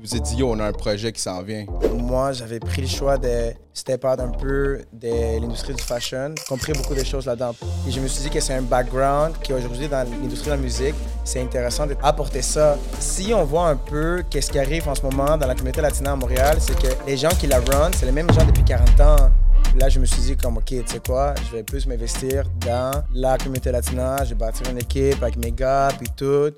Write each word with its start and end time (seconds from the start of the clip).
Vous 0.00 0.06
vous 0.06 0.16
êtes 0.16 0.22
dit, 0.22 0.42
on 0.44 0.60
a 0.60 0.64
un 0.64 0.72
projet 0.72 1.10
qui 1.10 1.20
s'en 1.20 1.42
vient. 1.42 1.66
Moi, 1.92 2.30
j'avais 2.30 2.60
pris 2.60 2.82
le 2.82 2.86
choix 2.86 3.18
de 3.18 3.52
step 3.74 4.04
out 4.04 4.20
un 4.20 4.28
peu 4.28 4.80
de 4.92 5.40
l'industrie 5.40 5.74
du 5.74 5.82
fashion, 5.82 6.36
compris 6.48 6.72
beaucoup 6.72 6.94
de 6.94 7.02
choses 7.02 7.26
là-dedans. 7.26 7.52
Et 7.86 7.90
je 7.90 7.98
me 7.98 8.06
suis 8.06 8.22
dit 8.22 8.30
que 8.30 8.38
c'est 8.38 8.54
un 8.54 8.62
background 8.62 9.34
qui 9.42 9.52
aujourd'hui 9.52 9.88
dans 9.88 10.08
l'industrie 10.08 10.50
de 10.50 10.54
la 10.54 10.62
musique, 10.62 10.94
c'est 11.24 11.42
intéressant 11.42 11.84
d'apporter 11.84 12.42
ça. 12.42 12.78
Si 13.00 13.34
on 13.34 13.42
voit 13.44 13.70
un 13.70 13.76
peu 13.76 14.22
qu'est-ce 14.30 14.52
qui 14.52 14.60
arrive 14.60 14.88
en 14.88 14.94
ce 14.94 15.02
moment 15.02 15.36
dans 15.36 15.48
la 15.48 15.54
communauté 15.56 15.80
latina 15.80 16.12
à 16.12 16.16
Montréal, 16.16 16.58
c'est 16.60 16.80
que 16.80 16.94
les 17.04 17.16
gens 17.16 17.30
qui 17.30 17.48
la 17.48 17.58
run, 17.58 17.90
c'est 17.96 18.06
les 18.06 18.12
mêmes 18.12 18.30
gens 18.32 18.46
depuis 18.46 18.64
40 18.64 19.00
ans. 19.00 19.30
Là, 19.76 19.88
je 19.88 19.98
me 19.98 20.06
suis 20.06 20.22
dit 20.22 20.36
comme, 20.36 20.58
OK, 20.58 20.66
tu 20.66 20.82
sais 20.86 21.00
quoi, 21.04 21.34
je 21.44 21.56
vais 21.56 21.64
plus 21.64 21.86
m'investir 21.88 22.44
dans 22.64 23.02
la 23.12 23.36
communauté 23.36 23.72
latina, 23.72 24.22
je 24.24 24.30
vais 24.30 24.36
bâtir 24.36 24.70
une 24.70 24.78
équipe 24.78 25.20
avec 25.22 25.36
mes 25.36 25.50
gars, 25.50 25.88
puis 25.98 26.08
tout. 26.16 26.52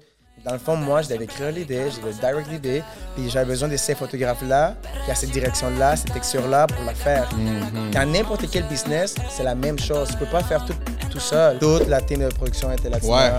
Dans 0.44 0.52
le 0.52 0.58
fond, 0.58 0.74
moi, 0.74 1.02
je 1.02 1.08
devais 1.08 1.24
écrire 1.24 1.52
l'idée, 1.52 1.90
je 1.90 2.00
devais 2.00 2.14
direct 2.14 2.50
l'idée, 2.50 2.82
puis 3.14 3.28
j'avais 3.28 3.44
besoin 3.44 3.68
de 3.68 3.76
ces 3.76 3.94
photographes-là, 3.94 4.74
qui 5.04 5.10
a 5.10 5.14
cette 5.14 5.30
direction-là, 5.32 5.96
cette 5.96 6.14
texture-là 6.14 6.66
pour 6.66 6.82
la 6.84 6.94
faire. 6.94 7.28
Dans 7.92 8.10
n'importe 8.10 8.46
quel 8.50 8.64
business, 8.64 9.14
c'est 9.28 9.42
la 9.42 9.54
même 9.54 9.78
chose. 9.78 10.08
Tu 10.08 10.16
peux 10.16 10.26
pas 10.26 10.42
faire 10.42 10.64
tout, 10.64 10.74
tout 11.10 11.20
seul. 11.20 11.58
Toute 11.58 11.88
la 11.88 12.00
team 12.00 12.20
de 12.20 12.28
production 12.28 12.72
était 12.72 12.88
là 12.88 12.96
Ouais. 13.02 13.30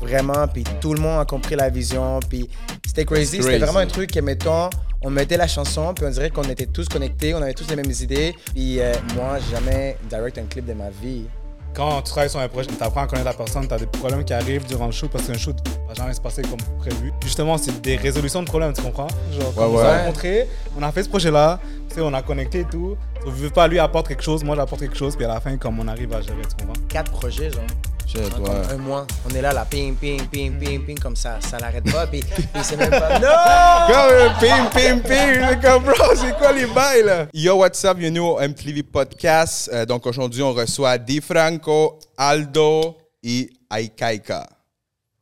Vraiment, 0.00 0.46
puis 0.48 0.64
tout 0.80 0.94
le 0.94 1.00
monde 1.00 1.20
a 1.20 1.24
compris 1.24 1.56
la 1.56 1.68
vision, 1.68 2.20
puis 2.28 2.48
c'était 2.86 3.04
crazy. 3.04 3.42
C'était 3.42 3.58
vraiment 3.58 3.80
un 3.80 3.86
truc 3.86 4.10
que, 4.12 4.20
mettons, 4.20 4.70
on 5.02 5.10
mettait 5.10 5.36
la 5.36 5.48
chanson, 5.48 5.92
puis 5.94 6.06
on 6.06 6.10
dirait 6.10 6.30
qu'on 6.30 6.42
était 6.44 6.66
tous 6.66 6.88
connectés, 6.88 7.34
on 7.34 7.42
avait 7.42 7.54
tous 7.54 7.68
les 7.68 7.76
mêmes 7.76 7.92
idées. 8.00 8.34
Puis 8.54 8.80
euh, 8.80 8.92
moi, 9.14 9.38
jamais 9.50 9.96
direct 10.08 10.38
un 10.38 10.44
clip 10.44 10.64
de 10.66 10.72
ma 10.74 10.88
vie. 11.02 11.26
Quand 11.76 12.00
tu 12.00 12.10
travailles 12.10 12.30
sur 12.30 12.40
un 12.40 12.48
projet, 12.48 12.68
tu 12.68 12.82
apprends 12.82 13.02
à 13.02 13.06
connaître 13.06 13.28
la 13.28 13.34
personne, 13.34 13.68
tu 13.68 13.74
as 13.74 13.78
des 13.78 13.84
problèmes 13.86 14.24
qui 14.24 14.32
arrivent 14.32 14.64
durant 14.66 14.86
le 14.86 14.92
shoot 14.92 15.10
parce 15.10 15.26
qu'un 15.26 15.36
shoot 15.36 15.56
va 15.86 15.92
jamais 15.92 16.14
se 16.14 16.20
passer 16.22 16.40
comme 16.40 16.56
prévu. 16.78 17.12
Justement, 17.22 17.58
c'est 17.58 17.78
des 17.82 17.96
résolutions 17.96 18.40
de 18.42 18.46
problèmes, 18.46 18.72
tu 18.72 18.80
comprends? 18.80 19.08
Genre, 19.38 19.58
Ouais, 19.58 19.64
on 19.64 19.74
ouais. 19.76 19.82
s'est 19.82 19.98
rencontrés, 20.04 20.48
on 20.78 20.82
a 20.82 20.90
fait 20.90 21.02
ce 21.02 21.08
projet-là, 21.10 21.60
tu 21.90 21.96
sais, 21.96 22.00
on 22.00 22.14
a 22.14 22.22
connecté 22.22 22.60
et 22.60 22.64
tout. 22.64 22.96
Je 23.26 23.30
veux 23.30 23.50
pas, 23.50 23.68
lui 23.68 23.78
apporte 23.78 24.08
quelque 24.08 24.22
chose, 24.22 24.42
moi 24.42 24.56
j'apporte 24.56 24.80
quelque 24.80 24.96
chose, 24.96 25.16
puis 25.16 25.26
à 25.26 25.28
la 25.28 25.38
fin, 25.40 25.54
comme 25.58 25.78
on 25.78 25.86
arrive 25.86 26.14
à 26.14 26.22
gérer, 26.22 26.40
tu 26.48 26.64
comprends? 26.64 26.80
Quatre 26.88 27.12
projets, 27.12 27.50
genre. 27.50 27.60
Shit, 28.06 28.20
ouais. 28.38 28.50
un 28.70 28.76
mois. 28.76 29.04
On 29.28 29.34
est 29.34 29.42
là, 29.42 29.52
là, 29.52 29.64
ping, 29.68 29.96
ping, 29.96 30.28
ping, 30.28 30.56
ping, 30.56 30.84
ping, 30.84 30.96
comme 30.96 31.16
ça. 31.16 31.40
Ça 31.40 31.58
l'arrête 31.58 31.90
pas, 31.90 32.06
puis, 32.06 32.20
puis 32.36 32.62
c'est 32.62 32.76
même 32.76 32.88
pas. 32.88 33.18
Non! 33.18 34.38
Comme 34.38 34.70
pim, 34.70 34.98
pim. 35.00 35.48
C'est 35.48 35.60
comme, 35.60 35.82
bro, 35.82 36.14
c'est 36.14 36.36
quoi 36.38 36.52
les 36.52 36.66
bails, 36.66 37.02
là? 37.02 37.26
Yo, 37.34 37.56
what's 37.56 37.84
up? 37.84 37.98
Bienvenue 37.98 38.20
au 38.20 38.38
MTV 38.38 38.84
Podcast. 38.84 39.68
Euh, 39.72 39.84
donc, 39.84 40.06
aujourd'hui, 40.06 40.40
on 40.40 40.52
reçoit 40.52 40.98
Di 40.98 41.20
Franco, 41.20 41.98
Aldo 42.16 42.96
et 43.24 43.50
Aikaika. 43.68 44.46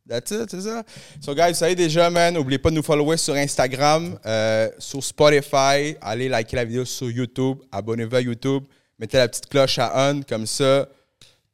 That's 0.07 0.29
it, 0.29 0.51
c'est 0.51 0.61
ça? 0.61 0.83
So, 1.19 1.33
guys, 1.33 1.49
vous 1.49 1.55
savez 1.55 1.73
déjà, 1.73 2.11
man, 2.11 2.35
n'oubliez 2.35 2.59
pas 2.59 2.69
de 2.69 2.75
nous 2.75 2.83
follower 2.83 3.17
sur 3.17 3.33
Instagram, 3.33 4.19
euh, 4.27 4.69
sur 4.77 5.03
Spotify. 5.03 5.97
Allez 6.01 6.29
liker 6.29 6.55
la 6.55 6.65
vidéo 6.65 6.85
sur 6.85 7.09
YouTube. 7.09 7.57
Abonnez-vous 7.71 8.15
à 8.15 8.21
YouTube. 8.21 8.65
Mettez 8.99 9.17
la 9.17 9.27
petite 9.27 9.47
cloche 9.47 9.79
à 9.79 10.11
on, 10.11 10.21
comme 10.21 10.45
ça. 10.45 10.87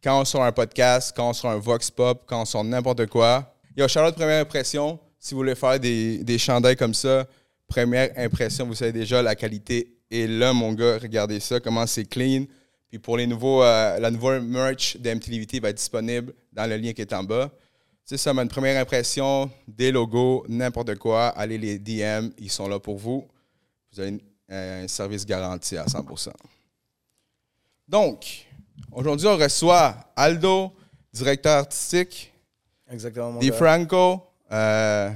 Quand 0.03 0.19
on 0.19 0.25
sort 0.25 0.43
un 0.43 0.51
podcast, 0.51 1.13
quand 1.15 1.29
on 1.29 1.33
sort 1.33 1.51
un 1.51 1.57
Vox 1.57 1.91
Pop, 1.91 2.23
quand 2.25 2.41
on 2.41 2.45
sort 2.45 2.63
n'importe 2.63 3.05
quoi. 3.05 3.53
Yo, 3.77 3.87
Charlotte, 3.87 4.15
première 4.15 4.41
impression. 4.41 4.99
Si 5.19 5.33
vous 5.33 5.41
voulez 5.41 5.53
faire 5.53 5.79
des, 5.79 6.23
des 6.23 6.39
chandails 6.39 6.75
comme 6.75 6.95
ça, 6.95 7.27
première 7.67 8.09
impression, 8.17 8.65
vous 8.65 8.73
savez 8.73 8.91
déjà, 8.91 9.21
la 9.21 9.35
qualité 9.35 9.95
est 10.09 10.25
là, 10.25 10.53
mon 10.53 10.73
gars. 10.73 10.97
Regardez 10.97 11.39
ça, 11.39 11.59
comment 11.59 11.85
c'est 11.85 12.05
clean. 12.05 12.45
Puis 12.89 12.97
pour 12.97 13.15
les 13.15 13.27
nouveaux, 13.27 13.63
euh, 13.63 13.99
la 13.99 14.09
nouvelle 14.09 14.41
merch 14.41 14.97
de 14.97 15.09
va 15.61 15.69
être 15.69 15.77
disponible 15.77 16.33
dans 16.51 16.67
le 16.67 16.77
lien 16.77 16.93
qui 16.93 17.01
est 17.01 17.13
en 17.13 17.23
bas. 17.23 17.51
C'est 18.03 18.17
ça, 18.17 18.33
ma 18.33 18.45
première 18.47 18.81
impression, 18.81 19.49
des 19.67 19.91
logos, 19.91 20.43
n'importe 20.49 20.95
quoi. 20.95 21.27
Allez 21.27 21.57
les 21.57 21.79
DM, 21.79 22.31
ils 22.39 22.49
sont 22.49 22.67
là 22.67 22.79
pour 22.79 22.97
vous. 22.97 23.27
Vous 23.93 23.99
avez 23.99 24.19
un 24.49 24.87
service 24.87 25.25
garanti 25.25 25.77
à 25.77 25.85
100%. 25.85 26.31
Donc, 27.87 28.47
aujourd'hui, 28.91 29.27
on 29.27 29.37
reçoit 29.37 29.95
Aldo, 30.15 30.71
directeur 31.13 31.57
artistique, 31.59 32.31
Exactement, 32.91 33.39
Di. 33.39 33.49
Franco, 33.51 34.21
euh, 34.51 35.09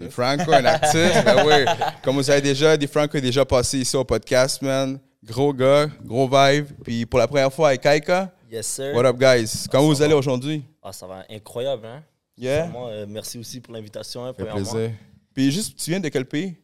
Di 0.00 0.08
Franco, 0.10 0.52
un 0.52 0.64
artiste. 0.64 1.24
ben 1.24 1.44
oui, 1.46 1.64
comme 2.02 2.16
vous 2.16 2.22
savez 2.22 2.40
déjà, 2.40 2.76
Di 2.76 2.86
Franco 2.86 3.16
est 3.18 3.20
déjà 3.20 3.44
passé 3.44 3.78
ici 3.78 3.96
au 3.96 4.04
podcast, 4.04 4.60
man. 4.62 4.98
Gros 5.24 5.52
gars, 5.52 5.88
gros 6.04 6.28
vibe. 6.28 6.66
Puis 6.84 7.04
pour 7.06 7.18
la 7.18 7.26
première 7.26 7.52
fois 7.52 7.68
avec 7.68 7.80
Kaika, 7.80 8.32
Yes, 8.50 8.66
sir. 8.68 8.94
what 8.94 9.04
up, 9.04 9.16
guys? 9.18 9.66
Comment 9.70 9.86
vous 9.88 10.00
allez 10.00 10.14
aujourd'hui? 10.14 10.62
Ah, 10.82 10.92
ça 10.92 11.06
va 11.06 11.24
incroyable, 11.28 11.84
hein? 11.86 12.02
Yeah? 12.38 12.62
Vraiment, 12.66 12.88
euh, 12.88 13.06
merci 13.08 13.38
aussi 13.38 13.60
pour 13.60 13.74
l'invitation, 13.74 14.24
hein, 14.24 14.32
plaisir. 14.32 14.92
Puis 15.34 15.50
juste, 15.50 15.76
tu 15.78 15.90
viens 15.90 16.00
de 16.00 16.08
quel 16.08 16.24
pays? 16.26 16.54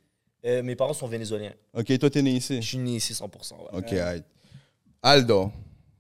Euh, 0.44 0.62
mes 0.62 0.76
parents 0.76 0.92
sont 0.92 1.06
vénézuéliens. 1.08 1.52
Ok, 1.74 1.98
toi, 1.98 2.08
t'es 2.10 2.22
né 2.22 2.32
Je 2.32 2.36
ici. 2.36 2.62
suis 2.62 2.78
né 2.78 2.92
ici 2.96 3.12
100%. 3.14 3.54
ouais. 3.54 3.78
Ok, 3.78 3.92
alright. 3.94 4.24
Aldo, 5.02 5.50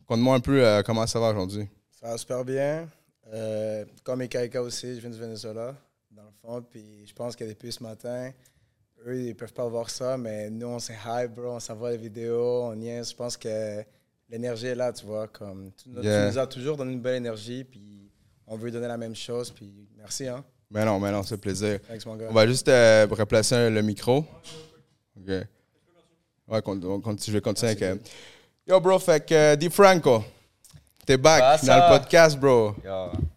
conte-moi 0.06 0.36
un 0.36 0.40
peu 0.40 0.64
euh, 0.64 0.82
comment 0.82 1.06
ça 1.06 1.18
va 1.18 1.30
aujourd'hui? 1.30 1.68
Ça 2.00 2.08
va 2.10 2.16
super 2.18 2.44
bien. 2.44 2.88
Euh, 3.32 3.84
comme 4.04 4.22
Ekaika 4.22 4.62
aussi, 4.62 4.94
je 4.94 5.00
viens 5.00 5.10
du 5.10 5.18
Venezuela, 5.18 5.74
dans 6.10 6.22
le 6.22 6.28
fond. 6.40 6.62
Puis 6.70 7.04
je 7.06 7.12
pense 7.12 7.34
que 7.34 7.42
depuis 7.44 7.72
ce 7.72 7.82
matin, 7.82 8.30
eux, 9.06 9.20
ils 9.20 9.34
peuvent 9.34 9.52
pas 9.52 9.66
voir 9.66 9.90
ça, 9.90 10.16
mais 10.16 10.50
nous, 10.50 10.66
on 10.68 10.78
s'est 10.78 10.96
hype, 11.04 11.32
bro. 11.34 11.48
On 11.54 11.60
s'envoie 11.60 11.90
les 11.90 11.96
vidéos, 11.96 12.62
on 12.64 12.76
niaise. 12.76 13.10
Je 13.10 13.16
pense 13.16 13.36
que 13.36 13.82
l'énergie 14.28 14.66
est 14.68 14.74
là, 14.76 14.92
tu 14.92 15.04
vois. 15.04 15.26
Comme, 15.28 15.72
tu, 15.76 15.88
nous- 15.88 16.00
tu 16.00 16.06
Yeah. 16.06 16.30
nous 16.30 16.38
as 16.38 16.46
toujours 16.46 16.76
donné 16.76 16.92
une 16.92 17.00
belle 17.00 17.16
énergie, 17.16 17.64
puis 17.64 18.08
on 18.46 18.56
veut 18.56 18.70
donner 18.70 18.86
la 18.88 18.98
même 18.98 19.16
chose. 19.16 19.50
Puis 19.50 19.88
merci, 19.96 20.28
hein. 20.28 20.44
Mais 20.70 20.84
non, 20.84 21.00
mais 21.00 21.10
non, 21.10 21.22
c'est 21.24 21.36
plaisir. 21.38 21.80
Thanks, 21.88 22.06
mon 22.06 22.14
gars. 22.16 22.28
On 22.30 22.34
va 22.34 22.46
juste 22.46 22.68
euh, 22.68 23.06
replacer 23.10 23.68
le 23.68 23.82
micro. 23.82 24.18
OK. 24.18 25.28
Ouais, 26.48 26.60
je 26.60 27.32
vais 27.32 27.40
continuer 27.40 27.72
avec. 27.72 28.00
Yo, 28.66 28.80
bro, 28.80 28.98
fait 28.98 29.24
que 29.26 29.34
euh, 29.34 29.56
Di 29.56 29.68
Franco, 29.70 30.24
t'es 31.04 31.16
back 31.16 31.64
dans 31.64 31.76
le 31.76 31.98
podcast, 31.98 32.38
bro. 32.38 32.74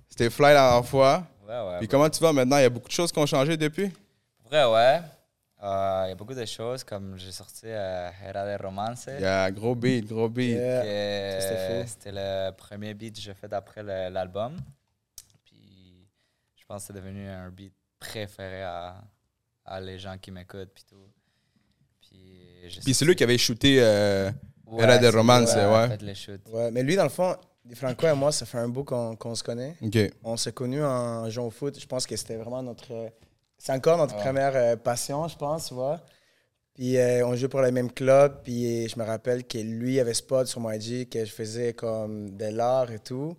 C'était 0.09 0.29
fly 0.29 0.53
la 0.53 0.69
dernière 0.69 0.85
fois. 0.85 1.27
ouais, 1.47 1.61
ouais. 1.67 1.79
Puis 1.79 1.87
comment 1.87 2.09
tu 2.09 2.19
vas 2.21 2.31
maintenant? 2.31 2.57
Il 2.57 2.61
y 2.61 2.65
a 2.65 2.69
beaucoup 2.69 2.87
de 2.87 2.93
choses 2.93 3.11
qui 3.11 3.19
ont 3.19 3.25
changé 3.25 3.57
depuis? 3.57 3.91
Vrai, 4.45 4.65
ouais. 4.65 5.01
Euh, 5.63 6.03
Il 6.05 6.09
y 6.09 6.11
a 6.11 6.15
beaucoup 6.15 6.35
de 6.35 6.45
choses, 6.45 6.83
comme 6.83 7.17
j'ai 7.17 7.31
sorti 7.31 7.65
euh, 7.65 8.09
Era 8.23 8.45
de 8.55 8.61
Romance. 8.63 9.07
Il 9.17 9.21
y 9.21 9.25
a 9.25 9.49
gros 9.51 9.73
beat, 9.73 10.07
gros 10.07 10.29
beat. 10.29 10.55
Yeah. 10.57 11.87
c'était 11.87 12.11
le 12.13 12.51
premier 12.51 12.93
beat 12.93 13.15
que 13.15 13.21
j'ai 13.21 13.33
fait 13.33 13.51
après 13.51 13.81
l'album. 13.81 14.55
Puis 15.43 16.07
je 16.55 16.63
pense 16.67 16.83
que 16.83 16.87
c'est 16.87 16.99
devenu 17.01 17.27
un 17.27 17.49
beat 17.49 17.73
préféré 17.99 18.61
à, 18.61 18.95
à 19.65 19.81
les 19.81 19.97
gens 19.97 20.17
qui 20.19 20.29
m'écoutent. 20.29 20.71
Puis 20.73 20.83
tout. 20.87 21.09
Puis, 21.99 22.93
c'est 22.93 23.05
lui 23.05 23.15
qui 23.15 23.23
avait 23.23 23.37
shooté 23.39 23.77
euh, 23.81 24.29
Ouais, 24.67 24.83
Era 24.83 24.97
de 24.97 25.07
Romance, 25.07 25.53
ouais. 25.55 25.97
les. 26.01 26.13
Ouais, 26.51 26.71
mais 26.71 26.83
lui, 26.83 26.95
dans 26.95 27.03
le 27.03 27.09
fond, 27.09 27.35
Franco 27.73 28.07
et 28.07 28.13
moi, 28.13 28.31
ça 28.31 28.45
fait 28.45 28.57
un 28.57 28.67
bout 28.69 28.83
qu'on 28.83 29.15
qu'on 29.15 29.35
se 29.35 29.43
connaît. 29.43 29.75
OK. 29.81 29.97
On 30.23 30.37
s'est 30.37 30.51
connus 30.51 30.83
en 30.83 31.29
jouant 31.29 31.47
au 31.47 31.51
foot. 31.51 31.79
Je 31.79 31.85
pense 31.85 32.05
que 32.05 32.15
c'était 32.15 32.35
vraiment 32.35 32.61
notre. 32.63 32.91
euh, 32.93 33.09
C'est 33.57 33.71
encore 33.73 33.97
notre 33.97 34.15
première 34.15 34.55
euh, 34.55 34.75
passion, 34.75 35.27
je 35.27 35.35
pense, 35.37 35.67
tu 35.67 35.73
vois. 35.73 36.01
Puis 36.73 36.97
euh, 36.97 37.25
on 37.25 37.35
jouait 37.35 37.47
pour 37.47 37.61
le 37.61 37.71
même 37.71 37.91
club. 37.91 38.41
Puis 38.43 38.87
je 38.89 38.99
me 38.99 39.03
rappelle 39.05 39.45
que 39.45 39.57
lui 39.57 39.99
avait 39.99 40.13
spot 40.13 40.45
sur 40.47 40.59
mon 40.59 40.71
IG, 40.71 41.09
que 41.09 41.23
je 41.25 41.31
faisais 41.31 41.73
comme 41.73 42.35
de 42.35 42.45
l'art 42.45 42.91
et 42.91 42.99
tout. 42.99 43.37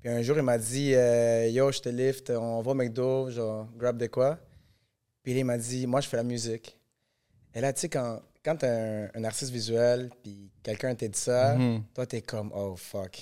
Puis 0.00 0.08
un 0.10 0.22
jour, 0.22 0.36
il 0.36 0.42
m'a 0.44 0.58
dit 0.58 0.92
euh, 0.94 1.48
Yo, 1.48 1.72
je 1.72 1.80
te 1.80 1.88
lift, 1.88 2.30
on 2.30 2.60
va 2.62 2.70
au 2.70 2.74
McDo, 2.74 3.30
genre, 3.30 3.66
grab 3.76 3.96
de 3.96 4.06
quoi. 4.06 4.38
Puis 5.22 5.32
il 5.36 5.44
m'a 5.44 5.58
dit 5.58 5.86
Moi, 5.86 6.00
je 6.00 6.08
fais 6.08 6.16
la 6.16 6.22
musique. 6.22 6.78
Et 7.54 7.60
là, 7.60 7.72
tu 7.72 7.80
sais, 7.80 7.88
quand, 7.88 8.20
quand 8.44 8.56
t'es 8.56 8.66
un, 8.66 9.08
un 9.14 9.24
artiste 9.24 9.50
visuel, 9.52 10.10
puis 10.22 10.50
quelqu'un 10.62 10.94
te 10.94 11.04
dit 11.04 11.18
ça, 11.18 11.54
Mhm. 11.54 11.82
toi, 11.94 12.06
t'es 12.06 12.20
comme 12.22 12.50
Oh 12.54 12.74
fuck. 12.76 13.18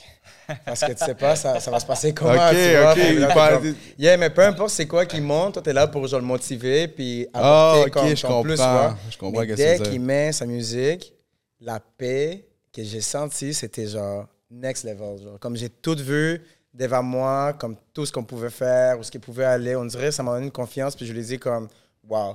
Parce 0.65 0.81
que 0.81 0.93
tu 0.93 1.05
sais 1.05 1.15
pas, 1.15 1.35
ça, 1.37 1.59
ça 1.61 1.71
va 1.71 1.81
se 1.81 1.87
passer 1.87 2.13
comment. 2.15 2.33
OK, 2.35 2.51
tu 2.55 2.77
vois? 2.77 2.93
OK. 2.93 2.99
Fait 2.99 3.07
que 3.09 3.13
il 3.15 3.21
là, 3.21 3.29
t'es 3.29 3.35
parle- 3.35 3.57
comme, 3.63 3.75
Yeah, 3.99 4.17
mais 4.17 4.31
peu 4.31 4.43
importe 4.43 4.71
c'est 4.71 4.87
quoi 4.87 5.07
qui 5.07 5.21
monte, 5.21 5.55
toi, 5.55 5.63
t'es 5.63 5.73
là 5.73 5.87
pour 5.89 6.07
genre, 6.07 6.21
le 6.21 6.27
motiver, 6.27 6.89
puis 6.89 7.27
Ah, 7.33 7.73
apporter 7.73 7.87
OK, 7.87 7.93
comme 7.93 8.17
je 8.17 8.23
ton 8.23 8.29
comprends. 8.29 8.43
plus, 8.43 8.53
tu 8.53 8.57
vois? 8.63 8.97
Je 9.11 9.19
comprends 9.19 9.41
Mais 9.41 9.55
dès 9.55 9.79
qu'il 9.81 10.01
met 10.01 10.33
sa 10.33 10.47
musique, 10.47 11.13
la 11.61 11.81
paix 11.81 12.47
que 12.73 12.83
j'ai 12.85 13.01
sentie, 13.01 13.55
c'était 13.55 13.87
genre 13.87 14.27
next 14.51 14.85
level. 14.85 15.19
Genre. 15.23 15.41
Comme 15.41 15.57
j'ai 15.57 15.71
tout 15.71 15.97
vu 15.97 16.43
devant 16.75 17.03
moi, 17.03 17.55
comme 17.55 17.75
tout 17.95 18.05
ce 18.05 18.13
qu'on 18.13 18.23
pouvait 18.25 18.51
faire, 18.51 18.99
où 18.99 19.03
ce 19.03 19.11
qu'il 19.11 19.21
pouvait 19.23 19.47
aller. 19.47 19.75
On 19.77 19.87
dirait 19.87 20.13
ça 20.13 20.23
m'a 20.23 20.33
donné 20.33 20.45
une 20.47 20.53
confiance, 20.53 20.95
puis 20.95 21.07
je 21.07 21.13
lui 21.15 21.21
ai 21.21 21.25
dit 21.25 21.39
comme, 21.39 21.69
wow. 22.07 22.35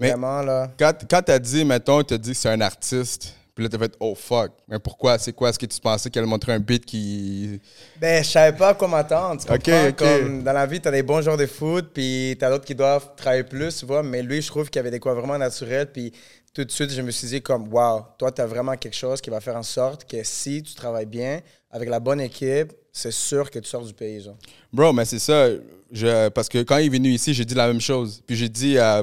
Mais- 0.00 0.08
Vraiment, 0.10 0.42
là. 0.42 0.70
Quand, 0.78 0.92
quand 1.08 1.22
t'as 1.22 1.38
dit, 1.38 1.64
mettons, 1.64 2.02
t'as 2.02 2.18
dit 2.18 2.32
que 2.32 2.36
c'est 2.36 2.48
un 2.50 2.60
artiste, 2.60 3.34
puis 3.54 3.64
là, 3.64 3.68
t'as 3.70 3.78
fait 3.78 3.92
«Oh, 4.00 4.14
fuck!» 4.14 4.52
Mais 4.68 4.78
pourquoi? 4.78 5.18
C'est 5.18 5.32
quoi? 5.32 5.48
Est-ce 5.50 5.58
que 5.58 5.66
tu 5.66 5.80
pensais 5.80 6.08
qu'elle 6.10 6.26
montrait 6.26 6.52
un 6.52 6.60
beat 6.60 6.84
qui... 6.84 7.60
Ben, 8.00 8.22
je 8.22 8.28
savais 8.30 8.56
pas 8.56 8.68
à 8.68 8.74
quoi 8.74 8.86
m'attendre. 8.86 9.40
tu 9.40 9.48
comprends? 9.48 9.92
Comme 9.96 10.44
dans 10.44 10.52
la 10.52 10.64
vie, 10.66 10.80
t'as 10.80 10.92
des 10.92 11.02
bons 11.02 11.20
joueurs 11.22 11.36
de 11.36 11.46
foot, 11.46 11.90
puis 11.92 12.36
t'as 12.38 12.50
d'autres 12.50 12.64
qui 12.64 12.76
doivent 12.76 13.10
travailler 13.16 13.42
plus, 13.42 13.76
tu 13.78 13.86
vois. 13.86 14.04
Mais 14.04 14.22
lui, 14.22 14.40
je 14.40 14.46
trouve 14.46 14.70
qu'il 14.70 14.78
y 14.78 14.80
avait 14.80 14.92
des 14.92 15.00
quoi 15.00 15.14
vraiment 15.14 15.36
naturels. 15.36 15.90
Puis 15.92 16.12
tout 16.54 16.62
de 16.64 16.70
suite, 16.70 16.90
je 16.90 17.02
me 17.02 17.10
suis 17.10 17.26
dit 17.26 17.42
comme, 17.42 17.66
wow, 17.72 18.02
toi, 18.16 18.30
t'as 18.30 18.46
vraiment 18.46 18.76
quelque 18.76 18.94
chose 18.96 19.20
qui 19.20 19.30
va 19.30 19.40
faire 19.40 19.56
en 19.56 19.64
sorte 19.64 20.04
que 20.08 20.22
si 20.22 20.62
tu 20.62 20.74
travailles 20.74 21.06
bien, 21.06 21.40
avec 21.72 21.88
la 21.88 21.98
bonne 21.98 22.20
équipe, 22.20 22.72
c'est 22.92 23.12
sûr 23.12 23.50
que 23.50 23.58
tu 23.58 23.68
sors 23.68 23.84
du 23.84 23.92
pays, 23.92 24.20
genre. 24.22 24.36
Bro, 24.72 24.92
mais 24.92 25.04
c'est 25.04 25.18
ça. 25.18 25.48
Je, 25.90 26.28
parce 26.28 26.48
que 26.48 26.62
quand 26.62 26.76
il 26.78 26.86
est 26.86 26.90
venu 26.90 27.08
ici, 27.08 27.34
j'ai 27.34 27.44
dit 27.44 27.54
la 27.54 27.66
même 27.66 27.80
chose. 27.80 28.22
Puis 28.24 28.36
j'ai 28.36 28.48
dit, 28.48 28.78
euh, 28.78 29.02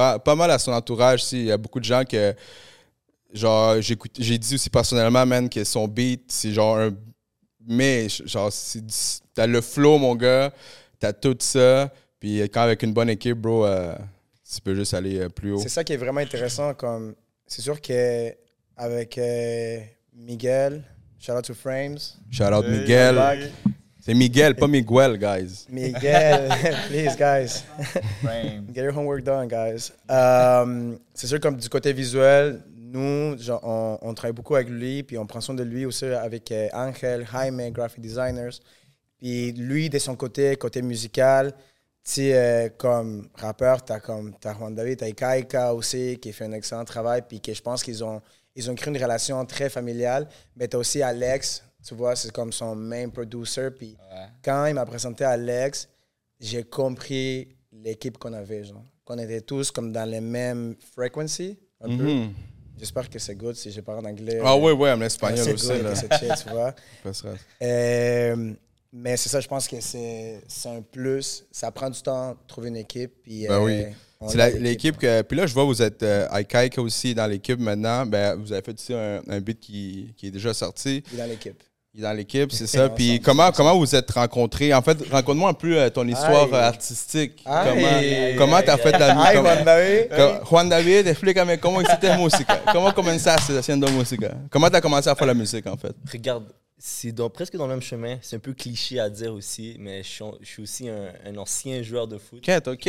pas, 0.00 0.18
pas 0.18 0.34
mal 0.34 0.50
à 0.50 0.58
son 0.58 0.72
entourage. 0.72 1.22
si. 1.24 1.40
Il 1.40 1.46
y 1.46 1.52
a 1.52 1.58
beaucoup 1.58 1.78
de 1.80 1.84
gens 1.84 2.04
que. 2.04 2.34
Genre, 3.32 3.80
j'écoute- 3.80 4.16
j'ai 4.18 4.38
dit 4.38 4.54
aussi 4.54 4.70
personnellement, 4.70 5.24
man, 5.26 5.48
que 5.48 5.62
son 5.64 5.86
beat, 5.86 6.22
c'est 6.32 6.52
genre 6.52 6.78
un. 6.78 6.90
Mais, 7.68 8.08
genre, 8.24 8.50
t'as 9.34 9.46
le 9.46 9.60
flow, 9.60 9.98
mon 9.98 10.16
gars. 10.16 10.52
T'as 10.98 11.12
tout 11.12 11.36
ça. 11.40 11.92
Puis 12.18 12.40
quand 12.44 12.62
avec 12.62 12.82
une 12.82 12.92
bonne 12.92 13.10
équipe, 13.10 13.36
bro, 13.38 13.64
euh, 13.66 13.94
tu 14.52 14.60
peux 14.62 14.74
juste 14.74 14.94
aller 14.94 15.20
euh, 15.20 15.28
plus 15.28 15.52
haut. 15.52 15.60
C'est 15.62 15.68
ça 15.68 15.84
qui 15.84 15.92
est 15.92 15.96
vraiment 15.98 16.20
intéressant. 16.20 16.74
Comme, 16.74 17.14
c'est 17.46 17.62
sûr 17.62 17.80
que 17.80 18.34
avec 18.76 19.16
euh, 19.18 19.80
Miguel, 20.14 20.82
shout 21.18 21.32
out 21.32 21.44
to 21.44 21.54
Frames. 21.54 21.98
Shout 22.30 22.44
out 22.44 22.66
Miguel. 22.66 23.16
C'est 24.00 24.14
Miguel, 24.14 24.54
pas 24.54 24.66
Miguel, 24.66 25.18
guys. 25.18 25.66
Miguel, 25.68 26.48
please, 26.88 27.16
guys. 27.16 27.64
Get 28.72 28.84
your 28.84 28.96
homework 28.96 29.22
done, 29.22 29.46
guys. 29.46 29.92
Euh, 30.10 30.96
c'est 31.12 31.26
sûr, 31.26 31.38
comme 31.38 31.56
du 31.56 31.68
côté 31.68 31.92
visuel, 31.92 32.62
nous, 32.74 33.36
genre, 33.38 33.60
on, 33.62 33.98
on 34.02 34.14
travaille 34.14 34.34
beaucoup 34.34 34.54
avec 34.54 34.68
lui, 34.68 35.02
puis 35.02 35.18
on 35.18 35.26
prend 35.26 35.40
soin 35.40 35.54
de 35.54 35.62
lui 35.62 35.84
aussi 35.84 36.06
avec 36.06 36.50
euh, 36.50 36.68
Angel, 36.72 37.26
Jaime, 37.30 37.70
graphic 37.70 38.00
designers. 38.00 38.58
Puis 39.18 39.52
lui, 39.52 39.90
de 39.90 39.98
son 39.98 40.16
côté, 40.16 40.56
côté 40.56 40.80
musical, 40.80 41.52
tu 42.02 42.32
euh, 42.32 42.70
comme 42.78 43.28
rappeur, 43.34 43.84
t'as 43.84 44.00
comme 44.00 44.34
t'as 44.40 44.54
Juan 44.54 44.74
David, 44.74 44.98
t'as 44.98 45.08
Ikaika 45.08 45.74
aussi, 45.74 46.18
qui 46.18 46.32
fait 46.32 46.46
un 46.46 46.52
excellent 46.52 46.84
travail, 46.84 47.22
puis 47.28 47.40
que 47.40 47.52
je 47.52 47.60
pense 47.60 47.82
qu'ils 47.82 48.02
ont, 48.02 48.22
ils 48.56 48.70
ont 48.70 48.74
créé 48.74 48.94
une 48.94 49.00
relation 49.00 49.44
très 49.44 49.68
familiale. 49.68 50.26
Mais 50.56 50.66
t'as 50.66 50.78
aussi 50.78 51.02
Alex, 51.02 51.62
tu 51.86 51.94
vois, 51.94 52.14
c'est 52.16 52.30
comme 52.32 52.52
son 52.52 52.74
main 52.74 53.08
producer, 53.08 53.70
puis 53.70 53.96
Ouais. 54.12 54.26
quand 54.44 54.66
il 54.66 54.74
m'a 54.74 54.86
présenté 54.86 55.24
Alex, 55.24 55.88
j'ai 56.38 56.62
compris 56.64 57.48
l'équipe 57.72 58.18
qu'on 58.18 58.32
avait, 58.32 58.64
genre. 58.64 58.84
Qu'on 59.04 59.18
était 59.18 59.40
tous 59.40 59.70
comme 59.70 59.92
dans 59.92 60.08
les 60.08 60.20
mêmes 60.20 60.76
frequencies, 60.94 61.58
un 61.80 61.88
peu. 61.96 62.04
Mhm. 62.04 62.32
J'espère 62.78 63.10
que 63.10 63.18
c'est 63.18 63.34
good 63.34 63.56
si 63.56 63.70
je 63.70 63.80
parle 63.80 64.06
en 64.06 64.08
anglais. 64.08 64.40
Ah 64.42 64.56
ouais, 64.56 64.72
ouais, 64.72 64.90
en 64.92 65.00
espagnol 65.02 65.44
c'est 65.44 65.52
aussi. 65.52 65.66
c'est 65.94 66.14
chill, 66.18 66.32
tu 66.42 66.48
vois. 66.50 66.74
Euh, 67.62 68.52
mais 68.92 69.16
c'est 69.16 69.28
ça, 69.28 69.40
je 69.40 69.46
pense 69.48 69.68
que 69.68 69.80
c'est 69.80 70.40
c'est 70.48 70.68
un 70.68 70.80
plus. 70.82 71.44
Ça 71.50 71.70
prend 71.70 71.90
du 71.90 72.00
temps 72.00 72.32
de 72.32 72.36
trouver 72.46 72.68
une 72.68 72.76
équipe. 72.76 73.12
Puis, 73.22 73.46
Ben 73.46 73.54
euh, 73.54 73.64
oui. 73.64 73.84
on 74.20 74.28
C'est 74.28 74.58
l'équipe 74.58 74.96
que. 74.96 75.22
Puis 75.22 75.36
là, 75.36 75.46
je 75.46 75.54
vois, 75.54 75.64
vous 75.64 75.80
êtes 75.82 76.02
euh, 76.02 76.26
Ikaika 76.32 76.80
aussi 76.82 77.14
dans 77.14 77.26
l'équipe 77.26 77.58
maintenant. 77.60 78.06
Ben, 78.06 78.34
vous 78.36 78.52
avez 78.52 78.62
fait 78.62 78.72
aussi 78.74 78.94
un, 78.94 79.20
un 79.28 79.40
beat 79.40 79.60
qui, 79.60 80.12
qui 80.16 80.28
est 80.28 80.30
déjà 80.30 80.52
sorti. 80.54 81.02
Il 81.12 81.18
est 81.18 81.22
dans 81.22 81.28
l'équipe. 81.28 81.62
Il 81.92 82.00
est 82.00 82.02
dans 82.04 82.12
l'équipe, 82.12 82.52
c'est 82.52 82.66
ça. 82.68 82.88
Puis 82.88 83.20
comment, 83.20 83.50
comment 83.50 83.76
vous 83.76 83.94
êtes 83.94 84.10
rencontrés? 84.12 84.72
En 84.72 84.80
fait, 84.82 84.96
raconte-moi 85.10 85.50
un 85.50 85.54
peu 85.54 85.76
euh, 85.76 85.90
ton 85.90 86.06
histoire 86.06 86.48
euh, 86.54 86.60
artistique. 86.62 87.42
Aïe. 87.44 88.34
Comment 88.38 88.56
comment 88.56 88.62
t'as 88.64 88.76
fait 88.76 88.92
la 88.92 89.08
Hi, 89.12 89.16
musique? 89.36 89.42
Juan 89.42 89.64
David. 89.64 90.08
Juan 90.48 90.68
David, 90.68 91.06
explícame 91.08 91.58
cómo 91.58 91.82
hiciste 91.82 92.16
música. 92.16 92.62
¿Cómo 92.72 92.92
comenzaste 92.94 93.58
haciendo 93.58 93.88
música? 93.88 94.36
Comment 94.50 94.70
t'as 94.70 94.80
commencé 94.80 95.08
à 95.08 95.14
faire 95.16 95.26
la 95.26 95.34
musique, 95.34 95.66
en 95.66 95.76
fait? 95.76 95.94
Regarde, 96.12 96.44
c'est 96.78 97.10
dans- 97.12 97.28
presque 97.28 97.56
dans 97.56 97.66
le 97.66 97.72
même 97.72 97.82
chemin. 97.82 98.18
C'est 98.22 98.36
un 98.36 98.40
peu 98.40 98.52
cliché 98.54 99.00
à 99.00 99.10
dire 99.10 99.34
aussi, 99.34 99.76
mais 99.80 100.04
je 100.04 100.08
suis, 100.08 100.24
je 100.42 100.46
suis 100.46 100.62
aussi 100.62 100.88
un, 100.88 101.08
un 101.26 101.36
ancien 101.38 101.82
joueur 101.82 102.06
de 102.06 102.18
foot. 102.18 102.48
Ok, 102.48 102.68
ok. 102.68 102.86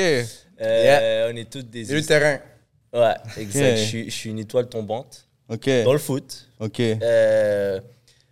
Euh, 0.61 1.31
On 1.33 1.35
est 1.35 1.49
tous 1.51 1.63
des. 1.63 1.85
Le 1.85 2.03
terrain. 2.03 2.37
Ouais, 2.93 3.15
exact. 3.37 3.71
Ok. 3.71 3.77
Je, 3.77 3.83
suis, 3.83 4.05
je 4.11 4.15
suis 4.15 4.29
une 4.29 4.39
étoile 4.39 4.67
tombante 4.69 5.25
Ok, 5.49 5.67
dans 5.85 5.93
le 5.93 5.99
foot. 5.99 6.47
ok. 6.59 6.79
Euh, 6.79 7.79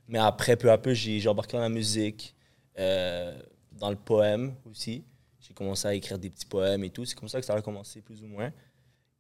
mais 0.10 0.20
après, 0.20 0.56
peu 0.58 0.70
à 0.72 0.78
peu, 0.78 0.94
j'ai 0.94 1.26
embarqué 1.28 1.56
dans 1.56 1.64
la 1.64 1.70
musique, 1.70 2.36
euh, 2.78 3.34
dans 3.72 3.90
le 3.90 3.96
poème 3.96 4.54
aussi. 4.70 5.04
J'ai 5.40 5.54
commencé 5.54 5.88
à 5.88 5.94
écrire 5.94 6.20
des 6.20 6.30
petits 6.30 6.46
poèmes 6.46 6.84
et 6.84 6.90
tout. 6.90 7.06
C'est 7.06 7.16
comme 7.18 7.30
ça 7.30 7.40
que 7.40 7.46
ça 7.46 7.54
a 7.56 7.62
commencé, 7.62 8.02
plus 8.02 8.22
ou 8.24 8.28
moins. 8.28 8.52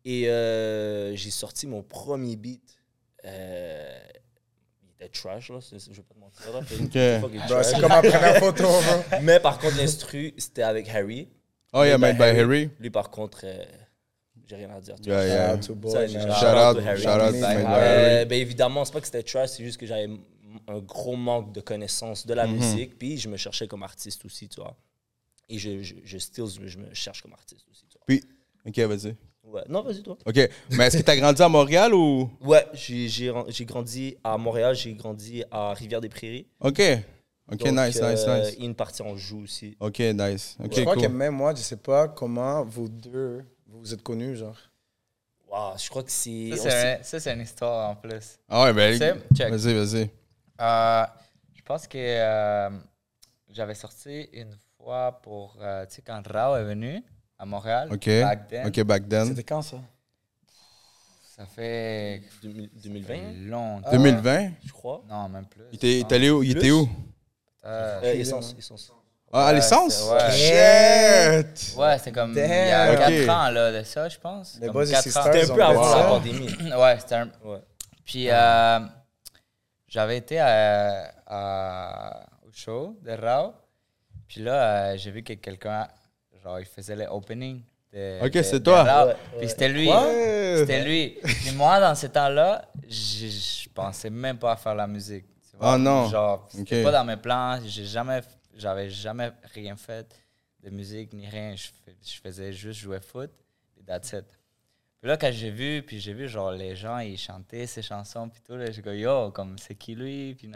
Et 0.06 0.30
euh, 0.30 1.16
j'ai 1.16 1.32
sorti 1.32 1.66
mon 1.68 1.82
premier 1.84 2.36
beat. 2.36 2.78
Euh, 3.26 4.00
il 4.84 4.90
était 5.06 5.10
trash, 5.10 5.50
là. 5.50 5.60
Je 5.62 5.76
vais 5.78 6.02
pas 6.04 6.14
te 6.16 6.20
mentir. 6.20 6.54
Là. 6.54 6.60
Ok. 6.60 7.22
Fucking 7.22 7.40
Bro, 7.40 7.48
trash. 7.48 7.66
c'est 7.68 7.80
comme 7.80 7.90
ma 7.90 8.02
première 8.02 8.36
photo. 8.38 8.68
Mais 9.22 9.40
par 9.40 9.60
contre, 9.60 9.78
l'instru, 9.78 10.34
c'était 10.38 10.64
avec 10.64 10.88
Harry. 10.90 11.28
Oh, 11.74 11.84
yeah, 11.84 11.98
made 11.98 12.18
Made 12.18 12.34
by 12.34 12.40
Harry. 12.40 12.70
Lui, 12.80 12.90
par 12.90 13.10
contre, 13.12 13.42
euh, 13.44 13.64
j'ai 14.48 14.56
rien 14.56 14.70
à 14.72 14.80
dire. 14.82 14.96
Yeah, 15.04 15.26
yeah. 15.28 15.48
Shout 15.50 15.54
out 15.58 15.68
to 15.68 15.76
boy, 15.76 16.08
Shout 16.08 16.20
Shout 16.20 16.28
out, 16.30 16.76
out 16.76 16.76
to 16.78 16.82
Harry. 16.88 17.02
shout 17.02 17.10
out, 17.22 17.32
by 17.34 17.44
Euh, 17.44 17.66
Harry. 17.66 18.26
ben 18.26 18.40
évidemment, 18.40 18.86
c'est 18.86 18.94
pas 18.94 19.00
que 19.02 19.06
c'était 19.06 19.24
trash, 19.24 19.50
c'est 19.50 19.64
juste 19.64 19.80
que 19.80 19.86
j'avais 19.86 20.10
un 20.68 20.80
gros 20.80 21.16
manque 21.16 21.52
de 21.54 21.62
connaissances 21.62 22.26
de 22.26 22.34
la 22.34 22.46
Mhm. 22.48 22.54
musique, 22.56 22.98
puis 22.98 23.18
je 23.18 23.30
me 23.30 23.38
cherchais 23.38 23.68
comme 23.68 23.84
artiste 23.84 24.24
aussi, 24.26 24.48
tu 24.50 24.60
vois. 24.62 24.76
Et 25.48 25.58
je, 25.58 25.82
je, 25.82 25.96
je 26.04 26.18
still, 26.18 26.46
je 26.66 26.78
me 26.78 26.94
cherche 26.94 27.22
comme 27.22 27.34
artiste 27.34 27.66
aussi, 27.72 27.86
tu 27.88 27.98
vois. 27.98 28.06
Puis, 28.06 28.24
ok, 28.66 28.80
vas-y. 28.90 29.16
Ouais. 29.44 29.64
Non, 29.68 29.82
vas-y, 29.82 30.04
toi. 30.04 30.16
Ok, 30.26 30.36
mais 30.72 30.86
est-ce 30.86 30.98
que 30.98 31.02
t'as 31.02 31.16
grandi 31.16 31.42
à 31.42 31.50
Montréal 31.50 31.94
ou? 31.94 32.30
Ouais, 32.42 32.66
j'ai 32.74 33.66
grandi 33.66 34.16
à 34.24 34.38
Montréal, 34.38 34.76
j'ai 34.76 34.94
grandi 34.94 35.44
à 35.50 35.74
Rivière-des-Prairies. 35.74 36.46
Ok, 36.60 36.80
ok, 37.52 37.58
Donc, 37.58 37.68
nice, 37.74 38.00
nice, 38.00 38.26
euh, 38.28 38.42
nice. 38.44 38.56
et 38.60 38.64
une 38.66 38.76
partie 38.76 39.02
en 39.02 39.16
joue 39.18 39.42
aussi. 39.42 39.76
Ok, 39.80 40.00
nice. 40.00 40.56
Ok, 40.64 40.72
je 40.76 40.82
crois 40.82 40.96
que 40.96 41.08
même 41.08 41.34
moi, 41.34 41.56
je 41.56 41.62
sais 41.62 41.78
pas 41.78 42.08
comment 42.10 42.64
vous 42.64 42.90
deux, 42.90 43.44
vous 43.66 43.80
vous 43.80 43.94
êtes 43.94 44.04
connus, 44.04 44.36
genre. 44.36 44.58
Waouh, 45.50 45.76
je 45.80 45.90
crois 45.90 46.04
que 46.04 46.12
c'est. 46.12 46.56
Ça, 46.58 46.70
c'est 46.70 47.00
un- 47.00 47.04
ça, 47.04 47.20
c'est 47.20 47.34
une 47.34 47.42
histoire 47.42 47.90
en 47.90 47.96
plus. 47.96 48.38
Ah 48.48 48.66
ouais, 48.66 48.74
ben. 48.74 49.00
Tu. 49.34 49.44
Vas-y, 49.44 49.74
vas-y. 49.74 50.10
Euh, 50.60 51.06
je 51.56 51.62
pense 51.64 51.88
que 51.88 51.98
euh, 51.98 52.70
j'avais 53.50 53.76
sorti 53.76 54.30
une 54.34 54.56
fois 54.78 55.20
pour. 55.22 55.58
euh, 55.62 55.86
tu 55.86 55.96
sais, 55.96 56.02
quand 56.02 56.22
Rao 56.28 56.56
est 56.58 56.64
venu 56.64 57.04
à 57.38 57.46
Montréal. 57.46 57.90
Ok. 57.92 58.06
back 58.08 58.48
then, 58.48 58.68
Ok, 58.68 58.82
back 58.84 59.08
then. 59.10 59.26
C'était 59.28 59.44
quand 59.44 59.62
ça? 59.62 59.78
Ça 61.38 61.46
fait 61.46 62.22
2000 62.44 62.70
2020, 62.84 63.50
longtemps. 63.50 63.92
2020? 63.92 64.50
je 64.66 64.72
crois. 64.74 65.02
Non, 65.10 65.30
même 65.30 65.46
plus. 65.46 65.64
Il 65.72 65.76
était, 65.76 65.94
il 65.94 66.00
est 66.00 66.12
allé 66.12 66.30
où? 66.30 66.44
Il 66.44 66.58
était 66.58 66.72
où? 66.72 66.90
Euh, 67.66 68.00
Euh, 68.04 68.14
essence, 68.16 68.54
essence. 68.58 68.92
Ah, 69.32 69.46
à 69.48 69.54
l'essence? 69.54 70.10
ouais. 70.12 70.32
Shit! 70.32 71.78
Ouais, 71.78 71.98
c'est 72.00 72.12
comme 72.12 72.32
il 72.32 72.38
y 72.40 72.42
a 72.42 72.92
Ok. 72.94 72.98
4 73.26 73.30
ans 73.30 73.50
là, 73.52 73.72
de 73.72 73.84
ça, 73.84 74.10
je 74.10 74.18
pense. 74.18 74.54
C'était 74.54 74.68
un 74.68 75.56
peu 75.56 75.64
avant 75.64 75.84
ça. 75.84 75.98
la 76.00 76.04
pandémie. 76.06 76.48
ouais, 76.78 77.00
c'était 77.00 77.16
un. 77.16 77.30
Ouais. 77.46 77.60
Puis 78.04 78.26
euh, 78.30 78.80
j'avais 79.90 80.18
été 80.18 80.40
à, 80.40 81.12
à- 81.28 82.26
au 82.48 82.52
show 82.54 82.98
de 83.02 83.12
Rao. 83.12 83.54
Puis 84.28 84.42
là, 84.42 84.92
euh, 84.94 84.98
j'ai 84.98 85.12
vu 85.12 85.24
que 85.24 85.34
quelqu'un, 85.34 85.88
genre, 86.44 86.60
il 86.60 86.66
faisait 86.66 86.96
le 86.96 87.06
opening. 87.08 87.62
De, 87.92 88.20
Ok, 88.24 88.32
de- 88.32 88.42
c'est 88.44 88.60
de 88.60 88.64
toi. 88.64 88.84
Ouais, 89.08 89.16
Puis 89.32 89.40
ouais. 89.40 89.48
c'était 89.48 89.70
lui. 89.70 89.90
Ouais. 89.90 90.56
C'était 90.60 90.84
lui. 90.84 91.18
Puis 91.24 91.52
moi, 91.56 91.80
dans 91.80 91.96
ce 91.96 92.08
temps-là, 92.08 92.66
je 92.88 93.28
je 93.28 93.70
pensais 93.74 94.10
même 94.10 94.38
pas 94.38 94.52
à 94.52 94.56
faire 94.58 94.76
la 94.76 94.86
musique. 94.88 95.26
tu 95.50 95.58
vois. 95.58 95.74
Ah 95.74 95.78
non. 95.78 96.08
Genre, 96.10 96.48
c'était 96.52 96.80
Ok. 96.80 96.84
pas 96.84 96.92
dans 96.92 97.06
mes 97.06 97.16
plans. 97.18 97.60
J'ai 97.66 97.86
jamais, 97.86 98.22
j'avais 98.56 98.90
jamais 98.90 99.32
rien 99.54 99.76
fait 99.76 100.06
de 100.64 100.70
musique 100.70 101.14
ni 101.14 101.28
rien. 101.28 101.56
Je 101.56 102.20
faisais 102.22 102.52
juste 102.52 102.80
jouer 102.82 103.00
foot. 103.00 103.32
Et 103.80 103.84
that's 103.84 104.12
it. 104.12 104.26
Puis 105.02 105.08
là, 105.08 105.16
quand 105.18 105.32
j'ai 105.32 105.50
vu, 105.50 105.82
puis 105.82 106.00
j'ai 106.00 106.14
vu, 106.14 106.28
genre, 106.28 106.52
les 106.52 106.76
gens, 106.76 107.00
ils 107.00 107.18
chantaient 107.18 107.66
ces 107.68 107.82
chansons, 107.82 108.28
puis 108.30 108.42
tout, 108.42 108.56
là, 108.56 108.70
j'ai 108.70 108.82
dit, 108.82 108.90
yo, 108.90 109.32
comme, 109.32 109.58
c'est 109.58 109.76
qui 109.76 109.96
lui, 109.96 110.36
puis. 110.36 110.50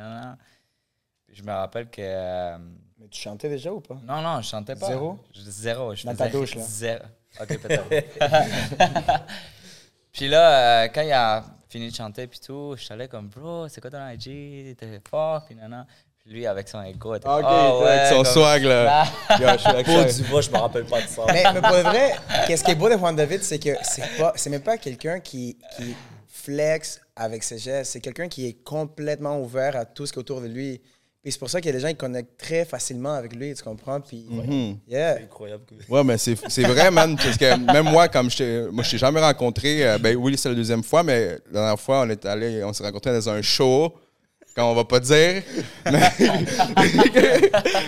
Puis 1.26 1.36
je 1.38 1.44
me 1.44 1.52
rappelle 1.52 1.90
que. 1.90 2.02
euh, 2.02 2.58
Mais 3.00 3.08
tu 3.08 3.20
chantais 3.22 3.48
déjà 3.50 3.72
ou 3.74 3.80
pas? 3.80 3.98
non, 4.04 4.22
non, 4.22 4.42
je 4.42 4.48
chantais 4.50 4.76
pas. 4.76 4.88
Zéro? 4.88 5.18
Je- 5.34 5.42
Zéro. 5.42 5.96
Je 5.96 6.06
Dans 6.06 6.12
faisais 6.12 6.24
ta 6.26 6.30
douche, 6.30 6.56
là. 6.56 6.62
Zéro. 6.62 7.04
Ok, 7.40 7.58
peut-être. 7.60 7.90
puis 10.12 10.28
là, 10.28 10.84
euh, 10.84 10.88
quand 10.94 11.02
il 11.02 11.12
a 11.12 11.44
fini 11.70 11.90
de 11.90 11.96
chanter, 11.96 12.28
puis 12.28 12.40
tout, 12.40 12.76
je 12.78 12.84
suis 12.84 12.94
allé 12.94 13.08
comme, 13.08 13.30
bro, 13.30 13.68
c'est 13.68 13.82
quoi 13.82 13.90
ton 13.90 14.08
IG? 14.10 14.76
T'es 14.78 15.02
fort, 15.10 15.44
puis 15.46 15.56
non. 15.56 15.86
Puis 16.24 16.34
lui, 16.36 16.48
avec 16.48 16.70
son 16.70 16.82
ego, 16.84 17.16
était 17.16 17.28
Ok, 17.28 17.44
oh, 17.46 17.82
ouais, 17.84 17.90
avec 17.90 18.08
son 18.08 18.24
comme- 18.24 18.26
swag, 18.34 18.64
là. 18.64 19.04
Ah. 19.30 19.38
Yo, 19.42 19.48
je 19.54 19.58
suis 19.58 19.70
avec 19.70 19.86
Pour 19.86 19.96
ça. 19.98 20.06
du 20.06 20.24
voix, 20.24 20.42
je 20.42 20.50
me 20.52 20.58
rappelle 20.58 20.86
pas 20.86 21.02
de 21.02 21.08
ça. 21.08 21.22
mais, 21.28 21.44
mais 21.54 21.62
pour 21.62 21.76
le 21.76 21.82
vrai, 21.84 22.12
qu'est-ce 22.48 22.64
qui 22.64 22.72
est 22.72 22.76
beau 22.76 22.88
de 22.90 22.96
Juan 22.98 23.14
David, 23.16 23.44
c'est 23.44 23.60
que 23.60 23.72
c'est 23.84 24.18
pas, 24.18 24.32
c'est 24.36 24.50
même 24.50 24.62
pas 24.62 24.78
quelqu'un 24.78 25.20
qui, 25.20 25.58
qui 25.76 25.94
flex 26.28 27.02
avec 27.16 27.44
ses 27.44 27.58
gestes. 27.58 27.92
C'est 27.92 28.00
quelqu'un 28.00 28.28
qui 28.30 28.48
est 28.48 28.64
complètement 28.64 29.38
ouvert 29.40 29.76
à 29.76 29.84
tout 29.86 30.06
ce 30.06 30.14
qui 30.14 30.20
est 30.20 30.22
autour 30.22 30.40
de 30.42 30.48
lui. 30.48 30.82
Puis 31.22 31.32
c'est 31.32 31.40
pour 31.40 31.50
ça 31.50 31.60
qu'il 31.62 31.68
y 31.72 31.74
a 31.74 31.78
des 31.78 31.82
gens 31.82 31.88
qui 31.90 31.96
connectent 31.96 32.38
très 32.38 32.66
facilement 32.66 33.14
avec 33.14 33.34
lui, 33.34 33.54
tu 33.54 33.64
comprends? 33.64 34.00
Puis, 34.02 34.26
Mhm. 34.30 34.78
yeah. 34.88 35.16
C'est 35.18 35.24
incroyable. 35.24 35.64
que- 35.66 35.92
Ouais, 35.94 36.04
mais 36.06 36.18
c'est 36.18 36.38
c'est 36.50 36.64
vrai, 36.64 36.90
man. 36.92 37.16
Parce 37.18 37.38
que 37.38 37.58
même 37.74 37.86
moi, 37.92 38.08
comme 38.10 38.30
je 38.30 38.38
t'ai 38.38 38.62
moi, 38.72 38.84
je 38.84 38.92
t'ai 38.92 38.98
jamais 38.98 39.22
rencontré, 39.22 39.86
euh, 39.88 39.98
ben 39.98 40.16
oui, 40.18 40.38
c'est 40.38 40.50
la 40.50 40.56
deuxième 40.56 40.84
fois, 40.84 41.02
mais 41.04 41.32
la 41.52 41.60
dernière 41.62 41.80
fois, 41.80 42.02
on 42.02 42.10
est 42.10 42.26
allé, 42.26 42.62
on 42.64 42.72
s'est 42.74 42.84
rencontrés 42.84 43.12
dans 43.14 43.30
un 43.30 43.42
show. 43.42 43.94
Quand 44.56 44.70
on 44.70 44.76
va 44.76 44.84
pas 44.84 45.00
dire. 45.00 45.42
Mais- 45.92 46.00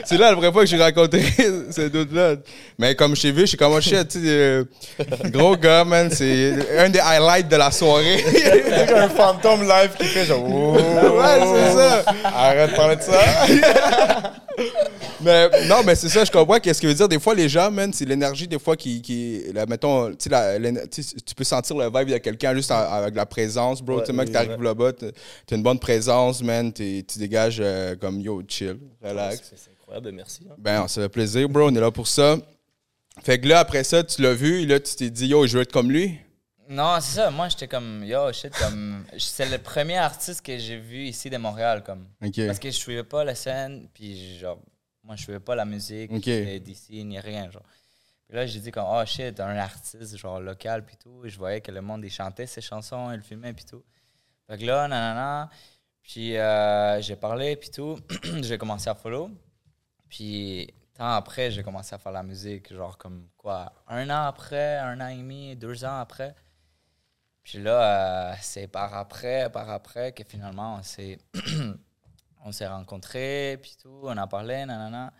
c'est 0.05 0.17
là 0.17 0.29
la 0.29 0.33
première 0.33 0.51
fois 0.51 0.63
que 0.63 0.67
j'ai 0.69 0.81
rencontré 0.81 1.21
ce 1.69 1.87
doute-là. 1.89 2.37
Mais 2.79 2.95
comme 2.95 3.15
je 3.15 3.21
t'ai 3.21 3.31
vu, 3.31 3.41
je 3.41 3.45
suis 3.47 3.57
comme, 3.57 3.73
oh 3.73 3.81
shit, 3.81 4.07
tu 4.07 4.19
sais, 4.19 4.25
euh, 4.25 4.63
gros 5.25 5.55
gars, 5.55 5.83
man. 5.83 6.09
C'est 6.11 6.53
un 6.79 6.89
des 6.89 6.99
highlights 6.99 7.49
de 7.49 7.55
la 7.55 7.69
soirée. 7.69 8.23
C'est 8.27 8.93
un 8.95 9.09
fantôme 9.09 9.61
live 9.61 9.91
qui 9.99 10.05
fait 10.07 10.25
genre. 10.25 10.43
ouais, 10.49 11.39
c'est 11.69 11.77
ça. 11.77 12.03
Arrête 12.23 12.71
de 12.71 12.75
parler 12.75 12.95
de 12.95 13.01
ça. 13.03 13.19
mais 15.25 15.67
non, 15.67 15.83
mais 15.83 15.95
c'est 15.95 16.07
ça, 16.09 16.23
je 16.23 16.31
comprends 16.31 16.59
qu'est-ce 16.59 16.81
que 16.81 16.87
veut 16.87 16.93
dire. 16.93 17.09
Des 17.09 17.19
fois, 17.19 17.35
les 17.35 17.49
gens, 17.49 17.69
man, 17.71 17.91
c'est 17.91 18.05
l'énergie, 18.05 18.47
des 18.47 18.59
fois, 18.59 18.77
qui. 18.77 19.01
qui 19.01 19.43
mettons, 19.67 20.13
tu 20.15 20.29
sais, 20.29 21.03
tu 21.25 21.35
peux 21.35 21.43
sentir 21.43 21.75
le 21.75 21.85
vibe 21.85 22.09
de 22.13 22.17
quelqu'un 22.19 22.53
juste 22.55 22.71
en- 22.71 22.77
avec 22.91 23.15
la 23.15 23.25
présence, 23.25 23.81
bro. 23.81 23.97
Ouais, 23.97 24.01
tu 24.03 24.07
sais, 24.07 24.13
mec, 24.13 24.27
oui, 24.27 24.31
t'arrives 24.33 24.61
là-bas, 24.61 24.93
t'as 24.93 25.55
une 25.55 25.63
bonne 25.63 25.79
présence, 25.79 26.41
man, 26.41 26.71
t'es- 26.71 27.03
tu 27.07 27.19
dégages 27.19 27.57
euh, 27.59 27.95
comme 27.95 28.21
yo, 28.21 28.41
chill, 28.47 28.77
relax. 29.01 29.41
C'est 29.49 29.57
c'est 29.57 29.71
incroyable, 29.71 30.11
merci. 30.13 30.41
hein. 30.49 30.55
Ben, 30.57 30.87
ça 30.87 31.01
fait 31.01 31.09
plaisir, 31.09 31.49
bro, 31.49 31.63
on 31.69 31.75
est 31.75 31.79
là 31.81 31.91
pour 31.91 32.07
ça. 32.07 32.37
Fait 33.23 33.39
que 33.39 33.47
là, 33.47 33.59
après 33.59 33.83
ça, 33.83 34.03
tu 34.03 34.21
l'as 34.21 34.33
vu, 34.33 34.61
et 34.61 34.65
là, 34.65 34.79
tu 34.79 34.95
t'es 34.95 35.09
dit, 35.09 35.27
yo, 35.27 35.47
je 35.47 35.55
veux 35.57 35.63
être 35.63 35.71
comme 35.71 35.91
lui? 35.91 36.19
Non, 36.67 36.97
c'est 36.99 37.17
ça. 37.17 37.29
Moi, 37.29 37.47
j'étais 37.49 37.67
comme, 37.67 38.03
yo, 38.03 38.33
shit, 38.33 38.51
comme. 38.57 39.05
C'est 39.19 39.49
le 39.49 39.59
premier 39.59 39.97
artiste 39.97 40.41
que 40.43 40.57
j'ai 40.57 40.77
vu 40.77 41.03
ici 41.05 41.29
de 41.29 41.37
Montréal, 41.37 41.83
comme. 41.85 42.07
Ok. 42.25 42.45
Parce 42.47 42.57
que 42.59 42.69
je 42.69 42.75
suivais 42.75 43.03
pas 43.03 43.23
la 43.23 43.35
scène, 43.35 43.87
puis 43.93 44.39
genre, 44.39 44.57
moi, 45.05 45.15
je 45.15 45.23
suivais 45.23 45.39
pas 45.39 45.55
la 45.55 45.65
musique 45.65 46.11
Ok. 46.11 46.27
euh, 46.27 46.59
d'ici, 46.59 47.03
ni 47.05 47.19
rien, 47.19 47.49
genre. 47.51 47.63
Puis 48.27 48.35
là, 48.35 48.45
j'ai 48.47 48.59
dit 48.59 48.71
comme, 48.71 48.87
oh 48.87 49.05
shit, 49.05 49.39
un 49.39 49.55
artiste, 49.55 50.17
genre, 50.17 50.39
local, 50.39 50.83
puis 50.83 50.97
tout. 50.97 51.23
Et 51.25 51.29
je 51.29 51.37
voyais 51.37 51.61
que 51.61 51.71
le 51.71 51.81
monde, 51.81 52.03
il 52.03 52.09
chantait 52.09 52.47
ses 52.47 52.61
chansons, 52.61 53.11
il 53.11 53.21
filmait, 53.21 53.53
puis 53.53 53.65
tout. 53.65 53.83
Fait 54.47 54.57
que 54.57 54.65
là, 54.65 54.87
nanana. 54.87 55.49
Puis 56.01 56.37
euh, 56.37 56.99
j'ai 57.01 57.15
parlé, 57.15 57.55
puis 57.55 57.69
tout. 57.69 57.99
j'ai 58.41 58.57
commencé 58.57 58.89
à 58.89 58.95
follow. 58.95 59.29
Puis, 60.09 60.73
temps 60.93 61.11
après, 61.11 61.51
j'ai 61.51 61.61
commencé 61.61 61.93
à 61.93 61.99
faire 61.99 62.11
la 62.11 62.23
musique, 62.23 62.73
genre, 62.73 62.97
comme 62.97 63.27
quoi, 63.37 63.71
un 63.87 64.09
an 64.09 64.23
après, 64.23 64.77
un 64.77 64.99
an 65.01 65.07
et 65.07 65.17
demi, 65.17 65.55
deux 65.55 65.85
ans 65.85 65.99
après. 65.99 66.35
Puis 67.43 67.59
là, 67.59 68.31
euh, 68.31 68.35
c'est 68.41 68.67
par 68.67 68.95
après, 68.95 69.51
par 69.51 69.69
après 69.69 70.13
que 70.13 70.23
finalement, 70.23 70.77
on 70.79 70.83
s'est, 70.83 71.19
on 72.45 72.51
s'est 72.51 72.67
rencontrés, 72.67 73.57
puis 73.61 73.75
tout, 73.81 74.01
on 74.03 74.15
a 74.17 74.27
parlé, 74.27 74.65
nanana. 74.65 75.11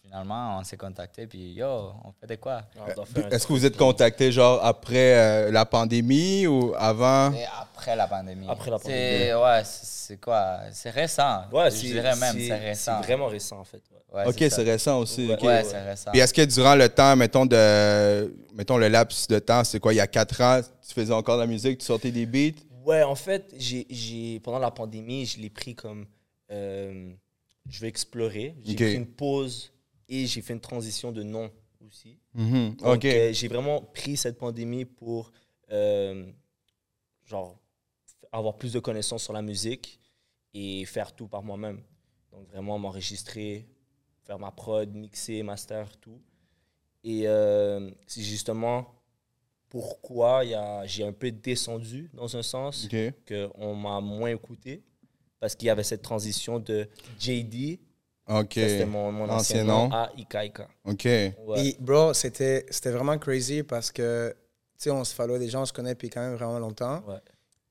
Puis 0.00 0.08
finalement, 0.08 0.58
on 0.58 0.64
s'est 0.64 0.76
contactés, 0.76 1.26
puis 1.26 1.52
yo, 1.54 1.66
on 2.04 2.12
fait 2.12 2.28
de 2.28 2.36
quoi? 2.36 2.62
Un 2.78 3.30
Est-ce 3.30 3.46
que 3.46 3.52
vous 3.52 3.66
êtes 3.66 3.76
contacté, 3.76 4.30
genre, 4.30 4.64
après 4.64 5.14
euh, 5.18 5.50
la 5.50 5.66
pandémie 5.66 6.46
ou 6.46 6.72
avant? 6.78 7.32
Et 7.32 7.44
après 7.60 7.96
la 7.96 8.06
pandémie. 8.06 8.46
Après 8.48 8.70
la 8.70 8.78
C'est, 8.78 9.34
ouais, 9.34 9.62
c'est, 9.64 10.20
quoi? 10.20 10.60
C'est 10.72 10.90
récent. 10.90 11.42
Ouais, 11.52 11.70
je 11.70 11.76
c'est- 11.76 11.86
dirais 11.88 12.14
même, 12.16 12.36
c'est, 12.38 12.46
c'est 12.46 12.54
récent. 12.58 12.98
C'est 13.00 13.06
vraiment 13.06 13.26
récent, 13.26 13.58
en 13.58 13.64
fait. 13.64 13.82
ouais. 14.14 14.26
Ok, 14.28 14.36
c'est 14.38 14.62
récent 14.62 15.00
aussi. 15.00 15.26
Ouais. 15.26 15.34
ok. 15.34 15.42
Ouais, 15.42 15.64
c'est 15.64 15.82
récent. 15.82 16.10
Puis 16.12 16.20
est-ce 16.20 16.32
que 16.32 16.42
durant 16.44 16.76
le 16.76 16.88
temps, 16.88 17.16
mettons, 17.16 17.44
de, 17.44 18.32
mettons 18.54 18.78
le 18.78 18.86
laps 18.88 19.26
de 19.26 19.40
temps, 19.40 19.64
c'est 19.64 19.80
quoi, 19.80 19.92
il 19.92 19.96
y 19.96 20.00
a 20.00 20.06
quatre 20.06 20.40
ans, 20.40 20.60
tu 20.86 20.94
faisais 20.94 21.12
encore 21.12 21.36
de 21.38 21.40
la 21.42 21.46
musique, 21.48 21.78
tu 21.78 21.84
sortais 21.86 22.12
des 22.12 22.24
beats? 22.24 22.60
Ouais, 22.84 23.02
en 23.02 23.16
fait, 23.16 23.52
j'ai, 23.58 23.84
j'ai- 23.90 24.38
pendant 24.40 24.60
la 24.60 24.70
pandémie, 24.70 25.26
je 25.26 25.40
l'ai 25.40 25.50
pris 25.50 25.74
comme 25.74 26.06
euh, 26.50 27.12
je 27.68 27.80
vais 27.80 27.88
explorer. 27.88 28.56
J'ai 28.62 28.72
Ok. 28.72 28.76
pris 28.78 28.94
une 28.94 29.06
pause 29.06 29.72
et 30.08 30.26
j'ai 30.26 30.40
fait 30.42 30.52
une 30.54 30.60
transition 30.60 31.12
de 31.12 31.22
nom 31.22 31.50
aussi. 31.86 32.18
Mhm. 32.34 32.76
Donc, 32.76 33.04
euh, 33.04 33.32
j'ai 33.32 33.48
vraiment 33.48 33.80
pris 33.82 34.16
cette 34.16 34.38
pandémie 34.38 34.84
pour 34.84 35.32
euh, 35.70 36.30
genre 37.24 37.58
avoir 38.32 38.56
plus 38.56 38.72
de 38.72 38.80
connaissances 38.80 39.24
sur 39.24 39.32
la 39.32 39.42
musique 39.42 40.00
et 40.54 40.84
faire 40.84 41.14
tout 41.14 41.28
par 41.28 41.42
moi-même. 41.42 41.82
Donc 42.32 42.46
vraiment 42.48 42.78
m'enregistrer, 42.78 43.66
faire 44.22 44.38
ma 44.38 44.50
prod, 44.50 44.92
mixer, 44.94 45.42
master, 45.42 45.96
tout. 45.98 46.20
Et 47.04 47.24
c'est 48.06 48.22
justement 48.22 48.94
pourquoi 49.68 50.42
j'ai 50.84 51.04
un 51.04 51.12
peu 51.12 51.30
descendu 51.30 52.10
dans 52.12 52.36
un 52.36 52.42
sens 52.42 52.86
Ok. 52.86 52.96
qu'on 53.26 53.74
m'a 53.74 54.00
moins 54.00 54.30
écouté 54.30 54.82
parce 55.40 55.54
qu'il 55.54 55.66
y 55.66 55.70
avait 55.70 55.82
cette 55.84 56.02
transition 56.02 56.58
de 56.58 56.88
JD, 57.18 57.78
Ok. 58.28 58.52
c'était 58.54 58.84
mon, 58.84 59.10
mon 59.12 59.24
Ancien 59.24 59.36
ancien 59.60 59.64
nom. 59.64 59.88
nom, 59.88 59.94
à 59.94 60.10
Ikaika. 60.16 60.68
Ok. 60.84 61.04
Ouais. 61.04 61.34
Puis, 61.54 61.76
bro, 61.80 62.12
c'était 62.12 62.66
c'était 62.70 62.90
vraiment 62.90 63.16
crazy 63.18 63.62
parce 63.62 63.90
que, 63.90 64.34
tu 64.78 64.84
sais, 64.84 64.90
on 64.90 65.02
se 65.04 65.14
follow 65.14 65.38
des 65.38 65.48
gens, 65.48 65.62
on 65.62 65.66
se 65.66 65.72
connaît 65.72 65.94
depuis 65.94 66.10
quand 66.10 66.20
même 66.20 66.34
vraiment 66.34 66.58
longtemps. 66.58 67.02
Ouais. 67.06 67.20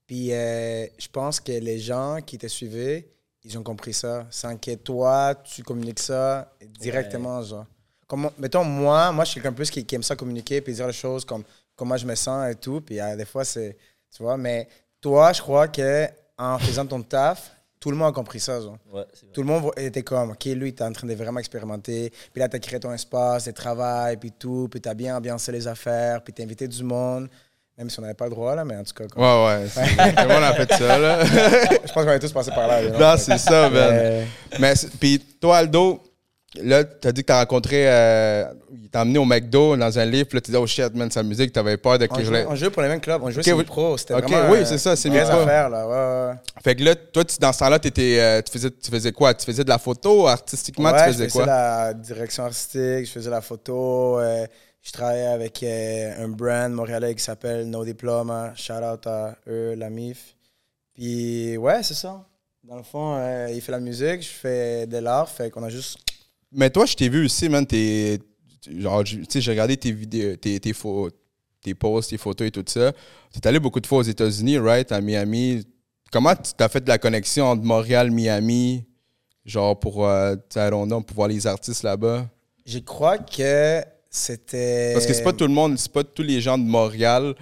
Puis, 0.07 0.33
euh, 0.33 0.87
je 0.97 1.07
pense 1.09 1.39
que 1.39 1.51
les 1.51 1.79
gens 1.79 2.19
qui 2.25 2.37
te 2.37 2.47
suivaient, 2.47 3.07
ils 3.43 3.57
ont 3.57 3.63
compris 3.63 3.93
ça. 3.93 4.25
Sans 4.31 4.57
que 4.57 4.73
toi, 4.75 5.35
tu 5.35 5.61
communiques 5.63 5.99
ça 5.99 6.51
directement, 6.79 7.41
genre. 7.43 7.65
Comme, 8.07 8.29
mettons, 8.39 8.63
moi, 8.63 9.11
moi, 9.11 9.25
je 9.25 9.31
suis 9.31 9.41
quelqu'un 9.41 9.53
plus 9.53 9.69
qui, 9.69 9.85
qui 9.85 9.95
aime 9.95 10.03
ça 10.03 10.15
communiquer 10.15 10.61
puis 10.61 10.73
dire 10.73 10.87
les 10.87 10.93
choses 10.93 11.25
comme 11.25 11.43
comment 11.75 11.97
je 11.97 12.05
me 12.07 12.15
sens 12.15 12.49
et 12.49 12.55
tout. 12.55 12.79
Puis, 12.81 12.99
euh, 13.01 13.15
des 13.17 13.25
fois, 13.25 13.43
c'est, 13.45 13.77
tu 14.15 14.23
vois, 14.23 14.37
mais 14.37 14.67
toi, 15.01 15.33
je 15.33 15.41
crois 15.41 15.67
que 15.67 16.07
en 16.37 16.57
faisant 16.57 16.85
ton 16.85 17.01
taf, 17.03 17.51
tout 17.79 17.91
le 17.91 17.97
monde 17.97 18.09
a 18.09 18.11
compris 18.11 18.39
ça, 18.39 18.59
genre. 18.59 18.77
Ouais, 18.91 19.03
c'est 19.13 19.25
vrai. 19.25 19.33
Tout 19.33 19.41
le 19.41 19.47
monde 19.47 19.71
était 19.77 20.01
comme, 20.03 20.31
OK, 20.31 20.45
lui, 20.45 20.73
t'es 20.73 20.83
en 20.83 20.91
train 20.91 21.07
de 21.07 21.13
vraiment 21.13 21.39
expérimenter. 21.39 22.11
Puis 22.33 22.39
là, 22.39 22.47
t'as 22.49 22.59
créé 22.59 22.79
ton 22.79 22.91
espace 22.93 23.45
de 23.45 23.51
travail, 23.51 24.17
puis 24.17 24.31
tout. 24.31 24.67
Puis 24.71 24.81
t'as 24.81 24.93
bien 24.93 25.15
ambiancé 25.17 25.51
les 25.51 25.67
affaires, 25.67 26.21
puis 26.23 26.33
t'as 26.33 26.43
invité 26.43 26.67
du 26.67 26.83
monde. 26.83 27.29
Même 27.77 27.91
si 27.91 27.99
on 27.99 28.01
n'avait 28.01 28.15
pas 28.15 28.25
le 28.25 28.31
droit, 28.31 28.55
là, 28.55 28.65
mais 28.65 28.75
en 28.75 28.83
tout 28.83 28.93
cas, 28.95 29.05
comme- 29.05 29.21
Ouais, 29.21 29.45
ouais. 29.45 29.67
Tout 29.67 30.27
le 30.27 30.33
monde 30.33 30.43
a 30.43 30.53
fait 30.55 30.73
ça, 30.73 30.97
là. 30.97 31.23
je 31.25 31.93
pense 31.93 32.05
qu'on 32.05 32.11
est 32.11 32.19
tous 32.19 32.31
passés 32.33 32.49
par 32.49 32.67
là. 32.67 32.81
non, 32.89 33.15
c'est 33.19 33.37
ça, 33.37 33.69
man. 33.69 33.89
Euh, 33.93 34.25
Mais, 34.59 34.75
c'est- 34.75 34.89
puis 34.99 35.19
toi, 35.39 35.57
Aldo, 35.57 36.01
là, 36.63 36.83
t'as 36.83 37.11
dit 37.11 37.21
que 37.21 37.27
t'as 37.27 37.39
rencontré, 37.39 37.83
euh, 37.87 38.45
il 38.81 38.89
t'a 38.89 39.01
emmené 39.01 39.17
au 39.19 39.25
McDo 39.25 39.75
dans 39.77 39.99
un 39.99 40.05
livre, 40.05 40.27
puis 40.27 40.37
là, 40.37 40.41
tu 40.41 40.51
dis, 40.51 40.57
oh 40.57 40.65
shit, 40.67 40.93
man, 40.95 41.09
sa 41.11 41.23
musique, 41.23 41.51
t'avais 41.51 41.77
peur 41.77 41.97
de 41.99 42.07
on, 42.09 42.15
que 42.15 42.21
je 42.21 42.25
jouait, 42.27 42.41
l'ai. 42.41 42.47
on 42.47 42.55
jouait 42.55 42.69
pour 42.69 42.81
les 42.81 42.87
mêmes 42.89 43.01
clubs, 43.01 43.21
on 43.23 43.29
jouait 43.29 43.39
Ok, 43.41 43.45
sur 43.45 43.57
oui. 43.57 43.63
pro. 43.63 43.97
C'était 43.97 44.13
Ok, 44.15 44.29
vraiment. 44.29 44.51
oui, 44.51 44.59
euh, 44.59 44.65
c'est 44.65 44.77
ça, 44.77 44.95
c'est 44.95 45.09
Mipro. 45.09 45.29
affaires, 45.39 45.69
là. 45.69 45.87
Ouais, 45.87 46.31
ouais. 46.33 46.39
Fait 46.63 46.75
que 46.75 46.83
là, 46.83 46.95
toi, 46.95 47.23
tu, 47.25 47.37
dans 47.39 47.51
ce 47.53 47.59
temps-là, 47.59 47.79
euh, 47.85 48.41
tu, 48.41 48.51
faisais, 48.51 48.71
tu 48.71 48.91
faisais 48.91 49.11
quoi? 49.11 49.33
Tu 49.33 49.45
faisais 49.45 49.63
de 49.63 49.69
la 49.69 49.77
photo, 49.77 50.27
artistiquement, 50.27 50.91
Ouais, 50.91 50.97
tu 50.99 51.03
je 51.03 51.13
faisais 51.13 51.23
faisais 51.25 51.37
quoi? 51.37 51.45
la 51.45 51.93
direction 51.93 52.43
artistique, 52.45 53.05
je 53.05 53.11
faisais 53.11 53.29
la 53.29 53.41
photo. 53.41 54.19
euh, 54.19 54.45
je 54.81 54.91
travaillais 54.93 55.25
avec 55.27 55.61
euh, 55.63 56.23
un 56.23 56.29
brand 56.29 56.71
montréalais 56.71 57.13
qui 57.13 57.21
s'appelle 57.23 57.69
No 57.69 57.83
Diploma. 57.83 58.53
Shout 58.55 58.73
out 58.73 59.05
à 59.07 59.35
eux, 59.47 59.73
la 59.75 59.89
MIF. 59.89 60.35
Puis, 60.93 61.57
ouais, 61.57 61.83
c'est 61.83 61.93
ça. 61.93 62.23
Dans 62.63 62.75
le 62.77 62.83
fond, 62.83 63.17
il 63.53 63.61
fait 63.61 63.71
la 63.71 63.79
musique, 63.79 64.21
je 64.21 64.27
fais 64.29 64.87
de 64.87 64.97
l'art, 64.97 65.29
fait 65.29 65.49
qu'on 65.49 65.63
a 65.63 65.69
juste. 65.69 65.97
Mais 66.57 66.69
toi, 66.69 66.85
je 66.85 66.95
t'ai 66.95 67.07
vu 67.07 67.25
aussi, 67.25 67.47
man, 67.47 67.65
t'es. 67.65 68.19
Genre, 68.69 69.03
tu 69.03 69.23
sais, 69.29 69.39
j'ai 69.39 69.51
regardé 69.51 69.77
tes 69.77 69.91
vidéos, 69.93 70.35
tes, 70.35 70.59
tes, 70.59 70.73
pho- 70.73 71.09
tes 71.61 71.73
posts, 71.73 72.09
tes 72.09 72.17
photos 72.17 72.47
et 72.47 72.51
tout 72.51 72.65
ça. 72.67 72.91
Tu 73.31 73.39
es 73.39 73.47
allé 73.47 73.59
beaucoup 73.59 73.79
de 73.79 73.87
fois 73.87 73.99
aux 73.99 74.03
États-Unis, 74.03 74.57
right, 74.57 74.91
à 74.91 74.99
Miami. 74.99 75.63
Comment 76.11 76.35
tu 76.35 76.51
as 76.61 76.67
fait 76.67 76.81
de 76.81 76.89
la 76.89 76.97
connexion 76.97 77.45
entre 77.45 77.63
Montréal, 77.63 78.11
Miami, 78.11 78.83
genre 79.45 79.79
pour, 79.79 80.05
euh, 80.05 80.35
know, 80.53 81.01
pour 81.01 81.15
voir 81.15 81.27
les 81.29 81.45
artistes 81.47 81.83
là-bas? 81.83 82.27
Je 82.65 82.79
crois 82.79 83.17
que 83.19 83.81
c'était. 84.09 84.91
Parce 84.93 85.05
que 85.05 85.13
c'est 85.13 85.23
pas 85.23 85.33
tout 85.33 85.47
le 85.47 85.53
monde, 85.53 85.77
c'est 85.77 85.91
pas 85.91 86.03
tous 86.03 86.23
les 86.23 86.41
gens 86.41 86.57
de 86.57 86.63
Montréal 86.63 87.35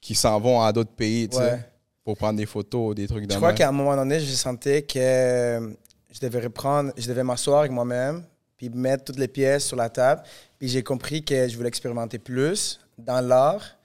qui 0.00 0.14
s'en 0.16 0.40
vont 0.40 0.60
à 0.62 0.72
d'autres 0.72 0.94
pays, 0.96 1.28
tu 1.28 1.36
sais, 1.36 1.42
Ouais. 1.44 1.60
pour 2.04 2.16
prendre 2.16 2.38
des 2.38 2.46
photos, 2.46 2.94
des 2.96 3.06
trucs 3.06 3.26
de 3.26 3.32
Je 3.32 3.36
crois 3.36 3.50
même. 3.50 3.58
qu'à 3.58 3.68
un 3.68 3.72
moment 3.72 3.94
donné, 3.94 4.18
je 4.18 4.32
sentais 4.32 4.82
que 4.82 4.98
euh, 4.98 5.70
je 6.10 6.18
devais 6.18 6.40
reprendre, 6.40 6.92
je 6.96 7.06
devais 7.06 7.22
m'asseoir 7.22 7.60
avec 7.60 7.70
moi-même, 7.70 8.24
puis 8.62 8.78
mettre 8.78 9.04
toutes 9.04 9.18
les 9.18 9.28
pièces 9.28 9.64
sur 9.64 9.76
la 9.76 9.88
table. 9.88 10.22
Puis 10.58 10.68
j'ai 10.68 10.82
compris 10.84 11.24
que 11.24 11.48
je 11.48 11.56
voulais 11.56 11.68
expérimenter 11.68 12.18
plus 12.18 12.78
dans 12.96 13.20
l'art. 13.20 13.76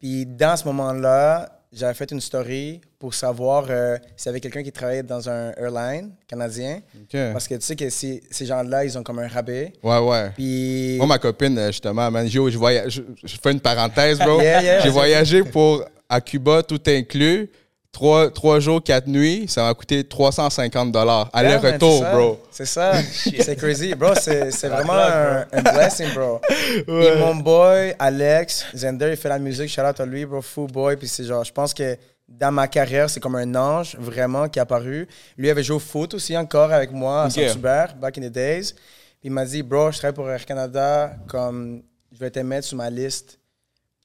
Puis 0.00 0.26
dans 0.26 0.56
ce 0.56 0.64
moment-là, 0.64 1.48
j'avais 1.72 1.94
fait 1.94 2.10
une 2.10 2.20
story 2.20 2.80
pour 2.98 3.14
savoir 3.14 3.66
euh, 3.68 3.96
s'il 4.16 4.26
y 4.26 4.30
avait 4.30 4.40
quelqu'un 4.40 4.64
qui 4.64 4.72
travaillait 4.72 5.04
dans 5.04 5.28
un 5.28 5.52
airline 5.52 6.10
canadien. 6.26 6.80
Parce 7.12 7.46
que 7.46 7.54
tu 7.54 7.60
sais 7.60 7.76
que 7.76 7.88
ces, 7.90 8.22
ces 8.28 8.46
gens-là, 8.46 8.84
ils 8.84 8.98
ont 8.98 9.04
comme 9.04 9.20
un 9.20 9.28
rabais. 9.28 9.72
Ouais, 9.84 9.98
ouais. 9.98 10.30
Puis. 10.34 10.96
Moi, 10.96 11.06
ma 11.06 11.18
copine, 11.18 11.56
euh, 11.56 11.68
justement, 11.68 12.10
man, 12.10 12.28
je, 12.28 12.40
voyage, 12.56 12.94
je, 12.94 13.02
je 13.24 13.36
fais 13.40 13.52
une 13.52 13.60
parenthèse, 13.60 14.18
bro. 14.18 14.40
Yeah, 14.40 14.62
yeah, 14.62 14.80
J'ai 14.80 14.90
voyagé 14.90 15.44
pour, 15.44 15.84
à 16.08 16.20
Cuba, 16.20 16.64
tout 16.64 16.80
inclus. 16.88 17.48
Trois, 17.92 18.30
trois 18.30 18.60
jours, 18.60 18.82
quatre 18.82 19.06
nuits, 19.06 19.46
ça 19.48 19.64
m'a 19.64 19.74
coûté 19.74 20.04
350 20.04 20.92
dollars. 20.92 21.30
Aller-retour, 21.32 22.04
bro. 22.12 22.40
C'est 22.50 22.66
ça. 22.66 22.92
c'est 23.02 23.56
crazy, 23.56 23.94
bro. 23.94 24.14
C'est 24.14 24.50
c'est 24.50 24.68
vraiment 24.68 24.92
un, 24.92 25.46
un 25.52 25.62
blessing, 25.62 26.12
bro. 26.14 26.40
Et 26.86 27.16
mon 27.18 27.34
boy, 27.36 27.94
Alex 27.98 28.66
Zender, 28.74 29.08
il 29.10 29.16
fait 29.16 29.28
la 29.30 29.38
musique. 29.38 29.68
Shout 29.68 29.80
out 29.80 29.98
à 29.98 30.06
lui, 30.06 30.26
bro. 30.26 30.42
Fou 30.42 30.66
boy. 30.66 30.96
Puis 30.96 31.08
c'est 31.08 31.24
genre, 31.24 31.42
je 31.44 31.52
pense 31.52 31.72
que 31.74 31.96
dans 32.28 32.52
ma 32.52 32.68
carrière, 32.68 33.08
c'est 33.08 33.20
comme 33.20 33.36
un 33.36 33.54
ange, 33.54 33.96
vraiment, 33.98 34.48
qui 34.48 34.58
est 34.58 34.62
apparu. 34.62 35.08
Lui 35.36 35.48
avait 35.50 35.62
joué 35.62 35.76
au 35.76 35.80
foot 35.80 36.12
aussi 36.14 36.36
encore 36.36 36.70
avec 36.70 36.92
moi 36.92 37.22
à 37.22 37.26
Ok. 37.26 37.32
Saint-Hubert, 37.32 37.96
back 37.96 38.18
in 38.18 38.22
the 38.22 38.32
days. 38.32 38.74
Puis 39.18 39.24
il 39.24 39.32
m'a 39.32 39.46
dit, 39.46 39.62
bro, 39.62 39.90
je 39.90 39.98
travaille 39.98 40.14
pour 40.14 40.30
Air 40.30 40.44
Canada, 40.44 41.16
comme, 41.26 41.82
je 42.12 42.18
vais 42.18 42.30
te 42.30 42.38
mettre 42.40 42.66
sur 42.66 42.76
ma 42.76 42.90
liste. 42.90 43.38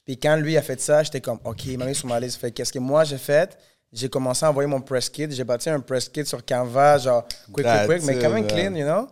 Puis 0.06 0.16
quand 0.18 0.36
lui 0.36 0.56
a 0.56 0.62
fait 0.62 0.80
ça, 0.80 1.02
j'étais 1.02 1.20
comme, 1.20 1.38
OK, 1.44 1.66
il 1.66 1.78
m'a 1.78 1.84
mis 1.84 1.94
sur 1.94 2.08
ma 2.08 2.18
liste. 2.18 2.40
Fait 2.40 2.50
qu'est-ce 2.50 2.72
que 2.72 2.78
moi 2.78 3.04
j'ai 3.04 3.18
fait? 3.18 3.56
J'ai 3.94 4.08
commencé 4.08 4.44
à 4.44 4.50
envoyer 4.50 4.68
mon 4.68 4.80
press 4.80 5.08
kit. 5.08 5.26
J'ai 5.30 5.44
bâti 5.44 5.70
un 5.70 5.78
press 5.80 6.08
kit 6.08 6.26
sur 6.26 6.44
Canva, 6.44 6.98
genre, 6.98 7.24
quick, 7.52 7.64
quick, 7.86 7.86
quick, 7.86 8.02
mais 8.06 8.14
quand 8.18 8.30
même 8.30 8.44
clean, 8.48 8.74
you 8.74 8.84
know? 8.84 9.06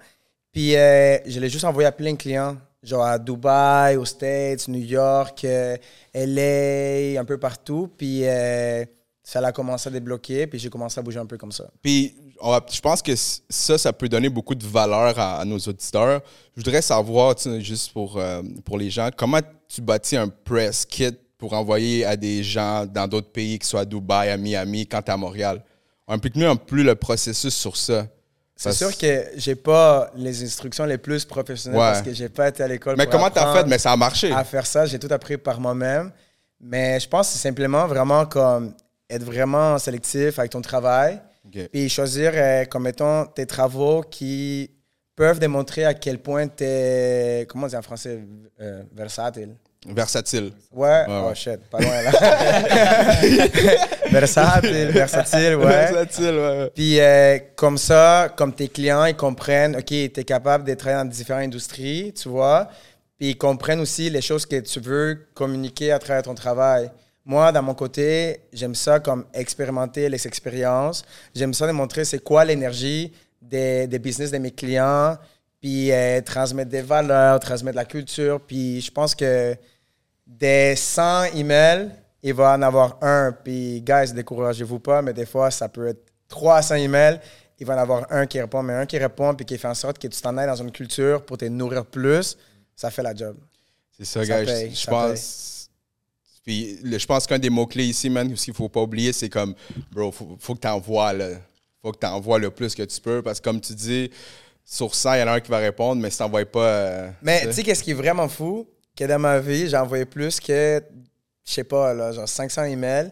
Puis 0.53 0.77
euh, 0.77 1.19
je 1.25 1.39
l'ai 1.41 1.49
juste 1.49 1.65
envoyé 1.65 1.87
à 1.87 1.93
plein 1.93 2.13
de 2.13 2.19
clients, 2.19 2.57
genre 2.83 3.05
à 3.05 3.19
Dubaï, 3.19 3.97
aux 3.97 4.05
States, 4.05 4.67
New 4.69 4.81
York, 4.83 5.45
euh, 5.45 5.77
LA, 6.13 7.21
un 7.21 7.25
peu 7.25 7.39
partout. 7.39 7.89
Puis 7.97 8.23
euh, 8.25 8.85
ça 9.23 9.39
a 9.47 9.53
commencé 9.53 9.89
à 9.89 9.93
débloquer, 9.93 10.47
puis 10.47 10.59
j'ai 10.59 10.69
commencé 10.69 10.99
à 10.99 11.03
bouger 11.03 11.19
un 11.21 11.27
peu 11.27 11.39
comme 11.39 11.53
ça. 11.53 11.65
Puis, 11.81 12.15
va- 12.43 12.65
je 12.71 12.81
pense 12.81 13.01
que 13.01 13.13
ça, 13.17 13.79
ça 13.79 13.93
peut 13.93 14.09
donner 14.09 14.29
beaucoup 14.29 14.55
de 14.55 14.67
valeur 14.67 15.19
à, 15.19 15.41
à 15.41 15.45
nos 15.45 15.59
auditeurs. 15.59 16.21
Je 16.57 16.61
voudrais 16.63 16.83
savoir, 16.83 17.35
juste 17.61 17.93
pour, 17.93 18.21
pour 18.65 18.79
les 18.79 18.91
gens, 18.91 19.09
comment 19.17 19.39
tu 19.69 19.81
bâtis 19.81 20.17
un 20.17 20.29
press 20.29 20.85
kit 20.85 21.17
pour 21.43 21.55
envoyer 21.55 22.05
à 22.05 22.17
des 22.17 22.45
gens 22.45 22.87
dans 22.87 23.09
d'autres 23.09 23.33
pays, 23.33 23.59
que 23.59 23.65
ce 23.65 23.73
soit 23.73 23.81
à 23.81 23.85
Dubaï, 23.85 24.31
à 24.31 24.37
Miami, 24.37 24.87
quand 24.87 25.09
à 25.09 25.17
Montréal? 25.17 25.61
Implique-nous 26.07 26.47
un 26.47 26.55
peu 26.55 26.67
plus 26.67 26.85
le 26.85 26.95
processus 26.95 27.53
sur 27.53 27.77
ça. 27.77 28.07
C'est 28.55 28.71
sûr 28.71 28.97
que 28.97 29.25
j'ai 29.35 29.57
pas 29.57 30.09
les 30.15 30.45
instructions 30.45 30.85
les 30.85 30.99
plus 30.99 31.25
professionnelles 31.25 31.81
Ouais. 31.81 31.87
parce 31.87 32.03
que 32.03 32.13
j'ai 32.15 32.29
pas 32.29 32.47
été 32.47 32.63
à 32.63 32.69
l'école. 32.69 32.95
Mais 32.97 33.07
pour 33.07 33.15
comment 33.15 33.29
t'as 33.29 33.53
fait? 33.55 33.67
Mais 33.67 33.79
ça 33.79 33.91
a 33.91 33.97
marché. 33.97 34.31
À 34.31 34.45
faire 34.45 34.65
ça, 34.65 34.87
j'ai 34.87 35.01
tout 35.01 35.09
appris 35.11 35.37
par 35.37 35.59
moi-même. 35.59 36.13
Mais 36.61 37.01
je 37.01 37.09
pense 37.09 37.27
que 37.27 37.33
c'est 37.33 37.41
simplement 37.49 37.89
vraiment 37.89 38.25
comme 38.25 38.73
être 39.11 39.25
vraiment 39.25 39.79
sélectif 39.79 40.39
avec 40.39 40.53
ton 40.53 40.61
travail. 40.63 41.21
Puis 41.73 41.89
choisir, 41.89 42.31
euh, 42.37 42.65
comme 42.67 42.85
mettons, 42.85 43.27
tes 43.27 43.47
travaux 43.47 44.03
qui 44.03 44.71
peuvent 45.17 45.41
démontrer 45.41 45.87
à 45.87 45.95
quel 45.95 46.19
point 46.21 46.47
tu 46.47 46.63
es, 46.63 47.47
comment 47.49 47.65
on 47.67 47.69
dit 47.69 47.75
en 47.77 47.83
français, 47.83 48.21
euh, 48.61 48.85
versatile. 48.95 49.57
Versatile. 49.87 50.53
Ouais, 50.71 51.05
Ouais, 51.09 51.23
oh 51.31 51.35
shit, 51.35 51.59
pas 51.71 51.81
loin 51.81 52.03
là. 52.03 52.11
versatile, 54.11 54.89
versatile, 54.91 55.57
ouais. 55.57 55.93
Versatile, 55.93 56.35
ouais. 56.39 56.71
Puis 56.75 57.01
euh, 57.01 57.39
comme 57.57 57.77
ça, 57.79 58.33
comme 58.37 58.53
tes 58.55 58.69
clients, 58.69 59.05
ils 59.07 59.17
comprennent, 59.17 59.75
OK, 59.77 59.87
tu 59.87 60.05
es 60.05 60.25
capable 60.25 60.65
de 60.65 60.75
travailler 60.75 61.03
dans 61.03 61.11
différentes 61.11 61.45
industries, 61.45 62.13
tu 62.13 62.29
vois. 62.29 62.69
Puis 63.19 63.31
ils 63.31 63.39
comprennent 63.39 63.81
aussi 63.81 64.09
les 64.09 64.21
choses 64.23 64.47
que 64.47 64.61
tu 64.61 64.79
veux 64.81 65.27
communiquer 65.35 65.91
à 65.93 65.99
travers 65.99 66.23
ton 66.23 66.35
travail. 66.35 66.91
Moi, 67.25 67.51
dans 67.53 67.63
mon 67.63 67.75
côté, 67.75 68.41
j'aime 68.53 68.75
ça 68.75 69.01
comme 69.01 69.25
expérimenter 69.35 70.09
les 70.09 70.27
expériences. 70.27 71.05
J'aime 71.35 71.55
ça 71.55 71.67
démontrer 71.67 72.05
c'est 72.05 72.19
quoi 72.19 72.45
l'énergie 72.45 73.13
des, 73.41 73.87
des 73.87 73.99
business 73.99 74.31
de 74.31 74.39
mes 74.39 74.51
clients, 74.51 75.17
puis 75.61 75.93
euh, 75.93 76.21
transmettre 76.21 76.71
des 76.71 76.83
valeurs, 76.83 77.39
transmettre 77.41 77.77
la 77.77 77.85
culture. 77.85 78.41
Puis 78.41 78.81
je 78.81 78.91
pense 78.91 79.15
que 79.15 79.55
des 80.39 80.75
100 80.77 81.25
emails, 81.35 81.91
il 82.23 82.35
va 82.35 82.55
en 82.55 82.63
avoir 82.63 82.99
un. 83.03 83.33
Puis, 83.33 83.81
guys, 83.83 84.13
découragez-vous 84.13 84.79
pas, 84.79 85.03
mais 85.03 85.13
des 85.13 85.27
fois, 85.27 85.51
ça 85.51 85.69
peut 85.69 85.89
être 85.89 86.03
300 86.29 86.77
emails. 86.77 87.21
Il 87.59 87.67
va 87.67 87.75
en 87.77 87.79
avoir 87.79 88.07
un 88.11 88.27
qui 88.27 88.41
répond, 88.41 88.63
mais 88.63 88.73
un 88.75 88.87
qui 88.87 88.99
répond, 88.99 89.35
puis 89.35 89.45
qui 89.47 89.57
fait 89.59 89.69
en 89.69 89.75
sorte 89.75 89.99
que 89.99 90.09
tu 90.09 90.21
t'en 90.21 90.37
ailles 90.37 90.47
dans 90.47 90.57
une 90.57 90.73
culture 90.73 91.25
pour 91.25 91.39
te 91.39 91.45
nourrir 91.45 91.85
plus. 91.87 92.37
Ça 92.75 92.91
fait 92.91 93.03
la 93.03 93.15
job. 93.15 93.37
C'est 93.97 94.05
ça, 94.05 94.21
Ça 94.21 94.27
gars. 94.27 94.41
Je- 94.45 94.51
paye, 94.51 94.71
je 94.71 94.77
ça 94.81 94.91
pense. 94.91 95.69
Puis, 96.45 96.79
je 96.83 97.07
pense 97.07 97.27
qu'un 97.27 97.39
des 97.39 97.51
mots-cles 97.51 97.83
ici, 97.83 98.11
man, 98.11 98.35
ce 98.37 98.45
qu'il 98.47 98.55
faut 98.55 98.69
pas 98.69 98.81
oublier, 98.81 99.13
c'est 99.13 99.29
comme, 99.29 99.55
bro, 99.93 100.11
faut, 100.11 100.37
faut 100.41 100.55
que 100.57 100.61
tu 100.61 100.67
envoies, 100.69 101.13
là. 101.13 101.29
Faut 101.81 101.93
que 101.93 101.99
tu 101.99 102.07
envoies 102.07 102.39
le 102.41 102.51
plus 102.51 102.75
que 102.75 102.83
tu 102.83 103.01
peux. 103.01 103.23
Parce 103.23 103.39
que, 103.39 103.45
comme 103.45 103.61
tu 103.61 103.75
dis, 103.75 104.11
sur 104.65 104.93
100, 104.95 105.15
il 105.15 105.21
y 105.21 105.23
en 105.23 105.29
a 105.29 105.33
un 105.35 105.41
qui 105.41 105.51
va 105.51 105.59
répondre, 105.59 106.01
mais 106.03 106.11
si 106.11 106.17
tu 106.17 106.23
n'envoies 106.25 106.45
pas. 106.47 106.61
euh, 106.67 107.11
Mais 107.23 107.47
tu 107.47 107.53
sais, 107.53 107.63
qu'est-ce 107.63 107.83
qui 107.85 107.93
est 107.93 107.95
vraiment 107.95 108.29
fou? 108.29 108.67
Que 108.97 109.05
dans 109.05 109.19
ma 109.19 109.39
vie, 109.39 109.69
j'ai 109.69 109.77
envoyé 109.77 110.05
plus 110.05 110.39
que, 110.39 110.83
je 111.45 111.53
sais 111.53 111.65
pas, 111.65 111.95
là, 111.95 112.13
genre 112.13 112.29
500 112.29 112.65
emails. 112.65 113.11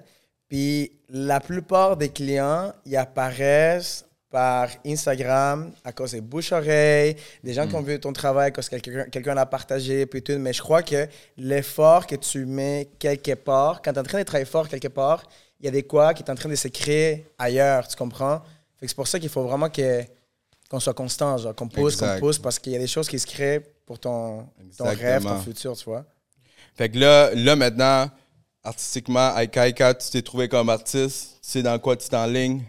Puis 0.49 0.93
la 1.09 1.41
plupart 1.41 1.97
des 1.97 2.09
clients, 2.09 2.73
ils 2.85 2.97
apparaissent 2.97 4.05
par 4.31 4.69
Instagram 4.87 5.73
à 5.85 5.93
cause 5.93 6.13
des 6.13 6.21
bouche-oreilles, 6.21 7.17
des 7.43 7.53
gens 7.53 7.67
qui 7.67 7.75
ont 7.75 7.83
vu 7.83 7.99
ton 7.99 8.13
travail 8.13 8.49
à 8.49 8.51
cause 8.53 8.69
que 8.69 8.77
quelqu'un 8.77 9.05
quelqu'un 9.11 9.35
l'a 9.35 9.47
partagé, 9.47 10.07
puis 10.07 10.23
tout. 10.23 10.39
Mais 10.39 10.53
je 10.53 10.63
crois 10.63 10.83
que 10.83 11.09
l'effort 11.37 12.07
que 12.07 12.15
tu 12.15 12.47
mets 12.47 12.89
quelque 12.99 13.35
part, 13.35 13.83
quand 13.83 13.93
tu 13.93 13.97
es 13.97 14.01
en 14.01 14.05
train 14.05 14.19
de 14.19 14.25
travailler 14.25 14.45
fort 14.45 14.69
quelque 14.69 14.89
part, 14.89 15.25
il 15.59 15.67
y 15.67 15.69
a 15.69 15.73
des 15.73 15.83
quoi 15.83 16.15
qui 16.15 16.23
est 16.23 16.31
en 16.31 16.37
train 16.37 16.49
de 16.49 16.55
se 16.55 16.69
créer 16.69 17.27
ailleurs, 17.39 17.89
tu 17.89 17.97
comprends? 17.97 18.41
Fait 18.79 18.87
que 18.87 18.89
c'est 18.89 18.97
pour 18.97 19.09
ça 19.09 19.19
qu'il 19.19 19.29
faut 19.29 19.43
vraiment 19.43 19.69
qu'on 19.69 20.81
soit 20.81 20.95
constant, 20.95 21.37
genre 21.37 21.55
qu'on 21.55 21.69
pousse, 21.69 21.97
qu'on 21.97 22.19
pousse, 22.19 22.39
parce 22.39 22.59
qu'il 22.59 22.73
y 22.73 22.77
a 22.77 22.79
des 22.79 22.87
choses 22.87 23.09
qui 23.09 23.19
se 23.19 23.27
créent 23.27 23.63
pour 23.90 23.99
ton, 23.99 24.47
ton 24.78 24.85
rêve, 24.85 25.25
ton 25.25 25.40
futur, 25.40 25.76
tu 25.76 25.82
vois. 25.87 26.04
Fait 26.76 26.88
que 26.88 26.97
là, 26.97 27.35
là 27.35 27.56
maintenant, 27.56 28.09
artistiquement, 28.62 29.37
Aika 29.37 29.66
Aika, 29.66 29.94
tu 29.94 30.09
t'es 30.11 30.23
trouvé 30.23 30.49
comme 30.49 30.68
artiste. 30.68 31.38
Tu 31.42 31.50
sais 31.50 31.62
dans 31.64 31.76
quoi 31.80 31.97
tu 31.97 32.09
t'enlignes? 32.09 32.62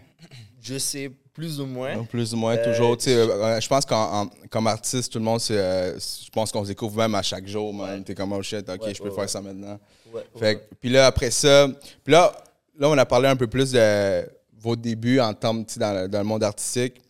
Je 0.60 0.78
sais 0.78 1.12
plus 1.32 1.60
ou 1.60 1.66
moins. 1.66 2.02
Plus 2.06 2.34
ou 2.34 2.38
moins, 2.38 2.56
Euh, 2.56 2.64
toujours. 2.64 2.96
Tu 2.96 3.04
sais, 3.04 3.14
euh, 3.14 3.60
je 3.60 3.68
pense 3.68 3.84
qu'en 3.86 4.22
en- 4.22 4.30
comme 4.50 4.66
artiste, 4.66 5.12
tout 5.12 5.20
le 5.20 5.24
monde, 5.24 5.38
c'est, 5.38 5.56
euh, 5.56 5.96
je 5.96 6.28
pense 6.30 6.50
qu'on 6.50 6.64
se 6.64 6.70
découvre 6.70 6.96
même 6.96 7.14
à 7.14 7.22
chaque 7.22 7.46
jour, 7.46 7.72
man. 7.72 8.02
T'es 8.02 8.16
comme, 8.16 8.32
oh 8.32 8.42
shit, 8.42 8.68
ok, 8.68 8.82
Ouais, 8.82 8.92
je 8.92 8.98
peux 9.00 9.04
ouais, 9.08 9.10
faire 9.14 9.20
ouais. 9.22 9.28
ça 9.28 9.40
maintenant. 9.40 9.78
Ouais, 10.12 10.26
Fait 10.40 10.44
ouais. 10.44 10.56
que- 10.56 10.74
puis 10.80 10.90
là, 10.90 11.06
après 11.06 11.30
ça, 11.30 11.68
puis 12.02 12.12
là, 12.14 12.32
là, 12.76 12.88
on 12.88 12.98
a 12.98 13.06
parlé 13.06 13.28
un 13.28 13.36
peu 13.36 13.46
plus 13.46 13.70
de 13.70 14.28
vos 14.58 14.74
débuts 14.74 15.20
en 15.20 15.32
termes, 15.34 15.64
tu 15.64 15.78
dans, 15.78 15.92
le- 16.02 16.08
dans 16.08 16.18
le 16.18 16.24
monde 16.24 16.42
artistique. 16.42 17.00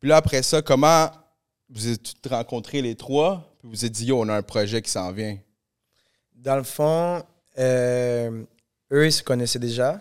Puis 0.00 0.08
là, 0.08 0.16
après 0.16 0.42
ça, 0.42 0.60
comment 0.60 1.08
vous 1.70 1.88
êtes 1.88 2.14
rencontrés 2.28 2.82
les 2.82 2.94
trois? 2.94 3.54
Puis 3.58 3.68
vous 3.68 3.84
êtes 3.84 3.92
dit, 3.92 4.12
on 4.12 4.28
a 4.28 4.34
un 4.34 4.42
projet 4.42 4.82
qui 4.82 4.90
s'en 4.90 5.12
vient. 5.12 5.38
Dans 6.34 6.56
le 6.56 6.62
fond, 6.62 7.22
euh, 7.58 8.44
eux, 8.92 9.06
ils 9.06 9.12
se 9.12 9.22
connaissaient 9.22 9.58
déjà. 9.58 10.00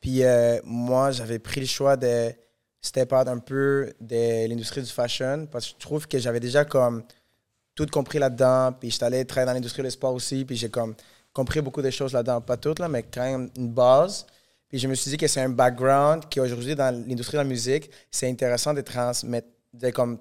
Puis 0.00 0.22
euh, 0.22 0.60
moi, 0.64 1.10
j'avais 1.10 1.38
pris 1.38 1.60
le 1.60 1.66
choix 1.66 1.96
de 1.96 2.32
step 2.80 3.12
out 3.12 3.26
un 3.26 3.38
peu 3.38 3.92
de 4.00 4.48
l'industrie 4.48 4.82
du 4.82 4.90
fashion 4.90 5.46
parce 5.50 5.66
que 5.66 5.72
je 5.72 5.78
trouve 5.78 6.06
que 6.06 6.18
j'avais 6.18 6.40
déjà 6.40 6.64
comme 6.64 7.02
tout 7.74 7.86
compris 7.86 8.18
là-dedans. 8.18 8.72
Puis 8.78 8.90
j'étais 8.90 9.04
allé 9.04 9.24
travailler 9.24 9.46
dans 9.46 9.54
l'industrie 9.54 9.82
du 9.82 9.90
sport 9.90 10.14
aussi. 10.14 10.44
Puis 10.44 10.56
j'ai 10.56 10.70
comme 10.70 10.94
compris 11.32 11.60
beaucoup 11.60 11.82
de 11.82 11.90
choses 11.90 12.12
là-dedans. 12.12 12.40
Pas 12.40 12.56
toutes, 12.56 12.78
là, 12.78 12.88
mais 12.88 13.02
quand 13.02 13.24
même 13.24 13.50
une 13.56 13.70
base. 13.70 14.26
Puis 14.68 14.78
je 14.78 14.88
me 14.88 14.94
suis 14.94 15.10
dit 15.10 15.16
que 15.16 15.26
c'est 15.26 15.40
un 15.40 15.48
background 15.48 16.28
qui 16.28 16.40
aujourd'hui 16.40 16.74
dans 16.74 16.94
l'industrie 17.06 17.36
de 17.36 17.42
la 17.42 17.48
musique, 17.48 17.90
c'est 18.10 18.28
intéressant 18.28 18.74
de 18.74 18.80
transmettre, 18.80 19.48
de 19.72 19.90
comme 19.90 20.18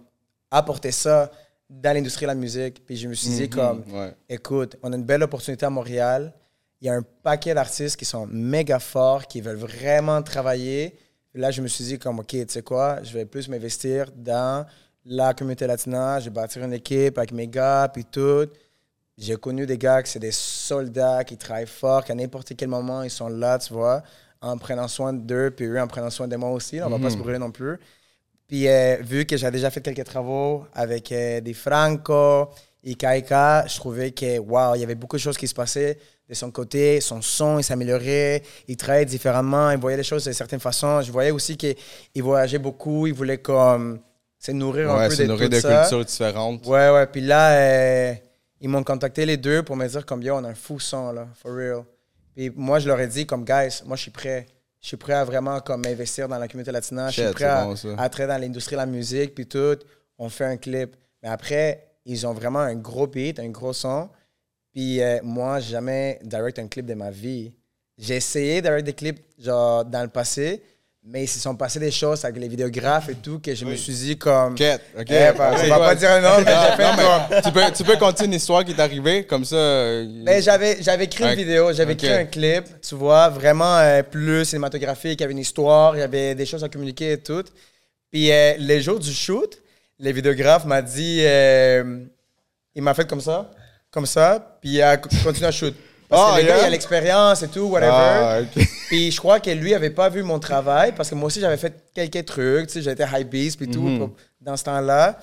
apporter 0.58 0.92
ça 0.92 1.32
dans 1.70 1.94
l'industrie 1.96 2.26
de 2.26 2.28
la 2.28 2.36
musique. 2.36 2.86
Puis 2.86 2.98
je 2.98 3.08
me 3.08 3.14
suis 3.14 3.30
dit 3.30 3.50
comme 3.50 3.84
Ouais. 3.92 4.14
Écoute, 4.30 4.78
on 4.84 4.92
a 4.94 4.96
une 4.96 5.04
belle 5.04 5.24
opportunité 5.24 5.66
à 5.66 5.70
Montréal. 5.70 6.34
Il 6.82 6.88
y 6.88 6.90
a 6.90 6.94
un 6.94 7.04
paquet 7.24 7.54
d'artistes 7.54 7.96
qui 7.98 8.06
sont 8.06 8.28
méga 8.28 8.80
forts, 8.80 9.28
qui 9.28 9.42
veulent 9.42 9.56
vraiment 9.56 10.22
travailler. 10.22 10.96
Là, 11.34 11.52
je 11.52 11.62
me 11.62 11.68
suis 11.68 11.84
dit, 11.84 12.00
comme, 12.00 12.20
OK, 12.20 12.28
tu 12.28 12.46
sais 12.48 12.62
quoi, 12.62 13.04
je 13.04 13.14
vais 13.14 13.26
plus 13.26 13.50
m'investir 13.50 14.10
dans 14.16 14.66
la 15.04 15.34
communauté 15.34 15.68
latina. 15.68 16.20
Je 16.20 16.26
vais 16.26 16.32
bâtir 16.32 16.64
une 16.64 16.74
équipe 16.74 17.18
avec 17.18 17.32
mes 17.32 17.48
gars, 17.48 17.90
puis 17.92 18.06
tout. 18.06 18.48
J'ai 19.18 19.36
connu 19.38 19.66
des 19.66 19.78
gars 19.78 20.04
qui 20.04 20.12
c'est 20.12 20.20
des 20.20 20.32
soldats, 20.32 21.24
qui 21.24 21.38
travaillent 21.38 21.68
fort, 21.68 22.04
qu'à 22.04 22.16
n'importe 22.16 22.54
quel 22.56 22.68
moment, 22.68 23.04
ils 23.04 23.10
sont 23.10 23.30
là, 23.30 23.58
tu 23.58 23.74
vois, 23.74 24.04
en 24.42 24.58
prenant 24.58 24.88
soin 24.88 25.14
d'eux, 25.14 25.52
puis 25.56 25.66
eux 25.66 25.80
en 25.80 25.88
prenant 25.88 26.10
soin 26.10 26.28
de 26.28 26.36
moi 26.36 26.52
aussi. 26.52 26.82
On 26.82 26.90
va 26.90 27.00
pas 27.00 27.10
se 27.10 27.18
brûler 27.18 27.40
non 27.40 27.52
plus. 27.52 27.80
Puis 28.48 28.68
euh, 28.68 28.98
vu 29.02 29.26
que 29.26 29.38
j'avais 29.38 29.58
déjà 29.58 29.70
fait 29.72 29.82
quelques 29.82 30.04
travaux 30.06 30.66
avec 30.74 31.12
euh, 31.12 31.42
des 31.42 31.54
Franco 31.54 32.50
et 32.84 32.94
Kaika, 32.96 33.66
je 33.68 33.76
trouvais 33.78 34.12
que 34.12 34.38
wow, 34.38 34.76
il 34.76 34.82
y 34.82 34.84
avait 34.84 34.96
beaucoup 34.96 35.16
de 35.16 35.22
choses 35.22 35.38
qui 35.38 35.48
se 35.48 35.56
passaient 35.56 35.98
de 36.30 36.34
son 36.36 36.52
côté. 36.52 37.02
Son 37.02 37.22
son, 37.22 37.58
il 37.60 37.64
s'améliorait, 37.64 38.44
il 38.68 38.78
travaillait 38.78 39.06
différemment, 39.06 39.72
il 39.72 39.80
voyait 39.80 39.98
les 39.98 40.04
choses 40.04 40.26
de 40.26 40.32
certaines 40.32 40.60
façons. 40.60 41.02
Je 41.02 41.12
voyais 41.12 41.32
aussi 41.32 41.58
qu'il 41.58 41.76
voyageait 42.24 42.60
beaucoup, 42.60 43.08
il 43.08 43.14
voulait 43.14 43.40
comme 43.40 44.00
se 44.38 44.52
nourrir 44.52 44.92
un 44.92 45.00
Ouais, 45.00 45.08
peu 45.10 45.16
c'est 45.16 45.24
de 45.24 45.30
nourri 45.30 45.46
tout 45.46 45.56
de 45.56 45.60
ça. 45.60 45.82
cultures 45.82 46.06
différentes. 46.06 46.66
Ouais, 46.68 46.92
ouais. 46.92 47.08
Puis 47.08 47.22
là, 47.22 47.52
euh, 47.54 48.14
ils 48.62 48.70
m'ont 48.70 48.84
contacté 48.84 49.26
les 49.26 49.38
deux 49.38 49.64
pour 49.64 49.76
me 49.76 49.88
dire 49.88 50.06
comme, 50.06 50.22
yo, 50.22 50.36
on 50.36 50.44
a 50.44 50.50
un 50.50 50.54
fou 50.56 50.80
son, 50.80 51.12
là, 51.14 51.28
for 51.42 51.52
real. 51.56 51.84
Puis 52.36 52.52
moi, 52.56 52.78
je 52.78 52.88
leur 52.88 53.00
ai 53.00 53.08
dit 53.08 53.26
comme, 53.26 53.44
guys, 53.44 53.82
moi, 53.86 53.96
je 53.98 54.04
suis 54.04 54.12
prêt. 54.12 54.46
Je 54.86 54.90
suis 54.90 54.98
prêt 54.98 55.14
à 55.14 55.24
vraiment 55.24 55.60
comme 55.62 55.82
m'investir 55.82 56.28
dans 56.28 56.38
la 56.38 56.48
communauté 56.48 56.72
latina. 56.72 57.10
Je 57.10 57.24
suis 57.24 57.34
prêt 57.34 57.46
à, 57.46 57.66
bon, 57.66 57.98
à 57.98 58.08
dans 58.08 58.40
l'industrie 58.40 58.76
de 58.76 58.82
la 58.82 58.86
musique, 58.86 59.34
puis 59.34 59.48
tout. 59.48 59.80
On 60.20 60.30
fait 60.30 60.46
un 60.46 60.58
clip. 60.58 60.96
Mais 61.24 61.30
après, 61.30 61.88
ils 62.06 62.28
ont 62.28 62.34
vraiment 62.34 62.60
un 62.60 62.76
gros 62.76 63.08
beat, 63.08 63.40
un 63.40 63.50
gros 63.50 63.74
son. 63.74 64.12
Puis 64.72 65.02
euh, 65.02 65.18
moi, 65.24 65.60
jamais 65.60 66.20
direct 66.22 66.60
un 66.60 66.68
clip 66.68 66.86
de 66.86 66.94
ma 66.94 67.10
vie. 67.10 67.52
J'ai 67.98 68.18
essayé 68.18 68.62
direct 68.62 68.86
des 68.86 68.94
clips 68.94 69.26
genre, 69.40 69.86
dans 69.86 70.04
le 70.04 70.10
passé, 70.10 70.62
mais 71.08 71.24
ils 71.26 71.28
se 71.28 71.40
sont 71.40 71.56
passés 71.56 71.80
des 71.80 71.92
choses 71.92 72.26
avec 72.26 72.38
les 72.42 72.48
vidéographes 72.48 73.10
et 73.10 73.16
tout 73.16 73.40
que 73.40 73.54
je 73.54 73.64
me 73.64 73.76
suis 73.76 73.94
dit 73.94 74.18
comme... 74.18 74.54
Ok, 74.54 74.64
ok. 75.00 75.06
Eh, 75.10 75.32
bah, 75.38 75.52
on 75.64 75.68
va 75.68 75.78
pas 75.80 75.96
dire 75.96 76.10
un 76.12 76.20
nom, 76.22 76.38
mais 76.44 76.52
j'ai 76.52 76.76
fait 76.76 76.84
comme... 76.84 77.22
mais 77.30 77.42
tu, 77.44 77.52
peux, 77.52 77.72
tu 77.78 77.84
peux 77.84 77.98
conter 77.98 78.26
une 78.26 78.34
histoire 78.34 78.66
qui 78.66 78.72
est 78.72 78.80
arrivée, 78.80 79.24
comme 79.24 79.46
ça. 79.46 79.56
euh, 79.56 80.24
Ben, 80.24 80.42
j'avais, 80.42 80.82
j'avais 80.82 81.04
écrit 81.06 81.24
Ouais. 81.24 81.34
une 81.34 81.38
vidéo, 81.38 81.72
j'avais 81.74 81.94
Ok. 81.94 82.04
écrit 82.04 82.14
un 82.14 82.26
clip, 82.26 82.66
tu 82.82 82.96
vois, 82.96 83.30
vraiment 83.30 83.78
euh, 83.78 84.02
plus 84.02 84.46
cinématographique, 84.46 85.20
il 85.20 85.22
y 85.22 85.24
avait 85.24 85.34
une 85.34 85.40
histoire, 85.40 85.96
il 85.96 86.00
y 86.00 86.04
avait 86.04 86.34
des 86.34 86.46
choses 86.48 86.64
à 86.64 86.70
communiquer 86.70 87.12
et 87.14 87.18
tout. 87.20 87.44
Puis 88.12 88.32
euh, 88.32 88.56
les 88.58 88.82
jours 88.82 89.00
du 89.00 89.14
shoot, 89.14 89.62
le 90.00 90.12
vidéographe 90.12 90.66
m'a 90.66 90.82
dit, 90.82 91.20
euh, 91.22 92.00
il 92.74 92.82
m'a 92.82 92.96
fait 92.96 93.08
comme 93.08 93.22
ça, 93.22 93.52
comme 93.92 94.08
ça, 94.08 94.58
puis 94.60 94.72
il 94.72 94.82
a 94.82 94.98
co- 94.98 95.10
continué 95.24 95.48
à 95.48 95.52
shoot. 95.52 95.76
Parce 96.10 96.22
Ah, 96.34 96.36
que 96.38 96.42
le 96.42 96.48
gars, 96.48 96.56
yeah? 96.58 96.64
il 96.64 96.68
a 96.68 96.70
l'expérience 96.70 97.42
et 97.44 97.48
tout, 97.48 97.62
whatever. 97.68 97.92
Ah, 97.94 98.40
ok. 98.42 98.64
Puis 98.88 99.12
je 99.12 99.18
crois 99.18 99.40
que 99.40 99.50
lui 99.50 99.74
avait 99.74 99.90
pas 99.90 100.10
vu 100.10 100.22
mon 100.24 100.40
travail 100.40 100.94
parce 100.94 101.10
que 101.10 101.16
moi 101.16 101.28
aussi 101.28 101.40
j'avais 101.40 101.58
fait 101.58 101.74
quelques 101.94 102.26
trucs, 102.26 102.68
tu 102.68 102.74
sais, 102.74 102.82
j'étais 102.82 103.06
high 103.12 103.28
beast 103.28 103.58
puis 103.58 103.68
tout 103.70 103.82
Mhm. 103.82 104.10
dans 104.42 104.56
ce 104.58 104.64
temps-là. 104.66 105.18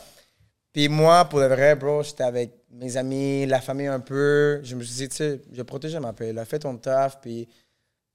Puis 0.72 0.88
moi, 0.88 1.24
pour 1.26 1.38
de 1.40 1.44
vrai, 1.46 1.76
bro, 1.76 2.02
j'étais 2.02 2.24
avec 2.24 2.50
mes 2.72 2.96
amis, 2.96 3.46
la 3.46 3.60
famille 3.60 3.86
un 3.86 4.00
peu. 4.00 4.60
Je 4.64 4.74
me 4.74 4.82
suis 4.82 4.94
dit, 4.94 5.08
tu 5.08 5.16
sais, 5.16 5.40
je 5.52 5.62
protégeais 5.62 6.00
ma 6.00 6.12
paix. 6.14 6.32
Là, 6.32 6.44
fais 6.46 6.58
ton 6.58 6.76
taf, 6.76 7.20
puis 7.20 7.46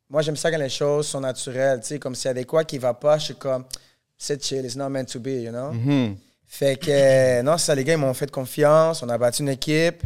moi, 0.09 0.21
j'aime 0.23 0.35
ça 0.35 0.49
quand 0.51 0.57
les 0.57 0.67
choses 0.69 1.07
sont 1.07 1.19
naturelles. 1.21 1.79
Tu 1.81 1.87
sais, 1.87 1.99
comme 1.99 2.15
s'il 2.15 2.29
y 2.29 2.31
a 2.31 2.33
des 2.33 2.45
quoi 2.45 2.63
qui 2.63 2.77
va 2.79 2.93
pas, 2.95 3.17
je 3.19 3.25
suis 3.25 3.35
comme, 3.35 3.63
c'est 4.17 4.43
chill, 4.43 4.65
it's 4.65 4.75
not 4.75 4.89
meant 4.89 5.05
to 5.05 5.19
be, 5.19 5.27
you 5.43 5.51
know? 5.51 5.71
Mhm. 5.71 6.15
Fait 6.47 6.77
que, 6.77 6.89
euh, 6.89 7.43
non, 7.43 7.57
ça, 7.59 7.75
les 7.75 7.83
gars, 7.83 7.93
ils 7.93 7.99
m'ont 7.99 8.13
fait 8.13 8.31
confiance. 8.31 9.03
On 9.03 9.09
a 9.09 9.17
bâti 9.17 9.41
une 9.43 9.49
équipe. 9.49 10.01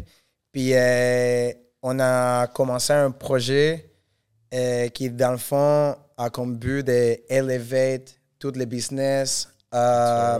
Puis, 0.52 0.71
euh, 0.74 1.52
on 1.82 2.00
a 2.00 2.48
commencé 2.48 2.94
un 2.94 3.12
projet 3.12 3.89
euh, 4.54 4.88
qui, 4.89 5.10
dans 5.10 5.32
le 5.32 5.38
fond, 5.38 5.96
a 6.17 6.30
comme 6.30 6.58
but 6.58 6.84
d'elevate 6.86 8.15
tous 8.38 8.52
les 8.56 8.65
business 8.65 9.48
euh, 9.74 10.39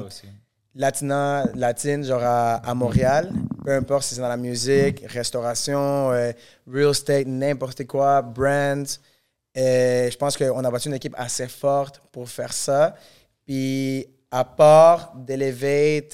latina, 0.76 1.46
latine, 1.56 2.04
genre 2.04 2.24
à, 2.24 2.56
à 2.56 2.74
Montréal. 2.74 3.32
Peu 3.64 3.74
importe 3.74 4.04
si 4.04 4.16
c'est 4.16 4.22
dans 4.22 4.28
la 4.28 4.38
musique, 4.38 5.04
restauration, 5.08 6.12
euh, 6.12 6.32
real 6.68 6.92
estate, 6.92 7.28
n'importe 7.28 7.86
quoi, 7.86 8.22
brands. 8.22 8.84
Euh, 9.58 10.10
je 10.10 10.18
pense 10.18 10.38
qu'on 10.38 10.64
a 10.64 10.72
bâti 10.72 10.88
une 10.88 10.96
équipe 10.96 11.16
assez 11.18 11.48
forte 11.48 12.02
pour 12.12 12.30
faire 12.30 12.54
ça. 12.54 12.96
Puis, 13.46 14.08
à 14.30 14.44
part 14.46 15.14
d'élever 15.16 16.08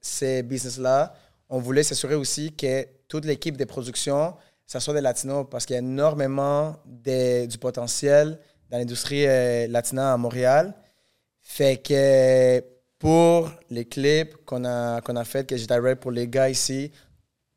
ces 0.00 0.42
business-là, 0.42 1.12
on 1.48 1.58
voulait 1.58 1.82
s'assurer 1.82 2.14
aussi 2.14 2.54
que 2.54 2.86
toute 3.12 3.26
l'équipe 3.26 3.58
de 3.58 3.66
production, 3.66 4.34
ça 4.66 4.80
soit 4.80 4.94
des 4.94 5.02
latinos 5.02 5.44
parce 5.50 5.66
qu'il 5.66 5.74
y 5.74 5.76
a 5.76 5.82
énormément 5.82 6.76
de- 6.86 7.44
du 7.44 7.58
potentiel 7.58 8.38
dans 8.70 8.78
l'industrie 8.78 9.24
euh, 9.26 9.66
latina 9.68 10.14
à 10.14 10.16
Montréal. 10.16 10.72
Fait 11.42 11.76
que 11.76 12.64
pour 12.98 13.50
les 13.68 13.84
clips 13.84 14.34
qu'on 14.46 14.64
a, 14.64 15.02
qu'on 15.02 15.16
a 15.16 15.24
fait, 15.24 15.46
que 15.46 15.58
j'ai 15.58 15.66
direct 15.66 16.00
pour 16.00 16.10
les 16.10 16.26
gars 16.26 16.48
ici, 16.48 16.90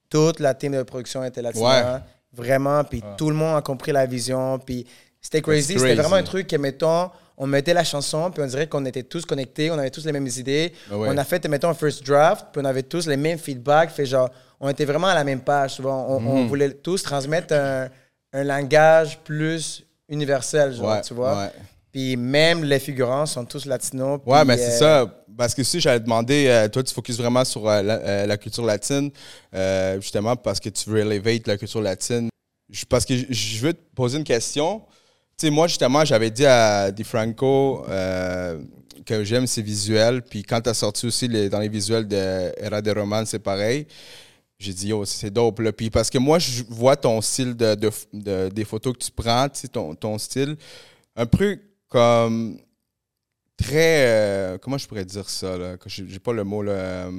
toute 0.09 0.41
la 0.41 0.53
team 0.55 0.73
de 0.75 0.83
production 0.83 1.23
était 1.23 1.41
latina. 1.41 1.95
Ouais. 1.95 2.01
Vraiment. 2.33 2.83
Puis 2.83 3.01
tout 3.17 3.29
le 3.29 3.35
monde 3.35 3.55
a 3.55 3.61
compris 3.61 3.93
la 3.93 4.05
vision. 4.05 4.59
Puis 4.59 4.85
c'était 5.21 5.41
crazy. 5.41 5.79
C'était 5.79 5.95
vraiment 5.95 6.17
un 6.17 6.23
truc 6.23 6.47
que, 6.47 6.57
mettons, 6.57 7.09
on 7.37 7.47
mettait 7.47 7.73
la 7.73 7.83
chanson, 7.83 8.31
puis 8.31 8.41
on 8.43 8.47
dirait 8.47 8.67
qu'on 8.67 8.85
était 8.85 9.03
tous 9.03 9.25
connectés, 9.25 9.69
on 9.71 9.77
avait 9.77 9.89
tous 9.91 10.05
les 10.05 10.11
mêmes 10.11 10.27
idées. 10.37 10.71
Ah 10.91 10.97
ouais. 10.97 11.09
On 11.11 11.17
a 11.17 11.23
fait, 11.23 11.45
mettons, 11.47 11.69
un 11.69 11.73
first 11.73 12.05
draft, 12.05 12.47
puis 12.53 12.61
on 12.61 12.65
avait 12.65 12.83
tous 12.83 13.07
les 13.07 13.17
mêmes 13.17 13.37
feedbacks. 13.37 13.89
Fait 13.91 14.05
genre, 14.05 14.29
on 14.59 14.69
était 14.69 14.85
vraiment 14.85 15.07
à 15.07 15.13
la 15.15 15.23
même 15.23 15.41
page. 15.41 15.75
tu 15.75 15.81
vois. 15.81 15.93
On, 15.95 16.19
Mhm. 16.19 16.27
on 16.27 16.45
voulait 16.47 16.71
tous 16.71 17.03
transmettre 17.03 17.53
un, 17.53 17.89
un 18.33 18.43
langage 18.43 19.19
plus 19.23 19.83
universel, 20.07 20.73
genre, 20.73 20.91
Ouais, 20.91 21.01
tu 21.01 21.13
vois. 21.13 21.37
ouais. 21.43 21.51
Puis 21.91 22.15
même 22.17 22.63
les 22.63 22.79
figurants 22.79 23.25
sont 23.25 23.45
tous 23.45 23.65
latinos. 23.65 24.19
Ouais, 24.25 24.43
mais 24.45 24.57
c'est 24.57 24.83
euh, 24.83 25.05
ça. 25.05 25.23
Parce 25.37 25.53
que 25.53 25.63
si 25.63 25.79
j'allais 25.81 25.99
demander, 26.01 26.47
euh, 26.47 26.67
toi, 26.69 26.83
tu 26.83 26.93
focuses 26.93 27.17
vraiment 27.17 27.43
sur 27.45 27.67
euh, 27.67 27.81
la, 27.81 28.25
la 28.27 28.37
culture 28.37 28.65
latine, 28.65 29.11
justement 29.99 30.35
parce 30.35 30.59
que 30.59 30.69
tu 30.69 30.89
veux 30.89 30.99
elevate 30.99 31.47
la 31.47 31.57
culture 31.57 31.81
latine. 31.81 32.29
Je- 32.69 32.85
parce 32.85 33.05
que 33.05 33.15
je- 33.15 33.25
je 33.29 33.59
veux 33.61 33.73
te 33.73 33.81
poser 33.95 34.17
une 34.17 34.23
question. 34.23 34.81
Sais, 35.37 35.49
moi, 35.49 35.67
justement, 35.67 36.05
j'avais 36.05 36.31
dit 36.31 36.45
à 36.45 36.91
DiFranco 36.91 37.85
euh, 37.89 38.61
que 39.05 39.23
j'aime 39.23 39.47
ses 39.47 39.61
visuels. 39.61 40.21
Puis 40.21 40.43
quand 40.43 40.61
tu 40.61 40.69
as 40.69 40.73
sorti 40.73 41.05
aussi 41.07 41.27
dans 41.49 41.59
les 41.59 41.67
visuels 41.69 42.07
de 42.07 42.53
Era 42.63 42.81
de 42.81 42.91
Roman, 42.91 43.25
c'est 43.25 43.39
pareil. 43.39 43.85
J'ai 44.57 44.73
dit, 44.73 44.93
oh, 44.93 45.03
c'est 45.03 45.31
dope. 45.31 45.61
Puis 45.71 45.89
parce 45.89 46.09
que 46.09 46.17
moi, 46.17 46.39
je 46.39 46.63
vois 46.69 46.95
ton 46.95 47.19
style 47.21 47.55
de, 47.55 47.75
de- 47.75 47.91
de- 48.13 48.49
des 48.49 48.63
photos 48.63 48.93
que 48.93 48.99
tu 49.03 49.11
prends, 49.11 49.47
ton, 49.71 49.93
ton 49.95 50.17
style, 50.17 50.55
un 51.17 51.25
peu 51.25 51.59
comme 51.89 52.57
très. 53.57 54.05
euh, 54.07 54.57
comment 54.57 54.77
je 54.77 54.87
pourrais 54.87 55.05
dire 55.05 55.29
ça, 55.29 55.57
là? 55.57 55.75
J'ai 55.85 56.19
pas 56.19 56.33
le 56.33 56.45
mot, 56.45 56.61
là. 56.63 57.09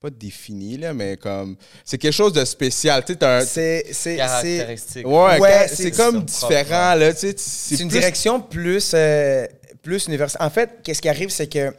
Pas 0.00 0.10
défini, 0.10 0.76
là, 0.76 0.92
mais 0.92 1.16
comme. 1.16 1.56
C'est 1.84 1.98
quelque 1.98 2.12
chose 2.12 2.32
de 2.32 2.44
spécial. 2.44 3.04
Tu 3.04 3.12
sais, 3.14 3.18
t'as 3.18 3.38
un- 3.38 3.44
c'est 3.44 3.84
c'est- 3.88 3.92
c'est- 3.94 4.16
Caractéristique. 4.16 5.06
Ouais, 5.06 5.38
Ouais, 5.40 5.68
c'est- 5.68 5.76
c'est 5.76 5.90
comme 5.92 6.22
différent, 6.24 6.94
là. 6.94 7.12
Tu 7.14 7.20
sais, 7.20 7.34
c'est 7.36 7.80
une 7.80 7.88
plus- 7.88 7.98
direction 7.98 8.40
plus, 8.40 8.92
euh, 8.94 9.46
plus 9.82 10.06
universelle. 10.06 10.42
En 10.42 10.50
fait, 10.50 10.80
qu'est-ce 10.82 11.00
qui 11.02 11.08
arrive, 11.08 11.30
c'est 11.30 11.46
que 11.48 11.72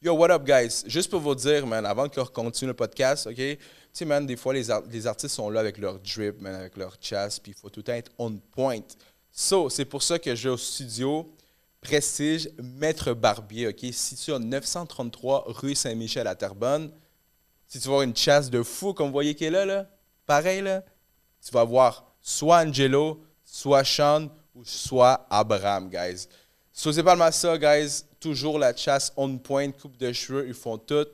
Yo, 0.00 0.12
what 0.14 0.30
up, 0.30 0.44
guys? 0.46 0.84
Juste 0.86 1.10
pour 1.10 1.18
vous 1.18 1.34
dire, 1.34 1.66
man, 1.66 1.84
avant 1.84 2.08
qu'on 2.08 2.24
continue 2.26 2.68
le 2.68 2.74
podcast, 2.74 3.26
OK? 3.26 3.34
Tu 3.34 3.58
sais, 3.92 4.04
man, 4.04 4.24
des 4.24 4.36
fois, 4.36 4.54
les, 4.54 4.70
ar- 4.70 4.84
les 4.92 5.06
artistes 5.08 5.34
sont 5.34 5.50
là 5.50 5.58
avec 5.58 5.76
leur 5.76 5.98
drip, 5.98 6.40
man, 6.40 6.54
avec 6.54 6.76
leur 6.76 6.96
chasse, 7.00 7.40
puis 7.40 7.50
il 7.50 7.60
faut 7.60 7.68
tout 7.68 7.80
le 7.80 7.84
temps 7.84 7.94
être 7.94 8.12
on 8.16 8.30
point. 8.54 8.78
So, 9.32 9.68
c'est 9.68 9.84
pour 9.84 10.04
ça 10.04 10.20
que 10.20 10.36
je 10.36 10.48
vais 10.48 10.54
au 10.54 10.56
studio 10.56 11.28
Prestige 11.80 12.48
Maître 12.62 13.12
Barbier, 13.12 13.68
OK? 13.68 13.86
Situé 13.92 14.32
au 14.32 14.38
933 14.38 15.44
rue 15.48 15.74
Saint-Michel 15.74 16.26
à 16.28 16.36
Terrebonne. 16.36 16.92
Si 17.68 17.78
tu 17.78 17.86
avoir 17.88 18.02
une 18.02 18.16
chasse 18.16 18.48
de 18.48 18.62
fou, 18.62 18.94
comme 18.94 19.08
vous 19.08 19.12
voyez 19.12 19.34
qui 19.34 19.44
est 19.44 19.50
là, 19.50 19.66
là, 19.66 19.86
pareil, 20.24 20.62
là, 20.62 20.82
tu 21.44 21.52
vas 21.52 21.64
voir 21.64 22.06
soit 22.20 22.62
Angelo, 22.64 23.22
soit 23.44 23.84
Sean 23.84 24.28
ou 24.54 24.64
soit 24.64 25.26
Abraham, 25.28 25.90
guys. 25.90 26.26
So, 26.72 26.92
c'est 26.92 27.02
pas 27.02 27.30
ça, 27.30 27.58
guys. 27.58 28.04
Toujours 28.20 28.58
la 28.58 28.74
chasse 28.74 29.12
on 29.16 29.36
point, 29.36 29.70
coupe 29.70 29.98
de 29.98 30.12
cheveux, 30.12 30.46
ils 30.48 30.54
font 30.54 30.78
tout. 30.78 31.06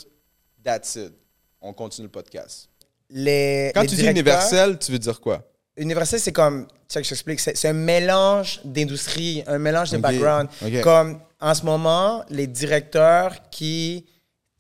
That's 0.63 0.95
it. 0.95 1.13
On 1.61 1.73
continue 1.73 2.07
le 2.07 2.13
podcast. 2.13 2.69
les. 3.11 3.73
Quand 3.75 3.83
les 3.83 3.89
tu 3.89 3.97
dis 3.97 4.07
universel, 4.07 4.79
tu 4.79 4.93
veux 4.93 4.99
dire 4.99 5.21
quoi? 5.21 5.43
Universel, 5.77 6.21
c'est 6.21 6.33
comme. 6.33 6.67
Tu 6.67 6.73
sais 6.89 7.01
que 7.01 7.05
je 7.05 7.09
t'explique. 7.11 7.41
C'est 7.41 7.69
un 7.69 7.73
mélange 7.73 8.61
d'industrie, 8.65 9.43
un 9.49 9.59
mélange 9.59 9.91
de 9.91 9.97
Ok, 9.97 10.03
background. 10.03 10.49
ok. 10.65 10.81
Comme 10.83 11.21
en 11.41 11.55
ce 11.55 11.65
moment, 11.65 12.25
les 12.31 12.47
directeurs 12.47 13.51
qui 13.51 14.07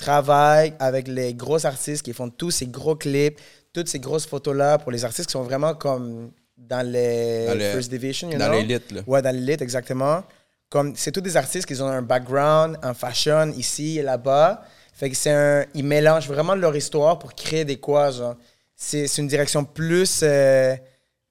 travaillent 0.05 0.75
avec 0.79 1.09
les 1.09 1.35
gros 1.35 1.65
artistes, 1.67 2.03
qui 2.03 2.13
font 2.13 2.31
tous 2.31 2.51
ces 2.59 2.67
gros 2.67 2.97
clips, 2.97 3.39
toutes 3.73 3.89
ces 3.89 3.99
grosses 4.01 4.27
photos-là 4.27 4.79
pour 4.79 4.93
les 4.93 5.05
artistes 5.05 5.29
qui 5.29 5.33
sont 5.33 5.43
vraiment 5.51 5.75
comme 5.75 6.31
dans 6.57 6.87
les 6.87 7.47
Dans 7.47 7.59
First 7.75 7.91
Division, 7.91 8.31
you 8.31 8.39
dans 8.39 8.47
know? 8.51 8.61
l'élite. 8.61 8.95
Ouais, 9.07 9.23
dans 9.23 9.35
l'élite, 9.35 9.63
exactement. 9.63 10.23
Comme 10.71 10.95
c'est 10.97 11.13
tous 11.13 11.21
des 11.21 11.37
artistes 11.37 11.67
qui 11.67 11.81
ont 11.83 11.87
un 11.89 12.03
background 12.03 12.79
en 12.83 12.95
fashion 12.95 13.53
ici 13.57 13.99
et 13.99 14.03
là-bas. 14.03 14.63
Fait 14.93 15.11
que 15.11 15.17
c'est 15.17 15.31
un. 15.33 15.65
Ils 15.75 15.85
mélangent 15.85 16.29
vraiment 16.29 16.55
leur 16.55 16.75
histoire 16.77 17.19
pour 17.19 17.35
créer 17.35 17.65
des 17.65 17.77
quoi, 17.79 18.11
genre. 18.11 18.37
C'est 18.77 19.07
c'est 19.09 19.21
une 19.23 19.29
direction 19.29 19.65
plus. 19.65 20.21
euh, 20.23 20.75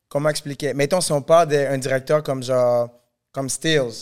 comment 0.09 0.29
expliquer? 0.29 0.73
Mettons, 0.73 1.01
si 1.01 1.11
on 1.11 1.21
parle 1.21 1.47
d'un 1.49 1.77
directeur 1.77 2.23
comme 2.23 2.41
genre. 2.43 2.89
Comme 3.31 3.49
Stills. 3.49 3.99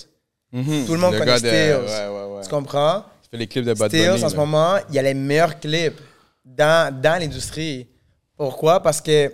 Tout 0.52 0.58
le 0.58 0.98
monde 0.98 1.14
connaît 1.18 1.26
gars 1.26 1.40
de- 1.40 1.48
Stills. 1.48 1.86
Ouais, 1.88 2.08
ouais, 2.16 2.26
ouais. 2.36 2.42
Tu 2.44 2.50
comprends? 2.50 3.06
Les 3.34 3.48
clips 3.48 3.66
de 3.66 3.74
Bad 3.74 3.90
Stills, 3.90 4.24
en 4.26 4.30
ce 4.30 4.36
moment, 4.36 4.76
il 4.90 4.96
y 4.96 5.00
a 5.00 5.02
les 5.02 5.14
meilleurs 5.14 5.58
clips 5.60 6.00
dans, 6.44 6.94
dans 7.02 7.20
l'industrie. 7.20 7.88
Pourquoi? 8.36 8.82
Parce 8.82 9.00
que 9.00 9.32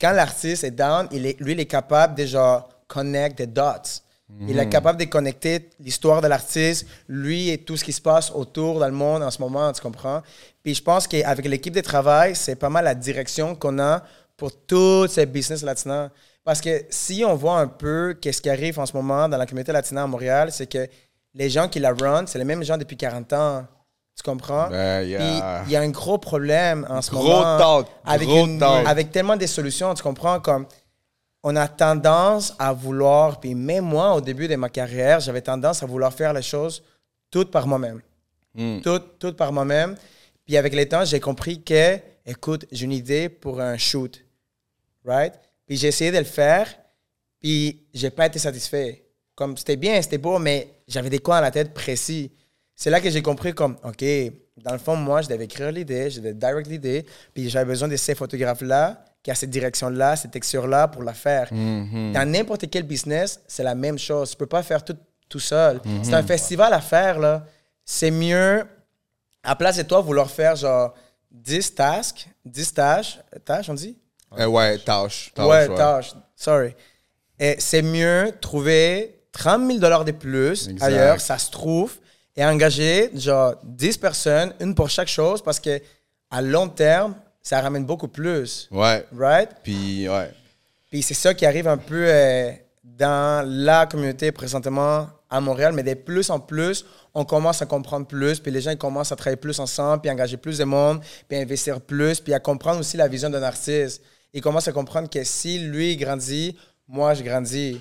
quand 0.00 0.12
l'artiste 0.12 0.64
est 0.64 0.70
down, 0.70 1.08
il 1.12 1.26
est, 1.26 1.40
lui, 1.40 1.52
il 1.52 1.60
est 1.60 1.66
capable 1.66 2.14
de 2.14 2.24
genre 2.24 2.68
connect 2.88 3.36
the 3.38 3.46
dots. 3.52 4.00
Il 4.40 4.54
Mhm. 4.56 4.58
est 4.60 4.68
capable 4.70 4.98
de 4.98 5.04
connecter 5.04 5.68
l'histoire 5.78 6.22
de 6.22 6.26
l'artiste, 6.26 6.86
lui 7.08 7.50
et 7.50 7.58
tout 7.58 7.76
ce 7.76 7.84
qui 7.84 7.92
se 7.92 8.00
passe 8.00 8.30
autour 8.30 8.80
dans 8.80 8.86
le 8.86 8.92
monde 8.94 9.22
en 9.22 9.30
ce 9.30 9.40
moment, 9.40 9.70
tu 9.72 9.82
comprends? 9.82 10.22
Puis 10.62 10.74
je 10.74 10.82
pense 10.82 11.06
qu'avec 11.06 11.44
l'équipe 11.46 11.74
de 11.74 11.82
travail, 11.82 12.34
c'est 12.34 12.56
pas 12.56 12.70
mal 12.70 12.84
la 12.84 12.94
direction 12.94 13.54
qu'on 13.54 13.78
a 13.78 14.02
pour 14.38 14.50
tous 14.66 15.06
ces 15.08 15.26
business 15.26 15.62
latinos. 15.62 16.08
Parce 16.42 16.60
que 16.60 16.84
si 16.90 17.22
on 17.24 17.34
voit 17.34 17.58
un 17.60 17.68
peu 17.68 18.16
qu'est-ce 18.20 18.40
qui 18.40 18.50
arrive 18.50 18.78
en 18.78 18.86
ce 18.86 18.94
moment 18.94 19.28
dans 19.28 19.36
la 19.36 19.46
communauté 19.46 19.72
latina 19.72 20.02
à 20.02 20.06
Montréal, 20.06 20.50
c'est 20.50 20.66
que 20.66 20.88
les 21.34 21.50
gens 21.50 21.68
qui 21.68 21.80
la 21.80 21.92
run, 21.92 22.26
c'est 22.26 22.38
les 22.38 22.44
mêmes 22.44 22.62
gens 22.62 22.76
depuis 22.78 22.96
40 22.96 23.32
ans. 23.32 23.66
Tu 24.16 24.22
comprends? 24.22 24.68
Ben, 24.70 25.02
yeah. 25.06 25.64
il 25.66 25.72
y 25.72 25.76
a 25.76 25.80
un 25.80 25.88
gros 25.90 26.18
problème 26.18 26.86
en 26.88 27.02
ce 27.02 27.10
Gros 27.10 27.24
moment. 27.24 27.58
talk, 27.58 27.88
avec, 28.04 28.28
gros 28.28 28.46
une- 28.46 28.60
talk. 28.60 28.86
avec 28.86 29.10
tellement 29.10 29.36
de 29.36 29.44
solutions, 29.46 29.92
tu 29.94 30.02
comprends? 30.04 30.38
Comme 30.38 30.66
on 31.42 31.56
a 31.56 31.66
tendance 31.66 32.54
à 32.58 32.72
vouloir, 32.72 33.40
puis 33.40 33.54
même 33.56 33.84
moi, 33.84 34.14
au 34.14 34.20
début 34.20 34.46
de 34.46 34.54
ma 34.54 34.68
carrière, 34.68 35.18
j'avais 35.18 35.42
tendance 35.42 35.82
à 35.82 35.86
vouloir 35.86 36.12
faire 36.12 36.32
les 36.32 36.42
choses 36.42 36.82
toutes 37.30 37.50
par 37.50 37.66
moi-même. 37.66 38.00
Hmm. 38.54 38.80
Toutes, 38.82 39.18
toutes 39.18 39.36
par 39.36 39.52
moi-même. 39.52 39.96
Puis 40.46 40.56
avec 40.56 40.72
le 40.74 40.88
temps, 40.88 41.04
j'ai 41.04 41.18
compris 41.18 41.62
que, 41.62 41.98
écoute, 42.24 42.66
j'ai 42.70 42.84
une 42.84 42.92
idée 42.92 43.28
pour 43.28 43.60
un 43.60 43.76
shoot. 43.76 44.24
Right? 45.04 45.34
Puis 45.66 45.76
j'ai 45.76 45.88
essayé 45.88 46.12
de 46.12 46.18
le 46.18 46.24
faire, 46.24 46.68
puis 47.40 47.84
j'ai 47.92 48.10
pas 48.10 48.26
été 48.26 48.38
satisfait. 48.38 49.02
Comme 49.34 49.56
c'était 49.56 49.76
bien, 49.76 50.00
c'était 50.00 50.18
beau, 50.18 50.38
mais 50.38 50.68
j'avais 50.86 51.10
des 51.10 51.18
coins 51.18 51.38
à 51.38 51.40
la 51.40 51.50
tête 51.50 51.74
précis. 51.74 52.32
C'est 52.74 52.90
là 52.90 53.00
que 53.00 53.10
j'ai 53.10 53.22
compris 53.22 53.54
comme, 53.54 53.76
OK, 53.84 54.04
dans 54.56 54.72
le 54.72 54.78
fond, 54.78 54.96
moi, 54.96 55.22
je 55.22 55.28
devais 55.28 55.44
écrire 55.44 55.70
l'idée, 55.70 56.10
je 56.10 56.20
devais 56.20 56.34
direct 56.34 56.68
l'idée, 56.68 57.06
puis 57.32 57.48
j'avais 57.48 57.66
besoin 57.66 57.88
de 57.88 57.96
ces 57.96 58.14
photographes-là, 58.14 59.04
qui 59.22 59.30
a 59.30 59.34
cette 59.34 59.50
direction-là, 59.50 60.16
cette 60.16 60.32
texture-là 60.32 60.88
pour 60.88 61.02
la 61.02 61.14
faire. 61.14 61.48
Dans 61.50 62.30
n'importe 62.30 62.68
quel 62.70 62.82
business, 62.82 63.40
c'est 63.46 63.62
la 63.62 63.74
même 63.74 63.98
chose. 63.98 64.30
Tu 64.30 64.36
peux 64.36 64.46
pas 64.46 64.62
faire 64.62 64.84
tout 64.84 64.96
tout 65.28 65.40
seul. 65.40 65.80
C'est 66.02 66.14
un 66.14 66.22
festival 66.22 66.72
à 66.72 66.80
faire, 66.80 67.18
là. 67.18 67.44
C'est 67.84 68.10
mieux, 68.10 68.64
à 69.42 69.56
place 69.56 69.76
de 69.76 69.82
toi, 69.82 70.00
vouloir 70.00 70.30
faire 70.30 70.56
genre 70.56 70.94
10 71.30 71.74
tasks, 71.74 72.28
10 72.44 72.74
tâches, 72.74 73.18
tâches, 73.44 73.68
on 73.68 73.74
dit? 73.74 73.98
Euh, 74.38 74.46
ouais, 74.46 74.78
tâche. 74.78 75.32
tâche, 75.34 75.46
ouais, 75.46 75.68
ouais. 75.68 75.76
tâche. 75.76 76.14
Sorry. 76.36 76.74
C'est 77.58 77.82
mieux 77.82 78.32
trouver 78.40 79.23
30 79.34 79.66
000 79.66 79.78
dollars 79.78 80.04
de 80.04 80.12
plus 80.12 80.68
Exact. 80.68 80.86
ailleurs, 80.86 81.20
ça 81.20 81.38
se 81.38 81.50
trouve, 81.50 81.92
et 82.36 82.44
engager 82.44 83.10
genre 83.14 83.54
10 83.64 83.98
personnes, 83.98 84.54
une 84.60 84.74
pour 84.74 84.88
chaque 84.88 85.08
chose, 85.08 85.42
parce 85.42 85.60
que 85.60 85.80
à 86.30 86.40
long 86.40 86.68
terme, 86.68 87.14
ça 87.42 87.60
ramène 87.60 87.84
beaucoup 87.84 88.08
plus. 88.08 88.68
Ouais. 88.70 89.04
Right? 89.16 89.50
Puis, 89.62 90.08
ouais. 90.08 90.30
Puis 90.90 91.02
c'est 91.02 91.14
ça 91.14 91.34
qui 91.34 91.44
arrive 91.44 91.68
un 91.68 91.76
peu 91.76 92.06
euh, 92.08 92.50
dans 92.82 93.46
la 93.46 93.86
communauté 93.86 94.32
présentement 94.32 95.08
à 95.28 95.40
Montréal, 95.40 95.72
mais 95.74 95.82
de 95.82 95.94
plus 95.94 96.30
en 96.30 96.38
plus, 96.38 96.84
on 97.12 97.24
commence 97.24 97.60
à 97.60 97.66
comprendre 97.66 98.06
plus, 98.06 98.38
puis 98.38 98.52
les 98.52 98.60
gens 98.60 98.70
ils 98.70 98.78
commencent 98.78 99.10
à 99.10 99.16
travailler 99.16 99.36
plus 99.36 99.58
ensemble, 99.58 100.00
puis 100.02 100.10
à 100.10 100.12
engager 100.12 100.36
plus 100.36 100.58
de 100.58 100.64
monde, 100.64 101.00
puis 101.28 101.36
à 101.36 101.40
investir 101.40 101.80
plus, 101.80 102.20
puis 102.20 102.32
à 102.32 102.40
comprendre 102.40 102.80
aussi 102.80 102.96
la 102.96 103.08
vision 103.08 103.30
d'un 103.30 103.42
artiste. 103.42 104.02
Ils 104.32 104.40
commencent 104.40 104.68
à 104.68 104.72
comprendre 104.72 105.10
que 105.10 105.22
si 105.24 105.58
lui 105.58 105.96
grandit, 105.96 106.56
moi 106.88 107.14
je 107.14 107.22
grandis. 107.22 107.80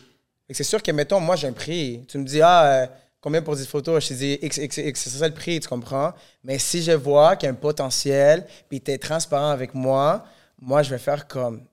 Et 0.49 0.53
c'est 0.53 0.63
sûr 0.63 0.81
que, 0.83 0.91
mettons, 0.91 1.19
moi 1.19 1.35
j'ai 1.35 1.47
un 1.47 1.53
prix. 1.53 2.03
Tu 2.07 2.17
me 2.17 2.25
dis, 2.25 2.41
ah, 2.41 2.65
euh, 2.83 2.87
combien 3.21 3.41
pour 3.41 3.55
10 3.55 3.65
photos? 3.65 4.03
Je 4.03 4.09
te 4.09 4.13
dis, 4.13 4.39
X, 4.41 4.57
X, 4.57 4.77
X, 4.77 5.01
c'est 5.01 5.09
ça 5.19 5.27
le 5.27 5.33
prix, 5.33 5.59
tu 5.59 5.67
comprends? 5.67 6.13
Mais 6.43 6.59
si 6.59 6.81
je 6.83 6.91
vois 6.91 7.35
qu'il 7.35 7.47
y 7.47 7.49
a 7.49 7.51
un 7.51 7.55
potentiel, 7.55 8.45
puis 8.69 8.81
tu 8.81 8.91
es 8.91 8.97
transparent 8.97 9.49
avec 9.51 9.73
moi, 9.73 10.25
moi 10.59 10.83
je 10.83 10.89
vais 10.89 10.97
faire 10.97 11.27
comme, 11.27 11.63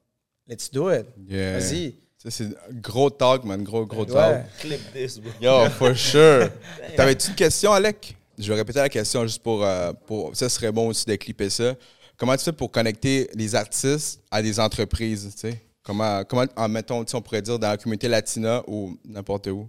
let's 0.48 0.70
do 0.70 0.90
it. 0.92 1.06
Yeah. 1.28 1.58
Vas-y. 1.58 1.94
Ça, 2.22 2.30
c'est 2.30 2.48
gros 2.82 3.08
talk, 3.10 3.44
man. 3.44 3.62
Gros, 3.64 3.86
gros 3.86 4.04
Ouais. 4.04 4.12
talk. 4.12 4.44
Clip 4.60 4.92
this, 4.92 5.18
bro. 5.18 5.32
Yo, 5.40 5.70
for 5.70 5.96
sure. 5.96 6.50
T'avais-tu 6.96 7.28
une 7.30 7.34
question, 7.34 7.72
Alec? 7.72 8.14
Je 8.38 8.48
vais 8.52 8.58
répéter 8.58 8.78
la 8.78 8.88
question 8.90 9.22
juste 9.26 9.42
pour, 9.42 9.64
euh, 9.64 9.92
pour. 10.06 10.36
Ça 10.36 10.48
serait 10.50 10.70
bon 10.70 10.88
aussi 10.88 11.06
de 11.06 11.14
clipper 11.16 11.48
ça. 11.50 11.74
Comment 12.18 12.36
tu 12.36 12.44
fais 12.44 12.52
pour 12.52 12.70
connecter 12.70 13.30
les 13.34 13.54
artistes 13.54 14.20
à 14.30 14.42
des 14.42 14.60
entreprises, 14.60 15.30
tu 15.34 15.48
sais? 15.50 15.62
Comment, 15.82 16.24
comment 16.24 16.44
en 16.56 16.68
mettons, 16.68 17.04
on 17.14 17.22
pourrait 17.22 17.42
dire 17.42 17.58
dans 17.58 17.68
la 17.70 17.76
communauté 17.76 18.06
latina 18.08 18.62
ou 18.66 18.96
n'importe 19.04 19.46
où? 19.48 19.68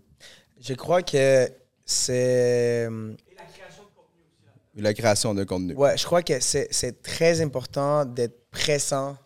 Je 0.60 0.74
crois 0.74 1.02
que 1.02 1.50
c'est. 1.86 2.88
La 4.76 4.93
création 4.93 5.34
de 5.34 5.43
contenu. 5.43 5.74
Ouais, 5.76 5.97
je 5.97 6.06
crois 6.06 6.21
que 6.24 6.39
c'est 6.39 7.02
très 7.02 7.41
important 7.41 8.06
d'être 8.06 8.50
présent 8.50 9.17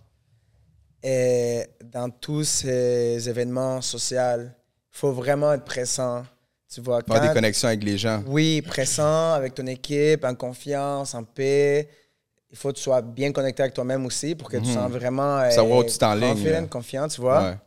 euh, 1.06 1.64
dans 1.84 2.10
tous 2.10 2.44
ces 2.46 3.30
événements 3.30 3.80
sociaux. 3.82 4.18
Il 4.40 4.52
faut 4.92 5.12
vraiment 5.12 5.54
être 5.54 5.66
présent. 5.66 6.26
Tu 6.68 6.82
vois, 6.82 7.02
Faire 7.04 7.22
des 7.22 7.28
quand- 7.28 7.34
connexions 7.36 7.68
avec 7.68 7.84
les 7.84 7.98
gens. 7.98 8.24
Oui, 8.26 8.62
présent 8.64 9.34
avec 9.34 9.54
ton 9.54 9.68
équipe, 9.68 10.26
en 10.26 10.34
confiance, 10.34 11.14
en 11.14 11.24
paix. 11.24 11.90
Il 12.56 12.58
faut 12.58 12.70
que 12.70 12.78
tu 12.78 12.84
sois 12.84 13.02
bien 13.02 13.34
connecté 13.34 13.64
avec 13.64 13.74
toi-même 13.74 14.06
aussi 14.06 14.34
pour 14.34 14.50
que 14.50 14.56
tu 14.56 14.72
sois 14.72 14.88
vraiment. 14.88 15.40
euh, 15.40 15.46
Mhm. 15.48 15.52
Savoir 15.52 15.80
où 15.80 15.84
tu 15.84 15.98
t'enlignes, 15.98 16.68
confiant, 16.70 17.08
tu 17.10 17.20
vois. 17.20 17.44
Ouais. 17.52 17.58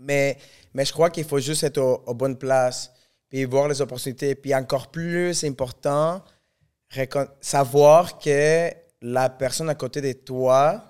Mais, 0.00 0.38
mais 0.72 0.86
je 0.86 0.92
crois 0.94 1.10
qu'il 1.10 1.24
faut 1.24 1.38
juste 1.40 1.62
être 1.62 1.76
au- 1.76 2.02
aux 2.06 2.14
bonnes 2.14 2.38
places, 2.38 2.90
puis 3.28 3.44
voir 3.44 3.68
les 3.68 3.82
opportunités. 3.82 4.34
Puis 4.34 4.54
encore 4.54 4.88
plus 4.90 5.44
important, 5.44 6.22
savoir 7.40 8.18
que 8.18 8.70
la 9.02 9.28
personne 9.28 9.68
à 9.68 9.74
côté 9.74 10.00
de 10.00 10.12
toi, 10.12 10.82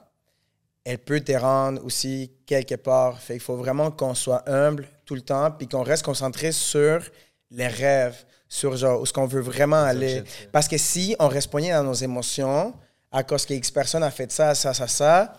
elle 0.84 0.98
peut 0.98 1.20
te 1.20 1.32
rendre 1.32 1.84
aussi 1.84 2.30
quelque 2.46 2.76
part. 2.76 3.18
Fait 3.20 3.34
qu'il 3.34 3.42
faut 3.42 3.56
vraiment 3.56 3.90
qu'on 3.90 4.14
soit 4.14 4.48
humble 4.48 4.86
tout 5.04 5.14
le 5.16 5.22
temps, 5.22 5.50
puis 5.50 5.66
qu'on 5.66 5.82
reste 5.82 6.04
concentré 6.04 6.52
sur 6.52 7.02
les 7.50 7.66
rêves, 7.66 8.24
sur 8.48 8.76
genre 8.76 9.00
où 9.00 9.06
ce 9.06 9.12
qu'on 9.12 9.26
veut 9.26 9.40
vraiment 9.40 9.82
aller. 9.82 10.22
Parce 10.52 10.68
que 10.68 10.78
si 10.78 11.16
on 11.18 11.28
reste 11.28 11.50
poigné 11.50 11.72
dans 11.72 11.82
nos 11.82 11.94
émotions, 11.94 12.74
à 13.14 13.22
cause 13.22 13.46
que 13.46 13.54
X 13.54 13.70
personne 13.70 14.02
a 14.02 14.10
fait 14.10 14.30
ça, 14.32 14.54
ça, 14.54 14.74
ça, 14.74 14.86
ça, 14.88 15.32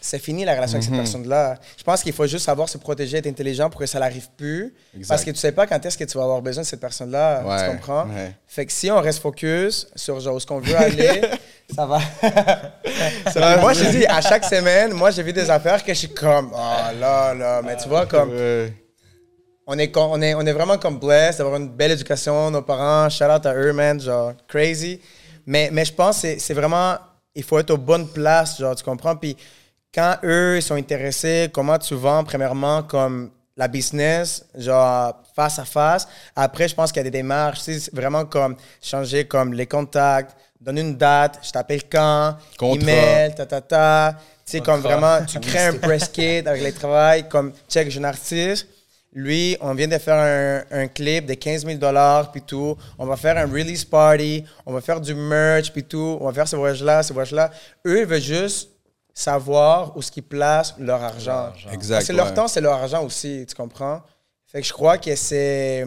c'est 0.00 0.18
fini 0.18 0.44
la 0.46 0.54
relation 0.54 0.76
avec 0.78 0.88
Mhm. 0.88 0.96
cette 0.96 1.04
personne-là. 1.04 1.58
Je 1.76 1.82
pense 1.82 2.02
qu'il 2.02 2.14
faut 2.14 2.26
juste 2.26 2.46
savoir 2.46 2.68
se 2.70 2.78
protéger, 2.78 3.18
être 3.18 3.26
intelligent 3.26 3.68
pour 3.68 3.80
que 3.80 3.86
ça 3.86 3.98
n'arrive 3.98 4.28
plus. 4.36 4.72
Exact. 4.94 5.08
Parce 5.08 5.24
que 5.24 5.30
tu 5.30 5.36
sais 5.36 5.52
pas 5.52 5.66
quand 5.66 5.84
est-ce 5.84 5.98
que 5.98 6.04
tu 6.04 6.16
vas 6.16 6.24
avoir 6.24 6.40
besoin 6.40 6.62
de 6.62 6.66
cette 6.66 6.80
personne-là. 6.80 7.42
Ouais, 7.44 7.64
tu 7.66 7.70
comprends? 7.76 8.06
ouais. 8.08 8.32
Fait 8.46 8.64
que 8.64 8.72
si 8.72 8.90
on 8.90 8.98
reste 9.00 9.18
focus 9.20 9.88
sur 9.94 10.18
genre 10.20 10.36
où 10.36 10.40
ce 10.40 10.46
qu'on 10.46 10.60
veut 10.60 10.74
aller, 10.76 11.20
ça 11.74 11.84
va. 11.84 11.98
moi, 13.58 13.72
je 13.74 13.84
dis, 13.90 14.06
à 14.06 14.20
chaque 14.20 14.44
semaine, 14.44 14.92
moi, 14.92 15.10
j'ai 15.10 15.22
vu 15.22 15.32
des 15.32 15.50
affaires 15.50 15.84
que 15.84 15.92
je 15.92 15.98
suis 15.98 16.14
comme, 16.14 16.50
oh 16.54 16.98
là 16.98 17.34
là, 17.34 17.60
mais 17.62 17.76
tu 17.76 17.88
vois, 17.88 18.06
comme, 18.06 18.30
Ouais. 18.30 18.72
on 19.66 19.78
est, 19.78 19.94
on 19.96 20.22
est, 20.22 20.34
on 20.34 20.40
est 20.46 20.52
vraiment 20.52 20.78
comme 20.78 20.98
blessed 20.98 21.38
d'avoir 21.38 21.56
une 21.56 21.68
belle 21.68 21.92
éducation, 21.92 22.50
nos 22.50 22.62
parents, 22.62 23.08
shout 23.10 23.24
out 23.24 23.44
à 23.44 23.54
eux, 23.54 23.72
man, 23.72 24.00
genre, 24.00 24.32
crazy. 24.48 25.00
Mais, 25.50 25.68
mais 25.72 25.84
je 25.84 25.92
pense 25.92 26.22
que 26.22 26.38
c'est- 26.38 26.54
vraiment, 26.54 26.96
il 27.34 27.42
faut 27.42 27.58
être 27.58 27.70
aux 27.72 27.76
bonnes 27.76 28.06
places, 28.08 28.58
genre, 28.60 28.76
tu 28.76 28.84
comprends? 28.84 29.16
Puis 29.16 29.36
quand 29.92 30.14
eux, 30.22 30.58
ils 30.58 30.62
sont 30.62 30.76
intéressés, 30.76 31.50
comment 31.52 31.76
tu 31.76 31.94
vends, 31.96 32.22
premièrement, 32.22 32.84
comme 32.84 33.32
la 33.56 33.66
business, 33.66 34.44
genre, 34.56 35.12
face 35.34 35.58
à 35.58 35.64
face. 35.64 36.06
Après, 36.36 36.68
je 36.68 36.74
pense 36.76 36.92
qu'il 36.92 37.00
y 37.00 37.06
a 37.06 37.10
des 37.10 37.18
démarches, 37.18 37.58
c'est 37.62 37.92
vraiment 37.92 38.24
comme 38.26 38.54
changer 38.80 39.26
comme 39.26 39.52
les 39.52 39.66
contacts, 39.66 40.36
donner 40.60 40.82
une 40.82 40.96
date, 40.96 41.40
je 41.42 41.50
t'appelle 41.50 41.82
quand, 41.90 42.36
Contrat. 42.56 42.82
email, 42.82 43.34
ta 43.34 43.44
ta 43.44 43.60
ta. 43.60 44.14
Tu 44.46 44.52
sais, 44.52 44.60
comme 44.60 44.80
vraiment, 44.80 45.18
tu 45.26 45.40
crées 45.48 45.66
un 45.66 45.74
press 45.74 46.06
kit 46.08 46.38
avec 46.46 46.62
les 46.62 46.72
travails, 46.72 47.28
comme, 47.28 47.52
check, 47.68 47.92
un 47.96 48.04
artiste. 48.04 48.68
Lui, 49.12 49.56
on 49.60 49.74
vient 49.74 49.88
de 49.88 49.98
faire 49.98 50.14
un, 50.70 50.82
un 50.82 50.86
clip 50.86 51.26
de 51.26 51.34
15 51.34 51.66
000 51.66 51.78
puis 52.32 52.42
tout. 52.42 52.76
On 52.98 53.06
va 53.06 53.16
faire 53.16 53.36
un 53.36 53.46
release 53.46 53.84
party, 53.84 54.44
on 54.64 54.72
va 54.72 54.80
faire 54.80 55.00
du 55.00 55.14
merch, 55.14 55.72
puis 55.72 55.82
tout. 55.82 56.18
On 56.20 56.26
va 56.26 56.32
faire 56.32 56.46
ce 56.46 56.54
voyage-là, 56.56 57.02
ce 57.02 57.12
voyage-là. 57.12 57.50
Eux, 57.86 58.00
ils 58.00 58.06
veulent 58.06 58.20
juste 58.20 58.70
savoir 59.12 59.96
où 59.96 60.02
ce 60.02 60.12
qu'ils 60.12 60.22
placent 60.22 60.74
leur 60.78 61.02
argent. 61.02 61.52
Exact, 61.72 61.96
Parce 61.96 62.08
que 62.08 62.12
leur 62.12 62.28
ouais. 62.28 62.34
temps, 62.34 62.46
c'est 62.48 62.60
leur 62.60 62.74
argent 62.74 63.04
aussi, 63.04 63.44
tu 63.48 63.54
comprends? 63.54 64.00
Fait 64.46 64.60
que 64.60 64.66
je 64.66 64.72
crois 64.72 64.98
que 64.98 65.14
c'est 65.16 65.86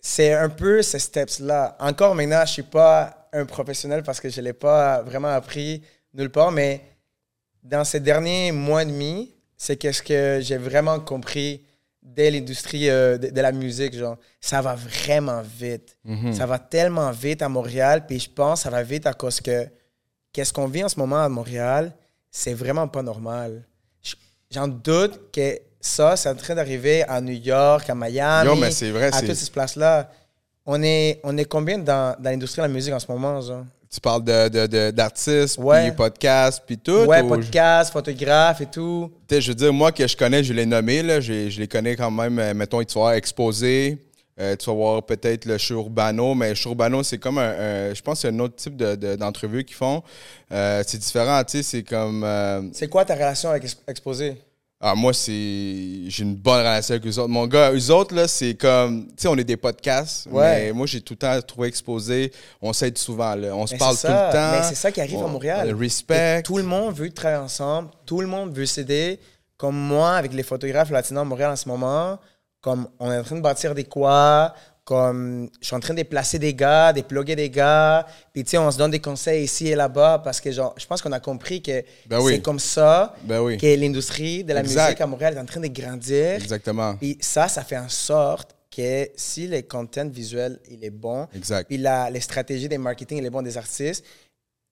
c'est 0.00 0.34
un 0.34 0.50
peu 0.50 0.82
ces 0.82 0.98
steps-là. 0.98 1.76
Encore 1.80 2.14
maintenant, 2.14 2.44
je 2.44 2.52
suis 2.52 2.62
pas 2.62 3.28
un 3.32 3.46
professionnel 3.46 4.02
parce 4.02 4.20
que 4.20 4.28
je 4.28 4.40
l'ai 4.40 4.52
pas 4.52 5.00
vraiment 5.02 5.28
appris 5.28 5.82
nulle 6.12 6.30
part, 6.30 6.52
mais 6.52 6.82
dans 7.62 7.84
ces 7.84 8.00
derniers 8.00 8.52
mois 8.52 8.82
et 8.82 8.86
demi, 8.86 9.34
c'est 9.56 9.76
qu'est-ce 9.76 10.02
que 10.02 10.40
j'ai 10.42 10.58
vraiment 10.58 11.00
compris 11.00 11.64
dès 12.04 12.30
l'industrie 12.30 12.88
euh, 12.90 13.16
de, 13.18 13.28
de 13.30 13.40
la 13.40 13.50
musique, 13.50 13.94
genre, 13.96 14.16
ça 14.40 14.60
va 14.60 14.74
vraiment 14.74 15.42
vite. 15.58 15.96
Ça 16.32 16.46
va 16.46 16.58
tellement 16.58 17.10
vite 17.10 17.40
à 17.42 17.48
Montréal, 17.48 18.04
puis 18.06 18.20
je 18.20 18.30
pense 18.30 18.60
que 18.60 18.64
ça 18.64 18.70
va 18.70 18.82
vite 18.82 19.06
à 19.06 19.14
cause 19.14 19.40
que 19.40 19.66
qu'est-ce 20.32 20.52
qu'on 20.52 20.66
vit 20.68 20.84
en 20.84 20.88
ce 20.88 20.98
moment 20.98 21.22
à 21.24 21.28
Montréal, 21.28 21.92
c'est 22.30 22.54
vraiment 22.54 22.86
pas 22.88 23.02
normal. 23.02 23.64
Je- 24.02 24.14
J'en 24.50 24.68
doute 24.68 25.30
que 25.32 25.58
ça, 25.80 26.16
c'est 26.16 26.28
en 26.28 26.34
train 26.34 26.54
d'arriver 26.54 27.02
à 27.04 27.20
New 27.20 27.32
York, 27.34 27.88
à 27.88 27.94
Miami, 27.94 28.48
Yo, 28.50 28.54
mais 28.56 28.70
c'est 28.70 28.90
vrai, 28.90 29.06
à 29.08 29.20
toutes 29.26 29.34
ces 29.36 29.50
places-là. 29.50 30.10
On 30.66 30.82
est, 30.82 31.20
on 31.24 31.36
est 31.36 31.44
combien 31.44 31.78
dans, 31.78 32.16
dans 32.18 32.30
l'industrie 32.30 32.62
de 32.62 32.66
la 32.66 32.72
musique 32.72 32.92
en 32.94 32.98
ce 32.98 33.10
moment, 33.10 33.40
genre? 33.40 33.64
Tu 33.94 34.00
parles 34.00 34.24
de, 34.24 34.90
d'artistes, 34.90 35.56
Ouais. 35.58 35.82
puis 35.88 35.96
podcasts, 35.96 36.62
puis 36.66 36.76
tout. 36.78 37.04
Ouais, 37.04 37.22
ou- 37.22 37.28
podcast, 37.28 37.92
photographe 37.92 38.60
et 38.60 38.66
tout. 38.66 39.12
Je 39.30 39.48
veux 39.48 39.54
dire, 39.54 39.72
moi 39.72 39.92
que 39.92 40.04
je 40.04 40.16
connais, 40.16 40.42
je 40.42 40.52
les 40.52 40.66
nommé, 40.66 41.00
là, 41.02 41.20
je, 41.20 41.48
je 41.48 41.60
les 41.60 41.68
connais 41.68 41.94
quand 41.94 42.10
même. 42.10 42.36
euh, 42.40 42.54
mettons, 42.54 42.82
tu 42.82 42.98
vas 42.98 43.16
Exposé, 43.16 43.98
euh, 44.40 44.56
tu 44.56 44.66
vas 44.66 44.72
voir 44.72 45.02
peut-être 45.04 45.44
le 45.44 45.58
show 45.58 45.74
Urbano, 45.76 46.34
mais 46.34 46.48
le 46.48 46.54
show 46.56 46.70
Urbano, 46.70 47.04
c'est 47.04 47.18
comme 47.18 47.38
un, 47.38 47.50
un- 47.90 47.94
Je 47.94 48.02
pense 48.02 48.14
que 48.22 48.22
c'est 48.28 48.34
un 48.34 48.38
autre 48.40 48.56
type 48.56 48.76
de, 48.76 48.96
de- 48.96 49.14
d'entrevue 49.14 49.62
qu'ils 49.64 49.76
font. 49.76 50.02
Euh, 50.50 50.82
c'est 50.84 50.98
différent, 50.98 51.42
tu 51.44 51.58
sais, 51.58 51.62
c'est 51.62 51.82
comme. 51.84 52.24
euh, 52.24 52.62
C'est 52.72 52.88
quoi 52.88 53.04
ta 53.04 53.14
relation 53.14 53.50
avec 53.50 53.62
Ex- 53.62 53.76
Exposé? 53.86 54.36
Ah, 54.80 54.94
moi, 54.94 55.14
c'est. 55.14 55.32
J'ai 56.08 56.22
une 56.24 56.34
bonne 56.36 56.58
relation 56.58 56.94
avec 56.94 57.06
eux 57.06 57.18
autres. 57.18 57.28
Mon 57.28 57.46
gars, 57.46 57.72
eux 57.72 57.90
autres, 57.90 58.14
là, 58.14 58.28
c'est 58.28 58.54
comme. 58.54 59.06
Tu 59.08 59.14
sais, 59.22 59.28
on 59.28 59.36
est 59.36 59.44
des 59.44 59.56
podcasts. 59.56 60.26
Ouais. 60.30 60.66
Mais 60.66 60.72
moi, 60.72 60.86
j'ai 60.86 61.00
tout 61.00 61.14
le 61.14 61.18
temps 61.18 61.40
trouvé 61.40 61.68
exposé. 61.68 62.30
On 62.60 62.72
s'aide 62.74 62.98
souvent, 62.98 63.34
là. 63.34 63.54
On 63.56 63.66
se 63.66 63.72
Mais 63.74 63.78
parle 63.78 63.96
tout 63.96 64.06
le 64.06 64.32
temps. 64.32 64.50
Mais 64.52 64.62
c'est 64.64 64.74
ça 64.74 64.92
qui 64.92 65.00
arrive 65.00 65.16
à 65.20 65.24
On- 65.24 65.28
Montréal. 65.28 65.68
le 65.70 65.74
respect. 65.76 66.40
Et 66.40 66.42
Tout 66.42 66.58
le 66.58 66.64
monde 66.64 66.94
veut 66.94 67.10
travailler 67.10 67.42
ensemble. 67.42 67.88
Tout 68.04 68.20
le 68.20 68.26
monde 68.26 68.54
veut 68.54 68.66
s'aider. 68.66 69.18
Comme 69.56 69.76
moi, 69.76 70.16
avec 70.16 70.34
les 70.34 70.42
photographes 70.42 70.90
latinos 70.90 71.22
à 71.22 71.24
Montréal 71.24 71.52
en 71.52 71.56
ce 71.56 71.68
moment, 71.68 72.18
comme 72.60 72.88
on 72.98 73.10
est 73.10 73.16
en 73.18 73.22
train 73.22 73.36
de 73.36 73.40
bâtir 73.40 73.74
des 73.74 73.84
quoi, 73.84 74.52
comme 74.84 75.48
je 75.62 75.66
suis 75.66 75.74
en 75.76 75.80
train 75.80 75.94
de 75.94 76.02
placer 76.02 76.38
des 76.38 76.52
gars, 76.52 76.92
de 76.92 77.00
plugger 77.00 77.34
des 77.36 77.48
gars. 77.48 78.06
Puis, 78.34 78.44
tu 78.44 78.50
sais, 78.50 78.58
on 78.58 78.70
se 78.70 78.76
donne 78.76 78.90
des 78.90 79.00
conseils 79.00 79.44
ici 79.44 79.68
et 79.68 79.74
là-bas 79.74 80.20
parce 80.22 80.40
que, 80.42 80.52
genre, 80.52 80.74
je 80.76 80.84
pense 80.86 81.00
qu'on 81.00 81.12
a 81.12 81.20
compris 81.20 81.62
que 81.62 81.82
Ben 82.06 82.20
oui. 82.20 82.34
c'est 82.34 82.42
comme 82.42 82.58
ça 82.58 83.14
Ben 83.24 83.40
oui. 83.40 83.56
que 83.56 83.66
l'industrie 83.80 84.44
de 84.44 84.52
la 84.52 84.60
Exact. 84.60 84.84
musique 84.84 85.00
à 85.00 85.06
Montréal 85.06 85.34
est 85.36 85.40
en 85.40 85.46
train 85.46 85.60
de 85.60 85.68
grandir. 85.68 86.32
Exactement. 86.34 86.96
Puis 86.96 87.16
ça, 87.20 87.48
ça 87.48 87.64
fait 87.64 87.78
en 87.78 87.88
sorte 87.88 88.54
que 88.76 89.08
si 89.16 89.46
le 89.48 89.62
content 89.62 90.06
visuel 90.08 90.58
il 90.70 90.84
est 90.84 90.90
bon, 90.90 91.28
Exact. 91.34 91.66
puis 91.66 91.78
la, 91.78 92.10
les 92.10 92.20
stratégies 92.20 92.68
des 92.68 92.76
marketing 92.76 93.18
il 93.18 93.24
est 93.26 93.30
bon 93.30 93.40
des 93.40 93.56
artistes, 93.56 94.04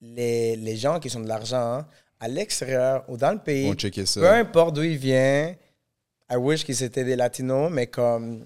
les, 0.01 0.57
les 0.57 0.77
gens 0.77 0.99
qui 1.01 1.17
ont 1.17 1.21
de 1.21 1.29
l'argent 1.29 1.85
à 2.21 2.29
l'extérieur 2.29 3.05
ou 3.09 3.17
dans 3.17 3.31
le 3.33 3.39
pays, 3.39 3.73
peu 4.17 4.29
importe 4.29 4.75
d'où 4.75 4.83
ils 4.83 4.97
viennent, 4.99 5.57
I 6.31 6.37
wish 6.37 6.65
qu'ils 6.65 6.83
étaient 6.83 7.05
des 7.05 7.17
latinos, 7.17 7.71
mais 7.71 7.87
comme 7.87 8.45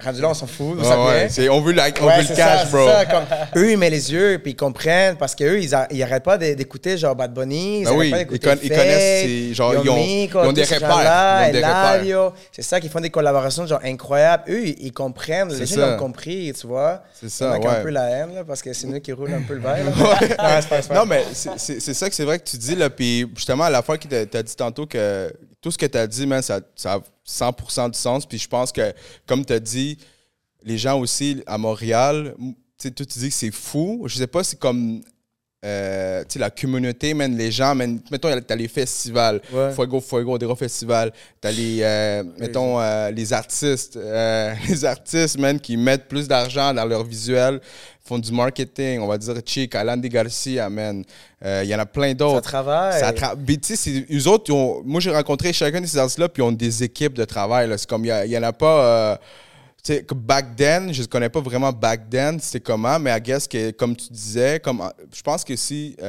rendu 0.00 0.20
là, 0.20 0.30
on 0.30 0.34
s'en 0.34 0.46
fout, 0.46 0.78
ouais, 0.78 1.48
on 1.48 1.60
veut, 1.60 1.72
la- 1.72 1.88
on 2.00 2.06
Ouais, 2.06 2.16
veut 2.22 2.28
le 2.28 2.34
cash, 2.34 2.62
ça, 2.62 2.64
bro. 2.70 2.86
c'est 2.86 2.92
ça, 2.92 3.06
comme, 3.06 3.24
eux, 3.62 3.70
ils 3.72 3.78
mettent 3.78 3.92
les 3.92 4.12
yeux, 4.12 4.40
puis 4.42 4.52
ils 4.52 4.56
comprennent, 4.56 5.16
parce 5.16 5.34
qu'eux, 5.34 5.60
ils, 5.62 5.74
a- 5.74 5.86
ils 5.92 6.02
arrêtent 6.02 6.24
pas 6.24 6.38
d'é- 6.38 6.56
d'écouter 6.56 6.98
genre 6.98 7.14
Bad 7.14 7.32
Bunny, 7.32 7.80
ils 7.80 7.84
Ben 7.84 7.92
oui, 7.92 8.10
pas 8.10 8.22
ils 8.22 8.28
ils 8.32 8.38
connaissent 8.40 9.22
ces- 9.24 9.54
genre, 9.54 9.74
ils 9.74 9.88
ont- 9.90 9.96
ils 9.96 10.36
ont 10.36 10.52
des 10.52 10.64
repères. 10.64 12.32
C'est 12.50 12.62
ça, 12.62 12.80
qu'ils 12.80 12.90
font 12.90 13.00
des 13.00 13.10
collaborations 13.10 13.66
genre 13.66 13.80
incroyables. 13.84 14.44
Eux, 14.50 14.66
ils, 14.66 14.92
comprennent, 14.92 15.52
les 15.52 15.66
gens 15.66 15.94
ont 15.94 15.96
compris, 15.98 16.52
tu 16.58 16.66
vois. 16.66 17.02
C'est 17.20 17.28
ça, 17.30 17.52
a 17.52 17.56
un 17.56 17.82
peu 17.82 17.90
la 17.90 18.08
haine, 18.08 18.34
là, 18.34 18.44
parce 18.44 18.60
que 18.62 18.72
c'est 18.72 18.86
nous 18.88 19.00
qui 19.00 19.12
roulent 19.12 19.34
un 19.34 19.42
peu 19.42 19.54
le 19.54 19.60
verre. 19.60 19.84
Non, 20.94 21.06
mais 21.06 21.24
c'est- 21.32 21.80
ça 21.94 22.08
que 22.08 22.14
c'est 22.14 22.24
vrai 22.24 22.38
que 22.38 22.44
tu 22.44 22.56
dis, 22.56 22.74
là. 22.74 22.90
Puis 22.90 23.26
justement, 23.36 23.64
à 23.64 23.70
la 23.70 23.82
fois 23.82 23.98
que 23.98 24.08
tu 24.08 24.36
as 24.36 24.42
dit 24.42 24.56
tantôt 24.56 24.86
que 24.86 25.32
tout 25.60 25.70
ce 25.70 25.78
que 25.78 25.86
tu 25.86 25.98
as 25.98 26.06
dit, 26.06 26.26
man, 26.26 26.42
ça, 26.42 26.60
ça 26.74 26.98
100% 27.26 27.90
du 27.90 27.98
sens. 27.98 28.26
Puis 28.26 28.38
je 28.38 28.48
pense 28.48 28.72
que, 28.72 28.92
comme 29.26 29.44
tu 29.44 29.52
as 29.52 29.60
dit, 29.60 29.98
les 30.62 30.78
gens 30.78 30.98
aussi 30.98 31.42
à 31.46 31.58
Montréal, 31.58 32.34
tu 32.38 32.54
sais, 32.78 32.90
dis 32.90 33.28
que 33.28 33.34
c'est 33.34 33.50
fou. 33.50 34.02
Je 34.06 34.16
sais 34.16 34.26
pas, 34.26 34.44
c'est 34.44 34.58
comme. 34.58 35.02
Euh, 35.64 36.24
la 36.36 36.50
communauté, 36.50 37.14
man, 37.14 37.36
les 37.36 37.50
gens, 37.52 37.74
man, 37.74 38.00
mettons, 38.10 38.28
t'as 38.40 38.56
les 38.56 38.68
festivals, 38.68 39.40
Ouais. 39.52 39.70
Fuego 39.72 40.00
Fuego, 40.00 40.36
des 40.38 40.46
gros 40.46 40.56
festivals, 40.56 41.12
t'as 41.40 41.52
les, 41.52 41.78
euh, 41.82 42.24
mettons, 42.38 42.80
euh, 42.80 43.10
les 43.10 43.32
artistes, 43.32 43.96
les 44.68 44.84
artistes, 44.84 45.38
man, 45.38 45.60
qui 45.60 45.76
mettent 45.76 46.08
plus 46.08 46.26
d'argent 46.26 46.74
dans 46.74 46.84
leur 46.84 47.04
visuel, 47.04 47.60
font 48.04 48.18
du 48.18 48.32
marketing, 48.32 49.00
on 49.00 49.06
va 49.06 49.16
dire 49.18 49.34
Chic, 49.46 49.74
Alandi 49.76 50.08
Garcia, 50.08 50.68
man, 50.68 51.04
il 51.44 51.64
y 51.64 51.74
en 51.74 51.78
a 51.78 51.86
plein 51.86 52.08
Ça 52.08 52.14
d'autres. 52.14 52.40
travaille. 52.40 52.98
Ça 53.00 53.12
tra- 53.12 53.36
Mais 53.46 53.56
tu 53.56 53.76
sais, 53.76 54.04
eux 54.12 54.26
autres, 54.28 54.52
ont- 54.52 54.82
moi 54.84 55.00
j'ai 55.00 55.10
rencontré 55.12 55.52
chacun 55.52 55.80
de 55.80 55.86
ces 55.86 55.98
artistes-là, 55.98 56.28
puis 56.28 56.42
ils 56.42 56.46
ont 56.46 56.50
des 56.52 56.82
équipes 56.82 57.14
de 57.14 57.24
travail. 57.24 57.72
C'est 57.76 57.88
comme, 57.88 58.04
il 58.04 58.12
n'y 58.28 58.36
en 58.38 58.42
a 58.42 58.52
pas. 58.52 59.20
Euh, 59.90 59.98
tu 59.98 60.06
sais, 60.08 60.14
back 60.14 60.56
then, 60.56 60.92
je 60.92 61.02
ne 61.02 61.06
connais 61.06 61.28
pas 61.28 61.40
vraiment 61.40 61.72
back 61.72 62.08
then, 62.08 62.38
c'était 62.40 62.60
comment, 62.60 62.98
mais 62.98 63.16
I 63.16 63.20
guess 63.20 63.48
que, 63.48 63.70
comme 63.72 63.96
tu 63.96 64.12
disais, 64.12 64.60
comme, 64.60 64.88
je 65.14 65.22
pense 65.22 65.44
que 65.44 65.56
si 65.56 65.96
tu 65.98 66.04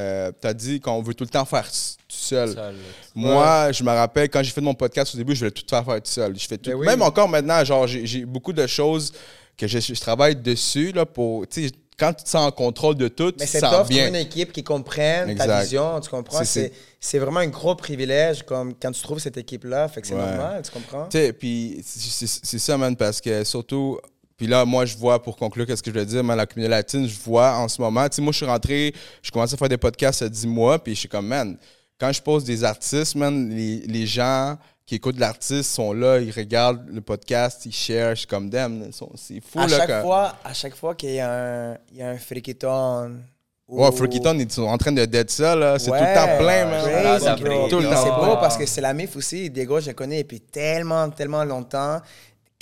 as 0.48 0.54
dit 0.54 0.80
qu'on 0.80 1.02
veut 1.02 1.14
tout 1.14 1.24
le 1.24 1.30
temps 1.30 1.46
faire 1.46 1.66
tout 1.66 1.72
seul. 2.08 2.54
Seul. 2.54 2.76
Moi, 3.16 3.72
je 3.72 3.84
me 3.84 3.90
rappelle, 3.90 4.30
quand 4.30 4.44
j'ai 4.44 4.52
fait 4.52 4.62
mon 4.62 4.74
podcast 4.74 5.14
au 5.16 5.18
début, 5.18 5.34
je 5.34 5.40
voulais 5.40 5.52
tout 5.52 5.64
faire 5.68 5.84
faire 5.84 6.02
tout 6.02 6.12
seul. 6.12 6.38
Je 6.38 6.48
fais 6.48 6.58
tout, 6.58 6.70
Ben 6.70 6.78
oui. 6.78 6.86
Même 6.86 7.02
encore 7.02 7.28
maintenant, 7.28 7.64
genre, 7.64 7.88
j'ai 7.88 8.06
j'ai 8.06 8.26
beaucoup 8.26 8.54
de 8.54 8.68
choses 8.68 9.12
que 9.58 9.68
je, 9.68 9.80
je 9.80 10.00
travaille 10.00 10.36
dessus, 10.36 10.92
là, 10.92 11.06
pour, 11.06 11.48
tu 11.48 11.68
sais, 11.68 11.72
quand 11.98 12.14
tu 12.14 12.24
te 12.24 12.30
sens 12.30 12.48
en 12.48 12.52
contrôle 12.52 12.96
de 12.96 13.08
tout, 13.08 13.32
Mais 13.40 13.46
tu 13.46 13.52
c'est 13.52 13.60
te 13.62 13.66
tough 13.66 13.72
sens 13.74 13.80
trouver 13.88 14.00
bien. 14.02 14.08
une 14.10 14.16
équipe 14.16 14.52
qui 14.52 14.64
comprenne 14.64 15.30
Exact. 15.30 15.48
ta 15.48 15.62
vision, 15.62 16.00
tu 16.00 16.10
comprends? 16.10 16.40
C'est- 16.40 16.46
C'est 16.46 16.72
c'est 17.00 17.20
vraiment 17.20 17.42
un 17.42 17.48
gros 17.48 17.76
privilège 17.76 18.44
comme 18.44 18.74
quand 18.82 18.92
tu 18.92 19.02
trouves 19.02 19.20
cette 19.20 19.38
équipe-là, 19.38 19.88
fait 19.90 20.02
que 20.02 20.08
c'est 20.08 20.14
Ouais. 20.14 20.20
normal, 20.26 20.62
tu 20.64 20.72
comprends? 20.72 21.08
Tu 21.10 21.18
sais, 21.18 21.34
puis 21.34 21.82
c'est 21.86 22.28
c'est- 22.28 22.46
c'est 22.46 22.60
ça, 22.60 22.78
man, 22.78 22.96
parce 22.96 23.20
que 23.22 23.44
surtout, 23.44 24.00
puis 24.38 24.48
là, 24.48 24.66
moi, 24.66 24.86
je 24.86 24.98
vois, 24.98 25.22
pour 25.22 25.36
conclure, 25.38 25.66
qu'est-ce 25.66 25.84
que 25.84 25.92
je 25.92 26.00
veux 26.00 26.06
dire, 26.06 26.24
man, 26.24 26.38
la 26.38 26.46
communauté 26.46 26.70
latine, 26.72 27.08
je 27.08 27.16
vois 27.24 27.58
en 27.58 27.68
ce 27.68 27.82
moment, 27.82 28.08
tu 28.10 28.16
sais, 28.16 28.22
moi, 28.22 28.32
je 28.32 28.38
suis 28.38 28.46
rentré, 28.46 28.94
je 29.22 29.32
commence 29.32 29.54
à 29.54 29.58
faire 29.58 29.70
des 29.70 29.78
podcasts 29.78 30.22
il 30.22 30.24
y 30.24 30.28
a 30.28 30.30
10 30.30 30.48
mois, 30.48 30.82
puis 30.84 30.96
je 30.96 31.00
suis 31.02 31.10
comme, 31.10 31.28
man, 31.28 31.58
quand 32.00 32.12
je 32.12 32.22
pose 32.22 32.44
des 32.44 32.64
artistes, 32.64 33.16
man, 33.16 33.50
les, 33.50 33.80
les 33.86 34.06
gens 34.08 34.58
qui 34.86 34.96
écoutent 34.96 35.20
l'artiste 35.20 35.72
sont 35.72 35.94
là, 35.94 36.20
ils 36.20 36.32
regardent 36.32 36.88
le 36.90 37.02
podcast, 37.02 37.66
ils 37.66 37.72
cherchent 37.72 38.26
comme 38.26 38.50
sont- 38.92 39.12
c'est 39.16 39.40
fou, 39.42 39.60
à 39.60 39.68
là. 39.68 39.78
chaque 39.78 40.02
fois, 40.02 40.36
à 40.44 40.54
chaque 40.54 40.76
fois 40.76 40.94
qu'il 40.96 41.12
y 41.12 41.20
a 41.20 41.32
un, 41.32 41.78
il 41.92 41.98
y 41.98 42.02
a 42.02 42.10
un 42.10 42.18
frikiton. 42.18 43.18
Ouais, 43.66 43.92
Freakyton, 43.94 44.38
ils 44.40 44.52
sont 44.52 44.64
en 44.64 44.78
train 44.78 44.92
de 44.92 45.06
dead 45.06 45.30
ça, 45.32 45.56
là. 45.56 45.80
C'est 45.80 45.88
tout 45.90 45.94
le 45.94 46.14
temps 46.14 46.38
plein, 46.38 46.66
man. 46.66 46.84
Crazy, 46.84 47.26
Ah, 47.28 47.36
bro. 47.38 47.70
Tout 47.70 47.80
le 47.80 47.88
Puis 47.88 47.96
temps. 47.96 48.04
C'est 48.04 48.10
beau 48.10 48.34
Ah. 48.34 48.38
parce 48.40 48.58
que 48.58 48.66
c'est 48.66 48.82
la 48.82 48.94
MIF 48.94 49.16
aussi. 49.16 49.50
Diego, 49.50 49.80
je 49.80 49.88
le 49.88 49.94
connais 49.94 50.22
depuis 50.22 50.42
tellement, 50.42 51.10
tellement 51.10 51.44
longtemps. 51.46 52.02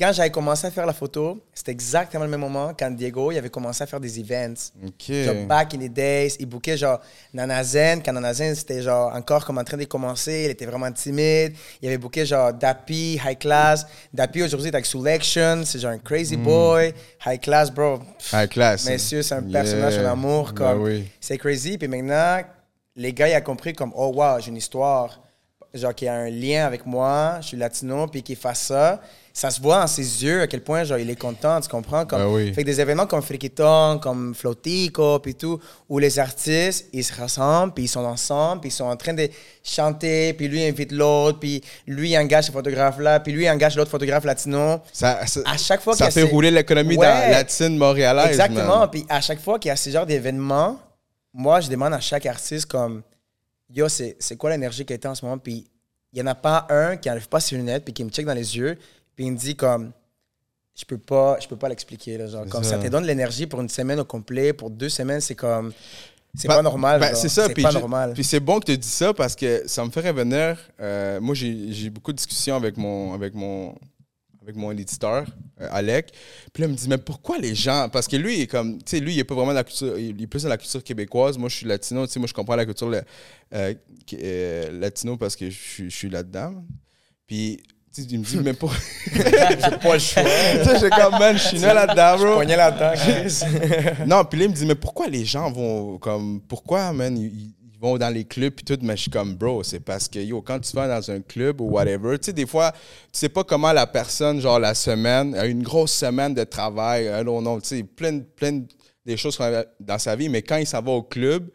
Quand 0.02 0.12
j'avais 0.14 0.32
commencé 0.32 0.66
à 0.66 0.72
faire 0.72 0.88
la 0.88 0.94
photo, 0.94 1.40
c'était 1.54 1.72
exactement 1.72 2.24
le 2.24 2.30
même 2.32 2.40
moment 2.40 2.72
quand 2.78 2.90
Diego 2.90 3.32
il 3.32 3.38
avait 3.38 3.52
commencé 3.52 3.84
à 3.84 3.86
faire 3.86 4.00
des 4.00 4.20
events. 4.20 4.72
OK. 4.84 5.12
Genre, 5.14 5.46
back 5.46 5.76
in 5.76 5.78
the 5.78 5.94
days, 5.94 6.36
il 6.40 6.48
bookait 6.48 6.76
genre 6.76 7.00
Nanazen. 7.32 8.02
Quand 8.04 8.12
Nanazen, 8.14 8.56
c'était 8.56 8.82
genre 8.82 9.14
encore 9.14 9.46
comme 9.46 9.60
en 9.60 9.64
train 9.64 9.78
de 9.78 9.84
commencer, 9.86 10.44
il 10.46 10.50
était 10.52 10.66
vraiment 10.66 10.92
timide. 10.92 11.54
Il 11.84 11.88
avait 11.88 12.00
booké 12.00 12.26
genre 12.26 12.52
Dappy, 12.52 13.20
High 13.24 13.38
Class. 13.38 13.86
Dappy 14.12 14.42
aujourd'hui 14.42 14.70
est 14.70 14.74
avec 14.76 14.88
Selection, 14.88 15.62
c'est 15.66 15.78
genre 15.78 15.92
un 15.92 16.00
crazy 16.00 16.36
Hmm. 16.36 16.44
boy. 16.44 16.94
High 17.26 17.40
Class, 17.40 17.70
bro. 17.72 18.00
High 18.34 18.50
class. 18.50 18.86
Messieurs, 18.90 19.22
c'est 19.22 19.36
un 19.36 19.44
personnage 19.44 20.00
en 20.00 20.06
amour. 20.12 20.48
Ben 20.54 20.56
Comme, 20.72 20.82
oui. 20.82 21.08
C'est 21.20 21.38
crazy. 21.38 21.78
Puis 21.78 21.88
maintenant, 21.88 22.40
les 22.96 23.14
gars, 23.14 23.30
ils 23.30 23.38
ont 23.38 23.42
compris 23.42 23.74
comme, 23.74 23.92
oh 23.96 24.12
wow, 24.16 24.40
j'ai 24.40 24.50
une 24.50 24.58
histoire. 24.58 25.22
Genre, 25.74 25.94
qui 25.96 26.08
a 26.08 26.14
un 26.16 26.30
lien 26.30 26.66
avec 26.66 26.86
moi, 26.86 27.38
je 27.42 27.48
suis 27.50 27.58
latino, 27.58 28.08
puis 28.08 28.24
qu'il 28.24 28.36
fasse 28.36 28.62
ça. 28.64 29.00
Ça 29.34 29.50
se 29.50 29.62
voit 29.62 29.80
dans 29.80 29.88
ses 29.88 30.24
yeux 30.26 30.42
à 30.42 30.48
quel 30.48 30.62
point, 30.62 30.84
genre, 30.84 30.98
il 30.98 31.10
est 31.10 31.16
content, 31.16 31.62
tu 31.62 31.70
comprends? 31.70 32.06
Comme, 32.06 32.20
Ben 32.20 32.28
oui. 32.28 32.54
Fait 32.54 32.62
que 32.64 32.66
des 32.66 32.82
événements 32.82 33.06
comme 33.06 33.22
Frikiton, 33.22 33.98
comme 34.00 34.36
Flotico, 34.36 35.20
puis 35.20 35.36
tout, 35.36 35.60
où 35.88 36.00
les 36.00 36.20
artistes, 36.20 36.88
ils 36.92 37.04
se 37.04 37.14
rassemblent, 37.14 37.74
puis 37.74 37.86
ils 37.86 37.88
sont 37.88 38.04
ensemble, 38.04 38.62
puis 38.62 38.70
ils 38.70 38.74
sont 38.74 38.84
en 38.86 38.96
train 38.98 39.14
de 39.14 39.30
chanter, 39.64 40.34
puis 40.34 40.48
lui 40.48 40.64
invite 40.64 40.92
l'autre, 40.92 41.40
puis 41.40 41.64
lui 41.88 42.18
engage 42.18 42.46
ce 42.46 42.52
photographe-là, 42.52 43.22
puis 43.22 43.32
lui 43.32 43.50
engage 43.50 43.76
l'autre 43.78 43.92
photographe 43.92 44.26
latino. 44.26 44.82
Ça, 44.92 45.26
ça, 45.28 45.40
À 45.46 45.56
chaque 45.58 45.82
fois 45.82 45.96
ça 45.96 46.08
qu'il 46.10 46.20
y 46.22 46.24
a 46.24 46.26
fait 46.28 46.32
rouler 46.32 46.52
l'économie 46.52 46.98
Ouais. 46.98 47.32
latine 47.32 47.78
montréalaise. 47.78 48.28
Exactement. 48.30 48.88
Puis 48.90 49.06
à 49.08 49.22
chaque 49.22 49.40
fois 49.40 49.58
qu'il 49.60 49.70
y 49.70 49.72
a 49.72 49.76
ce 49.78 49.90
genre 49.90 50.06
d'événement, 50.06 50.80
moi, 51.34 51.62
je 51.62 51.70
demande 51.70 51.94
à 51.94 52.00
chaque 52.02 52.26
artiste 52.26 52.66
comme 52.66 53.02
Yo, 53.74 53.88
c'est 53.88 54.18
c'est 54.20 54.36
quoi 54.36 54.50
l'énergie 54.50 54.86
qui 54.86 54.92
est 54.92 55.06
en 55.06 55.16
ce 55.16 55.24
moment? 55.24 55.38
Puis 55.38 55.66
il 56.12 56.22
n'y 56.22 56.22
en 56.22 56.32
a 56.32 56.36
pas 56.36 56.68
un 56.70 56.98
qui 56.98 57.08
n'enlève 57.08 57.30
pas 57.30 57.40
ses 57.40 57.56
lunettes 57.56 57.86
puis 57.86 57.94
qui 57.94 58.04
me 58.04 58.10
check 58.10 58.26
dans 58.26 58.34
les 58.34 58.58
yeux 58.58 58.78
puis 59.22 59.28
il 59.28 59.32
me 59.34 59.38
dit 59.38 59.56
comme 59.56 59.92
je 60.76 60.84
peux 60.86 60.98
pas 60.98 61.38
je 61.40 61.48
peux 61.48 61.56
pas 61.58 61.70
l'expliquer 61.70 62.18
là, 62.18 62.26
genre 62.26 62.48
comme 62.48 62.64
ça. 62.64 62.72
ça. 62.72 62.78
te 62.80 62.88
donne 62.88 63.04
de 63.04 63.08
l'énergie 63.08 63.46
pour 63.46 63.62
une 63.62 63.70
semaine 63.70 64.00
au 64.00 64.06
complet 64.06 64.52
pour 64.52 64.72
deux 64.72 64.90
semaines 64.90 65.22
c'est 65.22 65.36
comme 65.36 65.72
c'est 66.34 66.48
Ben- 66.48 66.56
pas 66.56 66.62
normal 66.64 67.04
genre. 67.04 67.16
c'est 67.16 67.30
ça. 67.30 67.48
Puis 67.50 67.62
pas 67.62 67.70
ju- 67.72 67.78
normal 67.78 68.14
Puis 68.14 68.24
c'est 68.24 68.40
bon 68.40 68.60
que 68.60 68.66
tu 68.66 68.78
dis 68.78 68.88
ça 68.88 69.14
parce 69.14 69.36
que 69.36 69.62
ça 69.68 69.86
me 69.86 69.92
fait 69.92 70.10
revenir. 70.10 70.58
euh, 70.80 71.20
moi, 71.22 71.36
j'ai 71.36 71.72
j'ai 71.72 71.90
beaucoup 71.92 72.12
de 72.14 72.18
discussions 72.18 72.56
avec 72.56 72.78
mon, 72.78 73.14
avec 73.14 73.34
mon, 73.36 73.76
avec 74.42 74.56
mon 74.56 74.72
éditeur, 74.72 75.26
euh, 75.60 75.68
Alec. 75.72 76.14
Puis 76.54 76.64
là, 76.64 76.68
il 76.70 76.72
me 76.72 76.78
dit, 76.78 76.88
mais 76.88 76.98
pourquoi 76.98 77.38
les 77.38 77.54
gens. 77.54 77.90
Parce 77.92 78.08
que 78.08 78.16
lui, 78.16 78.38
il 78.38 78.42
est 78.44 78.48
comme. 78.48 78.78
Tu 78.78 78.84
sais, 78.92 79.00
lui, 79.02 79.14
il 79.14 79.20
est 79.20 79.24
pas 79.26 79.36
vraiment 79.36 79.52
de 79.52 79.56
la 79.58 79.66
culture. 79.66 80.00
Il 80.00 80.20
est 80.24 80.28
plus 80.28 80.44
dans 80.44 80.50
la 80.50 80.58
culture 80.58 80.82
québécoise. 80.84 81.38
Moi, 81.38 81.50
je 81.50 81.58
suis 81.58 81.66
latino. 81.68 82.08
Tu 82.08 82.14
sais, 82.14 82.20
moi, 82.20 82.28
je 82.28 82.34
comprends 82.34 82.56
la 82.56 82.66
culture 82.66 82.90
euh, 83.54 83.74
euh, 84.14 84.72
latino 84.80 85.18
parce 85.18 85.36
que 85.36 85.50
je 85.50 85.60
suis- 85.60 85.90
je 85.90 85.96
suis 85.98 86.10
là-dedans. 86.10 86.64
Puis. 87.28 87.62
Tu 87.94 88.02
sais, 88.02 88.08
Il 88.10 88.20
me 88.20 88.24
dit, 88.26 88.38
mais 88.44 88.54
pour. 88.54 88.74
j'ai 88.74 89.78
pas 89.78 89.94
le 89.94 90.00
choix 90.00 90.24
tu 90.64 90.70
sais, 90.70 90.80
j'ai 90.80 90.90
comme, 90.90 91.20
man, 91.20 91.38
je 91.38 91.48
suis 91.48 91.60
né 91.60 91.68
là-dedans, 91.68 92.18
bro. 92.18 92.34
poignet 92.36 92.58
là-dedans 92.58 94.06
Non, 94.08 94.24
puis 94.26 94.40
là, 94.40 94.46
il 94.46 94.52
me 94.52 94.56
dit, 94.56 94.66
mais 94.66 94.76
pourquoi 94.76 95.08
les 95.08 95.26
gens 95.26 95.52
vont 95.52 95.98
comme. 95.98 96.42
Pourquoi, 96.48 96.94
man, 96.94 97.18
ils, 97.18 97.54
ils 97.74 97.80
vont 97.82 97.98
dans 97.98 98.14
les 98.14 98.26
clubs 98.26 98.54
puis 98.54 98.64
tout, 98.64 98.78
mais 98.82 98.96
je 98.96 99.04
suis 99.04 99.12
comme, 99.12 99.36
bro, 99.36 99.64
c'est 99.64 99.80
parce 99.80 100.08
que, 100.08 100.20
yo, 100.20 100.42
quand 100.42 100.60
tu 100.60 100.72
vas 100.76 100.88
dans 100.88 101.12
un 101.12 101.20
club 101.20 101.62
ou 101.62 101.72
whatever, 101.72 102.18
tu 102.20 102.28
sais, 102.28 102.34
des 102.34 102.46
fois, 102.46 102.72
tu 102.72 103.20
sais 103.20 103.30
pas 103.30 103.44
comment 103.44 103.74
la 103.74 103.88
personne, 103.88 104.40
genre, 104.40 104.60
la 104.60 104.76
semaine, 104.76 105.36
a 105.36 105.46
une 105.46 105.64
grosse 105.64 105.92
semaine 105.92 106.34
de 106.34 106.44
travail, 106.44 107.06
I 107.06 107.24
don't 107.26 107.42
know, 107.42 107.60
tu 107.60 107.68
sais, 107.68 107.84
plein, 107.84 108.20
plein 108.20 108.62
des 109.06 109.18
choses 109.18 109.38
dans 109.80 109.98
sa 109.98 110.16
vie, 110.16 110.30
mais 110.30 110.42
quand 110.44 110.58
il 110.58 110.68
s'en 110.68 110.82
va 110.82 110.92
au 110.92 111.02
club, 111.02 111.50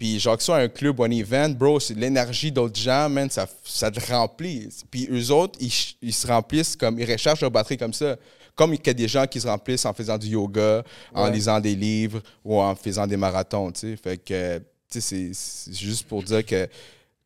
puis 0.00 0.18
genre 0.18 0.38
que 0.38 0.42
soit 0.42 0.56
un 0.56 0.68
club 0.68 0.98
ou 0.98 1.04
un 1.04 1.10
event, 1.10 1.50
bro, 1.50 1.78
c'est 1.78 1.92
l'énergie 1.92 2.50
d'autres 2.50 2.80
gens, 2.80 3.06
man, 3.10 3.28
ça, 3.28 3.46
ça 3.62 3.90
te 3.90 4.00
remplit. 4.10 4.66
Puis 4.90 5.06
eux 5.12 5.30
autres, 5.30 5.58
ils, 5.60 5.70
ils 6.00 6.14
se 6.14 6.26
remplissent 6.26 6.74
comme, 6.74 6.98
ils 6.98 7.04
rechargent 7.12 7.42
leur 7.42 7.50
batterie 7.50 7.76
comme 7.76 7.92
ça. 7.92 8.16
Comme 8.56 8.72
il 8.72 8.80
y 8.84 8.88
a 8.88 8.94
des 8.94 9.08
gens 9.08 9.26
qui 9.26 9.38
se 9.38 9.46
remplissent 9.46 9.84
en 9.84 9.92
faisant 9.92 10.16
du 10.16 10.28
yoga, 10.28 10.82
en 11.14 11.26
lisant 11.28 11.60
des 11.60 11.74
livres 11.74 12.22
ou 12.42 12.58
en 12.58 12.74
faisant 12.74 13.06
des 13.06 13.18
marathons, 13.18 13.70
tu 13.72 13.80
sais. 13.90 13.96
Fait 14.02 14.16
que, 14.16 14.58
tu 14.90 15.02
sais, 15.02 15.30
c'est- 15.34 15.72
juste 15.74 16.06
pour 16.08 16.22
dire 16.22 16.46
que 16.46 16.66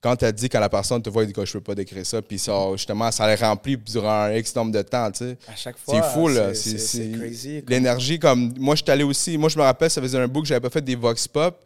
quand 0.00 0.16
tu 0.16 0.24
as 0.24 0.32
dit, 0.32 0.48
quand 0.48 0.58
la 0.60 0.68
personne 0.68 1.00
te 1.00 1.08
voit, 1.10 1.22
il 1.22 1.28
dit 1.28 1.32
que 1.32 1.44
je 1.46 1.52
peux 1.52 1.60
pas 1.60 1.76
décrire 1.76 2.04
ça, 2.04 2.20
puis 2.22 2.40
ça, 2.40 2.52
justement, 2.72 3.08
ça 3.12 3.28
les 3.28 3.37
remplit 3.37 3.76
durant 3.76 4.24
un 4.24 4.32
X 4.34 4.52
nombre 4.56 4.72
de 4.72 4.82
temps, 4.82 5.12
tu 5.12 5.18
sais. 5.26 5.38
à 5.46 5.54
chaque 5.54 5.78
fois 5.78 5.94
C'est 6.02 6.12
fou, 6.12 6.26
là. 6.28 6.52
c'est- 6.54 7.12
crazy 7.18 7.62
L'énergie, 7.68 8.18
comme. 8.18 8.52
Moi, 8.58 8.74
je 8.74 8.82
suis 8.82 8.90
allé 8.90 9.04
aussi. 9.04 9.38
Moi, 9.38 9.48
je 9.48 9.56
me 9.58 9.62
rappelle, 9.62 9.90
ça 9.90 10.02
faisait 10.02 10.18
un 10.18 10.26
bout 10.28 10.42
que 10.42 10.48
j'avais 10.48 10.60
pas 10.60 10.70
fait 10.70 10.82
des 10.82 10.96
Vox 10.96 11.28
Pop. 11.28 11.64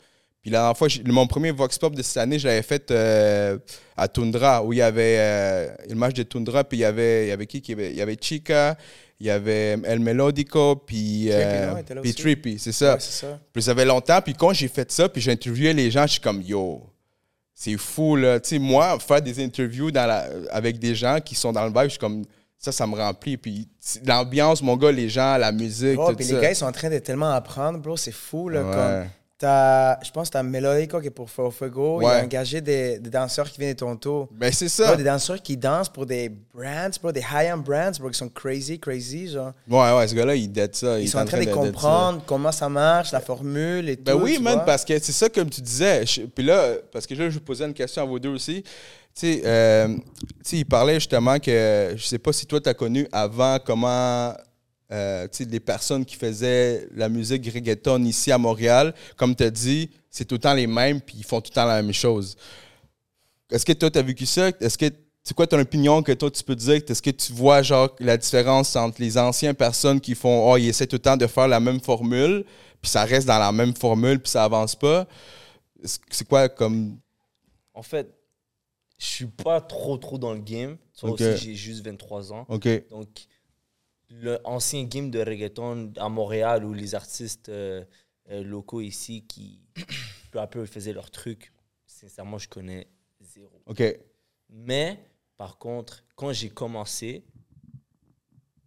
Puis 0.49 0.55
la 0.55 0.61
dernière 0.61 0.79
fois, 0.79 0.89
mon 1.05 1.27
premier 1.27 1.51
Vox 1.51 1.77
Pop 1.79 1.95
de 1.95 2.01
cette 2.03 2.17
année, 2.17 2.39
je 2.39 2.49
l'avais 2.49 2.63
fait 2.63 2.91
euh, 2.91 3.59
à 3.99 4.09
Tundra, 4.09 4.65
où 4.65 4.73
il 4.73 4.79
y 4.79 4.83
avait 4.83 5.17
euh, 5.19 5.69
le 5.91 5.95
match 5.95 6.15
de 6.15 6.23
Tundra, 6.23 6.65
puis 6.65 6.79
il 6.79 6.81
y 6.81 6.85
avait, 6.87 7.27
il 7.27 7.29
y 7.29 7.33
avait 7.33 7.47
qui 7.47 7.61
qui 7.61 7.75
avait- 7.75 7.91
Il 7.91 7.97
y 7.99 8.01
avait 8.01 8.17
Chica, 8.19 8.75
il 9.21 9.27
y 9.27 9.31
avait 9.31 9.77
El 9.85 10.01
Melodico, 10.01 10.77
puis, 10.77 11.31
euh, 11.31 11.75
Trippy, 11.75 11.93
non, 11.95 11.99
il 11.99 12.01
puis. 12.01 12.15
Trippy, 12.15 12.59
c'est 12.59 12.73
ça. 12.73 12.95
Ouais, 12.95 13.01
c'est 13.01 13.27
ça 13.27 13.39
Puis 13.53 13.63
ça 13.63 13.75
fait 13.75 13.85
longtemps. 13.85 14.23
Puis 14.23 14.33
quand 14.33 14.55
j'ai 14.55 14.69
fait 14.69 14.91
ça, 14.91 15.07
puis 15.11 15.21
j'ai 15.21 15.33
interviewé 15.33 15.75
les 15.75 15.91
gens, 15.91 16.07
je 16.07 16.13
suis 16.13 16.21
comme, 16.23 16.41
yo, 16.41 16.83
c'est 17.55 17.77
fou, 17.77 18.17
là. 18.17 18.41
Tu 18.41 18.49
sais, 18.49 18.59
moi, 18.59 18.99
faire 19.01 19.21
des 19.21 19.45
interviews 19.45 19.91
dans 19.91 20.07
la, 20.07 20.29
avec 20.51 20.79
des 20.79 20.95
gens 20.95 21.19
qui 21.23 21.35
sont 21.35 21.53
dans 21.53 21.65
le 21.67 21.69
vibe, 21.71 21.83
je 21.85 21.89
suis 21.91 21.99
comme, 21.99 22.25
ça, 22.59 22.73
ça 22.73 22.87
me 22.87 22.95
remplit. 22.97 23.37
Puis 23.37 23.69
l'ambiance, 24.07 24.63
mon 24.63 24.79
gars, 24.79 24.93
les 24.93 25.11
gens, 25.11 25.37
la 25.37 25.53
musique, 25.53 25.97
tout 25.99 26.15
puis 26.17 26.25
ça. 26.25 26.37
les 26.37 26.41
gars, 26.41 26.51
ils 26.53 26.57
sont 26.57 26.65
en 26.65 26.73
train 26.73 26.89
de 26.89 26.99
tellement 27.01 27.33
apprendre, 27.33 27.79
bro. 27.81 27.99
C'est 27.99 28.13
fou, 28.13 28.49
là. 28.49 28.63
Ouais. 28.63 28.75
Comme, 28.75 29.11
t'as, 29.39 30.03
je 30.03 30.11
pense 30.11 30.29
que 30.29 30.33
t'as 30.33 30.43
Melodico 30.43 31.01
qui 31.01 31.07
est 31.07 31.11
pour 31.11 31.31
Fuego 31.31 31.51
Fuego. 31.51 32.01
Il 32.03 32.05
Ouais. 32.07 32.13
a 32.21 32.25
engagé 32.25 32.61
des, 32.61 32.99
des 32.99 33.09
danseurs 33.11 33.49
qui 33.51 33.59
viennent 33.61 33.73
de 33.73 33.79
Toronto. 33.79 34.29
Ben, 34.33 34.53
c'est 34.53 34.65
Bro, 34.67 34.87
ça. 34.89 34.97
des 34.97 35.05
danseurs 35.05 35.41
qui 35.41 35.57
dansent 35.57 35.89
pour 35.89 36.05
des 36.07 36.29
brands, 36.29 36.91
bro, 37.01 37.13
des 37.13 37.21
high-end 37.21 37.59
brands, 37.59 37.93
bro, 38.01 38.11
qui 38.11 38.19
sont 38.19 38.29
crazy, 38.29 38.79
crazy, 38.81 39.29
genre. 39.31 39.53
Ouais, 39.71 39.93
ouais, 39.97 40.09
ce 40.09 40.15
gars-là, 40.15 40.35
il 40.35 40.49
dead 40.51 40.75
ça. 40.75 40.99
Ils 40.99 41.05
il 41.05 41.09
sont 41.09 41.19
en 41.19 41.25
train 41.25 41.41
de 41.45 41.51
comprendre 41.51 42.23
comment 42.27 42.51
ça 42.53 42.69
marche, 42.69 43.13
la 43.13 43.21
formule 43.21 43.89
et 43.89 43.97
Ben 43.97 44.13
tout. 44.17 44.25
oui, 44.25 44.35
tu 44.37 44.43
man, 44.43 44.55
vois. 44.57 44.65
parce 44.65 44.85
que 44.85 44.99
c'est 44.99 45.13
ça, 45.13 45.29
comme 45.29 45.49
tu 45.49 45.61
disais. 45.61 46.05
Je- 46.05 46.23
puis 46.23 46.45
là, 46.45 46.75
parce 46.93 47.07
que 47.07 47.15
là, 47.15 47.31
je 47.31 47.35
vous 47.39 47.45
posais 47.45 47.65
une 47.65 47.75
question 47.75 48.03
à 48.03 48.07
vous 48.07 48.19
deux 48.19 48.31
aussi. 48.31 48.63
Tu 49.15 49.35
sais, 49.35 49.43
euh, 49.47 49.97
il 50.53 50.65
parlait 50.67 50.95
justement 50.95 51.39
que, 51.39 51.93
je 51.97 52.05
sais 52.05 52.19
pas 52.19 52.33
si 52.33 52.47
toi, 52.47 52.61
tu 52.61 52.69
as 52.69 52.75
connu 52.75 53.07
avant 53.13 53.59
comment, 53.65 54.33
euh, 54.91 55.29
les 55.39 55.61
personnes 55.61 56.05
qui 56.05 56.17
faisaient 56.17 56.89
la 56.95 57.09
musique 57.09 57.45
reggaeton 57.53 58.03
ici 58.05 58.33
à 58.33 58.39
Montréal, 58.39 58.95
comme 59.17 59.35
tu 59.37 59.45
as 59.45 59.51
dit, 59.51 59.91
c'est 60.11 60.25
tout 60.25 60.37
le 60.37 60.41
temps 60.41 60.55
les 60.55 60.67
mêmes, 60.67 61.01
puis 61.01 61.17
ils 61.19 61.25
font 61.25 61.41
tout 61.41 61.51
le 61.51 61.55
temps 61.55 61.67
la 61.67 61.83
même 61.83 61.93
chose. 61.93 62.37
Est-ce 63.51 63.65
que 63.65 63.73
toi, 63.73 63.91
tu 63.91 63.99
as 63.99 64.03
vécu 64.03 64.27
ça? 64.27 64.49
Est-ce 64.61 64.79
que, 64.79 64.87
c'est 65.23 65.35
quoi 65.35 65.47
ton 65.47 65.59
opinion 65.59 66.03
que 66.03 66.13
toi 66.13 66.31
tu 66.31 66.43
peux 66.43 66.57
dire? 66.57 66.81
Est-ce 66.89 67.03
que 67.03 67.11
tu 67.11 67.33
vois 67.33 67.61
genre 67.63 67.95
la 67.99 68.17
différence 68.17 68.75
entre 68.77 69.01
les 69.01 69.19
anciennes 69.19 69.55
personnes 69.55 70.01
qui 70.01 70.15
font, 70.15 70.51
oh, 70.51 70.57
ils 70.57 70.69
essaient 70.69 70.87
tout 70.87 70.97
le 70.97 71.01
temps 71.01 71.17
de 71.17 71.27
faire 71.27 71.49
la 71.49 71.61
même 71.61 71.81
formule, 71.81 72.45
puis 72.81 72.91
ça 72.91 73.05
reste 73.05 73.27
dans 73.27 73.39
la 73.39 73.53
même 73.53 73.75
formule, 73.75 74.21
puis 74.21 74.31
ça 74.31 74.45
avance 74.45 74.75
pas? 74.75 75.07
C'est 75.85 76.27
quoi 76.27 76.49
comme. 76.49 76.99
En 77.75 77.83
fait, 77.83 78.11
je 78.99 79.07
suis 79.07 79.27
pas 79.27 79.61
trop 79.61 79.97
trop 79.97 80.19
dans 80.19 80.33
le 80.33 80.41
game. 80.41 80.77
Tu 80.99 81.07
vois 81.07 81.11
Ok. 81.11 81.21
aussi, 81.21 81.39
j'ai 81.47 81.55
juste 81.55 81.85
23 81.85 82.33
ans. 82.33 82.47
Donc, 82.91 83.09
le 84.11 84.39
ancien 84.45 84.85
game 84.85 85.11
de 85.11 85.21
reggaeton 85.21 85.93
à 85.97 86.09
Montréal 86.09 86.65
où 86.65 86.73
les 86.73 86.95
artistes 86.95 87.49
euh, 87.49 87.85
euh, 88.31 88.43
locaux 88.43 88.81
ici 88.81 89.25
qui 89.27 89.61
peu 90.31 90.41
à 90.41 90.47
peu 90.47 90.65
faisaient 90.67 90.93
leur 90.93 91.11
truc, 91.11 91.53
sincèrement, 91.87 92.39
je 92.39 92.49
connais 92.49 92.87
zéro. 93.21 93.63
OK. 93.67 93.83
Mais, 94.51 94.99
par 95.37 95.59
contre, 95.59 96.05
quand 96.17 96.33
j'ai 96.33 96.49
commencé, 96.51 97.25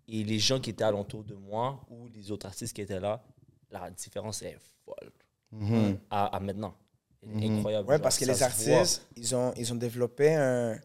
et 0.07 0.23
les 0.23 0.39
gens 0.39 0.59
qui 0.59 0.69
étaient 0.71 0.83
alentour 0.83 1.23
de 1.23 1.35
moi 1.35 1.83
ou 1.89 2.07
les 2.09 2.31
autres 2.31 2.45
artistes 2.45 2.75
qui 2.75 2.81
étaient 2.81 2.99
là, 2.99 3.23
la 3.69 3.89
différence 3.91 4.41
est 4.41 4.57
folle 4.85 5.11
Mhm. 5.53 5.99
à, 6.09 6.27
à 6.27 6.39
maintenant. 6.39 6.73
Est 7.39 7.49
Incroyable. 7.49 7.89
Ouais, 7.89 7.99
parce 7.99 8.17
que 8.17 8.25
les 8.25 8.33
voit. 8.33 8.43
artistes, 8.45 9.05
ils 9.15 9.35
ont, 9.35 9.53
ils 9.55 9.71
ont 9.71 9.75
développé 9.75 10.33
un, 10.33 10.79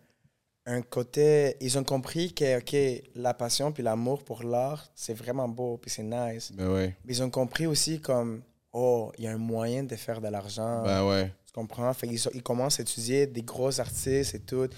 un 0.67 0.83
côté. 0.83 1.57
Ils 1.61 1.79
ont 1.79 1.85
compris 1.85 2.33
que, 2.35 2.59
OK, 2.59 3.03
la 3.15 3.35
passion 3.35 3.73
puis 3.73 3.83
l'amour 3.83 4.25
pour 4.25 4.43
l'art, 4.43 4.91
c'est 4.95 5.15
vraiment 5.15 5.49
beau 5.49 5.79
puis 5.79 5.91
c'est 5.91 6.03
nice. 6.03 6.53
Ben 6.53 6.69
ouais. 6.73 6.97
Mais 7.05 7.15
ils 7.15 7.23
ont 7.23 7.31
compris 7.31 7.67
aussi 7.67 8.01
comme, 8.01 8.43
oh, 8.73 9.13
il 9.19 9.25
y 9.25 9.27
a 9.29 9.33
un 9.33 9.39
moyen 9.39 9.85
de 9.85 9.95
faire 9.97 10.21
de 10.21 10.29
l'argent. 10.29 10.83
Ben 10.83 11.07
ouais. 11.09 11.33
Tu 11.47 11.53
comprends? 11.53 11.93
Fait 11.95 12.09
ils 12.09 12.43
commencent 12.43 12.81
à 12.81 12.83
étudier 12.83 13.27
des 13.27 13.43
gros 13.43 13.79
artistes 13.81 14.35
et 14.35 14.41
tout. 14.41 14.69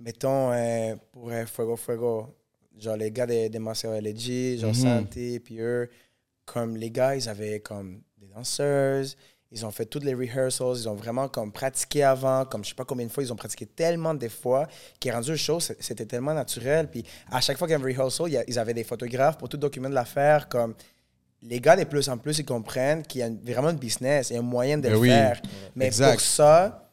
Mettons, 0.00 0.52
euh, 0.52 0.94
pour 1.12 1.30
euh, 1.30 1.46
Fuego 1.46 1.76
Fuego, 1.76 2.34
genre 2.78 2.96
les 2.96 3.10
gars 3.10 3.26
de, 3.26 3.48
de 3.48 3.58
LG, 3.58 4.58
genre 4.60 4.70
Mhm. 4.70 4.74
Santi, 4.74 5.40
puis 5.40 5.58
eux, 5.60 5.88
comme 6.44 6.76
les 6.76 6.90
gars, 6.90 7.16
ils 7.16 7.28
avaient 7.28 7.60
comme 7.60 8.02
des 8.16 8.26
danseuses, 8.28 9.16
ils 9.50 9.64
ont 9.64 9.70
fait 9.70 9.86
toutes 9.86 10.04
les 10.04 10.14
rehearsals, 10.14 10.76
ils 10.76 10.88
ont 10.88 10.94
vraiment 10.94 11.28
comme 11.28 11.50
pratiqué 11.52 12.02
avant, 12.02 12.44
comme 12.44 12.62
je 12.64 12.70
sais 12.70 12.74
pas 12.74 12.84
combien 12.84 13.06
de 13.06 13.10
fois, 13.10 13.22
ils 13.22 13.32
ont 13.32 13.36
pratiqué 13.36 13.64
tellement 13.66 14.12
de 14.14 14.28
fois, 14.28 14.66
qui 15.00 15.10
rendu 15.10 15.30
le 15.30 15.36
show, 15.36 15.58
c'était 15.60 16.04
tellement 16.06 16.34
naturel. 16.34 16.88
Puis 16.90 17.02
à 17.30 17.40
chaque 17.40 17.56
fois 17.56 17.66
qu'il 17.66 17.72
y 17.72 17.80
avait 17.80 17.92
un 17.92 17.96
rehearsal, 17.96 18.36
a- 18.36 18.44
ils 18.46 18.58
avaient 18.58 18.74
des 18.74 18.84
photographes 18.84 19.38
pour 19.38 19.48
tout 19.48 19.56
documenter 19.56 19.94
l'affaire, 19.94 20.48
comme 20.48 20.74
les 21.40 21.60
gars, 21.60 21.76
de 21.76 21.84
plus 21.84 22.08
en 22.08 22.18
plus, 22.18 22.38
ils 22.40 22.44
comprennent 22.44 23.02
qu'il 23.04 23.20
y 23.20 23.22
a 23.22 23.28
une- 23.28 23.40
vraiment 23.42 23.70
une 23.70 23.78
business, 23.78 24.30
il 24.30 24.34
y 24.34 24.36
a 24.36 24.40
un 24.40 24.42
moyen 24.42 24.76
de 24.76 24.82
Ben 24.82 24.92
le 24.92 24.98
oui. 24.98 25.08
faire. 25.08 25.40
Mais 25.76 25.86
Exact. 25.86 26.12
pour 26.12 26.20
ça, 26.20 26.90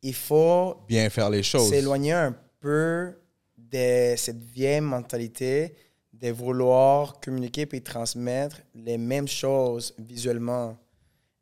il 0.00 0.14
faut 0.14 0.76
Bien 0.88 1.10
faire 1.10 1.28
les 1.28 1.42
choses. 1.42 1.68
s'éloigner 1.68 2.12
un 2.12 2.34
peu 2.60 3.12
de 3.58 4.14
cette 4.16 4.42
vieille 4.42 4.80
mentalité 4.80 5.74
de 6.12 6.30
vouloir 6.30 7.18
communiquer 7.20 7.66
puis 7.66 7.82
transmettre 7.82 8.58
les 8.74 8.96
mêmes 8.96 9.26
choses 9.28 9.94
visuellement. 9.98 10.78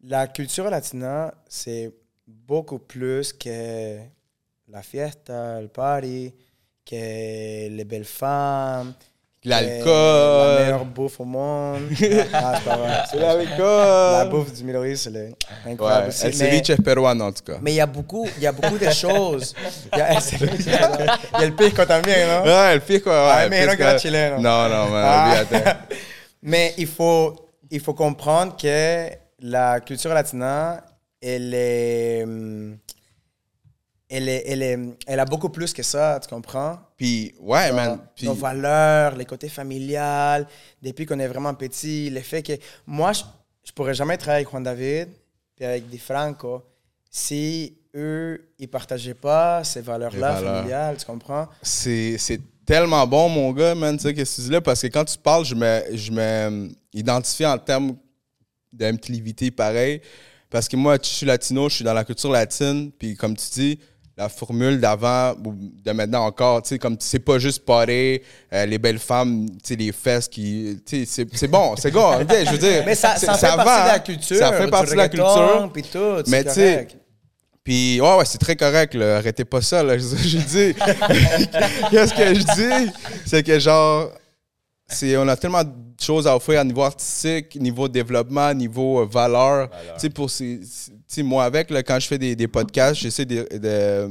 La 0.05 0.27
culture 0.27 0.69
latina, 0.69 1.33
c'est 1.49 1.93
beaucoup 2.27 2.79
plus 2.81 3.33
que 3.33 3.99
la 4.69 4.83
fiesta, 4.83 5.61
le 5.61 5.69
party, 5.69 6.35
que 6.85 7.69
les 7.69 7.85
belles 7.85 8.05
femmes, 8.05 8.95
que 9.41 9.49
la 9.49 9.61
L'alcool. 9.63 10.61
meilleure 10.63 10.85
bouffe 10.87 11.21
au 11.21 11.25
monde. 11.25 11.83
ah, 12.33 12.55
c'est 12.57 12.65
pas 12.65 12.77
vrai. 12.77 12.91
C'est 13.11 13.17
La 13.19 13.35
l'alcool. 13.37 14.29
bouffe 14.31 14.53
du 14.53 14.65
Middle 14.65 14.87
East, 14.89 15.05
c'est 15.05 15.11
le- 15.11 15.33
incroyable 15.67 16.09
Ouais. 16.09 16.13
El 16.23 16.37
Mais- 16.37 16.61
ceviche 16.63 16.77
peruano, 16.83 17.25
en 17.27 17.33
tout 17.33 17.45
cas. 17.45 17.59
mais 17.63 17.73
il 17.73 17.77
y 17.77 17.81
a 17.81 17.87
beaucoup, 17.87 18.27
il 18.37 18.43
y 18.43 18.47
a 18.49 18.53
beaucoup 18.53 18.79
de 18.79 18.91
choses. 18.91 19.55
Il 19.93 19.99
y 19.99 20.03
a, 20.03 20.13
il 20.19 20.67
y 20.67 21.45
a 21.45 21.47
le 21.47 21.55
t'aimes 21.87 22.03
bien, 22.03 22.27
non? 22.41 22.45
Ouais, 22.45 22.75
le 22.75 22.81
quoi. 23.01 23.13
Ouais, 23.13 23.33
Ah, 23.35 23.45
le 23.45 23.51
mais 23.51 23.67
non, 23.67 23.73
que 23.77 23.79
que- 23.95 23.99
chileno. 24.01 24.37
Non, 24.41 24.69
non, 24.69 24.89
man. 24.91 25.45
Ah. 25.65 25.77
Mais 26.45 26.75
il 26.77 26.89
faut, 26.89 27.37
il 27.71 27.79
faut 27.79 27.95
comprendre 27.95 28.57
que 28.57 29.09
la 29.43 29.80
culture 29.80 30.14
latina, 30.14 30.82
elle 31.20 31.53
est, 31.55 32.22
hum, 32.24 32.78
elle 34.09 34.28
est, 34.28 34.43
elle 34.47 34.62
est, 34.62 34.78
elle 35.07 35.20
a 35.20 35.24
beaucoup 35.24 35.49
plus 35.49 35.72
que 35.72 35.82
ça, 35.82 36.18
tu 36.22 36.28
comprends? 36.28 36.78
Puis, 36.97 37.34
ouais, 37.40 37.72
man. 37.72 37.99
Puis, 38.14 38.26
Nos 38.26 38.34
valeurs, 38.34 39.16
les 39.16 39.24
côtés 39.24 39.49
familiales, 39.49 40.47
depuis 40.82 41.07
qu'on 41.07 41.18
est 41.18 41.26
vraiment 41.28 41.55
petit, 41.55 42.11
le 42.11 42.20
fait 42.20 42.43
que 42.43 42.53
moi, 42.86 43.12
je, 43.12 43.22
je 43.64 43.72
pourrais 43.72 43.95
jamais 43.95 44.16
travailler 44.16 44.43
avec 44.45 44.51
Juan 44.51 44.62
David 44.62 45.09
puis 45.57 45.64
avec 45.64 45.88
Di 45.88 45.99
Franco 45.99 46.62
si 47.11 47.76
eux, 47.95 48.53
ils 48.59 48.68
partageaient 48.68 49.12
pas 49.14 49.62
ces 49.64 49.80
valeurs-là 49.82 50.28
Les 50.38 50.45
valeurs. 50.45 50.57
familiales, 50.62 50.97
tu 50.97 51.05
comprends? 51.05 51.47
c'est 51.61 52.16
c'est 52.18 52.40
tellement 52.64 53.07
bon, 53.07 53.28
mon 53.28 53.53
gars, 53.53 53.74
man, 53.74 53.97
tu 53.97 54.05
sais, 54.05 54.14
qu'est-ce 54.14 54.36
que 54.36 54.43
tu 54.43 54.47
dis 54.49 54.53
là, 54.53 54.61
parce 54.61 54.80
que 54.80 54.86
quand 54.86 55.05
tu 55.05 55.18
parles, 55.18 55.45
je 55.45 55.55
me, 55.55 55.82
je 55.93 56.11
me 56.12 56.20
euh, 56.20 56.68
identifie 56.93 57.45
en 57.45 57.59
termes 57.59 57.97
d'intelligité 58.73 59.51
pareil. 59.51 60.01
Parce 60.51 60.68
que 60.68 60.77
moi, 60.77 60.99
je 61.03 61.09
suis 61.09 61.27
latino, 61.27 61.68
je 61.68 61.77
suis 61.77 61.85
dans 61.85 61.95
la 61.95 62.05
culture 62.05 62.31
latine, 62.31 62.91
puis 62.99 63.16
comme 63.16 63.37
tu 63.37 63.47
dis, 63.53 63.79
la 64.16 64.29
formule 64.29 64.79
d'avant 64.79 65.33
ou 65.45 65.55
de 65.83 65.93
maintenant 65.93 66.27
encore, 66.27 66.62
tu 66.62 66.68
sais, 66.70 66.79
comme 66.79 66.97
c'est 67.01 67.18
pas 67.18 67.39
juste 67.39 67.64
parler, 67.64 68.23
euh, 68.53 68.66
les 68.66 68.79
belles 68.79 68.99
femmes, 68.99 69.49
tu 69.51 69.57
sais, 69.64 69.77
les 69.77 69.91
fesses 69.93 70.29
qui. 70.29 70.79
Tu 70.85 71.07
sais, 71.07 71.27
c'est- 71.33 71.49
bon, 71.49 71.75
c'est 71.77 71.91
bon, 71.91 72.18
je 72.20 72.51
veux 72.51 72.59
dire. 72.59 72.83
Mais 72.85 72.95
ça, 72.95 73.16
ça 73.16 73.35
fait 73.35 73.57
partie 73.57 73.83
de 73.83 73.89
la 73.89 73.99
culture. 74.01 74.37
Ça 74.37 74.53
fait 74.53 74.68
partie 74.68 74.93
de 74.93 74.97
la 74.97 75.09
culture. 75.09 75.70
Puis 75.73 75.83
tout, 75.85 76.23
Mais 76.29 76.45
tu 76.45 76.51
sais. 76.51 76.89
Puis, 77.64 78.01
ouais, 78.01 78.16
ouais, 78.16 78.25
c'est 78.25 78.39
très 78.39 78.57
correct, 78.57 78.93
là. 78.95 79.18
Arrêtez 79.18 79.45
pas 79.45 79.62
ça, 79.62 79.83
là. 79.85 79.97
Je 79.99 80.05
je 80.16 80.39
dis. 80.39 80.75
Qu'est-ce 81.91 82.12
que 82.12 82.35
je 82.35 82.43
dis? 82.85 82.93
C'est 83.25 83.43
que, 83.45 83.59
genre, 83.59 84.11
on 85.16 85.29
a 85.29 85.37
tellement 85.37 85.62
de 85.62 85.70
choses 86.03 86.27
à 86.27 86.37
offrir 86.37 86.61
à 86.61 86.65
niveau 86.65 86.83
artistique, 86.83 87.57
niveau 87.57 87.89
développement, 87.89 88.53
niveau 88.55 89.01
euh, 89.01 89.07
valeur. 89.11 89.71
Tu 89.95 90.01
sais, 90.01 90.11
pour 90.11 90.31
ces. 90.31 90.61
moi, 91.19 91.45
avec, 91.45 91.71
là, 91.71 91.83
quand 91.83 91.99
je 92.01 92.07
fais 92.07 92.19
des, 92.19 92.35
des 92.37 92.49
podcasts, 92.49 93.01
j'essaie 93.01 93.25
de. 93.25 93.47
de, 93.53 93.59
euh, 93.69 94.09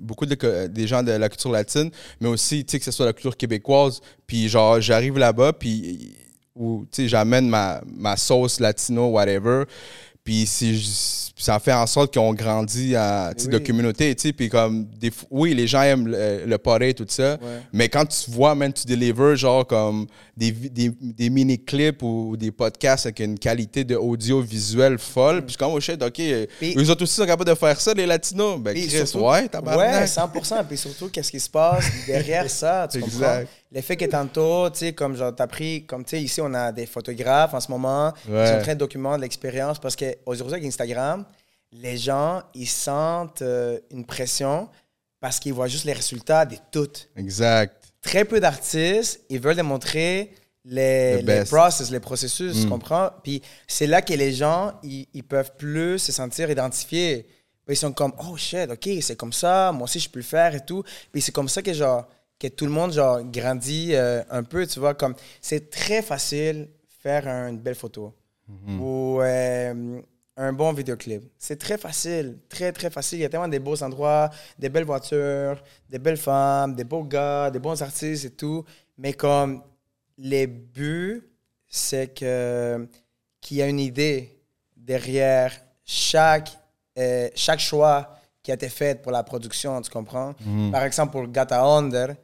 beaucoup 0.00 0.26
de, 0.26 0.34
co- 0.34 0.68
des 0.68 0.86
gens 0.86 1.02
de 1.02 1.12
la 1.12 1.28
culture 1.28 1.50
latine, 1.52 1.90
mais 2.20 2.28
aussi, 2.28 2.64
tu 2.64 2.72
sais, 2.72 2.78
que 2.78 2.84
ce 2.84 2.90
soit 2.90 3.06
la 3.06 3.12
culture 3.12 3.36
québécoise. 3.36 4.00
Puis, 4.26 4.48
genre, 4.48 4.80
j'arrive 4.80 5.18
là-bas, 5.18 5.52
puis, 5.52 6.14
ou, 6.54 6.84
tu 6.90 7.02
sais, 7.02 7.08
j'amène 7.08 7.48
ma, 7.48 7.80
ma 7.86 8.16
sauce 8.16 8.58
latino, 8.60 9.06
whatever. 9.08 9.64
Puis, 10.28 10.44
ça 11.38 11.58
fait 11.58 11.72
en 11.72 11.86
sorte 11.86 12.12
qu'on 12.12 12.34
grandit 12.34 12.94
à, 12.96 13.32
sais, 13.34 13.48
de 13.48 13.56
Oui. 13.56 13.64
communauté, 13.64 14.14
tu 14.14 14.28
sais. 14.28 14.32
Puis, 14.34 14.50
comme, 14.50 14.84
des, 15.00 15.10
oui, 15.30 15.54
les 15.54 15.66
gens 15.66 15.80
aiment 15.80 16.06
le, 16.08 16.44
le 16.44 16.58
party, 16.58 16.94
tout 16.94 17.06
ça. 17.08 17.38
Ouais. 17.40 17.60
Mais 17.72 17.88
quand 17.88 18.04
tu 18.04 18.30
vois, 18.30 18.54
man, 18.54 18.70
tu 18.70 18.84
délivres 18.86 19.34
genre 19.36 19.66
comme 19.66 20.06
des, 20.36 20.50
des, 20.50 20.92
des 21.00 21.30
mini-clips 21.30 22.02
ou 22.02 22.36
des 22.36 22.50
podcasts 22.50 23.06
avec 23.06 23.20
une 23.20 23.38
qualité 23.38 23.84
de 23.84 23.96
audio-visuel 23.96 24.98
folle, 24.98 25.38
puis 25.38 25.46
je 25.46 25.50
suis 25.52 25.56
comme, 25.58 25.72
oh 25.72 25.80
shit, 25.80 26.02
OK, 26.02 26.20
Puis- 26.58 26.74
eux 26.76 26.90
autres 26.90 27.04
aussi 27.04 27.14
sont 27.14 27.24
capables 27.24 27.48
de 27.48 27.54
faire 27.56 27.80
ça, 27.80 27.94
les 27.94 28.04
Latinos. 28.04 28.58
Ben, 28.60 28.74
Puis 28.74 28.86
Chris, 28.86 29.06
surtout- 29.06 29.24
ouais, 29.28 29.48
tabarnak. 29.48 30.00
Ouais, 30.02 30.06
100%. 30.06 30.64
Puis 30.68 30.76
surtout, 30.76 31.08
qu'est-ce 31.08 31.30
qui 31.30 31.40
se 31.40 31.48
passe 31.48 31.86
derrière 32.06 32.50
ça, 32.50 32.86
tu 32.92 33.00
comprends? 33.00 33.44
L'effet 33.70 33.96
que 33.96 34.06
tantôt, 34.06 34.70
tu 34.70 34.78
sais, 34.78 34.92
comme 34.94 35.14
genre, 35.14 35.34
t'as 35.34 35.46
pris, 35.46 35.84
comme 35.84 36.02
tu 36.04 36.10
sais, 36.16 36.22
ici, 36.22 36.40
on 36.40 36.54
a 36.54 36.72
des 36.72 36.86
photographes 36.86 37.52
en 37.52 37.60
ce 37.60 37.70
moment, 37.70 38.12
ils 38.26 38.32
Ouais. 38.34 38.46
sont 38.46 38.54
en 38.54 38.62
train 38.62 38.74
de 38.74 38.78
documenter 38.78 39.20
l'expérience 39.20 39.78
parce 39.78 39.94
qu'aujourd'hui, 39.94 40.54
avec 40.54 40.64
Instagram, 40.66 41.24
les 41.72 41.98
gens, 41.98 42.42
ils 42.54 42.66
sentent 42.66 43.42
euh, 43.42 43.78
une 43.90 44.06
pression 44.06 44.70
parce 45.20 45.38
qu'ils 45.38 45.52
voient 45.52 45.66
juste 45.68 45.84
les 45.84 45.92
résultats 45.92 46.46
de 46.46 46.56
toutes. 46.72 47.10
Exact. 47.16 47.74
Très 48.00 48.24
peu 48.24 48.40
d'artistes, 48.40 49.20
ils 49.28 49.38
veulent 49.40 49.56
démontrer 49.56 50.32
les, 50.64 51.20
Le 51.22 51.40
les 51.40 51.44
process, 51.44 51.90
les 51.90 52.00
processus, 52.00 52.54
tu 52.60 52.66
Mm. 52.66 52.70
comprends? 52.70 53.10
Puis 53.22 53.42
c'est 53.66 53.86
là 53.86 54.00
que 54.00 54.14
les 54.14 54.32
gens, 54.32 54.72
ils, 54.82 55.06
ils 55.12 55.24
peuvent 55.24 55.52
plus 55.58 55.98
se 55.98 56.12
sentir 56.12 56.50
identifiés. 56.50 57.26
Ils 57.70 57.76
sont 57.76 57.92
comme, 57.92 58.12
oh 58.18 58.34
shit, 58.38 58.70
ok, 58.70 58.88
c'est 59.02 59.16
comme 59.16 59.32
ça, 59.34 59.72
moi 59.72 59.84
aussi 59.84 60.00
je 60.00 60.08
peux 60.08 60.20
le 60.20 60.24
faire 60.24 60.54
et 60.54 60.64
tout. 60.64 60.82
Puis 61.12 61.20
c'est 61.20 61.32
comme 61.32 61.48
ça 61.50 61.60
que 61.60 61.74
genre, 61.74 62.08
que 62.38 62.48
tout 62.48 62.64
le 62.64 62.70
monde 62.70 62.92
genre 62.92 63.22
grandit 63.24 63.94
euh, 63.94 64.22
un 64.30 64.42
peu, 64.42 64.66
tu 64.66 64.78
vois, 64.80 64.94
comme 64.94 65.14
c'est 65.40 65.70
très 65.70 66.02
facile 66.02 66.68
faire 66.88 67.26
une 67.26 67.58
belle 67.58 67.74
photo 67.74 68.14
ou 68.80 69.20
euh, 69.20 70.00
un 70.36 70.52
bon 70.52 70.72
vidéoclip. 70.72 71.22
C'est 71.38 71.58
très 71.58 71.76
facile, 71.76 72.38
très 72.48 72.72
très 72.72 72.90
facile. 72.90 73.18
Il 73.18 73.22
y 73.22 73.24
a 73.24 73.28
tellement 73.28 73.48
des 73.48 73.58
beaux 73.58 73.82
endroits, 73.82 74.30
des 74.58 74.68
belles 74.68 74.84
voitures, 74.84 75.62
des 75.88 75.98
belles 75.98 76.16
femmes, 76.16 76.74
des 76.74 76.84
beaux 76.84 77.04
gars, 77.04 77.50
des 77.50 77.58
bons 77.58 77.80
artistes 77.82 78.24
et 78.24 78.30
tout. 78.30 78.64
Mais 78.96 79.12
comme 79.12 79.62
les 80.16 80.46
buts, 80.46 81.22
c'est 81.66 82.08
que 82.14 82.88
qu'il 83.40 83.58
y 83.58 83.62
a 83.62 83.66
une 83.66 83.80
idée 83.80 84.40
derrière 84.76 85.52
chaque, 85.84 86.50
euh, 86.98 87.28
chaque 87.34 87.60
choix 87.60 88.16
qui 88.42 88.50
a 88.50 88.54
été 88.54 88.68
fait 88.68 89.00
pour 89.02 89.12
la 89.12 89.22
production, 89.22 89.80
tu 89.82 89.90
comprends? 89.90 90.34
Par 90.72 90.82
exemple, 90.84 91.12
pour 91.12 91.26
Gata 91.28 91.62
Under, 91.62 92.14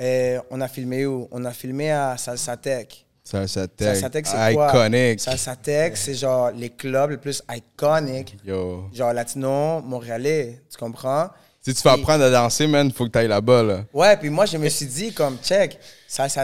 euh, 0.00 0.40
on 0.50 0.60
a 0.60 0.68
filmé 0.68 1.06
où? 1.06 1.28
On 1.30 1.44
a 1.44 1.52
filmé 1.52 1.90
à 1.90 2.16
Salsa 2.16 2.56
Tech. 2.56 3.06
Ça, 3.22 3.46
ça 3.48 3.66
Salsa 3.78 4.10
Tech, 4.10 4.24
c'est 4.26 4.54
quoi? 4.54 4.68
Iconic. 4.68 5.20
Salsa 5.20 5.56
Tech, 5.56 5.92
c'est 5.96 6.14
genre 6.14 6.50
les 6.50 6.70
clubs 6.70 7.10
les 7.10 7.16
plus 7.16 7.42
iconiques, 7.50 8.36
Yo. 8.44 8.88
genre 8.92 9.12
latino, 9.12 9.80
montréalais, 9.80 10.60
tu 10.70 10.76
comprends? 10.76 11.30
Si 11.62 11.72
tu 11.72 11.80
Puis- 11.80 11.90
apprendre 11.90 12.24
à 12.24 12.30
danser, 12.30 12.66
man, 12.66 12.92
faut 12.92 13.06
que 13.06 13.10
tu 13.10 13.18
ailles 13.18 13.28
là-bas, 13.28 13.62
là. 13.62 13.84
Ouais, 13.94 14.14
puis 14.18 14.28
moi, 14.28 14.44
je 14.44 14.58
me 14.58 14.68
suis 14.68 14.84
dit, 14.84 15.14
comme, 15.14 15.38
check, 15.42 15.78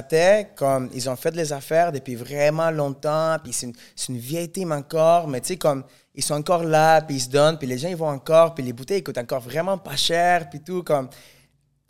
t'est, 0.08 0.48
comme, 0.56 0.88
ils 0.94 1.10
ont 1.10 1.16
fait 1.16 1.36
les 1.36 1.52
affaires 1.52 1.92
depuis 1.92 2.14
vraiment 2.14 2.70
longtemps, 2.70 3.36
puis 3.44 3.52
c'est 3.52 3.66
une, 3.66 3.74
c'est 3.94 4.08
une 4.14 4.18
vieille 4.18 4.48
team 4.50 4.72
encore, 4.72 5.28
mais 5.28 5.42
tu 5.42 5.48
sais, 5.48 5.56
comme, 5.58 5.84
ils 6.14 6.22
sont 6.22 6.32
encore 6.36 6.64
là, 6.64 7.02
puis 7.02 7.16
ils 7.16 7.20
se 7.20 7.28
donnent, 7.28 7.58
puis 7.58 7.66
les 7.66 7.76
gens, 7.76 7.88
ils 7.88 7.96
vont 7.96 8.08
encore, 8.08 8.54
puis 8.54 8.64
les 8.64 8.72
bouteilles, 8.72 9.00
ils 9.00 9.02
coûtent 9.04 9.18
encore 9.18 9.40
vraiment 9.40 9.76
pas 9.76 9.96
cher, 9.96 10.48
puis 10.48 10.60
tout, 10.60 10.82
comme, 10.82 11.10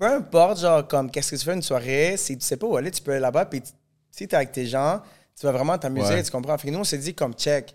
peu 0.00 0.06
importe, 0.06 0.60
genre, 0.60 0.88
comme, 0.88 1.10
qu'est-ce 1.10 1.30
que 1.32 1.36
tu 1.36 1.44
fais 1.44 1.52
une 1.54 1.62
soirée, 1.62 2.16
si 2.16 2.36
tu 2.38 2.44
sais 2.44 2.56
pas 2.56 2.66
où 2.66 2.74
aller, 2.76 2.90
tu 2.90 3.02
peux 3.02 3.10
aller 3.12 3.20
là-bas, 3.20 3.44
puis 3.44 3.60
tu- 3.60 3.70
si 4.10 4.26
t'es 4.26 4.34
avec 4.34 4.50
tes 4.50 4.64
gens, 4.66 5.00
tu 5.38 5.44
vas 5.46 5.52
vraiment 5.52 5.76
t'amuser, 5.76 6.14
Ouais. 6.14 6.22
tu 6.22 6.30
comprends? 6.30 6.56
Fait 6.56 6.68
que 6.68 6.72
nous, 6.72 6.80
on 6.80 6.84
s'est 6.84 6.98
dit, 6.98 7.14
comme, 7.14 7.34
check, 7.34 7.74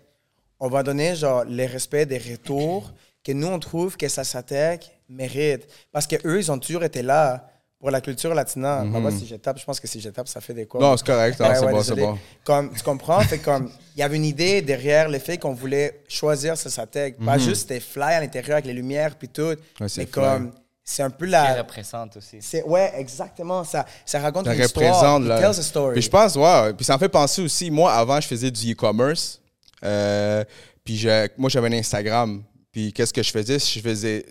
on 0.58 0.68
va 0.68 0.82
donner, 0.82 1.14
genre, 1.14 1.44
les 1.44 1.66
respects 1.66 2.06
des 2.08 2.18
retours 2.18 2.92
que 3.24 3.30
nous, 3.32 3.46
on 3.46 3.58
trouve 3.60 3.96
que 3.96 4.08
ça 4.08 4.24
s'attaque 4.24 4.90
mérite. 5.08 5.68
Parce 5.92 6.06
que 6.06 6.16
eux 6.26 6.38
ils 6.40 6.50
ont 6.50 6.58
toujours 6.58 6.82
été 6.82 7.02
là 7.02 7.48
pour 7.78 7.90
la 7.90 8.00
culture 8.00 8.34
latina. 8.34 8.82
Moi, 8.84 9.10
si 9.12 9.26
je 9.26 9.36
tape, 9.36 9.58
je 9.58 9.64
pense 9.64 9.78
que 9.78 9.86
si 9.86 10.00
je 10.00 10.08
tape, 10.08 10.26
ça 10.28 10.40
fait 10.40 10.54
des 10.54 10.66
quoi? 10.66 10.80
Mhm. 10.80 10.86
Non, 10.86 10.96
c'est 10.96 11.06
correct, 11.06 11.38
non, 11.40 11.46
Ouais, 11.48 11.54
c'est 11.54 11.64
ouais, 11.66 11.72
bon, 11.72 11.82
c'est 11.82 11.94
bon. 11.94 12.18
Comme, 12.44 12.72
tu 12.72 12.82
comprends? 12.82 13.20
fait 13.20 13.38
comme, 13.38 13.70
il 13.94 14.00
y 14.00 14.02
avait 14.02 14.16
une 14.16 14.24
idée 14.24 14.62
derrière 14.62 15.08
le 15.08 15.18
fait 15.20 15.38
qu'on 15.38 15.52
voulait 15.54 16.02
choisir 16.08 16.56
ce 16.56 16.68
satec. 16.70 17.16
Pas 17.24 17.38
juste 17.38 17.62
c'était 17.62 17.80
fly 17.80 18.14
à 18.14 18.20
l'intérieur 18.20 18.54
avec 18.54 18.64
les 18.66 18.72
lumières 18.72 19.14
puis 19.16 19.28
tout. 19.28 19.42
Mhm. 19.42 19.48
Ouais, 19.50 19.56
mais 19.80 19.88
fly. 19.88 20.06
comme, 20.06 20.52
c'est 20.88 21.02
un 21.02 21.10
peu 21.10 21.26
Qui 21.26 21.32
la... 21.32 21.56
représente 21.62 22.16
aussi. 22.16 22.36
C'est, 22.40 22.62
ouais, 22.62 22.92
exactement. 22.96 23.64
Ça, 23.64 23.84
ça 24.06 24.20
raconte 24.20 24.46
Ça 24.46 24.54
une 24.54 24.62
histoire. 24.62 24.86
représente, 24.94 25.22
It 25.22 25.28
là. 25.28 25.38
tells 25.40 25.58
a 25.58 25.62
story. 25.62 25.92
Puis 25.94 26.02
je 26.02 26.10
pense, 26.10 26.36
ouais, 26.36 26.72
puis 26.74 26.84
ça 26.84 26.94
me 26.94 26.98
fait 26.98 27.08
penser 27.08 27.42
aussi, 27.42 27.70
moi, 27.72 27.92
avant, 27.92 28.20
je 28.20 28.28
faisais 28.28 28.50
du 28.52 28.72
e-commerce. 28.72 29.40
Euh, 29.84 30.44
puis 30.84 30.96
je- 30.96 31.28
moi, 31.36 31.50
j'avais 31.50 31.68
un 31.68 31.78
Instagram. 31.78 32.42
Puis 32.70 32.92
qu'est-ce 32.92 33.12
que 33.12 33.22
je 33.22 33.30
faisais? 33.32 33.58
Je 33.58 33.80
faisais, 33.80 34.24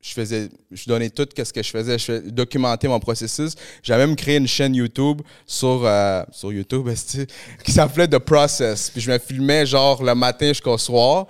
je 0.00 0.12
faisais, 0.12 0.48
je 0.72 0.84
donnais 0.88 1.08
tout 1.10 1.26
qu'est-ce 1.32 1.52
que 1.52 1.62
je 1.62 1.70
faisais. 1.70 1.96
Je 1.98 2.04
fais- 2.04 2.20
documentais 2.22 2.88
mon 2.88 2.98
processus. 2.98 3.54
J'avais 3.82 4.04
même 4.04 4.16
créé 4.16 4.38
une 4.38 4.48
chaîne 4.48 4.74
YouTube 4.74 5.22
sur, 5.46 5.82
euh, 5.84 6.24
sur 6.32 6.52
YouTube, 6.52 6.88
qui 7.64 7.70
s'appelait 7.70 8.08
The 8.08 8.18
Process. 8.18 8.90
Puis 8.90 9.00
je 9.00 9.10
me 9.12 9.18
filmais 9.18 9.64
genre 9.66 10.02
le 10.02 10.14
matin 10.16 10.48
jusqu'au 10.48 10.76
soir 10.78 11.26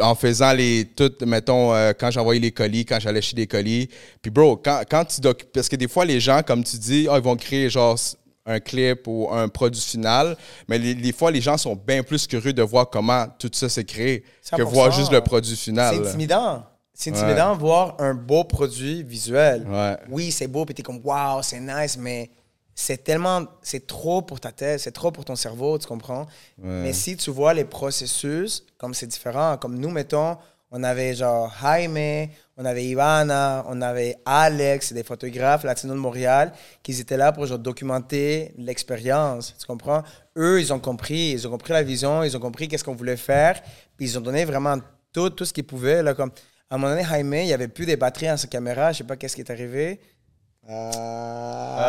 en 0.00 0.14
faisant 0.14 0.52
les 0.52 0.88
toutes 0.96 1.22
mettons 1.22 1.74
euh, 1.74 1.92
quand 1.98 2.10
j'envoyais 2.10 2.40
les 2.40 2.52
colis 2.52 2.84
quand 2.84 3.00
j'allais 3.00 3.22
chez 3.22 3.36
des 3.36 3.46
colis 3.46 3.88
puis 4.20 4.30
bro 4.30 4.56
quand, 4.56 4.82
quand 4.88 5.04
tu 5.04 5.20
doc 5.20 5.44
parce 5.52 5.68
que 5.68 5.76
des 5.76 5.88
fois 5.88 6.04
les 6.04 6.20
gens 6.20 6.42
comme 6.42 6.64
tu 6.64 6.76
dis 6.76 7.06
ah, 7.10 7.16
ils 7.16 7.22
vont 7.22 7.36
créer 7.36 7.68
genre 7.70 7.98
un 8.44 8.58
clip 8.58 9.06
ou 9.06 9.28
un 9.30 9.48
produit 9.48 9.80
final 9.80 10.36
mais 10.68 10.78
les, 10.78 10.94
des 10.94 11.12
fois 11.12 11.30
les 11.30 11.40
gens 11.40 11.56
sont 11.56 11.76
bien 11.76 12.02
plus 12.02 12.26
curieux 12.26 12.52
de 12.52 12.62
voir 12.62 12.90
comment 12.90 13.26
tout 13.38 13.50
ça 13.52 13.68
s'est 13.68 13.84
créé 13.84 14.24
que 14.50 14.62
100%. 14.62 14.64
voir 14.64 14.90
juste 14.90 15.12
le 15.12 15.20
produit 15.20 15.56
final 15.56 15.94
C'est 15.94 16.08
intimidant. 16.08 16.64
C'est 16.94 17.10
intimidant 17.10 17.54
de 17.54 17.60
voir 17.60 17.96
un 17.98 18.14
beau 18.14 18.44
produit 18.44 19.02
visuel. 19.02 19.66
Ouais. 19.66 19.96
Oui, 20.10 20.30
c'est 20.30 20.46
beau, 20.46 20.64
puis 20.64 20.74
t'es 20.74 20.82
comme, 20.82 21.00
waouh, 21.02 21.42
c'est 21.42 21.58
nice, 21.58 21.96
mais 21.98 22.30
c'est 22.74 23.04
tellement, 23.04 23.44
c'est 23.62 23.86
trop 23.86 24.22
pour 24.22 24.40
ta 24.40 24.50
tête, 24.52 24.80
c'est 24.80 24.92
trop 24.92 25.10
pour 25.10 25.24
ton 25.24 25.36
cerveau, 25.36 25.78
tu 25.78 25.86
comprends? 25.86 26.26
Mais 26.58 26.92
si 26.92 27.16
tu 27.16 27.30
vois 27.30 27.54
les 27.54 27.64
processus, 27.64 28.64
comme 28.78 28.94
c'est 28.94 29.06
différent, 29.06 29.56
comme 29.58 29.78
nous, 29.78 29.90
mettons, 29.90 30.36
on 30.70 30.82
avait 30.82 31.14
genre 31.14 31.54
Jaime, 31.60 32.30
on 32.56 32.64
avait 32.64 32.86
Ivana, 32.86 33.64
on 33.68 33.82
avait 33.82 34.16
Alex, 34.24 34.94
des 34.94 35.02
photographes 35.02 35.64
latinos 35.64 35.96
de 35.96 36.00
Montréal, 36.00 36.52
qui 36.82 36.98
étaient 36.98 37.18
là 37.18 37.30
pour 37.30 37.44
genre 37.44 37.58
documenter 37.58 38.54
l'expérience, 38.56 39.54
tu 39.58 39.66
comprends? 39.66 40.02
Eux, 40.36 40.60
ils 40.60 40.72
ont 40.72 40.80
compris, 40.80 41.32
ils 41.32 41.46
ont 41.46 41.50
compris 41.50 41.74
la 41.74 41.82
vision, 41.82 42.22
ils 42.22 42.34
ont 42.36 42.40
compris 42.40 42.68
qu'est-ce 42.68 42.84
qu'on 42.84 42.94
voulait 42.94 43.18
faire, 43.18 43.60
puis 43.96 44.06
ils 44.06 44.18
ont 44.18 44.22
donné 44.22 44.46
vraiment 44.46 44.76
tout, 45.12 45.28
tout 45.28 45.44
ce 45.44 45.52
qu'ils 45.52 45.66
pouvaient, 45.66 46.02
là, 46.02 46.14
comme... 46.14 46.30
À 46.70 46.76
un 46.76 46.78
moment 46.78 46.94
donné, 46.94 47.06
Jaime, 47.06 47.34
il 47.34 47.44
n'y 47.44 47.52
avait 47.52 47.68
plus 47.68 47.84
des 47.84 47.96
batteries 47.98 48.28
dans 48.28 48.38
sa 48.38 48.46
caméra. 48.46 48.92
Je 48.92 48.98
sais 48.98 49.04
pas 49.04 49.16
qu'est-ce 49.16 49.34
qui 49.34 49.42
est 49.42 49.50
arrivé. 49.50 50.00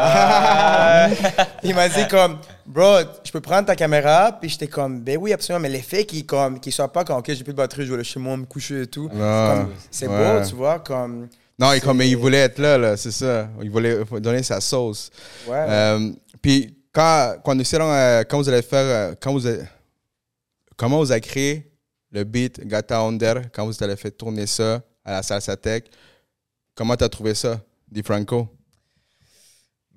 Ah. 0.05 1.07
il 1.63 1.74
m'a 1.76 1.88
dit 1.89 2.07
comme, 2.09 2.39
bro, 2.65 2.97
je 3.24 3.32
peux 3.32 3.41
prendre 3.41 3.67
ta 3.67 3.76
caméra. 3.76 4.32
Puis 4.39 4.49
j'étais 4.49 4.67
comme, 4.67 5.01
ben 5.01 5.17
oui, 5.17 5.34
absolument. 5.34 5.61
Mais 5.61 5.69
l'effet 5.69 6.05
qui 6.05 6.26
comme, 6.26 6.59
qui 6.59 6.71
soit 6.71 6.91
pas 6.91 7.03
comme, 7.03 7.17
ok, 7.17 7.26
j'ai 7.28 7.43
plus 7.43 7.53
de 7.53 7.57
batterie, 7.57 7.84
je 7.84 7.89
vais 7.89 7.95
aller 7.95 8.03
chez 8.03 8.19
moi 8.19 8.36
me 8.38 8.45
coucher 8.45 8.82
et 8.84 8.88
tout. 8.88 9.09
Comme, 9.09 9.74
C'est 9.91 10.07
Ouais. 10.07 10.39
beau, 10.39 10.45
tu 10.47 10.55
vois, 10.55 10.80
comme. 10.80 11.28
non 11.59 11.74
il, 11.74 11.82
comme, 11.82 11.99
c'est- 12.01 12.09
il 12.09 12.17
voulait 12.17 12.39
être 12.39 12.57
là, 12.59 12.78
là 12.78 12.97
c'est 12.97 13.11
ça 13.11 13.47
il 13.61 13.69
voulait 13.69 14.03
donner 14.19 14.41
sa 14.43 14.59
sauce 14.59 15.11
Ouais. 15.47 15.65
Euh, 15.69 16.11
puis 16.41 16.76
quand, 16.91 17.36
quand, 17.43 17.53
nous 17.55 17.63
serons, 17.63 17.91
euh, 17.91 18.24
quand 18.28 18.38
vous 18.38 18.49
allez 18.49 18.61
faire, 18.63 18.80
euh, 19.11 19.13
quand 19.19 19.32
vous 19.34 19.41
comment 20.76 20.97
vous 20.99 21.11
avez 21.11 21.21
créé 21.21 21.71
le 22.11 22.24
beat 22.24 22.65
Gata 22.67 22.99
Under, 22.99 23.36
quand 23.53 23.65
vous 23.65 23.84
allez 23.84 23.95
faire 23.95 24.11
tourner 24.17 24.47
ça 24.47 24.82
à 25.05 25.11
la 25.13 25.24
Salsa 25.24 25.55
Tech, 25.55 25.84
comment 26.76 26.95
tu 26.95 27.03
as 27.03 27.09
trouvé 27.09 27.34
ça, 27.36 27.59
Di 27.91 28.01
Franco? 28.03 28.47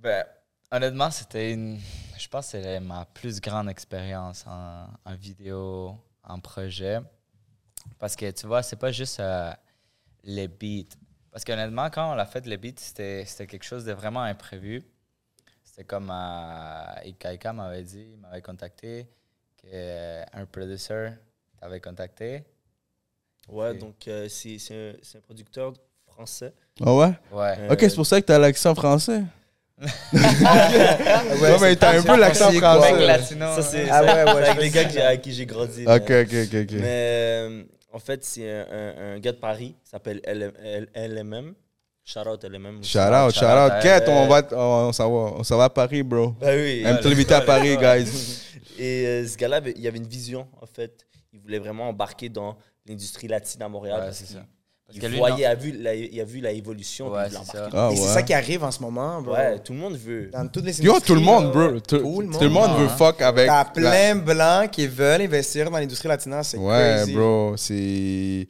Ben, 0.07 0.25
honnêtement, 0.71 1.11
c'était 1.11 1.53
une. 1.53 1.81
Je 2.17 2.29
pense 2.29 2.53
que 2.53 2.63
c'est 2.63 2.79
ma 2.79 3.07
plus 3.07 3.41
grande 3.41 3.69
expérience 3.69 4.47
en, 4.47 4.87
en 5.05 5.15
vidéo, 5.17 5.97
en 6.23 6.39
projet. 6.39 7.01
Parce 7.99 8.15
que 8.15 8.31
tu 8.31 8.47
vois, 8.47 8.63
c'est 8.63 8.77
pas 8.77 8.93
juste 8.93 9.19
euh, 9.19 9.51
les 10.23 10.47
beats. 10.47 10.95
Parce 11.33 11.45
qu'honnêtement, 11.45 11.91
quand 11.91 12.15
on 12.15 12.19
a 12.19 12.25
fait 12.25 12.47
les 12.47 12.57
beats, 12.57 12.77
c'était 12.77 13.25
c'était 13.27 13.49
quelque 13.49 13.65
chose 13.65 13.85
de 13.85 13.91
vraiment 13.91 14.23
imprévu. 14.23 14.85
C'était 15.65 15.83
comme 15.83 16.09
euh, 16.13 17.05
Ikaika 17.05 17.53
m'avait 17.53 17.83
dit, 17.83 18.07
il 18.13 18.21
m'avait 18.21 18.43
contacté, 18.43 19.09
qu'un 19.57 20.47
producer 20.47 21.15
t'avait 21.59 21.81
contacté. 21.81 22.45
Ouais, 23.49 23.75
donc 23.75 24.07
euh, 24.07 24.29
c'est 24.29 24.59
c'est 24.61 24.95
un, 25.17 25.21
producteur 25.21 25.73
français. 26.07 26.55
Ah 26.81 26.95
ouais? 26.95 27.13
Ouais. 27.33 27.55
Euh, 27.59 27.73
Ok, 27.73 27.81
c'est 27.81 27.97
pour 27.97 28.07
ça 28.07 28.21
que 28.21 28.27
tu 28.27 28.33
as 28.33 28.39
l'accent 28.39 28.73
français. 28.73 29.25
Ouais, 29.79 29.89
Ouais, 31.41 31.57
mais 31.61 31.77
t'as 31.77 31.99
un 31.99 32.03
peu 32.03 32.17
l'accent 32.19 32.51
français. 32.53 32.93
Mec 32.93 33.07
latino. 33.07 33.47
Ça, 33.55 33.63
c'est 33.63 33.89
Ah 33.91 34.01
c'est 34.03 34.07
ouais, 34.25 34.25
ouais, 34.35 34.49
avec 34.49 34.63
les 34.63 34.71
gars 34.71 34.89
j'ai- 34.89 35.03
avec 35.03 35.23
qui 35.23 35.33
j'ai 35.33 35.47
grandi. 35.47 35.85
Ok, 35.87 36.09
mais- 36.09 36.23
ok, 36.23 36.29
ok, 36.33 36.55
ok. 36.63 36.73
Mais 36.73 36.83
euh, 36.87 37.63
en 37.93 37.99
fait, 37.99 38.25
c'est 38.25 38.51
un, 38.51 38.67
un- 38.71 39.15
un 39.15 39.19
gars 39.19 39.33
de 39.33 39.37
Paris, 39.39 39.75
il 39.85 39.89
s'appelle 39.89 40.21
LMM. 40.95 41.55
Shout 42.05 42.21
out 42.21 42.45
LMM. 42.45 42.85
Shout 42.85 42.99
out, 43.01 43.35
shout 43.35 43.45
out. 43.45 43.73
Quête, 43.83 44.09
on 44.09 44.27
va, 44.29 44.43
on, 44.53 44.93
s'en 44.93 45.11
va, 45.11 45.33
on 45.39 45.43
s'en 45.45 45.57
va 45.59 45.65
à 45.65 45.71
Paris, 45.71 46.03
bro. 46.05 46.29
Bah 46.41 46.49
oui. 46.55 46.83
Un 46.87 46.95
petit 46.97 47.09
invité 47.09 47.35
à 47.35 47.41
Paris, 47.41 47.77
guys. 47.77 48.09
Et 48.79 49.07
euh, 49.07 49.27
ce 49.27 49.37
gars-là, 49.37 49.61
il 49.75 49.87
avait 49.89 49.99
une 49.99 50.07
vision, 50.07 50.47
en 50.63 50.67
fait. 50.67 51.05
Il 51.33 51.41
voulait 51.41 51.59
vraiment 51.59 51.89
embarquer 51.89 52.29
dans 52.29 52.57
l'industrie 52.87 53.27
latine 53.27 53.61
à 53.63 53.69
Montréal. 53.69 53.99
Ouais, 54.01 54.07
parce 54.07 54.23
qu'il-. 54.23 54.37
Parce 54.87 54.99
Il 55.03 55.17
voyait, 55.19 55.37
il 55.39 55.45
a 55.47 55.55
vu 55.57 55.73
la, 55.73 55.95
il 55.97 56.21
a 56.21 56.25
vu 56.25 56.41
la 56.41 56.53
évolution. 56.53 57.11
Ouais, 57.11 57.27
il 57.27 57.33
l'a 57.33 57.41
c'est 57.45 57.59
embarqué. 57.59 57.77
Ah 57.77 57.89
Et 57.93 57.97
c'est 57.97 58.03
ouais. 58.03 58.09
ça 58.15 58.23
qui 58.23 58.33
arrive 58.33 58.63
en 58.63 58.71
ce 58.71 58.81
moment, 58.81 59.21
bro. 59.21 59.35
Ouais, 59.35 59.59
tout 59.59 59.73
le 59.73 59.81
monde 59.81 59.97
veut. 59.97 60.31
Dans 60.31 60.47
toutes 60.47 60.65
les 60.65 60.81
Yo, 60.81 61.01
tout 61.01 61.15
le 61.17 61.21
monde, 61.23 61.51
bro. 61.51 61.81
Tout, 61.81 61.99
Tout 61.99 62.21
le 62.21 62.27
monde. 62.29 62.33
tout 62.35 62.45
le 62.45 62.49
monde 62.51 62.79
veut 62.79 62.87
hein. 62.87 62.97
fuck 62.97 63.21
avec. 63.21 63.47
T'as 63.49 63.65
la- 63.65 63.71
plein 63.71 64.15
de 64.15 64.21
blancs 64.21 64.71
qui 64.71 64.87
veulent 64.87 65.23
investir 65.23 65.69
dans 65.71 65.79
l'industrie 65.79 66.07
latina, 66.09 66.45
c'est 66.45 66.57
Ouais, 66.59 66.95
crazy. 66.99 67.15
bro, 67.15 67.57
c'est. 67.57 68.47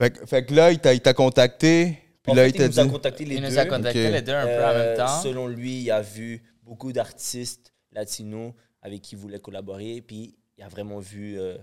Fait, 0.00 0.10
que- 0.10 0.24
fait 0.26 0.44
que 0.46 0.54
là, 0.54 0.70
il 0.70 0.78
t'a, 0.78 0.94
il 0.94 1.00
t'a 1.00 1.14
contacté. 1.14 1.98
Puis 2.22 2.30
En 2.32 2.34
là, 2.36 2.44
fait, 2.44 2.50
il 2.50 2.56
t'a 2.56 2.68
nous 2.68 2.78
a 2.80 2.84
dit. 2.84 2.90
contacté 2.90 3.24
les 3.24 3.34
Il 3.34 3.40
deux. 3.42 3.48
nous 3.48 3.58
a 3.58 3.64
contactés 3.66 4.06
Ok. 4.06 4.12
les 4.12 4.22
deux 4.22 4.32
un 4.32 4.46
peu 4.46 4.52
en 4.64 4.68
Euh, 4.68 4.88
même 4.88 4.96
temps. 4.98 5.20
Selon 5.22 5.48
lui, 5.48 5.80
il 5.82 5.90
a 5.90 6.00
vu 6.00 6.42
beaucoup 6.62 6.92
d'artistes 6.92 7.72
latinos 7.92 8.52
avec 8.82 9.02
qui 9.02 9.16
il 9.16 9.18
voulait 9.18 9.40
collaborer. 9.40 10.00
Puis 10.06 10.36
il 10.56 10.62
a 10.62 10.68
vraiment 10.68 11.00
vu 11.00 11.38
euh, 11.40 11.56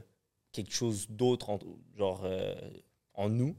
quelque 0.51 0.73
chose 0.73 1.05
d'autre 1.09 1.49
en, 1.51 1.59
genre, 1.97 2.23
euh, 2.25 2.53
en 3.13 3.29
nous. 3.29 3.55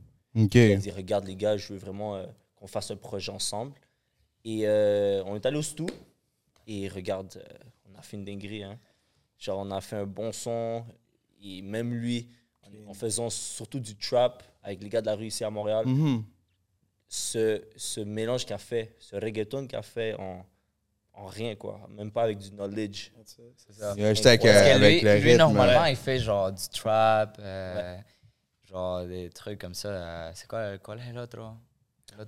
Il 0.69 0.73
a 0.73 0.77
dit 0.77 0.91
Regarde, 0.91 1.27
les 1.27 1.37
gars, 1.37 1.57
je 1.57 1.73
veux 1.73 1.79
vraiment 1.79 2.17
euh, 2.17 2.27
qu'on 2.57 2.67
fasse 2.67 2.91
un 2.91 2.97
projet 2.97 3.33
ensemble. 3.33 3.73
Et 4.45 4.67
euh, 4.67 5.23
on 5.27 5.35
est 5.37 5.45
allé 5.47 5.57
au 5.59 5.63
Stu. 5.63 5.85
Et 6.67 6.89
regarde, 6.89 7.37
euh, 7.37 7.59
on 7.93 7.99
a 7.99 8.03
fait 8.03 8.17
une 8.17 8.25
dinguerie. 8.25 8.63
Hein. 8.63 8.79
Genre, 9.39 9.59
on 9.59 9.71
a 9.71 9.81
fait 9.81 9.97
un 9.97 10.07
bon 10.07 10.33
son. 10.33 10.85
Et 11.43 11.63
même 11.63 11.93
lui, 11.95 12.29
en, 12.63 12.91
en 12.91 12.95
faisant 12.95 13.31
surtout 13.31 13.81
du 13.81 13.97
trap 13.97 14.43
avec 14.63 14.83
les 14.83 14.89
gars 14.89 15.01
de 15.01 15.07
la 15.07 15.15
rue 15.15 15.27
ici 15.27 15.45
à 15.45 15.51
Montréal, 15.51 15.87
Mhm. 15.87 16.25
ce, 17.09 17.63
ce 17.77 18.01
mélange 18.01 18.45
qu'il 18.45 18.55
a 18.55 18.59
fait, 18.59 18.95
ce 18.99 19.17
reggaeton 19.17 19.67
qu'il 19.67 19.79
a 19.79 19.83
fait 19.83 20.15
en, 20.19 20.45
en 21.15 21.27
rien, 21.27 21.55
quoi. 21.55 21.81
Même 21.91 22.11
pas 22.11 22.25
avec 22.25 22.39
du 22.39 22.51
knowledge. 22.51 23.13
C'est 23.25 23.73
ça. 23.73 23.95
Yeah, 23.97 24.09
avec, 24.11 24.43
lui, 24.43 25.01
le 25.01 25.15
lui, 25.17 25.23
rythme. 25.31 25.39
normalement, 25.39 25.85
il 25.87 25.97
fait 25.97 26.19
genre 26.19 26.53
du 26.53 26.69
trap, 26.69 27.37
euh, 27.41 27.97
genre 28.69 29.05
des 29.07 29.31
trucs 29.31 29.61
comme 29.61 29.75
ça. 29.75 29.89
euh, 29.89 30.31
C'est 30.35 30.47
quoi, 30.47 30.79
quoi 30.79 30.97
est 30.97 31.13
l'autre? 31.13 31.39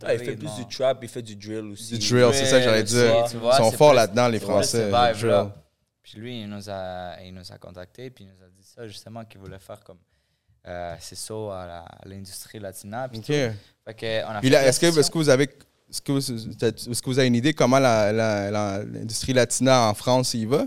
Ah, 0.03 0.15
il 0.15 0.21
fait 0.21 0.37
plus 0.37 0.55
du 0.55 0.67
trap, 0.67 0.99
il 1.03 1.09
fait 1.09 1.23
du 1.23 1.35
drill 1.37 1.73
aussi. 1.73 1.99
Du 1.99 2.09
drill, 2.11 2.33
c'est 2.33 2.47
ça 2.47 2.59
que 2.59 2.65
j'allais 2.65 2.83
dire. 2.83 3.25
tu 3.31 3.37
vois, 3.39 3.55
Ils 3.59 3.65
sont 3.65 3.73
forts 3.73 3.95
là-dedans, 3.95 4.29
les 4.29 4.39
Français. 4.41 4.87
le 4.91 5.19
drill. 5.21 5.51
Puis 6.03 6.19
lui, 6.19 6.41
il 6.43 6.49
nous 6.49 6.69
a, 6.71 7.21
il 7.23 7.35
nous 7.35 7.53
a 7.53 7.59
contactés, 7.59 8.11
puis 8.11 8.25
il 8.25 8.29
nous 8.29 8.43
a 8.43 8.49
dit 8.49 8.65
ça, 8.65 8.87
justement, 8.89 9.25
qu'il 9.25 9.41
voulait 9.41 9.59
faire 9.59 9.83
comme 9.85 9.99
euh, 10.67 10.95
c'est 11.01 11.17
ça 11.17 11.35
à 11.35 11.67
la- 11.67 11.89
l'industrie 12.05 12.59
latina. 12.59 13.09
Puis, 13.09 13.19
Ok. 13.21 13.25
tout. 13.27 13.33
Fait 13.33 13.95
que, 13.95 14.25
on 14.27 14.31
a 14.31 14.41
Puis 14.41 14.49
fait 14.49 14.55
là, 14.55 14.63
la 14.63 14.69
est-ce 14.69 14.79
que, 14.81 14.87
est-ce 14.87 15.11
que 15.11 15.19
vous 15.19 15.29
avez. 15.31 15.45
Est-ce 15.89 16.03
que, 16.03 16.13
vous, 16.13 16.19
est-ce 16.31 17.03
que 17.03 17.07
vous 17.11 17.19
avez 17.19 17.29
une 17.29 17.35
idée 17.35 17.53
comment 17.55 17.79
la- 17.79 18.13
la- 18.13 18.51
la- 18.51 18.85
l'industrie 18.85 19.33
latina 19.33 19.89
en 19.89 19.95
France 19.95 20.35
y 20.35 20.45
va? 20.45 20.67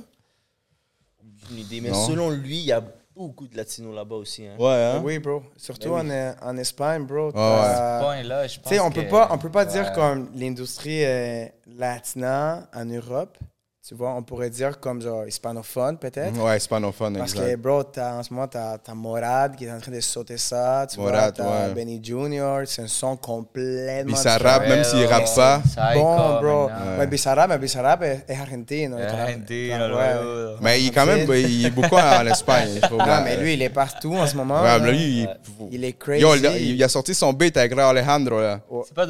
Une 1.51 1.59
idée. 1.59 1.81
Mais 1.81 1.89
Non. 1.91 2.07
selon 2.07 2.29
lui, 2.31 2.57
il 2.59 2.65
y 2.65 2.71
a 2.71 2.83
beaucoup 3.15 3.47
de 3.47 3.55
latinos 3.57 3.93
là-bas 3.95 4.15
aussi. 4.15 4.45
Hein. 4.47 4.55
Ouais, 4.59 4.73
hein? 4.95 5.01
Oui, 5.03 5.19
bro. 5.19 5.43
Surtout 5.57 5.93
Ben 5.95 6.09
oui. 6.09 6.45
en, 6.45 6.49
en 6.49 6.57
Espagne, 6.57 7.05
bro. 7.05 7.27
ouais. 7.27 7.31
t'as- 7.33 7.99
Point 8.03 8.23
là, 8.23 8.47
je 8.47 8.59
pense 8.59 8.69
Tu 8.71 8.75
sais, 8.75 8.79
on 8.81 8.91
peut 8.91 9.03
que- 9.03 9.09
pas, 9.09 9.29
on 9.31 9.37
peut 9.37 9.51
pas 9.51 9.65
dire 9.65 9.91
comme 9.93 10.29
l'industrie 10.35 11.03
euh, 11.05 11.45
latina 11.67 12.67
en 12.75 12.85
Europe. 12.85 13.37
Tu 13.85 13.95
vois, 13.95 14.13
on 14.15 14.23
pourrait 14.23 14.49
dire 14.49 14.79
comme 14.79 15.01
genre 15.01 15.27
hispanophone 15.27 15.97
peut-être. 15.97 16.39
Ouais, 16.41 16.55
hispanophone, 16.55 17.17
Parce 17.17 17.33
que, 17.33 17.53
bro, 17.57 17.83
t'as- 17.83 18.13
en 18.13 18.23
ce 18.23 18.33
moment, 18.33 18.47
t'as 18.47 18.75
as 18.75 18.93
Morad 18.95 19.57
qui 19.57 19.65
est 19.65 19.71
en 19.73 19.77
train 19.81 19.91
de 19.91 19.99
sauter 19.99 20.37
ça. 20.37 20.87
Tu 20.89 20.97
Morad, 21.01 21.13
vois, 21.13 21.31
t'as 21.33 21.67
ouais. 21.67 21.73
Benny 21.73 21.99
Junior. 22.01 22.61
C'est 22.65 22.83
un 22.83 22.87
son 22.87 23.17
complètement 23.17 24.15
rappe, 24.41 24.69
même 24.69 24.85
s'il 24.85 25.05
rappe 25.05 25.25
pas. 25.35 25.61
Bon, 25.95 26.39
bro. 26.39 26.69
Ouais, 26.97 27.07
Bizarrap, 27.07 27.49
mais 27.49 27.57
Bizarrap 27.57 28.03
est, 28.03 28.23
est 28.29 28.37
argentino. 28.39 28.95
Eh, 28.97 29.03
Argentino, 29.03 29.97
Ouais. 29.97 30.55
Mais 30.61 30.81
il, 30.81 30.89
quand 30.93 31.05
même, 31.05 31.29
il 31.33 31.65
est 31.65 31.69
beaucoup 31.69 31.97
en 31.97 32.25
Espagne. 32.25 32.79
Non, 32.89 32.97
pas- 32.99 33.19
mais 33.19 33.35
lui, 33.35 33.55
il 33.55 33.61
est 33.63 33.69
partout 33.69 34.15
en 34.15 34.25
ce 34.25 34.37
moment. 34.37 34.61
Ouais, 34.61 34.79
mais 34.79 34.91
lui, 34.91 34.97
il- 35.23 35.29
Il 35.71 35.83
est 35.83 35.93
crazy. 35.99 36.21
Yo, 36.21 36.35
il, 36.35 36.47
a- 36.47 36.57
il 36.57 36.81
a 36.81 36.87
sorti 36.87 37.13
son 37.13 37.33
beat 37.33 37.57
avec 37.57 37.73
Alejandro, 37.77 38.39
là. 38.39 38.61
C'est 38.85 38.93
pas 38.93 39.05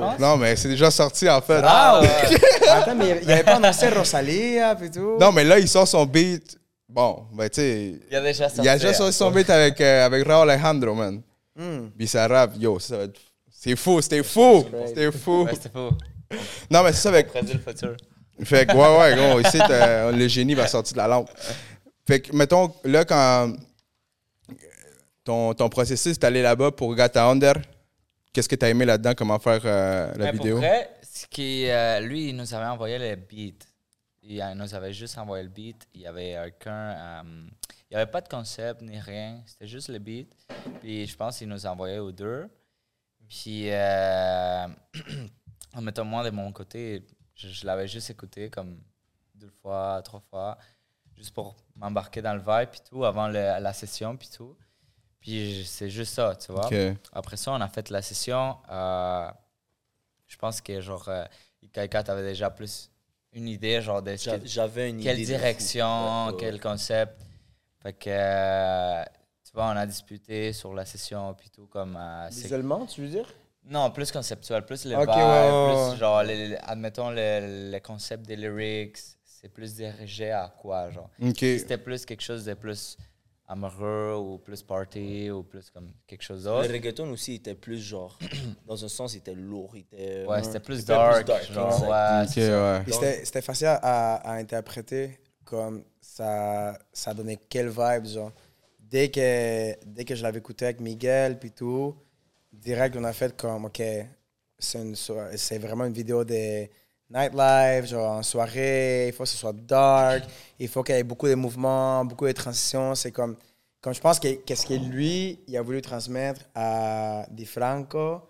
pense. 0.00 0.18
Non, 0.18 0.36
mais 0.36 0.56
c'est 0.56 0.68
déjà 0.68 0.90
sorti, 0.90 1.30
en 1.30 1.40
fait. 1.40 1.62
Ah. 1.64 2.00
Attends, 2.68 2.96
mais 2.96 3.20
il 3.22 3.30
avait 3.30 3.44
pas 3.44 3.54
annoncé 3.56 3.88
Rosalia 4.16 4.76
et 4.82 4.90
tout. 4.90 5.16
Non, 5.20 5.32
mais 5.32 5.44
là, 5.44 5.58
il 5.58 5.68
sort 5.68 5.86
son 5.86 6.04
beat. 6.06 6.58
Bon, 6.88 7.26
ben, 7.32 7.48
tu 7.48 7.56
sais. 7.60 8.00
Il 8.10 8.16
a 8.16 8.20
déjà 8.22 8.48
sorti. 8.48 8.62
Il 8.62 8.68
a 8.68 8.78
déjà 8.78 8.94
sorti 8.94 9.12
son 9.12 9.30
beat 9.30 9.50
avec, 9.50 9.80
euh, 9.80 10.06
avec 10.06 10.26
Raul 10.26 10.50
Alejandro, 10.50 10.94
man. 10.94 11.20
Hmm. 11.54 11.88
Bizarrap, 11.96 12.52
yo, 12.58 12.78
ça 12.78 12.96
va 12.96 13.02
être. 13.04 13.20
C'est 13.50 13.74
fou, 13.76 14.00
c'était 14.00 14.22
fou! 14.22 14.64
C'était 14.86 15.10
fou! 15.10 15.42
Ouais, 15.44 15.52
c'était 15.54 15.70
faux. 15.70 15.90
Non, 16.70 16.82
mais 16.84 16.92
c'est 16.92 17.00
ça 17.02 17.08
avec. 17.08 17.28
Prédit 17.28 17.54
le 17.54 17.58
futur. 17.58 17.96
Fait 18.44 18.64
que, 18.66 18.72
ouais, 18.72 18.98
ouais, 18.98 19.16
gros, 19.16 19.40
ici, 19.40 19.58
t'as- 19.58 20.12
le 20.12 20.28
génie 20.28 20.54
va 20.54 20.68
sortir 20.68 20.92
de 20.94 20.98
la 20.98 21.08
lampe. 21.08 21.28
Fait 22.06 22.20
que, 22.20 22.34
mettons, 22.34 22.72
là, 22.84 23.04
quand 23.04 23.52
ton, 25.24 25.52
ton 25.54 25.68
processus, 25.68 26.18
t'es 26.18 26.26
allé 26.26 26.40
là-bas 26.42 26.70
pour 26.70 26.94
Gata 26.94 27.26
Under, 27.26 27.54
qu'est-ce 28.32 28.48
que 28.48 28.54
t'as 28.54 28.68
aimé 28.68 28.84
là-dedans, 28.84 29.12
comment 29.16 29.38
faire 29.38 29.60
euh, 29.64 30.12
la 30.16 30.26
Mais 30.26 30.32
vidéo? 30.32 30.54
Pour 30.56 30.64
vrai, 30.64 30.88
ce 31.02 31.26
qui, 31.26 31.68
euh, 31.68 32.00
lui, 32.00 32.28
il 32.30 32.36
nous 32.36 32.54
avait 32.54 32.66
envoyé 32.66 32.98
le 32.98 33.16
beat. 33.16 33.66
Il 34.30 34.44
nous 34.56 34.74
avait 34.74 34.92
juste 34.92 35.16
envoyé 35.16 35.42
le 35.42 35.48
beat. 35.48 35.88
Il 35.94 36.02
y 36.02 36.06
avait 36.06 36.38
aucun. 36.48 36.70
euh, 37.24 37.48
il 37.90 37.96
n'y 37.96 37.96
avait 38.02 38.10
pas 38.10 38.20
de 38.20 38.28
concept 38.28 38.82
ni 38.82 38.98
rien. 39.00 39.42
C'était 39.46 39.66
juste 39.66 39.88
le 39.88 39.98
beat. 39.98 40.30
Puis 40.80 41.06
je 41.06 41.16
pense 41.16 41.38
qu'il 41.38 41.48
nous 41.48 41.66
a 41.66 41.70
envoyé 41.70 41.98
aux 41.98 42.12
deux. 42.12 42.48
Puis, 43.28 43.70
euh, 43.70 44.66
en 45.74 45.80
mettant 45.80 46.04
moi 46.04 46.24
de 46.24 46.30
mon 46.30 46.52
côté, 46.52 47.06
je, 47.34 47.48
je 47.48 47.66
l'avais 47.66 47.88
juste 47.88 48.10
écouté 48.10 48.50
comme 48.50 48.80
deux 49.34 49.50
fois, 49.62 50.00
trois 50.02 50.20
fois, 50.20 50.58
juste 51.16 51.32
pour 51.34 51.56
m'embarquer 51.76 52.20
dans 52.22 52.34
le 52.34 52.40
vibe 52.40 52.70
puis 52.70 52.80
tout, 52.88 53.04
avant 53.04 53.28
le- 53.28 53.60
la 53.60 53.72
session 53.72 54.16
puis 54.16 54.28
tout. 54.28 54.56
Puis 55.20 55.64
c'est 55.66 55.90
juste 55.90 56.14
ça, 56.14 56.36
tu 56.36 56.52
vois. 56.52 56.66
Après 57.12 57.36
ça, 57.36 57.52
on 57.52 57.60
a 57.60 57.68
fait 57.68 57.88
la 57.90 58.02
session. 58.02 58.58
euh, 58.70 59.30
je 60.26 60.36
pense 60.36 60.60
que 60.60 60.80
genre, 60.80 61.08
euh, 61.08 61.24
Ikaika, 61.62 62.02
t'avais 62.02 62.22
déjà 62.22 62.50
plus 62.50 62.90
une 63.32 63.48
idée, 63.48 63.80
genre, 63.80 64.02
de 64.02 64.14
J'avais 64.44 64.90
une 64.90 65.00
quelle 65.02 65.18
idée. 65.18 65.26
direction, 65.34 66.34
quel 66.38 66.54
ouais. 66.54 66.60
concept. 66.60 67.20
Fait 67.82 67.92
que, 67.92 68.10
euh, 68.10 69.04
tu 69.44 69.52
vois, 69.54 69.66
on 69.66 69.76
a 69.76 69.86
disputé 69.86 70.52
sur 70.52 70.74
la 70.74 70.84
session, 70.84 71.34
puis 71.34 71.50
tout, 71.50 71.66
comme. 71.66 71.96
euh, 72.00 72.28
Visuellement, 72.30 72.86
tu 72.86 73.02
veux 73.02 73.08
dire? 73.08 73.32
non, 73.70 73.90
plus 73.90 74.10
conceptuel, 74.10 74.64
plus 74.64 74.84
les 74.86 74.94
Ok, 74.96 75.00
vibes, 75.08 75.08
ouais, 75.08 75.50
ouais, 75.50 75.90
plus 75.90 75.98
genre, 75.98 76.22
les- 76.22 76.48
les- 76.48 76.56
admettons, 76.62 77.10
le, 77.10 77.70
le 77.70 77.78
concept 77.80 78.26
des 78.26 78.34
lyrics, 78.36 78.96
c'est 79.22 79.50
plus 79.50 79.74
dirigé 79.74 80.30
à 80.30 80.48
quoi, 80.58 80.90
genre. 80.90 81.10
Ok. 81.22 81.36
Si 81.38 81.58
c'était 81.60 81.76
plus 81.76 82.06
quelque 82.06 82.22
chose 82.22 82.46
de 82.46 82.54
plus 82.54 82.96
amoureux 83.48 84.14
ou 84.16 84.38
plus 84.38 84.62
party 84.62 85.30
ou 85.30 85.42
plus 85.42 85.70
comme 85.70 85.90
quelque 86.06 86.22
chose 86.22 86.44
Le 86.44 86.50
d'autre. 86.50 86.70
reggaeton 86.70 87.10
aussi 87.10 87.34
était 87.34 87.54
plus 87.54 87.78
genre. 87.80 88.18
dans 88.66 88.84
un 88.84 88.88
sens, 88.88 89.14
il 89.14 89.18
était 89.18 89.34
lourd. 89.34 89.70
Il 89.74 89.80
était, 89.80 90.26
Ouais, 90.26 90.42
c'était 90.42 90.60
plus 90.60 90.84
dark. 90.84 91.26
genre, 91.50 91.82
ouais, 91.82 92.22
Ok, 92.22 92.28
c'est 92.28 92.46
ça. 92.46 92.78
ouais. 92.78 92.92
C'était 92.92 93.24
c'était 93.24 93.42
facile 93.42 93.66
à, 93.68 94.16
à 94.16 94.32
interpréter 94.34 95.18
comme 95.44 95.82
ça, 96.00 96.78
ça 96.92 97.14
donnait 97.14 97.38
quelle 97.48 97.68
vibe, 97.70 98.04
genre. 98.06 98.32
Dès 98.78 99.10
que, 99.10 99.74
dès 99.86 100.04
que 100.04 100.14
je 100.14 100.22
l'avais 100.22 100.38
écouté 100.38 100.66
avec 100.66 100.80
Miguel, 100.80 101.38
puis 101.38 101.50
tout, 101.52 101.94
direct, 102.52 102.96
on 102.96 103.04
a 103.04 103.12
fait 103.14 103.34
comme, 103.36 103.64
OK, 103.66 103.82
c'est 104.58 104.78
une 104.82 104.94
so- 104.94 105.16
c'est 105.36 105.58
vraiment 105.58 105.84
une 105.86 105.92
vidéo 105.92 106.22
de 106.24 106.66
nightlife, 107.10 107.86
genre 107.90 108.12
en 108.18 108.22
soirée, 108.22 109.08
il 109.08 109.12
faut 109.12 109.22
que 109.24 109.28
ce 109.28 109.36
soit 109.36 109.52
dark, 109.54 110.24
il 110.58 110.68
faut 110.68 110.82
qu'il 110.82 110.94
y 110.94 110.98
ait 110.98 111.02
beaucoup 111.04 111.28
de 111.28 111.34
mouvements, 111.34 112.04
beaucoup 112.04 112.26
de 112.26 112.32
transitions. 112.32 112.94
C'est 112.94 113.12
comme, 113.12 113.36
comme 113.80 113.94
je 113.94 114.00
pense 114.00 114.18
que 114.20 114.28
qu'est-ce 114.44 114.66
que 114.66 114.74
lui, 114.74 115.38
il 115.48 115.56
a 115.56 115.62
voulu 115.62 115.80
transmettre 115.82 116.42
à 116.54 117.26
Di 117.30 117.46
Franco, 117.46 118.20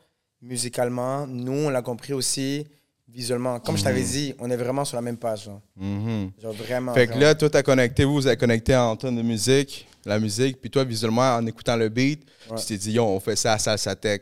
musicalement, 0.43 1.27
nous, 1.27 1.53
on 1.67 1.71
l'a 1.71 1.83
compris 1.83 2.13
aussi 2.13 2.67
visuellement. 3.09 3.59
Comme 3.59 3.77
je 3.77 3.83
t'avais 3.85 4.03
dit, 4.03 4.35
on 4.39 4.51
est 4.51 4.57
vraiment 4.57 4.85
sur 4.85 4.97
la 4.97 5.03
même 5.03 5.17
page. 5.17 5.45
Genre, 5.45 5.61
Mhm. 5.77 6.31
Genre 6.41 6.53
vraiment. 6.53 6.95
Fait 6.95 7.07
que 7.07 7.13
vraiment. 7.13 7.27
là, 7.27 7.35
toi, 7.35 7.51
t'as 7.51 7.63
connecté, 7.63 8.05
vous, 8.05 8.15
vous 8.15 8.27
avez 8.27 8.37
connecté 8.37 8.77
en 8.77 8.95
tonne 8.97 9.17
de 9.17 9.23
musique, 9.23 9.89
la 10.05 10.19
musique, 10.21 10.61
puis 10.61 10.71
toi, 10.71 10.85
visuellement, 10.85 11.35
en 11.37 11.45
écoutant 11.47 11.77
le 11.77 11.89
beat, 11.89 12.23
Ouais. 12.51 12.57
tu 12.59 12.67
t'es 12.67 12.77
dit, 12.77 12.93
yo, 12.93 13.05
on 13.05 13.19
fait 13.21 13.35
ça 13.37 13.55
à 13.55 13.59
Salsa 13.59 13.97
Tech. 13.97 14.21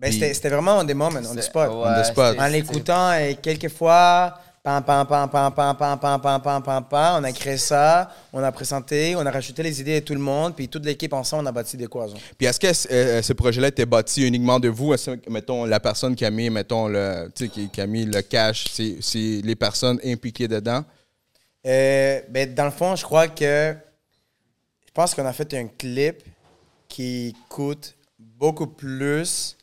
Ben, 0.00 0.10
c'était 0.10 0.48
vraiment 0.48 0.78
on 0.78 0.86
the 0.86 0.94
moment, 0.94 1.20
on 1.30 1.34
the 1.34 1.42
spot. 1.42 1.68
Ouais, 1.68 1.74
On 1.74 2.00
the 2.02 2.06
spot. 2.06 2.38
En 2.38 2.46
l'écoutant, 2.46 3.12
et 3.12 3.34
quelquefois, 3.36 4.34
pam, 4.62 4.82
pam, 4.82 5.06
pam, 5.06 5.28
pam, 5.28 5.52
pam, 5.52 5.76
pam, 5.76 5.98
pam, 5.98 6.20
pam, 6.20 6.40
pam, 6.40 6.62
pam, 6.62 6.84
pam, 6.84 7.20
on 7.20 7.24
a 7.24 7.32
créé 7.32 7.58
ça, 7.58 8.10
on 8.32 8.42
a 8.42 8.50
présenté, 8.50 9.14
on 9.14 9.26
a 9.26 9.30
rajouté 9.30 9.62
les 9.62 9.78
idées 9.78 10.00
de 10.00 10.04
tout 10.06 10.14
le 10.14 10.20
monde, 10.20 10.56
puis 10.56 10.68
toute 10.68 10.86
l'équipe 10.86 11.12
ensemble, 11.12 11.44
on 11.44 11.46
a 11.48 11.52
bâti 11.52 11.76
des 11.76 11.86
quoi. 11.86 12.06
genre. 12.06 12.18
Puis 12.38 12.46
est-ce 12.46 12.58
que 12.58 12.92
euh, 12.92 13.20
ce 13.20 13.32
projet-là 13.34 13.68
était 13.68 13.84
bâti 13.84 14.26
uniquement 14.26 14.58
de 14.58 14.68
vous? 14.68 14.94
Est-ce 14.94 15.10
que, 15.10 15.30
mettons, 15.30 15.66
la 15.66 15.80
personne 15.80 16.14
qui 16.14 16.24
a 16.24 16.30
mis, 16.30 16.48
mettons, 16.48 16.88
le, 16.88 17.30
qui, 17.34 17.68
qui 17.68 17.80
a 17.80 17.86
mis 17.86 18.06
le 18.06 18.22
cash, 18.22 18.64
c'est 18.72 18.96
c'est 19.00 19.42
les 19.44 19.54
personnes 19.56 20.00
impliquées 20.04 20.48
dedans? 20.48 20.82
Euh, 21.66 22.20
ben, 22.30 22.54
dans 22.54 22.64
le 22.64 22.70
fond, 22.70 22.96
je 22.96 23.04
crois 23.04 23.28
que. 23.28 23.74
Je 24.86 24.92
pense 24.92 25.14
qu'on 25.14 25.26
a 25.26 25.32
fait 25.32 25.54
un 25.54 25.68
clip 25.68 26.22
qui 26.88 27.36
coûte 27.48 27.94
beaucoup 28.18 28.66
plus 28.66 29.56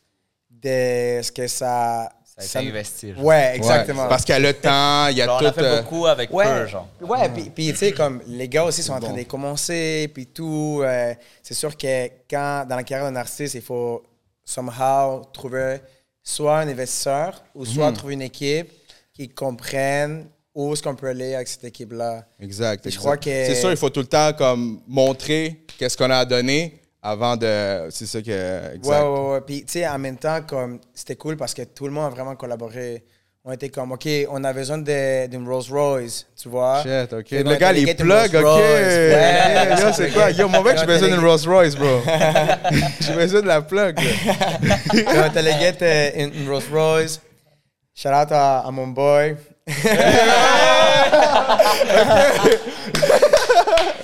de 0.62 1.22
ce 1.22 1.30
que 1.32 1.46
ça. 1.46 2.10
Ça 2.40 2.58
a 2.60 2.62
été 2.62 2.70
investi. 2.70 3.12
Ouais, 3.14 3.56
exactement. 3.56 4.02
Ouais, 4.04 4.08
parce 4.08 4.24
qu'il 4.24 4.32
y 4.32 4.36
a 4.36 4.38
le 4.38 4.54
temps, 4.54 5.08
il 5.08 5.16
y 5.16 5.22
a 5.22 5.26
Genre, 5.26 5.38
tout. 5.40 5.44
on 5.46 5.48
a 5.48 5.52
fait 5.52 5.62
euh, 5.64 5.82
beaucoup 5.82 6.06
avec 6.06 6.32
Ouais, 6.32 6.44
peu, 6.44 6.66
genre. 6.68 6.86
ouais 7.00 7.28
puis, 7.30 7.50
puis, 7.50 7.70
tu 7.72 7.76
sais, 7.76 7.90
comme 7.92 8.22
les 8.28 8.48
gars 8.48 8.62
aussi 8.64 8.80
sont 8.82 8.92
en 8.92 9.00
train 9.00 9.10
bon. 9.10 9.16
de 9.16 9.22
commencer, 9.24 10.08
puis 10.14 10.26
tout. 10.26 10.80
euh, 10.84 11.14
c'est 11.42 11.54
sûr 11.54 11.76
que 11.76 12.06
quand, 12.30 12.64
dans 12.68 12.76
la 12.76 12.84
carrière 12.84 13.10
d'un 13.10 13.16
artiste, 13.16 13.54
il 13.54 13.60
faut 13.62 14.04
somehow 14.44 15.24
trouver 15.32 15.78
soit 16.22 16.60
un 16.60 16.68
investisseur 16.68 17.42
ou 17.54 17.64
soit 17.66 17.90
trouver 17.92 18.14
une 18.14 18.22
équipe 18.22 18.70
qui 19.12 19.28
comprenne 19.28 20.26
où 20.54 20.72
est-ce 20.72 20.82
qu'on 20.82 20.94
peut 20.94 21.08
aller 21.08 21.34
avec 21.34 21.48
cette 21.48 21.64
équipe-là. 21.64 22.24
Exact. 22.40 22.82
Je 22.84 22.88
exact. 22.88 22.98
crois 23.00 23.16
que- 23.16 23.24
C'est 23.46 23.54
sûr, 23.56 23.70
il 23.70 23.76
faut 23.76 23.90
tout 23.90 24.00
le 24.00 24.06
temps 24.06 24.32
comme 24.32 24.80
montrer 24.86 25.64
qu'est-ce 25.78 25.96
qu'on 25.96 26.10
a 26.10 26.18
à 26.18 26.24
donner 26.24 26.80
avant 27.02 27.36
de. 27.36 27.88
C'est 27.90 28.06
ça 28.06 28.20
que. 28.22 28.74
Exact. 28.74 28.86
Ouais, 28.86 29.08
ouais, 29.08 29.30
ouais. 29.32 29.40
Puis, 29.42 29.64
tu 29.64 29.72
sais, 29.72 29.88
en 29.88 29.98
même 29.98 30.16
temps, 30.16 30.40
comme, 30.46 30.80
c'était 30.94 31.16
cool 31.16 31.36
parce 31.36 31.54
que 31.54 31.62
tout 31.62 31.86
le 31.86 31.92
monde 31.92 32.06
a 32.06 32.10
vraiment 32.10 32.36
collaboré. 32.36 33.04
On 33.44 33.52
était 33.52 33.70
comme, 33.70 33.92
OK, 33.92 34.06
on 34.30 34.44
a 34.44 34.52
besoin 34.52 34.78
d'une 34.78 35.48
Rolls 35.48 35.70
Royce, 35.70 36.26
tu 36.36 36.50
vois. 36.50 36.82
Shit, 36.82 37.12
ok. 37.12 37.30
Le 37.30 37.56
gars, 37.56 37.72
il 37.72 37.96
plug, 37.96 38.34
ok. 38.34 38.44
Ouais. 38.44 39.68
Yo, 39.80 39.92
c'est 39.94 40.10
quoi? 40.10 40.30
Yo, 40.32 40.48
mon 40.48 40.62
mec, 40.62 40.76
j'ai 40.78 40.84
besoin 40.84 41.08
d'une 41.08 41.24
Rolls 41.24 41.46
Royce, 41.46 41.74
bro. 41.74 42.02
j'ai 43.00 43.14
besoin 43.14 43.40
de 43.40 43.46
la 43.46 43.62
plug. 43.62 43.98
on 44.92 44.96
est 44.96 45.36
allé 45.36 45.52
get 45.52 45.78
euh, 45.80 46.10
une, 46.16 46.34
une 46.34 46.50
Rolls 46.50 46.62
Royce. 46.70 47.20
Shout 47.94 48.08
out 48.08 48.30
à, 48.32 48.58
à 48.58 48.70
mon 48.70 48.88
boy. 48.88 49.36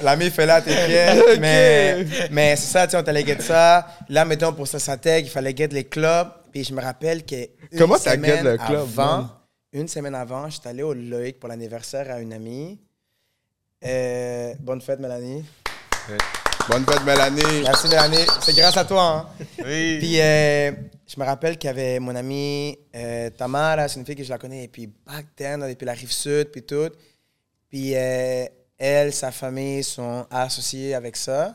L'ami 0.05 0.31
fait 0.31 0.45
là, 0.45 0.61
t'es 0.61 0.71
fier. 0.87 1.17
Mais, 1.41 2.05
mais 2.31 2.57
c'est 2.57 2.73
ça, 2.73 2.87
tu 2.87 2.91
sais, 2.93 2.97
on 2.99 3.09
allé 3.09 3.25
get 3.25 3.41
ça. 3.41 3.87
Là, 4.09 4.25
mettons, 4.25 4.53
pour 4.53 4.69
ça, 4.69 4.79
ça 4.79 4.97
tag, 4.99 5.25
il 5.25 5.31
fallait 5.31 5.57
get 5.57 5.69
les 5.69 5.85
clubs. 5.85 6.29
Puis 6.53 6.63
je 6.65 6.75
me 6.75 6.83
rappelle 6.83 7.25
que. 7.25 7.49
Comment 7.77 7.97
t'as 7.99 8.13
get 8.13 8.17
semaine 8.17 8.45
le 8.45 8.57
club, 8.59 8.81
Avant, 8.99 9.17
man? 9.17 9.29
une 9.73 9.89
semaine 9.89 10.15
avant, 10.15 10.49
j'étais 10.51 10.69
allé 10.69 10.83
au 10.83 10.93
Loïc 10.93 11.41
pour 11.41 11.49
l'anniversaire 11.49 12.11
à 12.11 12.21
une 12.21 12.33
amie. 12.33 12.79
Euh, 13.85 14.55
bonne 14.61 14.81
fête, 14.81 15.01
Mélanie. 15.01 15.45
Bonne 16.69 16.85
fête, 16.85 17.05
Mélanie. 17.05 17.63
Merci, 17.63 17.89
Mélanie. 17.89 18.27
C'est 18.41 18.55
grâce 18.55 18.77
à 18.77 18.85
toi, 18.85 19.03
hein. 19.03 19.45
Oui. 19.65 19.99
Puis 19.99 20.21
euh, 20.21 20.71
je 21.07 21.19
me 21.19 21.25
rappelle 21.25 21.57
qu'il 21.59 21.69
y 21.69 21.71
avait 21.71 21.99
mon 21.99 22.15
amie 22.15 22.79
euh, 22.95 23.31
Tamara, 23.31 23.89
c'est 23.89 23.99
une 23.99 24.07
fille 24.07 24.17
que 24.17 24.25
je 24.25 24.31
la 24.31 24.39
connais, 24.39 24.65
et 24.65 24.69
puis 24.69 24.87
back 24.87 25.27
then, 25.35 25.67
depuis 25.69 25.87
la 25.87 25.93
rive 25.93 26.13
sud, 26.13 26.51
puis 26.51 26.63
tout. 26.63 26.91
Puis 27.69 27.95
elle, 28.79 29.13
sa 29.13 29.31
famille 29.31 29.83
sont 29.85 30.27
associés 30.31 30.95
avec 30.95 31.17
ça, 31.17 31.55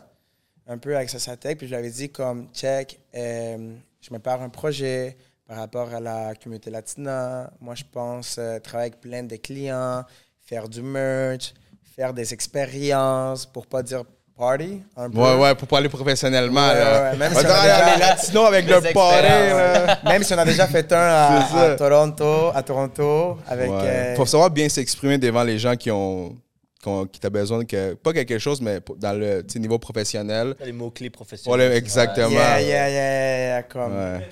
un 0.67 0.77
peu 0.77 0.95
avec 0.95 1.09
sa 1.09 1.35
tech. 1.37 1.57
Puis 1.57 1.67
je 1.67 1.71
lui 1.71 1.77
avais 1.79 1.89
dit 1.89 2.09
comme, 2.09 2.47
check, 2.53 2.99
euh, 3.15 3.73
je 4.01 4.13
me 4.13 4.19
pars 4.19 4.41
un 4.41 4.49
projet 4.49 5.17
par 5.47 5.57
rapport 5.57 5.93
à 5.93 5.99
la 5.99 6.33
communauté 6.35 6.69
latina. 6.69 7.49
Moi, 7.59 7.75
je 7.75 7.83
pense 7.91 8.35
euh, 8.37 8.59
travailler 8.59 8.91
avec 8.91 9.01
plein 9.01 9.23
de 9.23 9.35
clients, 9.35 10.03
faire 10.45 10.69
du 10.69 10.81
merch, 10.81 11.53
faire 11.95 12.13
des 12.13 12.33
expériences, 12.33 13.45
pour 13.45 13.65
pas 13.67 13.81
dire 13.83 14.03
party 14.37 14.81
un 14.95 15.09
peu. 15.09 15.17
Ouais, 15.17 15.35
ouais, 15.37 15.55
pour 15.55 15.67
parler 15.67 15.89
professionnellement. 15.89 16.67
Ouais, 16.69 16.75
là. 16.75 17.03
ouais, 17.03 17.09
ouais. 17.11 17.17
Même 17.17 17.31
si 17.33 17.37
on 17.37 17.39
a 17.39 17.43
dirait 17.43 17.63
déjà- 17.63 17.93
les 17.95 17.99
latinos 17.99 18.47
avec 18.47 18.65
Les 18.67 18.73
le 18.73 18.93
party. 18.93 20.05
Même 20.07 20.23
si 20.23 20.33
on 20.33 20.37
a 20.37 20.45
déjà 20.45 20.67
fait 20.67 20.93
un 20.93 20.97
à, 20.97 21.75
Toronto, 21.77 22.51
à 22.55 22.63
Toronto 22.63 23.37
avec. 23.47 23.69
Ouais. 23.69 23.77
euh, 23.83 24.15
Faut 24.15 24.25
savoir 24.25 24.49
bien 24.49 24.69
s'exprimer 24.69 25.17
devant 25.17 25.43
les 25.43 25.59
gens 25.59 25.75
qui 25.75 25.91
ont, 25.91 26.37
qui 26.81 26.89
qui 27.11 27.19
t'as 27.19 27.29
besoin 27.29 27.65
que 27.65 27.93
pas 27.95 28.13
quelque 28.13 28.37
chose 28.39 28.61
mais 28.61 28.79
dans 28.97 29.13
le 29.19 29.43
niveau 29.57 29.77
professionnel. 29.79 30.55
Les 30.63 30.71
mots-clés 30.71 31.09
professionnels. 31.09 31.59
Voilà, 31.59 31.75
exactement. 31.75 32.29
yeah, 32.29 32.61
yeah, 32.61 32.89
yeah, 32.89 33.37
yeah, 33.57 33.63
comme 33.63 33.93
Ouais. 33.95 34.27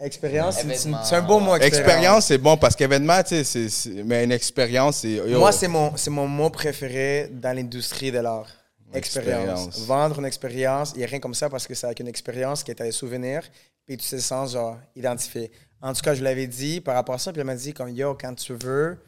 expérience, 0.00 0.58
c'est- 0.60 1.14
un 1.14 1.22
beau 1.22 1.38
mot. 1.38 1.56
Expérience, 1.56 2.26
c'est 2.26 2.38
bon 2.38 2.56
parce 2.56 2.74
qu'événement, 2.74 3.22
tu 3.22 3.28
sais, 3.36 3.44
c'est- 3.44 3.68
c'est- 3.68 4.02
mais 4.04 4.24
une 4.24 4.32
expérience, 4.32 4.96
c'est. 4.98 5.20
Moi, 5.28 5.52
c'est 5.52 5.68
mon, 5.68 5.96
c'est 5.96 6.10
mon 6.10 6.26
mot 6.26 6.50
préféré 6.50 7.28
dans 7.32 7.54
l'industrie 7.56 8.10
de 8.10 8.18
l'art. 8.18 8.48
Expérience. 8.94 9.42
Expérience. 9.68 9.86
Vendre 9.86 10.18
une 10.18 10.26
expérience, 10.26 10.92
il 10.94 10.98
n'y 10.98 11.04
a 11.04 11.06
rien 11.06 11.18
comme 11.20 11.32
ça 11.34 11.48
parce 11.48 11.66
que 11.66 11.74
c'est 11.74 11.86
avec 11.86 12.00
une 12.00 12.08
expérience 12.08 12.62
que 12.62 12.72
tu 12.72 12.82
as 12.82 12.84
des 12.84 12.92
souvenirs, 12.92 13.42
puis 13.86 13.96
tu 13.96 14.06
te 14.06 14.18
sens 14.18 14.52
genre 14.52 14.76
identifié. 14.94 15.50
En 15.80 15.94
tout 15.94 16.02
cas, 16.02 16.14
je 16.14 16.22
l'avais 16.22 16.46
dit 16.46 16.80
par 16.82 16.94
rapport 16.96 17.14
à 17.14 17.18
ça, 17.18 17.32
puis 17.32 17.40
elle 17.40 17.46
m'a 17.46 17.54
dit 17.54 17.72
comme 17.72 17.88
yo, 17.88 18.14
quand 18.20 18.34
tu 18.34 18.52
veux, 18.52 18.98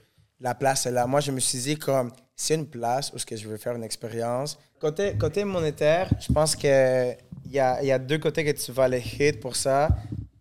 la 0.45 0.55
place 0.55 0.85
est 0.85 0.91
là. 0.91 1.07
Moi, 1.07 1.21
je 1.21 1.31
me 1.33 1.41
suis 1.41 1.59
dit 1.59 1.77
comme 1.79 2.13
c'est 2.37 2.55
une 2.55 2.67
place 2.67 3.11
où 3.15 3.19
ce 3.19 3.25
que 3.25 3.35
je 3.35 3.49
veux 3.49 3.57
faire 3.57 3.75
une 3.75 3.83
expérience. 3.83 4.59
Côté, 4.79 5.15
côté 5.19 5.43
monétaire, 5.45 6.11
je 6.21 6.31
pense 6.33 6.55
que 6.55 7.13
il 7.47 7.53
y 7.53 7.59
a, 7.59 7.83
y 7.83 7.91
a 7.91 7.99
deux 7.99 8.19
côtés 8.19 8.45
que 8.45 8.51
tu 8.51 8.71
vas 8.73 8.85
aller 8.85 9.03
hit 9.19 9.41
pour 9.41 9.57
ça. 9.57 9.89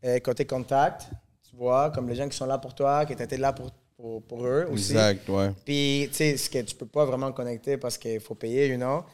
Euh, 0.06 0.20
côté 0.20 0.44
contact, 0.46 1.04
tu 1.50 1.56
vois, 1.56 1.90
comme 1.92 2.10
les 2.10 2.16
gens 2.16 2.28
qui 2.28 2.36
sont 2.36 2.46
là 2.46 2.58
pour 2.58 2.76
toi, 2.76 3.06
qui 3.06 3.14
étaient 3.14 3.38
là 3.38 3.54
pour, 3.54 3.72
pour, 3.96 4.22
pour 4.24 4.46
eux 4.46 4.68
aussi. 4.70 4.92
Exact, 4.92 5.30
ouais. 5.30 5.52
Puis, 5.64 6.10
tu 6.12 6.18
sais, 6.18 6.36
ce 6.38 6.50
que 6.50 6.60
tu 6.60 6.76
peux 6.76 6.86
pas 6.86 7.06
vraiment 7.06 7.32
connecter 7.32 7.78
parce 7.78 7.98
qu'il 7.98 8.20
faut 8.20 8.36
payer, 8.36 8.68
you 8.68 8.76
know. 8.78 9.06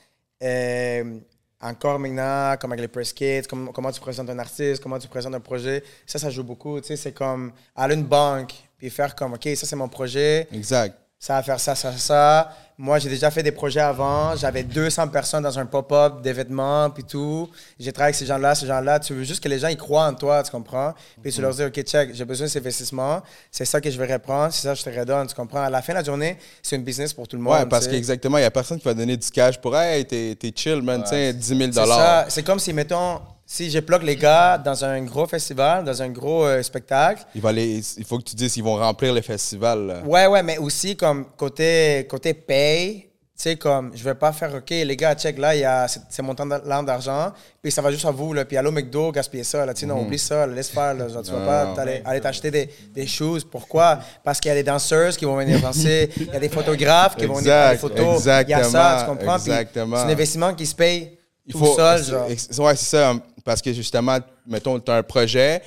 Euh, 0.42 1.20
encore 1.62 2.00
maintenant, 2.00 2.56
comme 2.60 2.72
avec 2.72 2.82
les 2.82 2.88
press 2.88 3.14
kits, 3.14 3.44
comme- 3.48 3.72
comment 3.74 3.92
tu 3.92 4.00
présentes 4.00 4.30
un 4.32 4.40
artiste, 4.40 4.82
comment 4.82 4.98
tu 4.98 5.08
présentes 5.08 5.36
un 5.36 5.40
projet, 5.42 5.84
ça, 6.08 6.18
ça 6.18 6.30
joue 6.32 6.44
beaucoup. 6.44 6.80
Tu 6.82 6.88
sais, 6.88 6.96
c'est 6.96 7.12
comme 7.12 7.52
aller 7.76 7.94
à 7.94 7.98
une 7.98 8.06
banque, 8.06 8.54
puis 8.80 8.90
faire 8.90 9.14
comme, 9.14 9.34
OK, 9.34 9.48
ça, 9.56 9.68
c'est 9.68 9.76
mon 9.76 9.90
projet, 9.90 10.48
Exact. 10.52 10.98
ça 11.20 11.36
va 11.36 11.44
faire 11.44 11.60
ça, 11.60 11.76
ça, 11.76 11.92
ça. 11.98 12.52
Moi, 12.82 12.98
j'ai 12.98 13.10
déjà 13.10 13.30
fait 13.30 13.44
des 13.44 13.52
projets 13.52 13.82
avant. 13.82 14.38
J'avais 14.38 14.64
200 14.64 15.10
personnes 15.10 15.44
dans 15.44 15.60
un 15.60 15.66
pop-up 15.66 16.22
des 16.22 16.32
vêtements, 16.32 16.90
puis 16.90 17.04
tout. 17.04 17.50
J'ai 17.78 17.92
travaillé 17.92 18.12
avec 18.12 18.16
ces 18.16 18.26
gens-là, 18.26 18.56
ces 18.56 18.66
gens-là. 18.68 19.02
Tu 19.02 19.14
veux 19.14 19.26
juste 19.26 19.44
que 19.44 19.50
les 19.50 19.60
gens 19.60 19.68
ils 19.68 19.76
croient 19.76 20.06
en 20.08 20.14
toi, 20.14 20.42
tu 20.44 20.50
comprends? 20.50 20.94
Puis 21.22 21.34
tu 21.34 21.42
leur 21.42 21.54
dis, 21.54 21.66
OK, 21.66 21.82
check, 21.82 22.16
j'ai 22.16 22.24
besoin 22.24 22.48
de 22.48 22.52
ces 22.52 22.60
investissements. 22.60 23.22
C'est 23.52 23.66
ça 23.66 23.82
que 23.82 23.92
je 23.92 23.98
vais 23.98 24.14
reprendre, 24.14 24.54
c'est 24.54 24.62
ça 24.62 24.72
que 24.72 24.80
je 24.80 24.84
te 24.86 24.98
redonne, 24.98 25.28
tu 25.28 25.36
comprends? 25.36 25.64
À 25.64 25.70
la 25.70 25.82
fin 25.82 25.92
de 25.92 25.98
la 25.98 26.06
journée, 26.06 26.38
c'est 26.64 26.78
une 26.78 26.86
business 26.86 27.12
pour 27.14 27.28
tout 27.28 27.36
le 27.36 27.42
monde. 27.42 27.54
Ouais, 27.54 27.66
parce 27.66 27.86
qu'exactement, 27.86 28.38
il 28.38 28.42
n'y 28.42 28.48
a 28.48 28.52
personne 28.52 28.80
qui 28.80 28.86
va 28.86 28.94
donner 28.94 29.18
du 29.18 29.30
cash 29.30 29.60
pour 29.60 29.76
Hey, 29.76 30.06
t'es 30.06 30.54
chill, 30.56 30.82
man, 30.82 31.04
tu 31.04 31.10
sais, 31.10 31.34
10 31.34 31.48
000 31.48 31.60
C'est 31.74 31.86
ça. 31.86 32.26
C'est 32.30 32.44
comme 32.44 32.60
si, 32.60 32.72
mettons, 32.72 33.20
si 33.52 33.72
je 33.72 33.80
bloque 33.80 34.04
les 34.04 34.16
gars 34.16 34.60
dans 34.60 34.86
un 34.86 35.02
gros 35.02 35.26
festival, 35.26 35.84
dans 35.84 36.00
un 36.04 36.10
gros 36.10 36.46
euh, 36.46 36.62
spectacle, 36.62 37.24
Il, 37.34 37.42
va 37.42 37.52
les- 37.52 37.82
il 37.98 38.06
faut 38.06 38.20
que 38.20 38.24
tu 38.24 38.36
dises 38.36 38.54
qu'ils 38.54 38.64
vont 38.64 38.76
remplir 38.76 39.12
le 39.12 39.22
festival. 39.22 39.88
là. 39.88 40.02
Ouais, 40.06 40.28
ouais, 40.28 40.44
mais 40.44 40.60
aussi 40.60 40.96
comme 40.96 41.26
côté, 41.36 42.06
côté 42.08 42.36
paye, 42.36 43.08
tu 43.36 43.44
sais, 43.44 43.56
comme 43.56 43.90
je 43.96 44.04
vais 44.04 44.14
pas 44.14 44.32
faire, 44.34 44.54
OK, 44.54 44.70
les 44.70 44.96
gars, 44.96 45.16
check, 45.16 45.40
là, 45.40 45.56
il 45.56 45.62
y 45.62 45.66
a 45.66 45.88
c'est 45.88 46.22
mon 46.22 46.36
temps 46.36 46.46
d'argent, 46.46 47.32
puis 47.60 47.72
ça 47.72 47.82
va 47.82 47.90
juste 47.90 48.06
à 48.06 48.12
vous, 48.12 48.34
là, 48.34 48.46
puis 48.46 48.56
allô 48.56 48.70
McDo, 48.72 49.12
gaspiller 49.12 49.44
ça, 49.46 49.66
là, 49.66 49.74
tu 49.74 49.80
sais, 49.80 49.86
non, 49.88 50.02
oublie 50.02 50.20
ça, 50.20 50.46
là, 50.46 50.54
laisse 50.54 50.70
faire, 50.70 50.94
là, 50.94 51.08
genre, 51.08 51.24
tu 51.24 51.32
vas 51.32 51.74
pas 51.74 51.82
aller 52.06 52.22
t'acheter 52.22 52.52
des, 52.52 52.70
des 52.94 53.08
choses. 53.08 53.44
Pourquoi? 53.44 53.98
Parce 54.24 54.40
qu'il 54.40 54.50
y 54.50 54.52
a 54.52 54.56
des 54.56 54.64
danseuses 54.64 55.18
qui 55.18 55.26
vont 55.26 55.38
venir 55.38 55.60
danser, 55.60 56.10
il 56.18 56.28
y 56.28 56.36
a 56.36 56.40
des 56.40 56.50
photographes 56.50 57.16
qui 57.16 57.26
vont 57.26 57.36
venir 57.36 57.52
faire 57.52 57.72
des 57.72 57.78
photos, 57.78 58.22
il 58.26 58.50
y 58.50 58.54
a 58.54 58.64
ça, 58.64 58.98
tu 59.00 59.10
comprends? 59.10 59.38
Exactement. 59.38 59.96
c'est 59.98 60.04
un 60.04 60.10
investissement 60.10 60.54
qui 60.54 60.66
se 60.68 60.76
paye 60.76 61.18
Il 61.48 61.54
tout 61.54 61.60
faut, 61.60 61.76
seul, 61.78 62.04
c'est- 62.04 62.12
genre. 62.12 62.28
Ouais, 62.68 62.76
c'est 62.76 62.86
ça. 62.98 63.14
Parce 63.50 63.64
que 63.64 63.74
justement, 63.74 64.20
mettons, 64.46 64.80
tu 64.80 64.92
as 64.92 64.98
un 64.98 65.02
projet, 65.02 65.60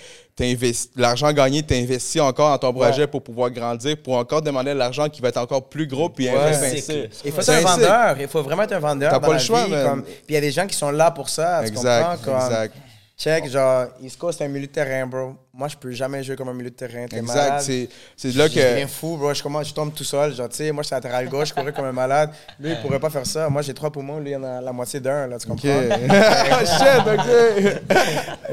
l'argent 0.95 1.33
gagné, 1.33 1.65
tu 1.65 1.75
investis 1.75 2.21
encore 2.23 2.51
dans 2.51 2.59
ton 2.59 2.73
projet 2.73 3.01
Ouais. 3.03 3.07
pour 3.09 3.23
pouvoir 3.25 3.51
grandir, 3.51 3.97
pour 4.01 4.15
encore 4.17 4.41
demander 4.41 4.73
de 4.73 4.79
l'argent 4.79 5.09
qui 5.09 5.21
va 5.21 5.31
être 5.31 5.39
encore 5.39 5.69
plus 5.69 5.89
gros, 5.89 6.09
puis 6.09 6.29
Ouais. 6.29 6.37
investir. 6.37 7.09
Il 7.25 7.33
faut 7.33 7.41
être 7.41 7.49
un 7.49 7.61
vendeur. 7.61 8.21
Il 8.21 8.29
faut 8.29 8.41
vraiment 8.45 8.63
être 8.63 8.75
un 8.75 8.79
vendeur. 8.79 9.11
T'as 9.11 9.19
dans 9.19 9.27
pas 9.27 9.33
la 9.33 9.39
le 9.41 9.45
choix, 9.45 9.65
vie, 9.65 9.73
comme- 9.85 10.05
Puis 10.05 10.15
il 10.29 10.35
y 10.35 10.39
a 10.39 10.41
des 10.41 10.53
gens 10.53 10.65
qui 10.69 10.77
sont 10.77 10.93
là 10.93 11.11
pour 11.11 11.29
ça. 11.29 11.63
Tu 11.63 11.71
Exact, 11.73 12.19
comprends? 12.21 12.25
Comme, 12.39 12.47
exact. 12.47 12.75
Check, 13.19 13.49
genre, 13.49 13.87
East 14.03 14.19
Coast, 14.19 14.39
c'est 14.39 14.45
un 14.47 14.49
milieu 14.49 14.67
de 14.67 14.73
terrain, 14.73 15.07
bro. 15.07 15.35
Moi, 15.55 15.69
je 15.69 15.77
peux 15.77 15.93
jamais 15.93 16.25
jouer 16.25 16.35
comme 16.35 16.49
un 16.49 16.55
milieu 16.55 16.71
de 16.71 16.75
terrain. 16.75 17.07
T'es 17.07 17.19
Exact. 17.19 17.61
C'est 17.61 17.89
c'est 18.17 18.35
là 18.35 18.49
Je 18.49 18.55
deviens 18.55 18.87
que. 18.87 18.91
fou, 18.91 19.17
bro. 19.17 19.33
Je, 19.33 19.43
commence, 19.43 19.69
je 19.69 19.75
tombe 19.75 19.95
tout 19.95 20.03
seul. 20.03 20.35
Genre, 20.35 20.49
tu 20.49 20.57
sais, 20.57 20.73
moi, 20.73 20.83
je 20.83 20.89
suis 20.89 20.95
latéral 20.95 21.29
gauche, 21.29 21.51
je 21.51 21.55
courais 21.55 21.73
comme 21.73 21.85
un 21.85 21.93
malade. 21.93 22.31
Lui, 22.59 22.71
il 22.73 22.81
pourrait 22.81 22.99
pas 22.99 23.11
faire 23.11 23.27
ça. 23.27 23.49
Moi, 23.49 23.63
j'ai 23.63 23.75
trois 23.75 23.93
poumons. 23.93 24.19
Lui, 24.19 24.31
il 24.31 24.37
en 24.37 24.43
a 24.43 24.61
la 24.61 24.73
moitié 24.73 24.99
d'un, 24.99 25.27
là. 25.29 25.39
Tu 25.39 25.47
Ok. 25.49 25.61
comprends? 25.61 25.69
Shit, 26.65 27.07
ok. 27.07 27.93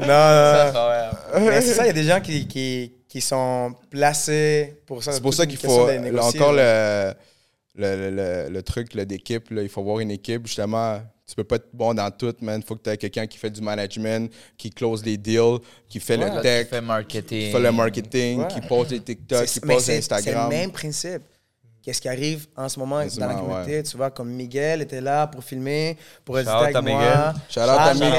Non, 0.02 0.06
non, 0.06 0.72
non. 0.72 1.46
Mais 1.50 1.60
c'est 1.62 1.74
ça, 1.74 1.84
il 1.84 1.88
y 1.88 1.90
a 1.90 1.94
des 1.94 2.04
gens 2.04 2.20
qui, 2.20 2.46
qui, 2.46 2.92
qui 3.08 3.20
sont 3.20 3.74
placés 3.90 4.82
pour 4.86 5.02
ça. 5.02 5.12
C'est 5.12 5.20
pour 5.22 5.34
ça 5.34 5.46
qu'il 5.46 5.58
faut. 5.58 5.90
négocier, 5.90 6.40
Encore 6.40 6.52
là. 6.52 7.08
le, 7.08 7.14
le, 7.76 7.96
le, 7.96 8.10
le- 8.16 8.48
le 8.50 8.62
truc 8.62 8.94
là, 8.94 9.04
d'équipe, 9.04 9.50
là, 9.50 9.62
il 9.62 9.68
faut 9.68 9.80
avoir 9.80 9.98
une 10.00 10.10
équipe, 10.10 10.46
justement. 10.46 11.00
Tu 11.30 11.36
peux 11.36 11.44
pas 11.44 11.56
être 11.56 11.68
bon 11.72 11.94
dans 11.94 12.10
tout, 12.10 12.34
man. 12.40 12.60
Il 12.60 12.66
faut 12.66 12.74
que 12.74 12.82
tu 12.82 12.90
aies 12.90 12.96
quelqu'un 12.96 13.24
qui 13.28 13.38
fait 13.38 13.50
du 13.50 13.60
management, 13.60 14.32
qui 14.58 14.68
close 14.68 15.04
les 15.04 15.16
deals, 15.16 15.58
qui 15.88 16.00
fait 16.00 16.16
le 16.16 16.28
Qui 16.28 16.40
tech, 16.42 16.68
fait 16.68 16.80
marketing. 16.80 17.38
qui 17.46 17.52
fait 17.52 17.60
le 17.60 17.70
marketing, 17.70 18.40
Ouais. 18.40 18.48
qui 18.48 18.60
poste 18.62 18.90
les 18.90 19.00
TikTok, 19.00 19.44
qui 19.46 19.60
c'est- 19.78 19.98
Instagram. 19.98 20.48
C'est 20.50 20.56
le 20.56 20.60
même 20.62 20.72
principe. 20.72 21.22
Qu'est-ce 21.82 22.00
qui 22.00 22.08
arrive 22.08 22.46
en 22.54 22.68
ce 22.68 22.78
moment 22.78 23.00
dans 23.18 23.26
la 23.26 23.34
communauté? 23.34 23.82
Tu 23.82 23.96
vois, 23.96 24.10
comme 24.10 24.28
Miguel 24.28 24.82
était 24.82 25.00
là 25.00 25.26
pour 25.26 25.42
filmer, 25.42 25.96
pour 26.24 26.34
out 26.34 26.46
avec 26.46 26.76
à 26.76 26.82
moi. 26.82 26.92
Miguel. 26.92 27.34
Shout 27.48 27.60
out 27.60 27.68
à 27.68 27.94
Miguel. 27.94 28.16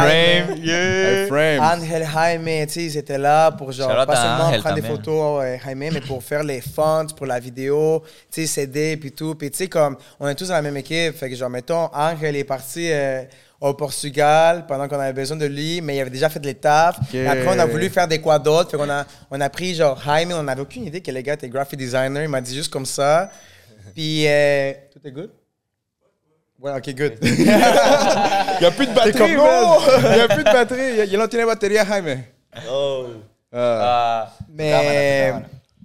Jaime. 0.00 0.64
Hey, 0.64 1.26
Frame. 1.28 1.60
Angel 1.60 2.08
Jaime, 2.10 2.66
tu 2.66 2.72
sais, 2.72 2.84
ils 2.84 2.96
étaient 2.96 3.18
là 3.18 3.50
pour 3.50 3.70
genre, 3.70 3.90
Shout 3.90 4.06
pas 4.06 4.16
seulement 4.16 4.44
Angel 4.44 4.60
prendre 4.60 4.76
des 4.76 4.82
photos, 4.82 5.44
euh, 5.44 5.56
Jaime, 5.62 5.90
mais 5.92 6.00
pour 6.00 6.22
faire 6.22 6.42
les 6.42 6.62
fonts 6.62 7.06
pour 7.14 7.26
la 7.26 7.38
vidéo, 7.38 8.02
tu 8.30 8.40
sais, 8.40 8.46
s'aider, 8.46 8.96
puis 8.96 9.12
tout. 9.12 9.34
Puis 9.34 9.50
tu 9.50 9.58
sais, 9.58 9.68
comme, 9.68 9.96
on 10.18 10.26
est 10.26 10.34
tous 10.34 10.48
dans 10.48 10.54
la 10.54 10.62
même 10.62 10.78
équipe. 10.78 11.14
Fait 11.14 11.28
que 11.28 11.36
genre, 11.36 11.50
mettons, 11.50 11.90
Angel 11.92 12.34
est 12.34 12.44
parti 12.44 12.90
euh, 12.90 13.24
au 13.62 13.74
Portugal 13.74 14.64
pendant 14.66 14.88
qu'on 14.88 14.98
avait 14.98 15.12
besoin 15.12 15.36
de 15.36 15.46
lui, 15.46 15.80
mais 15.80 15.96
il 15.96 16.00
avait 16.00 16.10
déjà 16.10 16.28
fait 16.28 16.44
les 16.44 16.54
tafs. 16.54 16.98
Et 17.14 17.26
après, 17.26 17.46
on 17.46 17.58
a 17.58 17.64
voulu 17.64 17.88
faire 17.90 18.08
des 18.08 18.20
quoi 18.20 18.38
d'autres. 18.40 18.72
Fait 18.72 18.76
qu'on 18.76 18.90
a, 18.90 19.06
on 19.30 19.40
a 19.40 19.48
pris 19.48 19.74
genre 19.76 20.00
Jaime, 20.04 20.32
on 20.32 20.42
n'avait 20.42 20.62
aucune 20.62 20.84
idée 20.84 21.00
que 21.00 21.12
le 21.12 21.20
gars 21.20 21.34
était 21.34 21.48
graphic 21.48 21.78
designer. 21.78 22.24
Il 22.24 22.28
m'a 22.28 22.40
dit 22.40 22.56
juste 22.56 22.72
comme 22.72 22.84
ça. 22.86 23.30
Puis, 23.94 24.26
euh, 24.26 24.72
tout 24.92 24.98
est 25.06 25.12
good? 25.12 25.30
Ouais, 26.60 26.72
ok, 26.76 26.94
good. 26.94 27.18
Il 27.22 27.34
n'y 27.44 28.66
a 28.66 28.70
plus 28.72 28.86
de 28.86 28.94
batterie, 28.94 29.12
comme. 29.12 29.28
Il 29.30 30.14
n'y 30.14 30.20
a 30.20 30.28
plus 30.28 30.44
de 30.44 30.52
batterie. 30.52 31.06
Il 31.08 31.14
a 31.14 31.18
longtemps 31.18 31.46
batterie 31.46 31.78
à 31.78 31.84
Jaime. 31.84 32.22
Oh. 32.68 33.06
Ah. 33.52 34.28
Ah, 34.28 34.32
Mais, 34.48 35.32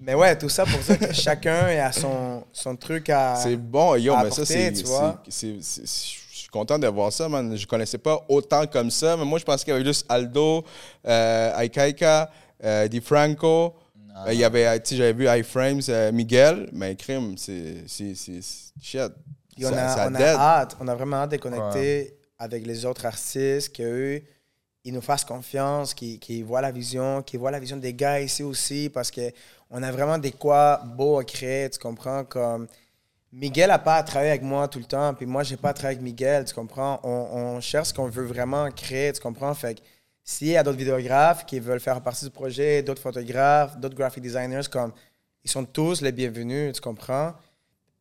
mais 0.01 0.13
ouais, 0.15 0.35
tout 0.37 0.49
ça 0.49 0.65
pour 0.65 0.79
dire 0.79 0.97
que 0.99 1.13
chacun 1.13 1.67
a 1.79 1.91
son, 1.91 2.43
son 2.53 2.75
truc 2.75 3.09
à. 3.09 3.35
C'est 3.35 3.55
bon, 3.55 3.95
yo, 3.95 4.13
à 4.13 4.23
mais 4.23 4.29
ça, 4.31 4.41
apporter, 4.41 4.45
c'est. 4.45 4.71
tu 4.73 5.61
c'est- 5.61 6.26
suis 6.47 6.51
content 6.51 6.79
de 6.79 6.87
voir 6.87 7.11
ça, 7.11 7.27
man. 7.29 7.55
Je 7.55 7.67
connaissais 7.67 7.97
pas 7.97 8.23
autant 8.29 8.65
comme 8.67 8.89
ça, 8.91 9.15
mais 9.17 9.25
moi, 9.25 9.37
je 9.39 9.45
pensais 9.45 9.63
qu'il 9.65 9.73
y 9.73 9.75
avait 9.75 9.85
juste 9.85 10.05
Aldo, 10.09 10.63
euh, 11.05 11.57
Aikaika, 11.59 12.29
euh, 12.63 12.87
Di 12.87 13.01
Franco. 13.01 13.75
Euh, 14.25 14.33
Il 14.33 14.39
y 14.39 14.43
avait, 14.43 14.79
tu 14.79 14.89
sais, 14.89 14.95
j'avais 14.95 15.13
vu 15.13 15.27
iFrames, 15.29 15.81
euh, 15.89 16.11
Miguel, 16.11 16.69
mais 16.73 16.95
Crime, 16.95 17.37
c'est. 17.37 17.83
c'est- 17.87 18.15
c'est- 18.15 18.41
c'est- 18.41 18.73
Shit. 18.81 19.11
On, 19.59 19.69
Ça- 19.69 19.85
a, 19.85 19.95
ça 19.95 20.07
on 20.09 20.15
a 20.15 20.19
hâte, 20.35 20.77
on 20.79 20.87
a 20.87 20.95
vraiment 20.95 21.17
hâte 21.17 21.31
de 21.31 21.37
connecter 21.37 22.13
avec 22.39 22.65
les 22.65 22.85
autres 22.85 23.05
artistes, 23.05 23.75
qu'eux, 23.75 24.21
ils 24.83 24.93
nous 24.93 25.01
fassent 25.01 25.25
confiance, 25.25 25.93
qu'ils 25.93 26.19
qu'ils 26.19 26.45
voient 26.45 26.61
la 26.61 26.71
vision, 26.71 27.21
qu'ils 27.23 27.39
voient 27.39 27.51
la 27.51 27.59
vision 27.59 27.77
des 27.77 27.93
gars 27.93 28.19
ici 28.21 28.41
aussi, 28.43 28.89
parce 28.89 29.11
qu'on 29.11 29.83
a 29.83 29.91
vraiment 29.91 30.17
des 30.17 30.31
quoi 30.31 30.81
beaux 30.85 31.17
à 31.19 31.23
créer, 31.23 31.69
tu 31.69 31.77
comprends? 31.79 32.23
Comme 32.23 32.67
Miguel 33.31 33.67
n'a 33.69 33.79
pas 33.79 33.95
à 33.97 34.03
travailler 34.03 34.31
avec 34.31 34.41
moi 34.43 34.67
tout 34.67 34.79
le 34.79 34.85
temps, 34.85 35.13
puis 35.13 35.25
moi, 35.25 35.43
j'ai 35.43 35.57
pas 35.57 35.69
à 35.69 35.73
travailler 35.73 35.97
avec 35.97 36.03
Miguel, 36.03 36.45
tu 36.45 36.53
comprends? 36.53 36.99
On, 37.03 37.09
on 37.55 37.61
cherche 37.61 37.89
ce 37.89 37.93
qu'on 37.93 38.07
veut 38.07 38.25
vraiment 38.25 38.71
créer, 38.71 39.11
tu 39.13 39.19
comprends? 39.21 39.53
Fait 39.53 39.75
que 39.75 39.81
s'il 40.23 40.47
y 40.47 40.57
a 40.57 40.63
d'autres 40.63 40.77
vidéographes 40.77 41.45
qui 41.45 41.59
veulent 41.59 41.79
faire 41.79 42.01
partie 42.01 42.25
du 42.25 42.31
projet, 42.31 42.81
d'autres 42.83 43.01
photographes, 43.01 43.77
d'autres 43.77 43.95
graphic 43.95 44.23
designers, 44.23 44.61
comme 44.71 44.91
ils 45.43 45.49
sont 45.51 45.65
tous 45.65 46.01
les 46.01 46.11
bienvenus, 46.11 46.73
tu 46.73 46.81
comprends? 46.81 47.33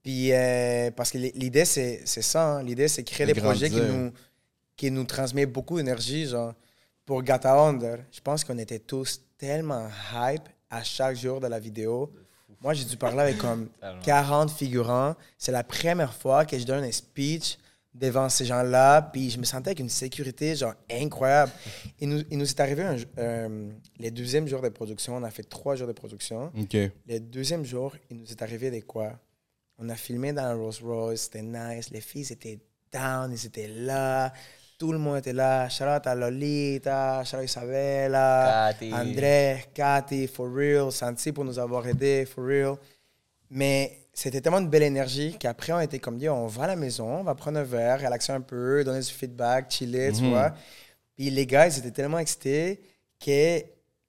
Puis, 0.03 0.33
euh, 0.33 0.91
parce 0.93 1.11
que 1.11 1.19
l'idée, 1.19 1.65
c'est 1.65 2.05
ça. 2.07 2.57
hein. 2.59 2.63
L'idée, 2.63 2.87
c'est 2.89 3.03
créer 3.03 3.27
De 3.27 3.33
des 3.33 3.41
projets 3.41 3.69
qui 3.69 3.81
nous, 3.93 4.13
qui 4.77 4.91
nous 4.93 5.05
transmettent 5.05 5.53
beaucoup 5.53 5.77
d'énergie. 5.77 6.27
Genre, 6.27 6.55
pour 7.05 7.23
Gata 7.25 7.53
Under, 7.59 7.99
je 8.13 8.21
pense 8.21 8.45
qu'on 8.45 8.59
était 8.59 8.79
tous 8.79 9.21
tellement 9.37 9.89
hype 10.15 10.49
à 10.71 10.83
chaque 10.85 11.17
jour 11.17 11.41
de 11.41 11.49
la 11.49 11.59
vidéo. 11.59 12.13
Moi, 12.67 12.75
j'ai 12.75 12.85
dû 12.85 12.97
parler 12.97 13.21
avec 13.21 13.39
comme 13.39 13.69
40 14.03 14.51
figurants. 14.51 15.15
C'est 15.39 15.53
la 15.53 15.63
première 15.63 16.13
fois 16.13 16.45
que 16.45 16.59
je 16.59 16.65
donne 16.67 16.83
un 16.83 16.91
speech 16.91 17.59
devant 17.95 18.29
ces 18.29 18.45
gens-là. 18.45 19.03
Puis 19.03 19.31
je 19.31 19.39
me 19.39 19.45
sentais 19.45 19.69
avec 19.69 19.79
une 19.79 19.89
sécurité 19.89 20.57
genre 20.57 20.75
incroyable. 20.91 21.53
Il 22.01 22.09
nous, 22.09 22.23
il 22.29 22.37
nous 22.37 22.45
est 22.45 22.59
arrivé 22.59 22.83
un, 22.83 22.97
euh, 23.19 23.71
les 24.01 24.11
deuxièmes 24.11 24.49
jours 24.49 24.63
de 24.63 24.69
production. 24.69 25.15
On 25.15 25.23
a 25.23 25.31
fait 25.31 25.45
trois 25.45 25.77
jours 25.77 25.87
de 25.87 25.93
production. 25.93 26.51
OK. 26.59 26.77
Le 27.07 27.21
deuxième 27.21 27.65
jour, 27.65 27.95
il 28.11 28.17
nous 28.17 28.33
est 28.33 28.43
arrivé 28.43 28.73
des 28.73 28.83
quoi? 28.83 29.13
On 29.79 29.89
a 29.89 29.95
filmé 29.95 30.33
dans 30.33 30.43
un 30.43 30.55
Rolls 30.57 30.75
Royce, 30.83 31.21
c'était 31.21 31.43
nice. 31.43 31.91
Les 31.91 32.01
filles 32.01 32.27
étaient 32.33 32.59
down, 32.93 33.31
ils 33.31 33.47
étaient 33.47 33.69
là. 33.69 34.33
Tout 34.79 34.93
le 34.93 34.99
monde 34.99 35.19
était 35.19 35.33
là. 35.33 35.69
Shout 35.69 35.85
out 35.85 36.07
à 36.07 36.15
Lolita, 36.15 37.25
shout 37.25 37.37
out 37.37 37.41
à 37.41 37.45
Isabella, 37.45 38.73
Cathy. 38.73 38.93
André, 38.93 39.65
Cathy, 39.73 40.27
for 40.27 40.53
real, 40.53 40.93
Santi 40.93 41.33
pour 41.33 41.45
nous 41.45 41.59
avoir 41.59 41.87
aidés, 41.87 42.27
for 42.27 42.45
real. 42.45 42.75
Mais 43.51 44.01
c'était 44.13 44.41
tellement 44.41 44.61
de 44.61 44.69
belle 44.69 44.83
énergie 44.83 45.37
qu'après, 45.39 45.73
on 45.73 45.81
était 45.81 45.99
comme, 45.99 46.19
Yo, 46.19 46.33
on 46.33 46.47
va 46.47 46.65
à 46.65 46.67
la 46.69 46.77
maison, 46.77 47.21
on 47.21 47.23
va 47.23 47.35
prendre 47.35 47.59
un 47.59 47.63
verre, 47.63 48.01
relaxer 48.01 48.33
un 48.33 48.41
peu, 48.41 48.83
donner 48.85 49.01
du 49.01 49.11
feedback, 49.11 49.71
chiller, 49.71 50.13
tu 50.13 50.29
vois. 50.29 50.55
Puis 51.15 51.31
les 51.31 51.47
gars, 51.47 51.67
ils 51.67 51.79
étaient 51.79 51.91
tellement 51.91 52.19
excités 52.19 52.81
que 53.19 53.63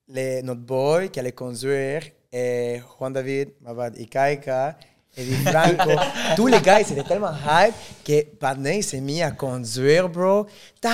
les, 0.09 0.41
notre 0.43 0.61
boy 0.61 1.09
qui 1.09 1.19
allait 1.19 1.31
conduire, 1.31 2.01
et 2.31 2.81
Juan 2.97 3.13
David, 3.13 3.51
Mavad, 3.61 3.97
et 3.97 4.05
Kaika, 4.05 4.77
et 5.19 5.23
Di 5.23 5.35
Franco, 5.45 5.91
tous 6.35 6.47
les 6.47 6.61
gars, 6.61 6.79
ils 6.79 6.91
étaient 6.91 7.01
tellement 7.07 7.31
hype 7.49 7.73
que 8.05 8.23
Padney, 8.39 8.83
s'est 8.83 8.99
mis 8.99 9.21
à 9.23 9.31
conduire, 9.31 10.07
bro. 10.09 10.45
Ta, 10.79 10.89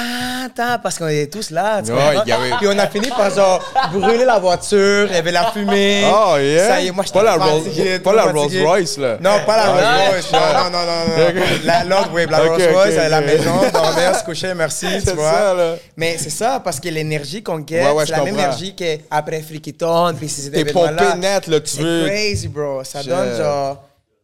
ta, 0.56 0.78
parce 0.78 0.98
qu'on 0.98 1.10
était 1.10 1.28
tous 1.30 1.50
là, 1.52 1.82
tu 1.84 1.92
Ouais, 1.92 2.16
y 2.26 2.32
avait- 2.32 2.52
Puis 2.58 2.68
on 2.70 2.80
a 2.80 2.88
fini 2.88 3.10
par 3.10 3.30
genre 3.36 3.62
brûler 3.92 4.24
la 4.24 4.40
voiture, 4.40 5.08
il 5.10 5.14
y 5.14 5.18
avait 5.18 5.32
la 5.34 5.52
fumée. 5.52 6.04
Oh, 6.06 6.38
yeah. 6.40 6.68
Ça 6.70 6.80
y 6.82 6.88
est, 6.88 6.92
moi, 6.92 7.04
pas 7.14 7.22
la, 7.22 7.36
Rolls, 7.36 7.64
pas 8.02 8.14
la. 8.14 8.24
Rolls 8.24 8.62
Royce, 8.66 8.98
là. 8.98 9.18
Non, 9.20 9.40
pas 9.46 9.58
la 9.58 9.64
Ah, 9.66 9.72
Rolls. 9.74 10.10
Royce. 10.12 10.32
Non, 10.32 10.40
non, 10.40 10.70
non, 10.70 10.86
non. 10.86 11.34
non. 11.34 11.46
La, 11.66 11.84
l'autre, 11.84 12.10
oui, 12.14 12.26
la 12.30 12.38
Rolls 12.40 12.62
Royce, 12.74 12.98
à 12.98 13.10
la 13.10 13.20
maison, 13.22 13.52
dormir, 13.74 14.16
se 14.16 14.24
coucher, 14.24 14.54
merci, 14.56 14.86
tu 15.00 15.02
C'est 15.04 15.16
vois. 15.16 15.32
ça, 15.34 15.54
là. 15.54 15.76
Mais 15.98 16.16
c'est 16.18 16.30
ça, 16.30 16.62
parce 16.64 16.80
que 16.80 16.88
l'énergie 16.88 17.44
qu'on 17.44 17.58
get, 17.68 17.84
Ouais, 17.84 17.92
ouais, 17.92 18.06
c'est 18.06 18.14
la 18.14 18.24
même 18.24 18.36
énergie 18.36 18.74
qu'après 18.74 19.42
Frikiton, 19.42 20.14
puis 20.18 20.30
ces 20.30 20.50
T'es 20.50 20.62
événements-là. 20.62 21.04
pompé 21.04 21.18
net, 21.20 21.48
là, 21.48 21.60
tu 21.60 21.76
C'est 21.76 21.82
veux. 21.84 22.06
crazy, 22.08 22.48
bro. 22.48 22.84
Ça 22.86 23.04
donne, 23.04 23.38
genre, 23.38 23.84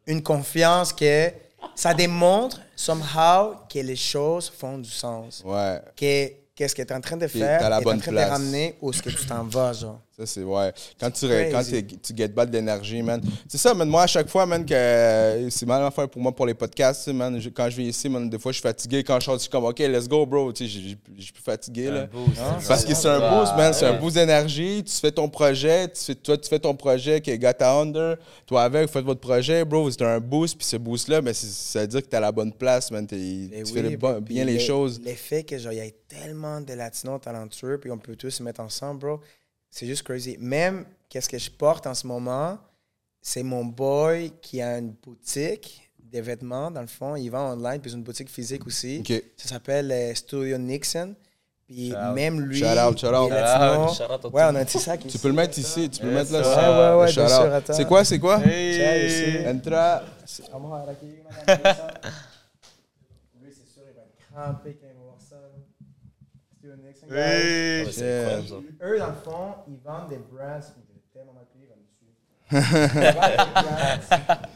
une 0.09 0.23
confiance 0.23 0.91
que 0.91 1.31
ça 1.75 1.93
démontre, 1.93 2.59
somehow, 2.75 3.55
que 3.71 3.79
les 3.79 3.95
choses 3.95 4.49
font 4.49 4.77
du 4.79 4.89
sens. 4.89 5.43
Ouais. 5.45 5.79
Que 5.95 6.27
qu'est-ce 6.55 6.75
que 6.75 6.81
tu 6.81 6.91
es 6.91 6.95
en 6.95 6.99
train 7.01 7.15
de 7.15 7.27
faire 7.27 7.69
la 7.69 7.79
est 7.79 7.85
en 7.87 7.97
train 7.99 8.11
place. 8.11 8.25
de 8.25 8.31
ramener 8.31 8.75
où 8.81 8.89
est-ce 8.91 9.03
que 9.03 9.09
tu 9.09 9.25
t'en 9.25 9.43
vas, 9.43 9.71
genre. 9.73 10.01
Ça, 10.19 10.25
c'est 10.25 10.43
ouais. 10.43 10.73
Quand 10.99 11.09
tu, 11.11 11.25
quand 11.51 11.61
tu 12.03 12.13
get 12.15 12.27
back 12.27 12.49
de 12.49 12.57
l'énergie, 12.57 13.01
man. 13.01 13.21
C'est 13.47 13.57
ça, 13.57 13.73
man. 13.73 13.87
Moi, 13.87 14.03
à 14.03 14.07
chaque 14.07 14.27
fois, 14.29 14.45
man, 14.45 14.65
que 14.65 15.47
c'est 15.49 15.65
mal 15.65 15.81
à 15.83 15.91
faire 15.91 16.09
pour 16.09 16.21
moi 16.21 16.33
pour 16.35 16.45
les 16.45 16.53
podcasts, 16.53 17.05
tu 17.05 17.13
man. 17.13 17.39
Je- 17.39 17.49
quand 17.49 17.69
je 17.69 17.77
viens 17.77 17.89
ici, 17.89 18.09
man, 18.09 18.29
des 18.29 18.37
fois, 18.37 18.51
je 18.51 18.57
suis 18.57 18.63
fatigué. 18.63 19.03
Quand 19.03 19.19
je 19.19 19.25
sors, 19.25 19.35
je 19.35 19.39
suis 19.41 19.49
comme, 19.49 19.63
OK, 19.65 19.79
let's 19.79 20.07
go, 20.09 20.25
bro. 20.25 20.51
Tu 20.51 20.67
sais, 20.67 20.69
je 20.69 20.79
je- 20.89 20.95
je 21.17 21.21
suis 21.23 21.31
plus 21.33 21.41
fatigué, 21.43 21.89
là. 21.89 22.07
Parce 22.67 22.83
que 22.85 22.93
c'est 22.93 23.07
un 23.07 23.19
boost, 23.39 23.55
man. 23.55 23.73
C'est 23.73 23.85
un 23.85 23.99
boost 23.99 24.15
d'énergie. 24.15 24.83
Tu 24.83 24.93
fais 24.93 25.11
ton 25.11 25.29
projet. 25.29 25.87
Tu 25.87 26.01
fais, 26.03 26.15
toi, 26.15 26.37
tu 26.37 26.49
fais 26.49 26.59
ton 26.59 26.75
projet 26.75 27.21
qui 27.21 27.31
est 27.31 27.37
Gata 27.39 27.71
Under. 27.73 28.17
Toi, 28.45 28.63
avec, 28.63 28.87
vous 28.87 28.91
faites 28.93 29.05
votre 29.05 29.21
projet, 29.21 29.63
bro. 29.63 29.89
C'est 29.89 30.01
un 30.01 30.19
boost. 30.19 30.57
Puis 30.57 30.67
ce 30.67 30.75
boost-là, 30.77 31.21
ben, 31.21 31.33
c'est- 31.33 31.47
ça 31.47 31.81
veut 31.81 31.87
dire 31.87 32.01
que 32.01 32.07
t'es 32.07 32.17
à 32.17 32.19
la 32.19 32.31
bonne 32.31 32.51
place, 32.51 32.91
man. 32.91 33.07
T'es- 33.07 33.15
Eh 33.19 33.49
tu 33.63 33.71
oui, 33.71 33.71
fais 33.73 33.81
le 33.89 33.97
bon- 33.97 34.21
puis 34.21 34.35
bien 34.35 34.43
les 34.45 34.53
le- 34.55 34.59
choses. 34.59 34.99
L'effet 35.03 35.43
que 35.43 35.57
genre 35.57 35.71
il 35.71 35.77
y 35.77 35.81
a 35.81 35.85
tellement 36.07 36.59
de 36.61 36.73
latinos 36.73 37.21
talentueux 37.21 37.77
puis 37.79 37.91
on 37.91 37.97
peut 37.97 38.15
tous 38.15 38.31
se 38.31 38.43
mettre 38.43 38.61
ensemble, 38.61 38.99
bro. 38.99 39.19
C'est 39.69 39.85
juste 39.85 40.03
crazy. 40.03 40.37
Même 40.39 40.85
qu'est-ce 41.09 41.29
que 41.29 41.37
je 41.37 41.49
porte 41.51 41.85
en 41.87 41.93
ce 41.93 42.07
moment, 42.07 42.57
c'est 43.21 43.43
mon 43.43 43.65
boy 43.65 44.31
qui 44.41 44.61
a 44.61 44.77
une 44.79 44.91
boutique 44.91 45.91
de 45.99 46.19
vêtements 46.21 46.71
dans 46.71 46.81
le 46.81 46.87
fond, 46.87 47.15
il 47.15 47.29
vend 47.29 47.53
online 47.53 47.79
puis 47.79 47.91
une 47.93 48.01
boutique 48.03 48.29
physique 48.29 48.65
aussi. 48.65 48.99
OK. 49.01 49.23
Ça 49.37 49.49
s'appelle 49.49 49.91
euh, 49.91 50.13
Studio 50.15 50.57
Nixon. 50.57 51.15
Puis 51.67 51.91
Shout 51.91 51.97
out. 51.97 52.15
même 52.15 52.41
lui, 52.41 52.57
Shout 52.57 52.65
out, 52.65 52.97
shout 52.97 53.07
out. 53.13 53.29
latino. 53.29 53.93
Shout 53.93 54.03
out 54.05 54.11
à 54.11 54.17
tout 54.17 54.27
Ouais, 54.29 54.41
le 54.41 54.47
on 54.49 54.55
a 54.55 54.59
un 54.61 54.65
petit 54.65 54.79
sac 54.79 55.05
ici. 55.05 55.15
Tu 55.17 55.21
peux 55.21 55.27
le 55.27 55.35
mettre 55.35 55.59
ici. 55.59 55.87
Tu 55.87 55.99
peux 56.01 56.07
le 56.07 56.13
mettre 56.13 56.31
là. 56.31 56.39
Ouais, 56.41 56.45
ouais, 56.47 57.01
ouais, 57.01 57.07
Le 57.09 57.13
bien 57.13 57.27
shout-out. 57.27 57.43
sûr, 57.45 57.53
attends. 57.53 57.73
C'est 57.73 57.85
quoi, 57.85 58.03
c'est 58.03 58.17
quoi? 58.19 58.37
Ici. 58.39 59.47
Entra. 59.47 60.03
Vamos 60.51 60.73
a 60.73 60.83
ver 60.85 60.89
aquí 60.95 61.05
una 61.21 61.45
camisa. 61.45 61.93
Lui, 63.39 63.51
c'est 63.53 63.71
sûr, 63.71 63.83
il 63.87 63.95
va 63.95 64.01
être 64.01 64.15
crampé 64.33 64.77
quand 64.81 64.87
il 64.89 64.97
va 64.97 65.03
voir 65.03 65.17
ça. 65.21 65.35
Studio 66.79 66.87
Nixon, 66.87 67.07
guys. 67.07 67.15
Ouais, 67.15 67.85
c'est 67.91 68.01
Yeah. 68.01 68.19
incroyable, 68.37 68.47
ça. 68.47 68.85
Eux, 68.87 68.99
dans 68.99 69.07
le 69.07 69.13
fond, 69.13 69.53
ils 69.67 69.77
vendent 69.83 70.09
des 70.09 70.17
brands. 70.17 70.43
Avez 70.43 71.01
tellement 71.13 71.33
mal 71.33 71.45
payé, 71.53 71.65
ils 71.65 71.69
vendent 71.69 71.85
dessus. 71.85 72.07
Ils 72.51 73.13
vendent 73.13 73.45
des 73.45 74.23
brands. 74.23 74.47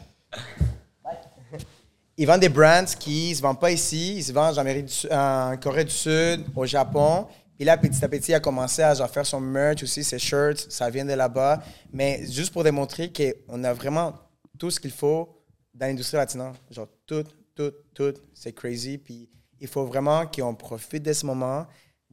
Ils 2.16 2.26
vendent 2.26 2.40
des 2.40 2.48
brands 2.48 2.84
qui 2.98 3.30
ne 3.30 3.34
se 3.34 3.42
vendent 3.42 3.60
pas 3.60 3.72
ici. 3.72 4.16
Ils 4.18 4.22
se 4.24 4.32
vendent 4.32 4.56
en, 4.56 4.60
Amérique 4.60 4.86
du 4.86 4.92
Sud- 4.92 5.12
en 5.12 5.56
Corée 5.60 5.84
du 5.84 5.90
Sud, 5.90 6.44
au 6.54 6.64
Japon. 6.64 7.26
Puis 7.56 7.64
là, 7.64 7.76
petit 7.76 8.04
à 8.04 8.08
petit, 8.08 8.30
il 8.30 8.34
a 8.34 8.40
commencé 8.40 8.82
à 8.82 8.94
genre, 8.94 9.10
faire 9.10 9.26
son 9.26 9.40
merch 9.40 9.82
aussi, 9.82 10.04
ses 10.04 10.18
shirts. 10.18 10.70
Ça 10.70 10.88
vient 10.90 11.04
de 11.04 11.12
là-bas. 11.12 11.62
Mais 11.92 12.24
juste 12.30 12.52
pour 12.52 12.62
démontrer 12.62 13.12
qu'on 13.12 13.64
a 13.64 13.72
vraiment 13.72 14.14
tout 14.58 14.70
ce 14.70 14.78
qu'il 14.78 14.92
faut 14.92 15.40
dans 15.74 15.86
l'industrie 15.86 16.16
latine. 16.16 16.52
Genre, 16.70 16.86
tout, 17.04 17.24
tout, 17.54 17.72
tout. 17.92 18.14
C'est 18.32 18.52
crazy. 18.52 18.98
Puis 18.98 19.28
il 19.60 19.66
faut 19.68 19.84
vraiment 19.84 20.24
qu'on 20.26 20.54
profite 20.54 21.02
de 21.02 21.12
ce 21.12 21.26
moment. 21.26 21.66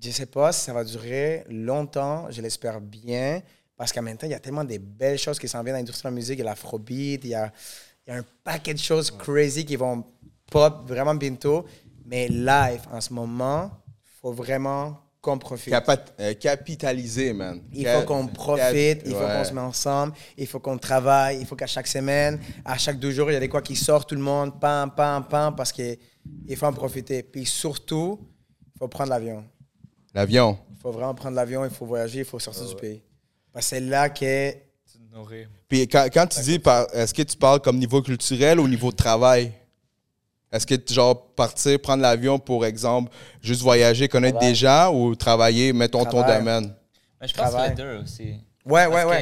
Je 0.04 0.10
sais 0.10 0.26
pas 0.26 0.52
si 0.52 0.62
ça 0.66 0.74
va 0.74 0.84
durer 0.84 1.44
longtemps. 1.50 2.28
Je 2.32 2.42
l'espère 2.42 2.82
bien. 2.82 3.42
Parce 3.78 3.92
qu'en 3.92 4.02
même 4.02 4.18
temps, 4.18 4.28
il 4.28 4.32
y 4.32 4.36
a 4.36 4.40
tellement 4.40 4.64
de 4.64 4.78
belles 4.78 5.18
choses 5.18 5.40
qui 5.40 5.48
s'en 5.48 5.62
viennent 5.64 5.76
dans 5.76 5.80
l'industrie 5.80 6.04
de 6.04 6.08
la 6.10 6.16
musique. 6.16 6.36
Il 6.38 6.40
y 6.40 6.42
a 6.42 6.46
l'afrobeat, 6.46 7.24
il 7.24 7.30
y 7.32 7.36
a, 7.36 7.52
il 8.08 8.14
y 8.14 8.16
a 8.16 8.20
un 8.20 8.26
paquet 8.44 8.74
de 8.74 8.80
choses 8.80 9.12
crazy 9.12 9.66
qui 9.66 9.76
vont 9.76 10.04
pop 10.52 10.88
vraiment 10.88 11.16
bientôt. 11.16 11.66
Mais 12.06 12.28
live, 12.28 12.82
en 12.92 13.00
ce 13.02 13.14
moment, 13.14 13.72
il 13.88 14.12
faut 14.22 14.34
vraiment 14.34 14.98
qu'on 15.22 15.38
profite. 15.38 15.72
Capa- 15.72 16.04
euh, 16.20 16.34
capitaliser, 16.34 17.32
man. 17.34 17.62
Il 17.72 17.84
Cap- 17.84 18.02
faut 18.02 18.06
qu'on 18.08 18.28
profite, 18.28 19.02
il 19.06 19.14
faut 19.14 19.20
ouais. 19.20 19.36
qu'on 19.38 19.44
se 19.46 19.54
met 19.54 19.62
ensemble, 19.62 20.14
il 20.36 20.48
faut 20.48 20.60
qu'on 20.60 20.78
travaille, 20.80 21.40
il 21.40 21.46
faut 21.46 21.56
qu'à 21.56 21.68
chaque 21.68 21.86
semaine, 21.88 22.40
à 22.66 22.76
chaque 22.78 22.98
deux 23.00 23.12
jours, 23.12 23.30
il 23.30 23.34
y 23.36 23.38
a 23.38 23.40
des 23.40 23.48
quoi 23.50 23.62
qui 23.62 23.76
sortent, 23.76 24.10
tout 24.10 24.16
le 24.16 24.22
monde, 24.22 24.60
pam, 24.60 24.90
pam, 24.96 25.24
pam, 25.28 25.56
parce 25.56 25.72
qu'il 25.72 25.98
faut 26.56 26.66
en 26.66 26.74
profiter. 26.74 27.22
Puis 27.22 27.46
surtout, 27.46 28.20
il 28.76 28.80
faut 28.80 28.88
prendre 28.88 29.12
l'avion. 29.12 29.44
L'avion. 30.14 30.58
Il 30.72 30.78
faut 30.78 30.92
vraiment 30.92 31.14
prendre 31.14 31.36
l'avion, 31.36 31.64
il 31.64 31.72
faut 31.72 31.86
voyager, 31.86 32.20
il 32.20 32.26
faut 32.26 32.40
sortir 32.40 32.66
du 32.68 32.76
pays. 32.76 33.02
Parce 33.54 33.66
que 33.66 33.70
c'est 33.76 33.80
là 33.82 34.10
que 34.10 34.52
Tu 34.52 34.98
te 35.00 35.16
nourris. 35.16 35.46
Puis 35.68 35.88
quand, 35.88 36.08
quand 36.14 36.28
tu 36.28 36.42
dis, 36.42 36.60
par- 36.60 36.88
est-ce 36.94 37.14
que 37.14 37.22
tu 37.22 37.38
parles 37.38 37.60
comme 37.62 37.78
niveau 37.78 38.02
culturel 38.02 38.60
ou 38.60 38.68
niveau 38.68 38.92
de 38.92 38.96
travail? 38.98 39.54
Est-ce 40.52 40.68
que, 40.68 40.76
genre, 40.94 41.28
partir, 41.34 41.80
prendre 41.80 42.02
l'avion, 42.02 42.38
pour 42.38 42.66
exemple, 42.66 43.10
juste 43.42 43.62
voyager, 43.62 44.10
connaître 44.10 44.40
des 44.40 44.54
gens 44.54 44.94
ou 44.94 45.16
travailler, 45.16 45.72
mettons, 45.72 46.04
ton 46.04 46.22
domaine? 46.28 46.74
Mais 47.22 47.28
je 47.28 47.34
pense 47.34 47.50
Travail. 47.52 47.70
les 47.70 47.76
deux 47.76 47.98
aussi. 48.04 48.24
Ouais, 48.66 48.88
Parce 48.88 48.90
ouais, 48.96 49.04
ouais. 49.06 49.18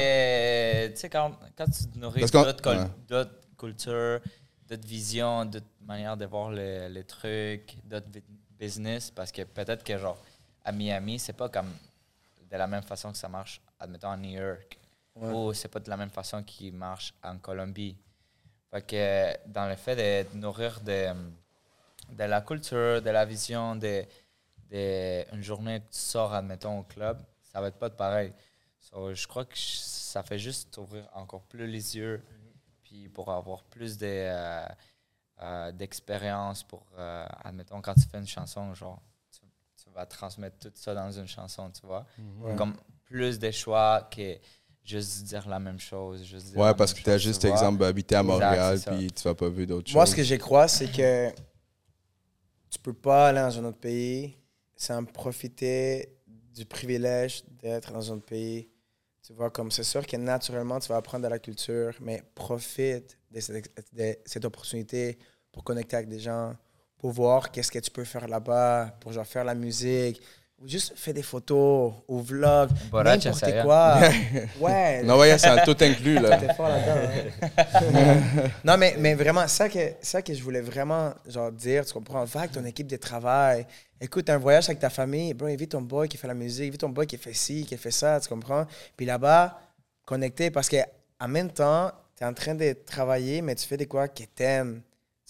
que, 0.88 0.94
tu 0.94 1.00
sais, 1.00 1.08
quand, 1.08 1.32
quand 1.56 1.66
tu 1.66 1.84
te 1.86 1.98
nourris 1.98 2.20
Parce 2.20 2.32
qu'on- 2.32 2.42
d'autres 2.42 2.62
cul- 2.62 2.70
ouais. 2.78 2.84
d'autres 3.08 3.38
cultures, 3.56 4.20
d'autres 4.68 4.86
visions, 4.88 5.44
d'autres 5.44 5.66
manières 5.86 6.16
de 6.16 6.26
voir 6.26 6.50
le- 6.50 6.88
les 6.88 7.04
trucs, 7.04 7.76
d'autres 7.84 8.08
bu- 8.08 8.22
business, 8.58 9.10
parce 9.12 9.30
que 9.30 9.42
peut-être 9.42 9.84
que, 9.84 9.96
genre, 9.98 10.18
à 10.64 10.72
Miami, 10.72 11.18
c'est 11.18 11.32
pas 11.32 11.48
comme 11.48 11.72
de 12.50 12.56
la 12.56 12.66
même 12.66 12.82
façon 12.82 13.12
que 13.12 13.18
ça 13.18 13.28
marche, 13.28 13.60
admettons, 13.78 14.10
à 14.10 14.16
New 14.16 14.30
York. 14.30 14.78
Ou 15.16 15.52
c'est 15.52 15.68
pas 15.68 15.80
de 15.80 15.90
la 15.90 15.96
même 15.96 16.10
façon 16.10 16.42
qui 16.42 16.70
marche 16.70 17.12
en 17.22 17.36
Colombie. 17.38 17.96
Fait 18.70 18.82
que 18.82 19.48
dans 19.48 19.68
le 19.68 19.76
fait 19.76 19.96
de 19.96 20.36
nourrir 20.36 20.80
de, 20.80 21.08
de 22.10 22.24
la 22.24 22.40
culture, 22.40 23.02
de 23.02 23.10
la 23.10 23.24
vision, 23.24 23.76
de, 23.76 24.04
de 24.70 25.34
une 25.34 25.42
journée 25.42 25.80
que 25.80 25.92
tu 25.92 25.98
sors, 25.98 26.32
admettons, 26.32 26.78
au 26.78 26.82
club, 26.84 27.18
ça 27.42 27.60
va 27.60 27.68
être 27.68 27.78
pas 27.78 27.88
de 27.88 27.94
pareil. 27.94 28.32
So, 28.78 29.12
je 29.12 29.26
crois 29.26 29.44
que 29.44 29.58
ça 29.58 30.22
fait 30.22 30.38
juste 30.38 30.76
ouvrir 30.78 31.06
encore 31.12 31.42
plus 31.42 31.66
les 31.66 31.96
yeux, 31.96 32.22
puis 32.82 33.08
pour 33.08 33.30
avoir 33.30 33.62
plus 33.64 33.98
de, 33.98 34.06
euh, 34.06 34.66
euh, 35.42 35.72
d'expérience 35.72 36.62
pour, 36.62 36.86
euh, 36.98 37.26
admettons, 37.44 37.82
quand 37.82 37.94
tu 37.94 38.08
fais 38.08 38.18
une 38.18 38.26
chanson, 38.26 38.72
genre, 38.74 39.02
vas 39.94 40.06
transmettre 40.06 40.58
tout 40.58 40.72
ça 40.74 40.94
dans 40.94 41.10
une 41.10 41.26
chanson, 41.28 41.70
tu 41.70 41.86
vois. 41.86 42.06
Comme 42.56 42.74
plus 43.04 43.38
de 43.38 43.50
choix 43.50 44.08
que 44.14 44.36
juste 44.84 45.24
dire 45.24 45.48
la 45.48 45.58
même 45.58 45.78
chose. 45.80 46.22
Juste 46.24 46.46
dire 46.46 46.58
Ouais, 46.58 46.74
parce 46.74 46.92
que 46.94 47.00
tu 47.02 47.10
as 47.10 47.14
chose, 47.14 47.22
juste, 47.22 47.40
tu 47.42 47.46
exemple, 47.48 47.84
habité 47.84 48.14
à 48.16 48.20
Exact, 48.20 48.32
Montréal, 48.32 48.78
ça. 48.78 48.90
puis 48.92 49.10
tu 49.12 49.22
vas 49.22 49.34
pas 49.34 49.48
vu 49.48 49.66
d'autres 49.66 49.92
Moi, 49.92 50.04
choses. 50.04 50.12
ce 50.12 50.16
que 50.16 50.22
j'y 50.22 50.38
crois, 50.38 50.68
c'est 50.68 50.90
que 50.90 51.30
tu 52.70 52.78
peux 52.78 52.92
pas 52.94 53.28
aller 53.28 53.40
dans 53.40 53.58
un 53.58 53.64
autre 53.64 53.78
pays 53.78 54.36
sans 54.76 55.04
profiter 55.04 56.16
du 56.26 56.64
privilège 56.64 57.44
d'être 57.60 57.92
dans 57.92 58.12
un 58.12 58.16
autre 58.16 58.26
pays. 58.26 58.68
Tu 59.26 59.32
vois, 59.34 59.50
comme 59.50 59.70
c'est 59.70 59.84
sûr 59.84 60.06
que 60.06 60.16
naturellement, 60.16 60.78
tu 60.80 60.88
vas 60.88 60.96
apprendre 60.96 61.24
de 61.24 61.28
la 61.30 61.38
culture, 61.38 61.94
mais 62.00 62.22
profite 62.34 63.18
de 63.30 63.40
cette, 63.40 63.70
de 63.92 64.16
cette 64.24 64.44
opportunité 64.44 65.18
pour 65.52 65.62
connecter 65.64 65.96
avec 65.96 66.08
des 66.08 66.18
gens, 66.20 66.56
pour 67.00 67.12
voir 67.12 67.50
qu'est-ce 67.50 67.70
que 67.70 67.78
tu 67.78 67.90
peux 67.90 68.04
faire 68.04 68.28
là-bas, 68.28 68.94
pour 69.00 69.12
genre 69.12 69.26
faire 69.26 69.44
la 69.44 69.54
musique, 69.54 70.20
ou 70.58 70.68
juste 70.68 70.92
faire 70.96 71.14
des 71.14 71.22
photos, 71.22 71.94
ou 72.06 72.20
vlog, 72.20 72.68
Borracha, 72.90 73.30
n'importe 73.30 73.62
quoi. 73.62 73.98
ouais, 74.60 75.02
Non, 75.02 75.16
voyez, 75.16 75.38
c'est 75.38 75.64
tout 75.64 75.76
inclus, 75.80 76.18
là. 76.18 76.36
T'es 76.36 76.52
fort 76.52 76.68
là-dedans. 76.68 77.10
hein. 77.94 78.48
non, 78.64 78.76
mais, 78.76 78.94
mais 78.98 79.14
vraiment, 79.14 79.48
ça 79.48 79.70
que, 79.70 79.94
ça 80.02 80.20
que 80.20 80.34
je 80.34 80.42
voulais 80.42 80.60
vraiment 80.60 81.14
genre, 81.26 81.50
dire, 81.50 81.86
tu 81.86 81.94
comprends, 81.94 82.22
va 82.24 82.40
avec 82.40 82.52
ton 82.52 82.64
équipe 82.66 82.86
de 82.86 82.96
travail. 82.96 83.66
Écoute, 83.98 84.28
un 84.28 84.36
voyage 84.36 84.68
avec 84.68 84.80
ta 84.80 84.90
famille, 84.90 85.32
bro, 85.32 85.46
invite 85.46 85.70
ton 85.70 85.80
boy 85.80 86.06
qui 86.08 86.18
fait 86.18 86.28
la 86.28 86.34
musique, 86.34 86.68
invite 86.68 86.80
ton 86.80 86.90
boy 86.90 87.06
qui 87.06 87.16
fait 87.16 87.32
ci, 87.32 87.64
qui 87.64 87.76
fait 87.78 87.90
ça, 87.90 88.20
tu 88.20 88.28
comprends? 88.28 88.66
Puis 88.98 89.06
là-bas, 89.06 89.58
connecté, 90.04 90.50
parce 90.50 90.68
qu'en 90.68 91.28
même 91.28 91.50
temps, 91.50 91.90
tu 92.18 92.24
es 92.24 92.26
en 92.26 92.34
train 92.34 92.54
de 92.54 92.74
travailler, 92.84 93.40
mais 93.40 93.54
tu 93.54 93.66
fais 93.66 93.78
des 93.78 93.86
quoi 93.86 94.08
que 94.08 94.24
t'aimes. 94.24 94.82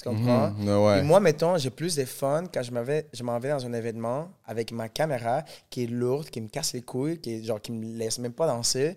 Tu 0.02 0.08
comprends? 0.08 0.50
Mhm, 0.50 0.84
ouais. 0.86 0.98
Et 1.00 1.02
moi, 1.02 1.20
mettons, 1.20 1.58
j'ai 1.58 1.70
plus 1.70 1.94
de 1.96 2.04
fun 2.04 2.44
quand 2.52 2.62
je 2.62 2.70
m'en 2.72 2.82
vais, 2.82 3.06
je 3.12 3.22
m'en 3.22 3.38
vais 3.38 3.50
dans 3.50 3.64
un 3.66 3.72
événement 3.74 4.28
avec 4.46 4.72
ma 4.72 4.88
caméra 4.88 5.42
qui 5.68 5.84
est 5.84 5.86
lourde, 5.86 6.30
qui 6.30 6.40
me 6.40 6.48
casse 6.48 6.72
les 6.72 6.80
couilles, 6.82 7.18
qui, 7.20 7.34
est, 7.34 7.42
genre, 7.44 7.60
qui 7.60 7.70
me 7.72 7.84
laisse 7.98 8.18
même 8.18 8.32
pas 8.32 8.46
danser, 8.46 8.96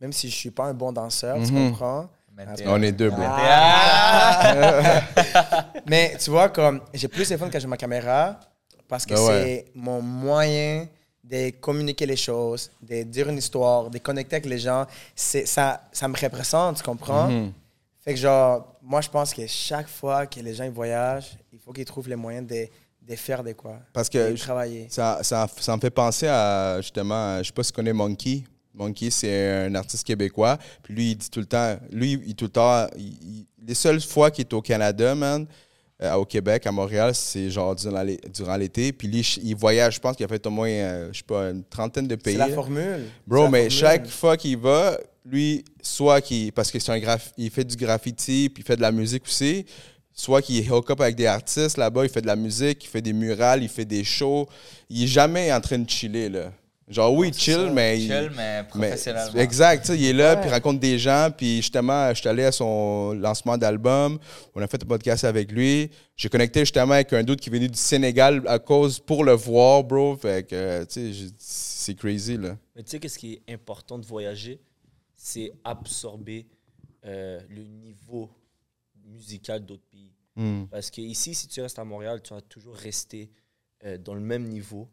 même 0.00 0.12
si 0.12 0.28
je 0.28 0.34
suis 0.36 0.50
pas 0.50 0.64
un 0.64 0.74
bon 0.74 0.92
danseur, 0.92 1.36
tu 1.42 1.52
Mhm. 1.52 1.70
comprends? 1.70 2.08
Ah, 2.38 2.54
On 2.66 2.82
est 2.82 2.92
deux, 2.92 3.10
bro. 3.10 3.22
Ah! 3.24 5.02
Mais 5.86 6.16
tu 6.18 6.30
vois, 6.30 6.48
comme 6.48 6.80
j'ai 6.94 7.08
plus 7.08 7.28
de 7.28 7.36
fun 7.36 7.48
quand 7.50 7.58
j'ai 7.60 7.66
ma 7.66 7.76
caméra 7.76 8.38
parce 8.88 9.04
que 9.06 9.14
Ben 9.14 9.20
ouais. 9.20 9.40
c'est 9.40 9.64
mon 9.74 10.00
moyen 10.02 10.86
de 11.24 11.50
communiquer 11.60 12.04
les 12.06 12.16
choses, 12.16 12.70
de 12.82 13.02
dire 13.04 13.28
une 13.28 13.38
histoire, 13.38 13.88
de 13.90 13.98
connecter 13.98 14.36
avec 14.36 14.46
les 14.46 14.58
gens. 14.58 14.86
C'est, 15.14 15.46
ça, 15.46 15.82
ça 15.92 16.08
me 16.08 16.16
représente, 16.16 16.78
tu 16.78 16.82
comprends? 16.82 17.28
Mhm. 17.28 17.52
Fait 18.04 18.14
que 18.14 18.18
genre, 18.20 18.76
moi 18.82 19.00
je 19.00 19.08
pense 19.08 19.32
que 19.32 19.46
chaque 19.46 19.88
fois 19.88 20.26
que 20.26 20.40
les 20.40 20.54
gens 20.54 20.64
ils 20.64 20.70
voyagent, 20.70 21.36
il 21.52 21.58
faut 21.58 21.72
qu'ils 21.72 21.84
trouvent 21.84 22.08
les 22.08 22.16
moyens 22.16 22.46
de, 22.46 22.66
de 23.02 23.16
faire 23.16 23.42
de 23.44 23.52
quoi. 23.52 23.78
Parce 23.92 24.08
que 24.08 24.32
de 24.32 24.36
travailler. 24.36 24.88
Ça, 24.90 25.20
ça, 25.22 25.46
ça 25.58 25.76
me 25.76 25.80
fait 25.80 25.90
penser 25.90 26.26
à, 26.28 26.80
justement, 26.80 27.38
je 27.38 27.44
sais 27.44 27.52
pas 27.52 27.62
si 27.62 27.70
tu 27.72 27.76
connais 27.76 27.92
Monkey. 27.92 28.42
Monkey, 28.74 29.10
c'est 29.10 29.66
un 29.66 29.74
artiste 29.74 30.04
québécois. 30.06 30.56
Puis 30.82 30.94
lui, 30.94 31.10
il 31.12 31.16
dit 31.16 31.30
tout 31.30 31.40
le 31.40 31.46
temps, 31.46 31.76
lui, 31.92 32.20
il 32.26 32.34
tout 32.34 32.46
le 32.46 32.50
temps, 32.50 32.86
il- 32.96 33.18
il- 33.22 33.46
les 33.66 33.74
seules 33.74 34.00
fois 34.00 34.30
qu'il 34.30 34.42
est 34.46 34.52
au 34.54 34.62
Canada, 34.62 35.14
man, 35.14 35.46
euh, 36.02 36.14
au 36.14 36.24
Québec, 36.24 36.66
à 36.66 36.72
Montréal, 36.72 37.14
c'est 37.14 37.48
genre 37.50 37.74
durant 37.76 38.02
l'é- 38.02 38.20
durant 38.34 38.56
l'été. 38.56 38.92
Puis 38.92 39.08
lui, 39.08 39.20
il 39.42 39.54
voyage, 39.54 39.94
je 39.96 40.00
pense 40.00 40.16
qu'il 40.16 40.24
a 40.24 40.28
fait 40.28 40.44
au 40.46 40.50
moins, 40.50 40.68
euh, 40.68 41.08
je 41.12 41.18
sais 41.18 41.24
pas, 41.24 41.50
une 41.50 41.62
trentaine 41.64 42.06
de 42.08 42.16
pays. 42.16 42.34
C'est 42.34 42.38
la 42.38 42.48
formule. 42.48 43.04
Bro, 43.26 43.44
la 43.44 43.50
mais 43.50 43.58
formule. 43.60 43.70
chaque 43.70 44.06
fois 44.08 44.36
qu'il 44.36 44.58
va, 44.58 44.98
lui, 45.24 45.64
soit 45.80 46.20
qu'il. 46.20 46.52
Parce 46.52 46.70
que 46.70 46.78
c'est 46.78 46.90
un 46.92 46.98
graph, 46.98 47.32
il 47.38 47.50
fait 47.50 47.64
du 47.64 47.76
graffiti, 47.76 48.48
puis 48.48 48.62
il 48.62 48.66
fait 48.66 48.76
de 48.76 48.82
la 48.82 48.92
musique 48.92 49.24
aussi. 49.26 49.64
Soit 50.14 50.42
qu'il 50.42 50.70
hook 50.70 50.90
up 50.90 51.00
avec 51.00 51.16
des 51.16 51.24
artistes 51.26 51.78
là-bas, 51.78 52.04
il 52.04 52.10
fait 52.10 52.20
de 52.20 52.26
la 52.26 52.36
musique, 52.36 52.84
il 52.84 52.88
fait 52.88 53.00
des 53.00 53.14
murales, 53.14 53.62
il 53.62 53.68
fait 53.68 53.86
des 53.86 54.04
shows. 54.04 54.46
Il 54.90 55.04
est 55.04 55.06
jamais 55.06 55.50
en 55.52 55.60
train 55.60 55.78
de 55.78 55.88
chiller, 55.88 56.28
là. 56.28 56.52
Genre, 56.88 57.14
oui, 57.14 57.28
il 57.28 57.34
chill, 57.34 57.70
mais. 57.72 57.98
il- 58.02 58.08
Chill, 58.08 58.30
mais 58.36 58.62
mais- 58.62 58.68
professionnellement. 58.68 59.40
exact, 59.40 59.82
tu 59.86 59.92
sais, 59.92 59.98
il 59.98 60.04
est 60.06 60.12
là, 60.12 60.36
puis 60.36 60.48
il 60.50 60.52
rencontre 60.52 60.80
des 60.80 60.98
gens, 60.98 61.30
puis 61.34 61.56
justement, 61.58 62.10
je 62.12 62.20
suis 62.20 62.28
allé 62.28 62.44
à 62.44 62.52
son 62.52 63.12
lancement 63.12 63.56
d'album, 63.56 64.18
on 64.54 64.60
a 64.60 64.66
fait 64.66 64.82
un 64.82 64.86
podcast 64.86 65.24
avec 65.24 65.52
lui, 65.52 65.90
j'ai 66.16 66.28
connecté 66.28 66.60
justement 66.60 66.94
avec 66.94 67.12
un 67.12 67.22
doute 67.22 67.40
qui 67.40 67.48
est 67.48 67.52
venu 67.52 67.68
du 67.68 67.78
Sénégal 67.78 68.42
à 68.46 68.58
cause 68.58 68.98
pour 68.98 69.24
le 69.24 69.32
voir, 69.32 69.84
bro, 69.84 70.16
fait 70.16 70.46
que, 70.46 70.54
euh, 70.54 70.84
tu 70.84 71.14
sais, 71.14 71.28
c'est 71.38 71.94
crazy, 71.94 72.36
là. 72.36 72.58
Mais 72.76 72.82
tu 72.82 72.90
sais, 72.90 72.98
qu'est-ce 72.98 73.18
qui 73.18 73.40
est 73.46 73.52
important 73.52 73.98
de 73.98 74.04
voyager? 74.04 74.60
C'est 75.16 75.52
absorber 75.64 76.46
euh, 77.06 77.40
le 77.48 77.62
niveau 77.64 78.28
musical 79.04 79.64
d'autres 79.64 79.86
pays. 79.90 80.12
Hmm. 80.36 80.64
Parce 80.70 80.90
que 80.90 81.00
ici, 81.00 81.34
si 81.34 81.46
tu 81.48 81.60
restes 81.60 81.78
à 81.78 81.84
Montréal, 81.84 82.20
tu 82.22 82.32
vas 82.34 82.40
toujours 82.40 82.74
rester 82.74 83.30
euh, 83.84 83.98
dans 83.98 84.14
le 84.14 84.20
même 84.20 84.44
niveau. 84.48 84.88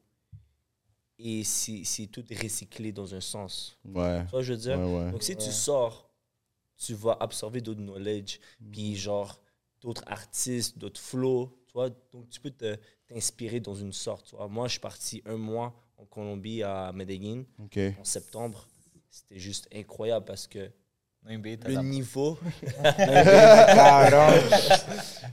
Et 1.22 1.43
c'est 1.43 1.84
c'est 1.84 2.07
tout 2.07 2.24
recyclé 2.32 2.91
dans 2.93 3.13
un 3.13 3.20
sens. 3.22 3.78
Ouais. 3.84 4.24
Tu 4.26 4.32
vois, 4.32 4.41
je 4.41 4.53
veux 4.53 4.59
dire? 4.59 4.80
Ouais, 4.80 4.99
ouais. 5.05 5.11
Donc, 5.11 5.22
si 5.24 5.36
tu 5.36 5.51
sors, 5.51 6.09
tu 6.78 6.93
vas 6.93 7.17
absorber 7.20 7.59
d'autres 7.61 7.82
knowledge, 7.82 8.39
puis 8.72 8.95
genre 8.95 9.41
d'autres 9.82 10.03
artistes, 10.07 10.78
d'autres 10.78 10.99
flows, 11.01 11.57
tu 11.67 11.74
vois? 11.74 11.89
Donc, 12.13 12.30
tu 12.30 12.39
peux 12.39 12.51
t'inspirer 13.07 13.59
dans 13.59 13.76
une 13.76 13.91
sorte. 13.93 14.28
Tu 14.30 14.36
vois? 14.36 14.47
Moi, 14.47 14.67
je 14.67 14.72
suis 14.74 14.80
parti 14.80 15.22
un 15.26 15.38
mois 15.38 15.74
en 15.97 16.05
Colombie, 16.05 16.63
à 16.63 16.91
Medellín, 16.93 17.43
OK. 17.59 17.80
en 17.99 18.03
septembre. 18.05 18.67
C'était 19.09 19.39
juste 19.39 19.67
incroyable 19.74 20.26
parce 20.26 20.47
que 20.47 20.70
le 21.24 21.57
la- 21.74 21.84
niveau, 21.84 22.38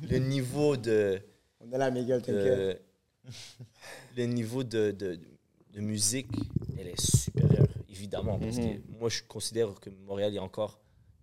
le 0.02 0.18
niveau 0.18 0.76
de, 0.76 1.20
On 1.60 1.70
est 1.70 1.78
là, 1.78 1.90
Miguel, 1.90 2.22
t'inquiète. 2.22 2.42
euh, 2.42 2.74
le 4.16 4.24
niveau 4.26 4.64
de, 4.64 4.90
de, 4.90 5.14
de 5.16 5.28
musique, 5.80 6.28
elle 6.78 6.88
est 6.88 7.00
supérieure, 7.00 7.66
évidemment. 7.88 8.38
Parce 8.38 8.56
que 8.56 8.80
moi, 8.98 9.08
je 9.08 9.22
considère 9.22 9.68
que 9.80 9.90
Montréal 9.90 10.34
est 10.34 10.38
encore 10.38 10.78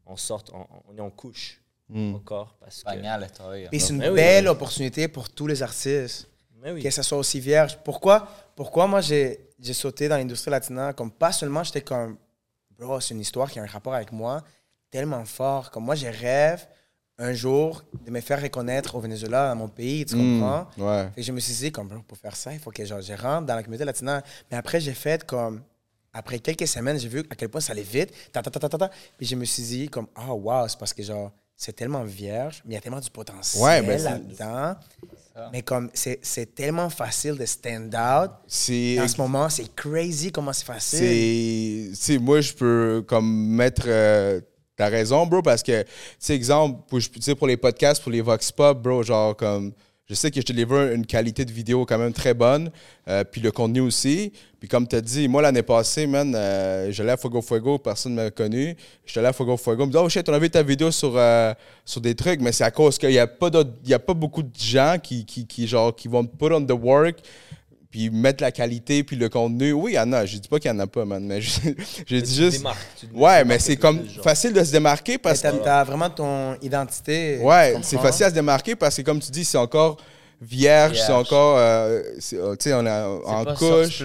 en 0.05 0.17
sorte, 0.17 0.51
en- 0.53 0.61
en- 0.61 0.83
on 0.89 0.97
est 0.97 1.01
en 1.01 1.09
couche 1.09 1.59
Hmm. 1.89 2.15
encore. 2.15 2.55
Parce 2.59 2.83
que, 2.83 2.89
todavía. 3.35 3.69
Et 3.71 3.79
c'est 3.79 3.93
une 3.93 4.03
oui, 4.03 4.15
belle 4.15 4.47
opportunité 4.47 5.07
pour 5.07 5.29
tous 5.29 5.47
les 5.47 5.61
artistes. 5.61 6.29
Mais 6.61 6.71
oui. 6.71 6.81
que 6.81 6.89
ça 6.89 7.03
soit 7.03 7.17
aussi 7.17 7.41
vierge. 7.41 7.77
Pourquoi, 7.83 8.25
pourquoi 8.55 8.87
moi 8.87 9.01
j'ai 9.01 9.49
j'ai 9.59 9.73
sauté 9.73 10.07
dans 10.07 10.15
l'industrie 10.17 10.49
latina 10.51 10.93
comme 10.93 11.11
pas 11.11 11.31
seulement 11.33 11.61
j'étais 11.63 11.81
comme 11.81 12.17
bro 12.77 12.99
c'est 13.01 13.13
une 13.13 13.19
histoire 13.21 13.49
qui 13.51 13.59
a 13.59 13.63
un 13.63 13.67
rapport 13.67 13.93
avec 13.93 14.11
moi 14.13 14.41
tellement 14.89 15.23
fort 15.25 15.71
comme 15.71 15.83
moi 15.85 15.95
j'ai 15.95 16.09
rêve 16.09 16.65
un 17.19 17.33
jour 17.33 17.83
de 18.05 18.09
me 18.11 18.19
faire 18.21 18.41
reconnaître 18.41 18.95
au 18.95 18.99
Venezuela 18.99 19.49
dans 19.49 19.55
mon 19.55 19.67
pays 19.67 20.05
tu 20.05 20.15
Hmm. 20.15 20.39
comprends? 20.39 20.67
Ouais. 20.77 21.09
Que 21.15 21.21
je 21.21 21.31
me 21.31 21.39
suis 21.39 21.53
dit 21.53 21.71
comme 21.71 21.87
pour 22.03 22.17
faire 22.17 22.35
ça 22.35 22.51
il 22.53 22.59
faut 22.59 22.71
que 22.71 22.83
genre, 22.83 23.01
je 23.01 23.13
rentre 23.13 23.45
dans 23.47 23.55
la 23.55 23.61
communauté 23.63 23.85
latina 23.85 24.23
mais 24.49 24.57
après 24.57 24.79
j'ai 24.79 24.93
fait 24.93 25.23
comme 25.25 25.61
après 26.11 26.39
quelques 26.39 26.67
semaines 26.67 26.97
j'ai 26.99 27.07
vu 27.09 27.19
à 27.29 27.35
quel 27.35 27.49
point 27.49 27.61
ça 27.61 27.73
allait 27.73 27.83
vite 27.83 28.11
ta, 28.31 28.41
ta, 28.41 28.49
ta, 28.49 28.59
ta, 28.59 28.67
ta, 28.69 28.77
ta. 28.77 28.89
puis 29.17 29.25
je 29.27 29.35
me 29.35 29.45
suis 29.45 29.63
dit 29.63 29.89
comme 29.89 30.07
oh 30.27 30.33
wow 30.33 30.67
c'est 30.67 30.77
parce 30.79 30.93
que 30.93 31.03
genre 31.03 31.31
c'est 31.55 31.73
tellement 31.73 32.03
vierge 32.03 32.61
mais 32.65 32.71
il 32.71 32.75
y 32.75 32.77
a 32.77 32.81
tellement 32.81 32.99
du 32.99 33.09
potentiel 33.11 33.61
Ouais, 33.63 33.81
ben, 33.83 34.01
là-dedans 34.01 34.75
mais 35.51 35.61
comme 35.63 35.89
c'est 35.93 36.19
c'est 36.23 36.53
tellement 36.53 36.89
facile 36.89 37.35
de 37.37 37.45
stand 37.45 37.95
out. 37.95 38.29
C'est. 38.47 38.99
En 38.99 39.07
ce 39.07 39.17
moment, 39.17 39.49
c'est 39.49 39.73
crazy 39.75 40.31
comment 40.31 40.53
c'est 40.53 40.63
facile. 40.65 41.95
C'est. 41.95 42.19
Moi, 42.19 42.41
je 42.41 42.53
peux 42.53 43.03
comme 43.07 43.47
mettre. 43.47 43.85
euh, 43.87 44.39
T'as 44.75 44.89
raison, 44.89 45.25
bro, 45.25 45.41
parce 45.41 45.61
que, 45.61 45.83
tu 45.83 45.89
sais, 46.19 46.35
exemple, 46.35 46.81
pour, 46.87 46.99
pour 47.37 47.47
les 47.47 47.57
podcasts, 47.57 48.01
pour 48.01 48.11
les 48.11 48.21
Vox 48.21 48.51
Pop, 48.51 48.81
bro, 48.81 49.03
genre, 49.03 49.35
comme. 49.35 49.73
Je 50.09 50.15
sais 50.15 50.29
que 50.29 50.41
je 50.41 50.45
délivre 50.45 50.91
une 50.91 51.05
qualité 51.05 51.45
de 51.45 51.51
vidéo 51.51 51.85
quand 51.85 51.97
même 51.97 52.11
très 52.11 52.33
bonne, 52.33 52.69
euh, 53.07 53.23
puis 53.23 53.39
le 53.39 53.51
contenu 53.51 53.79
aussi. 53.79 54.33
Puis 54.59 54.67
comme 54.67 54.85
tu 54.85 54.97
as 54.97 55.01
dit, 55.01 55.29
moi, 55.29 55.41
l'année 55.41 55.63
passée, 55.63 56.07
man, 56.07 56.35
euh, 56.35 56.91
j'allais 56.91 57.13
à 57.13 57.17
Fuego 57.17 57.41
Fuego, 57.41 57.79
personne 57.79 58.15
ne 58.15 58.23
m'a 58.23 58.29
connu. 58.29 58.75
J'étais 59.05 59.19
allé 59.21 59.29
à 59.29 59.33
Fuego 59.33 59.55
Fuego, 59.55 59.85
me 59.85 59.91
dit 59.91 59.97
«Oh 59.99 60.09
shit, 60.09 60.27
on 60.27 60.33
a 60.33 60.39
vu 60.39 60.49
ta 60.49 60.61
vidéo 60.61 60.91
sur, 60.91 61.13
euh, 61.15 61.53
sur 61.85 62.01
des 62.01 62.15
trucs», 62.15 62.41
mais 62.41 62.51
c'est 62.51 62.65
à 62.65 62.71
cause 62.71 62.97
qu'il 62.97 63.11
n'y 63.11 63.17
a, 63.17 63.27
pas 63.27 63.49
a 63.49 63.99
pas 63.99 64.13
beaucoup 64.13 64.43
de 64.43 64.51
gens 64.59 64.97
qui, 65.01 65.25
qui, 65.25 65.47
qui, 65.47 65.67
genre, 65.67 65.95
qui 65.95 66.09
vont 66.09 66.25
put 66.25 66.51
on 66.51 66.65
the 66.65 66.71
work, 66.71 67.19
puis 67.93 68.09
mettre 68.09 68.41
la 68.41 68.51
qualité, 68.51 69.03
puis 69.03 69.15
le 69.15 69.29
contenu. 69.29 69.71
Oui, 69.71 69.91
il 69.91 69.95
y 69.95 69.99
en 69.99 70.11
a. 70.13 70.25
Je 70.25 70.37
dis 70.39 70.47
pas 70.47 70.57
qu'il 70.57 70.71
y 70.71 70.73
en 70.73 70.79
a 70.79 70.87
pas, 70.87 71.05
man, 71.05 71.23
mais 71.23 71.41
je, 71.41 71.51
je 72.07 72.15
Mais 72.15 72.21
dis 72.23 72.35
juste... 72.35 72.57
démarques, 72.57 72.79
Ouais, 73.13 73.45
mais 73.45 73.59
c'est 73.59 73.77
comme 73.77 74.03
facile 74.23 74.51
de 74.51 74.63
se 74.63 74.71
démarquer 74.71 75.19
parce 75.19 75.43
que... 75.43 75.47
t'as 75.49 75.57
t'as 75.59 75.83
vraiment 75.83 76.09
ton 76.09 76.55
identité. 76.59 77.37
Ouais, 77.43 77.75
c'est 77.83 77.99
facile 77.99 78.25
à 78.25 78.29
se 78.29 78.33
démarquer 78.33 78.75
parce 78.75 78.95
que, 78.97 79.03
comme 79.03 79.19
tu 79.19 79.29
dis, 79.29 79.45
c'est 79.45 79.59
encore 79.59 79.97
vierge, 80.41 80.97
c'est 81.05 81.11
encore. 81.13 81.59
euh, 81.59 82.01
euh, 82.33 82.55
tu 82.55 82.63
sais, 82.63 82.73
on 82.73 82.83
est 82.83 82.91
en 83.25 83.45
pas 83.45 83.53
couche. 83.53 84.03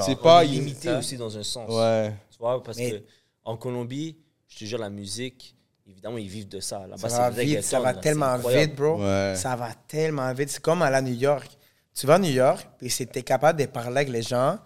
C'est 0.00 0.18
pas- 0.18 0.42
limité 0.42 0.88
ça. 0.88 0.98
aussi 0.98 1.18
dans 1.18 1.36
un 1.36 1.42
sens. 1.42 1.68
Ouais. 1.70 2.14
Tu 2.30 2.38
vois, 2.40 2.62
parce 2.62 2.78
Mais- 2.78 2.90
que 2.92 2.96
en 3.44 3.58
Colombie, 3.58 4.16
je 4.48 4.60
te 4.60 4.64
jure, 4.64 4.78
la 4.78 4.88
musique, 4.88 5.54
évidemment, 5.86 6.16
ils 6.16 6.26
vivent 6.26 6.48
de 6.48 6.60
ça. 6.60 6.86
Là-bas, 6.88 7.06
Ça 7.10 7.28
va 7.28 7.30
vite, 7.42 7.62
ça 7.62 7.92
tellement 8.00 8.38
vite, 8.38 8.74
bro. 8.74 8.96
Ouais. 8.98 9.34
Ça 9.36 9.54
va 9.56 9.68
tellement 9.86 10.32
vite. 10.32 10.48
C'est 10.48 10.62
comme 10.62 10.80
aller 10.80 10.96
à 10.96 11.02
New 11.02 11.12
York. 11.12 11.55
Tu 11.98 12.06
vas 12.06 12.14
à 12.14 12.18
New 12.18 12.30
York, 12.30 12.66
puis 12.78 12.90
si 12.90 13.06
t'es 13.06 13.22
capable 13.22 13.58
de 13.60 13.66
parler 13.66 13.96
avec 13.96 14.08
les 14.10 14.22
gens, 14.22 14.58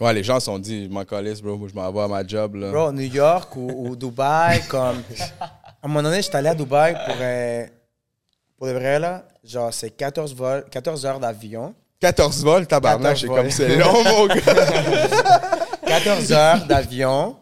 Ouais, 0.00 0.12
les 0.12 0.22
gens 0.22 0.38
se 0.38 0.46
sont 0.46 0.60
dit, 0.60 0.84
je 0.84 0.88
m'en 0.90 1.04
calisse, 1.04 1.40
bro, 1.42 1.66
je 1.66 1.74
m'en 1.74 1.90
vais 1.90 2.00
à 2.02 2.06
ma 2.06 2.24
job, 2.24 2.54
là. 2.54 2.70
bro, 2.70 2.92
New 2.92 3.12
York 3.12 3.56
ou, 3.56 3.88
ou 3.88 3.96
Dubaï, 3.96 4.62
comme. 4.68 5.02
À 5.40 5.50
un 5.82 5.88
moment 5.88 6.02
donné, 6.04 6.22
j'étais 6.22 6.36
allé 6.36 6.50
à 6.50 6.54
Dubaï 6.54 6.92
pour. 7.04 7.16
euh, 7.20 7.66
pour 8.56 8.66
de 8.68 8.72
vrai, 8.74 9.00
là, 9.00 9.24
genre, 9.42 9.74
c'est 9.74 9.90
14, 9.90 10.34
vols, 10.36 10.64
14 10.70 11.04
heures 11.04 11.18
d'avion. 11.18 11.74
14 12.00 12.44
vols, 12.44 12.66
tabarnak, 12.68 13.16
14 13.16 13.20
c'est 13.20 13.26
comme 13.26 13.50
c'est 13.50 13.76
long, 13.76 14.04
mon 14.04 14.26
gars. 14.28 14.36
14 15.86 16.32
heures 16.32 16.64
d'avion. 16.66 17.36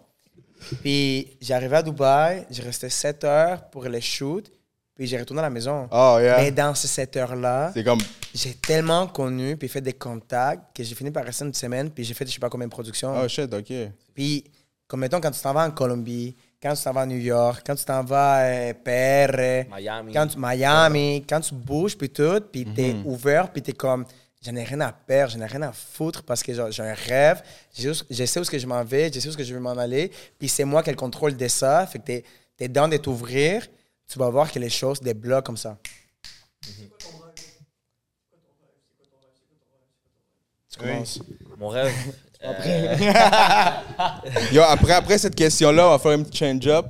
Puis 0.81 1.37
j'arrivais 1.43 1.77
à 1.77 1.83
Dubaï, 1.83 2.47
j'ai 2.51 2.63
resté 2.63 2.89
7 2.89 3.23
heures 3.25 3.65
pour 3.69 3.85
le 3.85 4.01
shoot, 4.01 4.51
puis 4.95 5.07
j'ai 5.07 5.19
retourné 5.19 5.41
à 5.41 5.45
la 5.45 5.51
maison. 5.51 5.89
Oh, 5.91 6.17
yeah. 6.21 6.39
Mais 6.39 6.51
dans 6.53 6.75
ces 6.75 6.89
7 6.89 7.17
heures-là, 7.19 7.71
C'est 7.75 7.85
comme. 7.85 8.01
J'ai 8.37 8.55
tellement 8.55 9.07
connu, 9.07 9.57
puis 9.57 9.69
fait 9.69 9.81
des 9.81 9.95
contacts, 9.95 10.77
que 10.77 10.83
j'ai 10.83 10.95
fini 10.95 11.11
par 11.11 11.25
rester 11.25 11.45
une 11.45 11.55
semaine, 11.55 11.91
puis 11.91 12.05
j'ai 12.05 12.15
fait 12.15 12.27
je 12.27 12.33
sais 12.33 12.39
pas 12.39 12.51
combien 12.51 12.67
de 12.67 12.73
productions. 12.73 13.15
Oh, 13.19 13.29
shit, 13.29 13.53
OK. 13.53 13.73
Puis, 14.15 14.45
comme 14.87 15.01
mettons, 15.01 15.21
quand 15.21 15.31
tu 15.31 15.41
t'en 15.41 15.53
vas 15.53 15.67
en 15.67 15.71
Colombie, 15.71 16.37
quand 16.63 16.75
tu 16.75 16.83
t'en 16.83 16.93
vas 16.93 17.03
à 17.03 17.07
New 17.07 17.19
York, 17.19 17.63
quand 17.67 17.75
tu 17.75 17.85
t'en 17.85 18.05
vas 18.05 18.69
à 18.69 18.75
PR, 18.75 19.67
Miami. 19.75 20.13
quand 20.13 20.27
tu, 20.27 20.39
Miami, 20.39 21.25
quand 21.29 21.41
tu 21.41 21.55
bouges, 21.55 21.97
puis 21.97 22.11
tout, 22.11 22.41
puis 22.53 22.65
t'es 22.67 22.95
ouvert, 23.05 23.51
puis 23.51 23.63
t'es 23.63 23.73
comme, 23.73 24.05
j'en 24.43 24.55
ai 24.55 24.65
rien 24.65 24.81
à 24.83 24.93
perdre, 24.93 25.33
j'en 25.33 25.41
ai 25.41 25.47
rien 25.47 25.63
à 25.63 25.73
foutre 25.73 26.23
parce 26.23 26.43
que 26.43 26.53
j'ai 26.53 26.83
un 26.83 26.95
rêve, 26.95 27.43
je 27.77 27.93
sais 27.93 28.39
où 28.39 28.43
est-ce 28.43 28.51
que 28.51 28.59
je 28.59 28.67
m'en 28.67 28.85
vais, 28.85 29.11
je 29.13 29.19
sais 29.19 29.27
où 29.27 29.31
est-ce 29.31 29.39
que 29.39 29.45
je 29.45 29.55
veux 29.55 29.61
m'en 29.61 29.77
aller, 29.77 30.13
puis 30.39 30.49
c'est 30.49 30.65
moi 30.65 30.83
qui 30.83 30.91
ai 30.91 30.93
le 30.93 30.99
contrôle 30.99 31.37
de 31.37 31.49
ça, 31.49 31.87
fait 31.87 31.99
que 31.99 32.05
t'es 32.05 32.25
es 32.59 32.69
dans 32.69 32.89
de 32.89 32.97
t'ouvrir, 32.97 33.67
tu 34.07 34.19
vas 34.19 34.31
voir 34.31 34.53
que 34.53 34.59
les 34.59 34.71
choses 34.71 35.01
débloquent 35.01 35.47
comme 35.47 35.57
ça. 35.57 35.79
Tu 40.79 40.85
commences. 40.85 41.21
Mon 41.59 41.69
rêve. 41.69 41.93
euh, 42.45 42.53
Yo, 44.53 44.63
après, 44.63 44.93
après 44.93 45.19
cette 45.19 45.35
question-là, 45.35 45.87
on 45.87 45.91
va 45.91 45.99
faire 45.99 46.13
un 46.13 46.23
petit 46.23 46.39
change-up. 46.39 46.87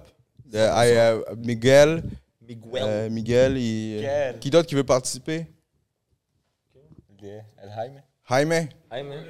Euh, 0.55 1.23
Miguel, 1.39 2.03
Miguel. 2.47 2.83
Euh, 2.83 3.11
Miguel. 3.11 3.53
Miguel. 3.55 4.39
Qui 4.41 4.51
d'autre 4.51 4.69
qui 4.69 4.75
veut 4.75 4.85
participer? 4.85 5.47
El 7.23 7.71
Jaime. 7.75 8.03
Jaime. 8.29 8.69
Man. 8.91 9.25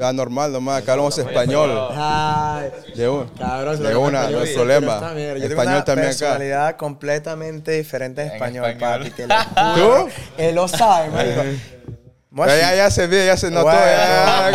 Ah, 0.00 0.12
normal, 0.12 0.50
nomás. 0.52 0.82
Acá 0.82 0.92
hablamos 0.92 1.16
español. 1.18 1.70
Ay, 1.92 2.70
De, 2.96 3.08
un- 3.08 3.28
cabrón, 3.38 3.80
de 3.80 3.96
una, 3.96 4.28
no 4.28 4.40
hay 4.40 4.54
problema. 4.54 5.00
Yo 5.00 5.14
tengo 5.14 5.46
Español 5.46 5.74
una 5.76 5.84
también 5.84 6.08
acá. 6.08 6.18
personalidad 6.18 6.76
completamente 6.76 7.70
diferente 7.72 8.22
en 8.22 8.28
En 8.28 8.34
español, 8.34 8.70
español. 8.70 8.98
papi. 8.98 9.10
Te 9.12 9.26
lo 9.26 9.34
juro. 9.36 10.04
¿Tú? 10.06 10.10
Él 10.36 10.54
lo 10.56 10.68
sabe, 10.68 11.10
marico. 11.10 11.42
Moi, 12.34 12.48
Ya, 12.48 12.54
je 12.54 12.60
ya, 12.60 12.66
suis- 12.66 12.76
ya 12.78 12.90
se 12.90 13.06
ve, 13.06 13.26
ya 13.26 13.36
se 13.36 13.48
notó. 13.50 13.70
Ya, 13.70 14.50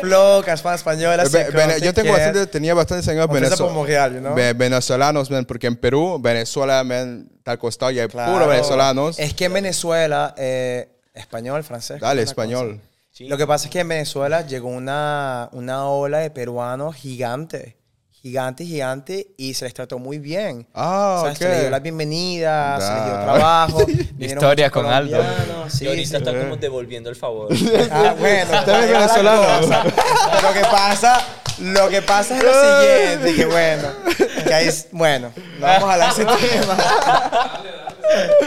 flow, 0.00 0.42
Eh, 0.42 1.50
vene- 1.54 1.80
yo 1.80 1.94
tengo 1.94 2.12
bastante, 2.12 2.46
tenía 2.46 2.74
bastantes 2.74 3.08
amigos 3.08 3.28
On 3.30 3.34
fait 3.34 3.44
ça 3.44 3.50
venezo- 3.54 3.64
pour 3.64 3.72
Montréal, 3.72 4.12
you 4.14 4.20
know? 4.20 4.34
ve- 4.34 4.52
venezolanos, 4.52 5.30
man, 5.30 5.44
porque 5.44 5.66
en 5.68 5.76
Perú, 5.76 6.18
Venezuela, 6.20 6.84
man, 6.84 7.28
está 7.38 7.52
al 7.52 7.58
costado 7.58 7.90
y 7.92 8.00
hay 8.00 8.08
Claro. 8.08 8.32
puros 8.32 8.46
venezolanos. 8.48 9.18
Es 9.18 9.32
que 9.34 9.46
en 9.46 9.54
Venezuela, 9.54 10.34
eh, 10.36 10.88
español, 11.14 11.64
francés. 11.64 12.00
Dale, 12.00 12.22
español. 12.22 12.80
Sí. 13.10 13.28
Lo 13.28 13.36
que 13.36 13.46
pasa 13.46 13.66
es 13.66 13.70
que 13.70 13.80
en 13.80 13.88
Venezuela 13.88 14.46
llegó 14.46 14.68
una, 14.68 15.48
una 15.52 15.86
ola 15.86 16.18
de 16.18 16.30
peruanos 16.30 16.94
gigante. 16.96 17.76
Gigante, 18.10 18.64
gigante, 18.64 19.34
y 19.36 19.54
se 19.54 19.64
les 19.64 19.74
trató 19.74 19.98
muy 19.98 20.18
bien. 20.18 20.68
Ah, 20.74 21.16
O 21.18 21.22
sea, 21.24 21.32
ok. 21.32 21.38
Se 21.38 21.48
les 21.48 21.60
dio 21.62 21.70
la 21.70 21.80
bienvenida, 21.80 22.78
se 22.80 22.94
les 22.94 23.04
dio 23.04 23.14
trabajo. 23.24 23.86
Historia 24.18 24.70
con 24.70 24.86
Aldo. 24.86 25.18
Sí, 25.70 25.84
y 25.84 25.88
ahorita 25.88 26.08
sí. 26.10 26.16
está 26.16 26.32
como 26.38 26.56
devolviendo 26.56 27.10
el 27.10 27.16
favor. 27.16 27.48
Ah, 27.90 28.14
bueno, 28.18 28.52
la 28.52 28.78
venezolano. 28.78 29.60
Lo 30.42 30.52
que 30.52 30.60
pasa, 30.70 31.20
lo 31.60 31.88
que 31.88 32.02
pasa 32.02 32.36
es 32.36 32.42
lo 32.42 32.52
siguiente, 32.80 33.34
que 33.36 33.44
bueno, 33.46 33.88
que 34.46 34.54
ahí 34.54 34.68
es- 34.68 34.88
bueno, 34.92 35.32
no 35.58 35.66
vamos 35.66 35.88
a 35.88 35.92
hablar 35.94 36.14
de 36.14 36.22
ese 36.22 36.48
tema. 36.48 36.76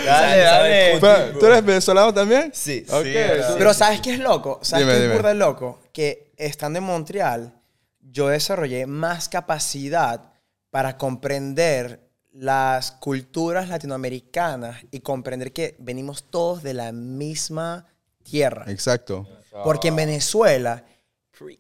Dale, 0.05 0.41
dale. 0.41 0.97
Pero, 1.01 1.39
¿Tú 1.39 1.45
eres 1.47 1.66
venezolano 1.66 2.13
también? 2.13 2.51
Sí. 2.53 2.86
Pero 3.57 3.74
¿sabes 3.74 4.01
qué 4.01 4.13
es 4.13 4.20
loco? 4.20 4.59
¿Sabes 4.61 4.86
Dime, 4.86 4.99
qué 4.99 5.05
es 5.07 5.13
burda 5.13 5.34
loco? 5.34 5.80
Que 5.91 6.32
estando 6.38 6.80
en 6.80 6.86
Montreal, 6.86 7.53
yo 7.99 8.28
desarrollé 8.28 8.86
más 8.86 9.30
capacidad 9.30 10.22
para 10.70 10.97
comprender 10.97 12.04
las 12.36 12.91
culturas 12.91 13.69
latinoamericanas 13.69 14.83
y 14.91 14.99
comprender 14.99 15.53
que 15.53 15.75
venimos 15.79 16.25
todos 16.29 16.63
de 16.63 16.73
la 16.73 16.91
misma 16.91 17.86
tierra. 18.23 18.65
Exacto. 18.67 19.27
Porque 19.63 19.88
en 19.88 19.95
Venezuela, 19.95 20.83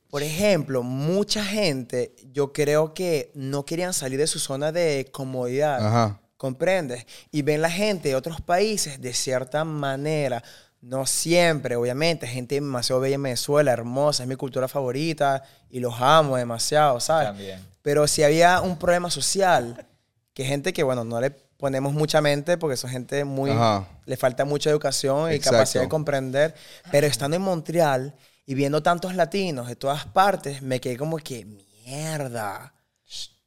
por 0.09 0.21
ejemplo, 0.21 0.83
mucha 0.83 1.45
gente, 1.45 2.13
yo 2.33 2.51
creo 2.51 2.93
que 2.93 3.31
no 3.35 3.65
querían 3.65 3.93
salir 3.93 4.19
de 4.19 4.27
su 4.27 4.39
zona 4.39 4.73
de 4.73 5.09
comodidad. 5.11 5.85
Ajá. 5.85 6.19
¿Comprendes? 6.35 7.05
Y 7.31 7.41
ven 7.41 7.61
la 7.61 7.71
gente 7.71 8.09
de 8.09 8.15
otros 8.15 8.41
países 8.41 8.99
de 8.99 9.13
cierta 9.13 9.63
manera. 9.63 10.43
No 10.81 11.05
siempre, 11.05 11.77
obviamente. 11.77 12.27
Gente 12.27 12.55
demasiado 12.55 12.99
bella 12.99 13.15
en 13.15 13.23
Venezuela, 13.23 13.71
hermosa, 13.71 14.23
es 14.23 14.29
mi 14.29 14.35
cultura 14.35 14.67
favorita 14.67 15.41
y 15.69 15.79
los 15.79 15.95
amo 16.01 16.35
demasiado, 16.35 16.99
¿sabes? 16.99 17.29
También. 17.29 17.65
Pero 17.81 18.05
si 18.07 18.23
había 18.23 18.59
un 18.59 18.77
problema 18.77 19.09
social, 19.09 19.87
que 20.35 20.43
gente 20.43 20.73
que, 20.73 20.83
bueno, 20.83 21.05
no 21.05 21.21
le 21.21 21.31
ponemos 21.31 21.93
mucha 21.93 22.19
mente 22.19 22.57
porque 22.57 22.75
son 22.75 22.89
gente 22.89 23.23
muy... 23.23 23.51
Ajá. 23.51 23.87
Le 24.05 24.17
falta 24.17 24.43
mucha 24.43 24.69
educación 24.69 25.31
y 25.31 25.35
Exacto. 25.35 25.55
capacidad 25.55 25.83
de 25.83 25.89
comprender. 25.89 26.53
Pero 26.91 27.07
estando 27.07 27.37
en 27.37 27.41
Montreal 27.41 28.13
y 28.45 28.53
viendo 28.53 28.83
tantos 28.83 29.15
latinos 29.15 29.69
de 29.69 29.77
todas 29.77 30.05
partes, 30.05 30.61
me 30.61 30.81
quedé 30.81 30.97
como 30.97 31.15
que, 31.17 31.45
mierda. 31.45 32.73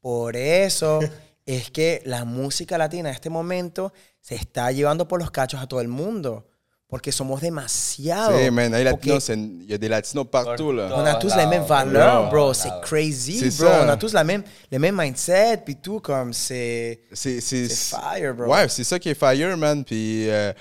Por 0.01 0.35
eso 0.35 1.01
es 1.45 1.71
que 1.71 2.01
la 2.07 2.25
música 2.25 2.79
latina 2.79 3.11
en 3.11 3.15
este 3.15 3.29
momento 3.29 3.93
se 4.23 4.37
está 4.37 4.73
llevando 4.73 5.07
por 5.07 5.21
los 5.21 5.31
cachos 5.31 5.61
a 5.61 5.67
todo 5.67 5.83
el 5.83 5.89
mundo. 5.89 6.49
Porque 6.89 7.13
somos 7.13 7.39
demasiados. 7.43 8.41
Sí, 8.41 8.51
man, 8.51 8.73
hay 8.73 8.83
latinos, 8.83 9.29
en- 9.29 9.61
il 9.61 9.71
y 9.71 9.75
a 9.75 9.79
des 9.79 9.91
latinos 9.91 10.27
partout, 10.31 10.73
là. 10.73 10.89
on 10.95 11.05
a 11.05 11.17
tous 11.17 11.37
les 11.37 11.45
mêmes 11.47 11.61
Là, 11.61 11.67
valeurs, 11.85 12.23
là, 12.25 12.31
bro. 12.31 12.55
C'est 12.55 12.71
crazy, 12.81 13.41
bro. 13.41 13.51
ça. 13.69 13.85
On 13.85 13.89
a 13.91 13.97
tous 13.99 14.15
la 14.15 14.25
même, 14.25 14.43
le 14.73 14.79
même 14.79 14.97
mindset, 14.99 15.59
puis 15.65 15.77
tout, 15.77 16.01
comme 16.01 16.33
c'est... 16.33 17.01
C'est 17.13 17.43
c'est- 17.43 17.69
C'est 17.69 17.95
fire, 17.97 18.35
bro. 18.35 18.47
Ouais, 18.47 18.69
c'est 18.71 18.85
ça 18.85 18.99
qui 18.99 19.11
est 19.11 19.15
fire, 19.15 19.55
man. 19.59 19.85
Puis, 19.85 20.31
euh, 20.31 20.53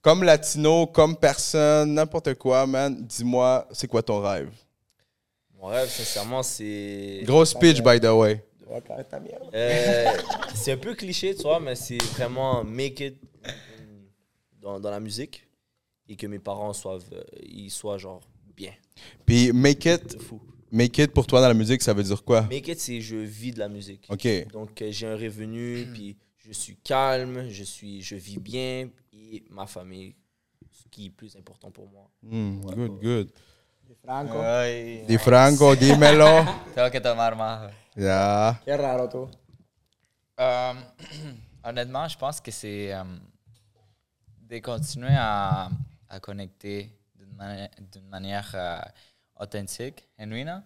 comme 0.00 0.22
latino, 0.22 0.86
comme 0.86 1.16
personne, 1.16 1.94
n'importe 1.94 2.34
quoi, 2.34 2.64
man, 2.64 2.96
dis-moi, 3.04 3.66
c'est 3.72 3.88
quoi 3.88 4.02
ton 4.02 4.20
rêve? 4.20 4.50
Mon 5.60 5.66
rêve, 5.66 5.88
sincèrement, 5.88 6.44
c'est. 6.44 7.22
Gros 7.24 7.44
speech, 7.44 7.82
by 7.82 7.98
the 8.00 8.04
way. 8.06 8.40
Euh, 9.52 10.06
c'est 10.54 10.72
un 10.72 10.76
peu 10.76 10.94
cliché, 10.94 11.34
tu 11.34 11.42
vois, 11.42 11.58
mais 11.58 11.74
c'est 11.74 12.00
vraiment 12.16 12.62
make 12.64 13.00
it 13.00 13.16
dans, 14.60 14.78
dans 14.78 14.90
la 14.90 15.00
musique 15.00 15.44
et 16.08 16.16
que 16.16 16.26
mes 16.26 16.38
parents 16.38 16.72
soient, 16.72 16.98
euh, 17.12 17.22
ils 17.42 17.70
soient 17.70 17.98
genre 17.98 18.20
bien. 18.56 18.72
Puis, 19.24 19.52
make 19.52 19.84
it, 19.86 20.18
make 20.70 20.98
it 20.98 21.12
pour 21.12 21.26
toi 21.26 21.40
dans 21.40 21.48
la 21.48 21.54
musique, 21.54 21.82
ça 21.82 21.94
veut 21.94 22.02
dire 22.02 22.22
quoi? 22.24 22.42
Make 22.42 22.68
it, 22.68 22.80
c'est 22.80 23.00
je 23.00 23.16
vis 23.16 23.52
de 23.52 23.58
la 23.58 23.68
musique. 23.68 24.06
OK. 24.08 24.48
Donc, 24.52 24.80
euh, 24.82 24.88
j'ai 24.90 25.06
un 25.06 25.16
revenu, 25.16 25.86
puis 25.92 26.16
je 26.38 26.52
suis 26.52 26.76
calme, 26.76 27.48
je, 27.48 27.64
suis, 27.64 28.02
je 28.02 28.16
vis 28.16 28.38
bien, 28.38 28.88
et 29.12 29.44
ma 29.50 29.66
famille, 29.66 30.14
ce 30.70 30.88
qui 30.90 31.06
est 31.06 31.10
plus 31.10 31.36
important 31.36 31.70
pour 31.70 31.88
moi. 31.88 32.10
Hmm, 32.22 32.60
good, 32.60 33.00
good. 33.00 33.32
Franco. 34.02 34.40
Ay, 34.40 35.04
Di 35.06 35.18
Franco, 35.18 35.74
dímelo. 35.76 36.44
tengo 36.74 36.90
que 36.90 37.00
tomar 37.00 37.36
más. 37.36 37.70
Ya. 37.94 38.60
Qué 38.64 38.76
raro, 38.76 39.08
tú. 39.08 39.28
Euh, 40.40 40.74
honnêtement, 41.62 42.08
je 42.08 42.16
pense 42.16 42.40
que 42.40 42.50
c'est 42.50 42.92
euh, 42.92 43.04
de 44.48 44.58
continuer 44.58 45.14
à, 45.14 45.68
à 46.12 46.20
connecter 46.20 46.94
d'une 47.16 47.34
mani- 47.34 47.70
d'une 47.90 48.08
manière 48.08 48.50
euh, 48.54 48.80
authentique, 49.40 50.06
genuine, 50.18 50.62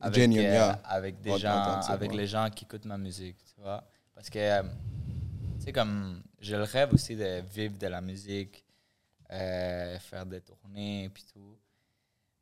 avec, 0.00 0.14
Genuine, 0.22 0.46
euh, 0.46 0.52
yeah. 0.52 0.72
avec, 0.84 1.20
des 1.20 1.36
gens, 1.38 1.80
avec 1.80 2.10
ouais. 2.12 2.16
les 2.16 2.26
gens 2.28 2.48
qui 2.50 2.64
écoutent 2.64 2.84
ma 2.84 2.96
musique, 2.96 3.36
tu 3.52 3.60
vois? 3.60 3.82
Parce 4.14 4.30
que, 4.30 4.38
euh, 4.38 4.62
tu 5.58 5.64
sais, 5.64 5.72
comme 5.72 6.22
j'ai 6.38 6.56
le 6.56 6.62
rêve 6.62 6.94
aussi 6.94 7.16
de 7.16 7.42
vivre 7.50 7.76
de 7.76 7.88
la 7.88 8.00
musique, 8.00 8.64
euh, 9.32 9.98
faire 9.98 10.24
des 10.24 10.40
tournées, 10.40 11.10
puis 11.12 11.24
tout. 11.32 11.58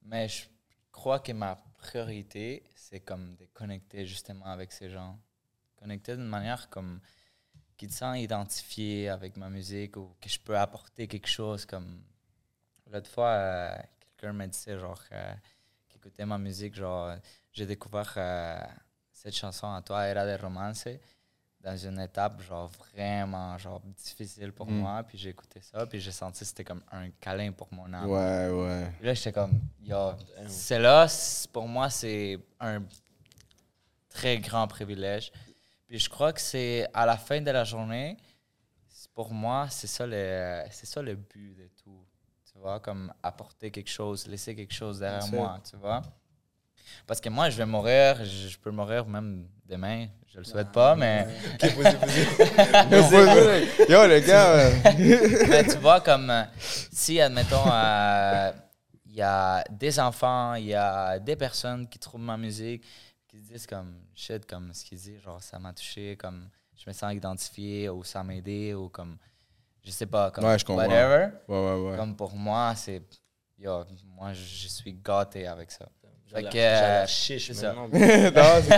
Mais 0.02 0.28
je 0.28 0.44
crois 0.92 1.20
que 1.20 1.32
ma 1.32 1.56
priorité, 1.78 2.62
c'est 2.74 3.00
comme 3.00 3.34
de 3.36 3.46
connecter 3.46 4.04
justement 4.06 4.44
avec 4.46 4.70
ces 4.72 4.90
gens. 4.90 5.18
Connecter 5.76 6.14
d'une 6.16 6.28
manière 6.28 6.68
comme 6.68 7.00
qui 7.78 7.86
te 7.88 7.92
sent 7.94 8.20
identifié 8.22 9.08
avec 9.08 9.36
ma 9.36 9.48
musique 9.48 9.96
ou 9.96 10.14
que 10.20 10.28
je 10.28 10.38
peux 10.38 10.56
apporter 10.58 11.06
quelque 11.08 11.26
chose 11.28 11.64
comme 11.64 12.02
l'autre 12.92 13.10
fois 13.10 13.28
euh, 13.30 13.76
quelqu'un 14.00 14.32
me 14.32 14.46
disait 14.46 14.78
genre 14.78 15.00
euh, 15.12 15.32
qui 15.88 15.96
écoutait 15.96 16.26
ma 16.26 16.38
musique 16.38 16.74
genre 16.74 17.14
j'ai 17.52 17.66
découvert 17.66 18.12
euh, 18.16 18.58
cette 19.12 19.34
chanson 19.34 19.72
à 19.72 19.82
toi 19.82 20.06
Era 20.06 20.24
de 20.26 20.40
romance 20.40 20.86
dans 21.60 21.76
une 21.76 21.98
étape 22.00 22.42
genre 22.42 22.70
vraiment 22.92 23.58
genre 23.58 23.80
difficile 23.80 24.52
pour 24.52 24.66
Mm. 24.70 24.78
moi 24.78 25.02
puis 25.02 25.18
j'ai 25.18 25.30
écouté 25.30 25.60
ça 25.60 25.84
puis 25.86 25.98
j'ai 26.00 26.12
senti 26.12 26.40
que 26.40 26.44
c'était 26.46 26.64
comme 26.64 26.82
un 26.92 27.10
câlin 27.20 27.50
pour 27.52 27.72
mon 27.74 27.92
âme 27.92 28.08
Ouais, 28.08 28.48
ouais. 28.50 28.90
puis 28.98 29.06
là, 29.06 29.14
j'étais 29.14 29.32
comme, 29.32 29.58
yo, 29.82 30.12
c'est 30.46 30.78
là, 30.78 31.06
pour 31.52 31.66
moi, 31.66 31.90
c'est 31.90 32.38
un 32.60 32.82
très 34.08 34.38
grand 34.38 34.66
privilège. 34.68 35.32
Puis 35.86 35.98
je 35.98 36.08
crois 36.08 36.32
que 36.32 36.40
c'est 36.40 36.86
à 36.94 37.04
la 37.06 37.16
fin 37.16 37.40
de 37.40 37.50
la 37.50 37.64
journée, 37.64 38.16
pour 39.14 39.32
moi, 39.32 39.68
c'est 39.70 39.86
ça, 39.86 40.06
le, 40.06 40.62
c'est 40.70 40.86
ça 40.86 41.00
le 41.02 41.14
but 41.14 41.54
de 41.54 41.64
tout. 41.68 41.75
Tu 42.56 42.62
vois, 42.62 42.80
comme 42.80 43.12
apporter 43.22 43.70
quelque 43.70 43.90
chose, 43.90 44.26
laisser 44.26 44.54
quelque 44.56 44.72
chose 44.72 45.00
derrière 45.00 45.28
moi, 45.28 45.60
tu 45.68 45.76
vois. 45.76 46.00
Parce 47.06 47.20
que 47.20 47.28
moi, 47.28 47.50
je 47.50 47.58
vais 47.58 47.66
mourir, 47.66 48.24
je, 48.24 48.48
je 48.48 48.58
peux 48.58 48.70
mourir 48.70 49.06
même 49.06 49.46
demain, 49.66 50.06
je 50.32 50.38
le 50.38 50.44
souhaite 50.44 50.72
pas, 50.72 50.96
mais. 50.96 51.26
Yo, 53.88 54.06
les 54.06 54.22
gars, 54.22 54.70
Mais 55.48 55.64
tu 55.64 55.76
vois, 55.78 56.00
comme 56.00 56.30
euh, 56.30 56.44
si, 56.90 57.20
admettons, 57.20 57.70
euh, 57.70 58.52
il 59.04 59.16
y 59.16 59.22
a 59.22 59.62
des 59.70 60.00
enfants, 60.00 60.54
il 60.54 60.66
y 60.66 60.74
a 60.74 61.18
des 61.18 61.36
personnes 61.36 61.86
qui 61.86 61.98
trouvent 61.98 62.22
ma 62.22 62.38
musique, 62.38 62.82
qui 63.28 63.38
se 63.38 63.52
disent 63.52 63.66
comme 63.66 64.00
shit, 64.14 64.46
comme 64.46 64.72
ce 64.72 64.82
qu'ils 64.82 64.98
disent, 64.98 65.20
genre 65.20 65.42
ça 65.42 65.58
m'a 65.58 65.74
touché, 65.74 66.16
comme 66.16 66.48
je 66.74 66.84
me 66.88 66.94
sens 66.94 67.12
identifié, 67.12 67.90
ou 67.90 68.02
ça 68.02 68.22
m'a 68.22 68.34
aidé, 68.34 68.72
ou 68.72 68.88
comme 68.88 69.18
je 69.86 69.90
sais 69.92 70.06
pas, 70.06 70.30
comme 70.32 70.44
Ouais, 70.44 70.58
je 70.58 70.64
comprends. 70.64 70.82
whatever. 70.86 71.28
ouais, 71.48 71.56
ouais, 71.58 71.90
ouais. 71.90 71.96
Comme 71.96 72.16
pour 72.16 72.34
moi, 72.34 72.72
c'est. 72.76 73.00
Yo, 73.58 73.84
moi, 74.14 74.32
je 74.34 74.68
suis 74.68 74.92
gâté 74.92 75.46
avec 75.46 75.70
ça. 75.70 75.86
Fait 76.34 76.42
que, 76.42 76.58
euh, 76.58 77.06
chiche 77.06 77.46
c'est 77.46 77.54
ça. 77.54 77.72
non, 77.76 77.88
c'est 77.92 77.98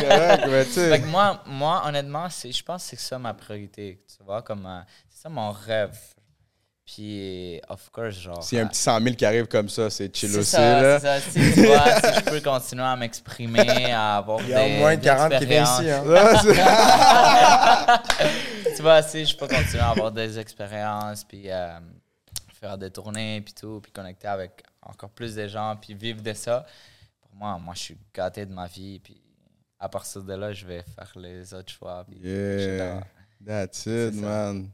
correct, 0.06 0.44
mais 0.48 0.64
tu 0.66 0.70
Fait 0.72 0.90
sais. 0.90 1.01
que 1.01 1.06
moi, 1.06 1.43
moi, 1.47 1.82
honnêtement, 1.86 2.28
c'est, 2.28 2.52
je 2.52 2.62
pense 2.62 2.82
que 2.85 2.90
c'est 2.90 2.98
ça 3.01 3.18
ma 3.18 3.32
priorité. 3.32 4.05
Tu 4.06 4.22
vois, 4.22 4.43
comme. 4.43 4.66
euh, 4.66 4.80
c'est 5.09 5.22
ça 5.22 5.28
mon 5.30 5.51
rêve. 5.51 5.97
Puis, 6.85 7.60
of 7.68 7.90
course, 7.90 8.14
genre. 8.16 8.43
S'il 8.43 8.56
y 8.59 8.60
a 8.60 8.64
un 8.64 8.66
euh, 8.66 8.70
petit 8.70 8.80
100 8.80 9.01
000 9.01 9.14
qui 9.16 9.24
arrive 9.26 9.47
comme 9.47 9.68
ça, 9.68 9.90
c'est 9.90 10.14
chill 10.14 10.30
c'est 10.30 10.39
aussi, 10.39 10.51
ça, 10.52 10.80
là. 10.82 11.01
c'est 11.01 11.06
ça. 11.06 11.20
Si, 11.20 11.52
tu 11.55 11.66
vois, 11.66 11.85
si 12.01 12.14
je 12.20 12.24
peux 12.30 12.40
continuer 12.40 12.85
à 12.85 12.97
m'exprimer, 12.97 13.93
à 13.93 14.18
avoir 14.18 14.40
Il 14.43 14.48
y 14.51 14.55
a 14.55 14.64
des. 14.68 14.74
au 14.76 14.78
moins 14.78 14.97
40 14.97 15.39
qui 15.39 15.47
viennent 15.47 15.64
ici. 15.64 15.90
Hein. 15.90 16.02
Tu 18.79 18.83
vois, 18.85 19.03
si 19.03 19.27
je 19.27 19.37
peux 19.37 19.49
continuer 19.49 19.81
à 19.83 19.89
avoir 19.91 20.13
des 20.13 20.39
expériences, 20.39 21.25
puis 21.25 21.51
euh, 21.51 21.81
faire 22.61 22.79
des 22.79 22.93
tournées, 22.93 23.41
puis 23.41 23.53
tout, 23.53 23.81
puis 23.83 23.91
connecter 23.91 24.29
avec 24.29 24.63
encore 24.81 25.11
plus 25.11 25.35
de 25.35 25.49
gens, 25.49 25.75
puis 25.83 25.95
vivre 25.95 26.23
de 26.23 26.33
ça, 26.33 26.65
pour 27.21 27.35
moi, 27.35 27.59
moi, 27.61 27.75
je 27.75 27.81
suis 27.81 27.97
gâté 28.15 28.47
de 28.47 28.53
ma 28.53 28.69
vie, 28.69 29.01
puis 29.01 29.21
à 29.81 29.89
partir 29.89 30.23
de 30.23 30.33
là, 30.33 30.53
je 30.53 30.65
vais 30.65 30.85
faire 30.95 31.13
les 31.17 31.53
autres 31.55 31.73
choix. 31.73 32.05
Puis 32.09 32.21
Yeah. 32.23 33.01
That's 33.45 33.85
it, 33.87 34.15
man. 34.15 34.69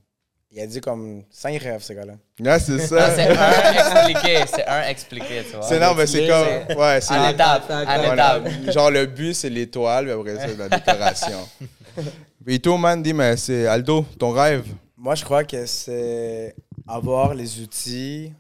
Il 0.51 0.61
a 0.61 0.67
dit 0.67 0.83
comme 0.83 1.25
cinq 1.31 1.63
rêves, 1.63 1.83
ce 1.83 1.95
gars-là. 1.95 2.13
Yeah, 2.39 2.59
c'est 2.59 2.81
ça. 2.81 3.11
c'est 3.15 3.35
un 3.39 4.07
expliqué, 4.07 4.45
c'est 4.47 4.67
un 4.67 4.83
expliqué, 4.83 5.45
tu 5.51 5.57
vois. 5.57 5.63
C'est 5.67 5.81
non, 5.81 5.95
mais 5.95 6.07
c'est 6.07 6.29
comme. 6.29 6.77
Ouais, 6.79 7.01
c'est. 7.01 7.15
En 7.17 7.29
étape, 7.31 7.71
en 7.71 7.85
Voilà. 7.85 8.37
étape. 8.39 8.71
Genre, 8.71 8.91
le 8.91 9.07
but, 9.07 9.33
c'est 9.33 9.49
l'étoile, 9.49 10.05
mais 10.05 10.13
après, 10.13 10.37
c'est 10.47 10.57
la 10.59 10.69
décoration. 10.69 11.49
Et 12.47 12.59
toi, 12.59 12.79
man, 12.79 13.03
dis, 13.03 13.13
mais 13.13 13.37
c'est 13.37 13.67
Aldo, 13.67 14.05
ton 14.19 14.31
rêve? 14.31 14.67
Moi, 14.97 15.15
je 15.15 15.25
crois 15.25 15.45
que 15.45 15.67
c'est 15.67 16.55
avoir 16.87 17.35
les 17.35 17.61
outils 17.61 18.33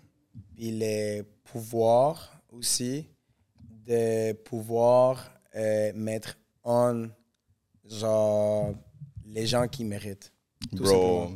et 0.59 0.70
les 0.70 1.22
pouvoirs 1.44 2.32
aussi 2.52 3.06
de 3.86 4.32
pouvoir 4.32 5.31
euh, 5.55 5.93
mettre 5.94 6.36
en 6.62 7.06
genre 7.85 8.72
les 9.26 9.47
gens 9.47 9.66
qui 9.68 9.85
méritent. 9.85 10.32
Tout 10.76 10.82
Bro. 10.82 11.31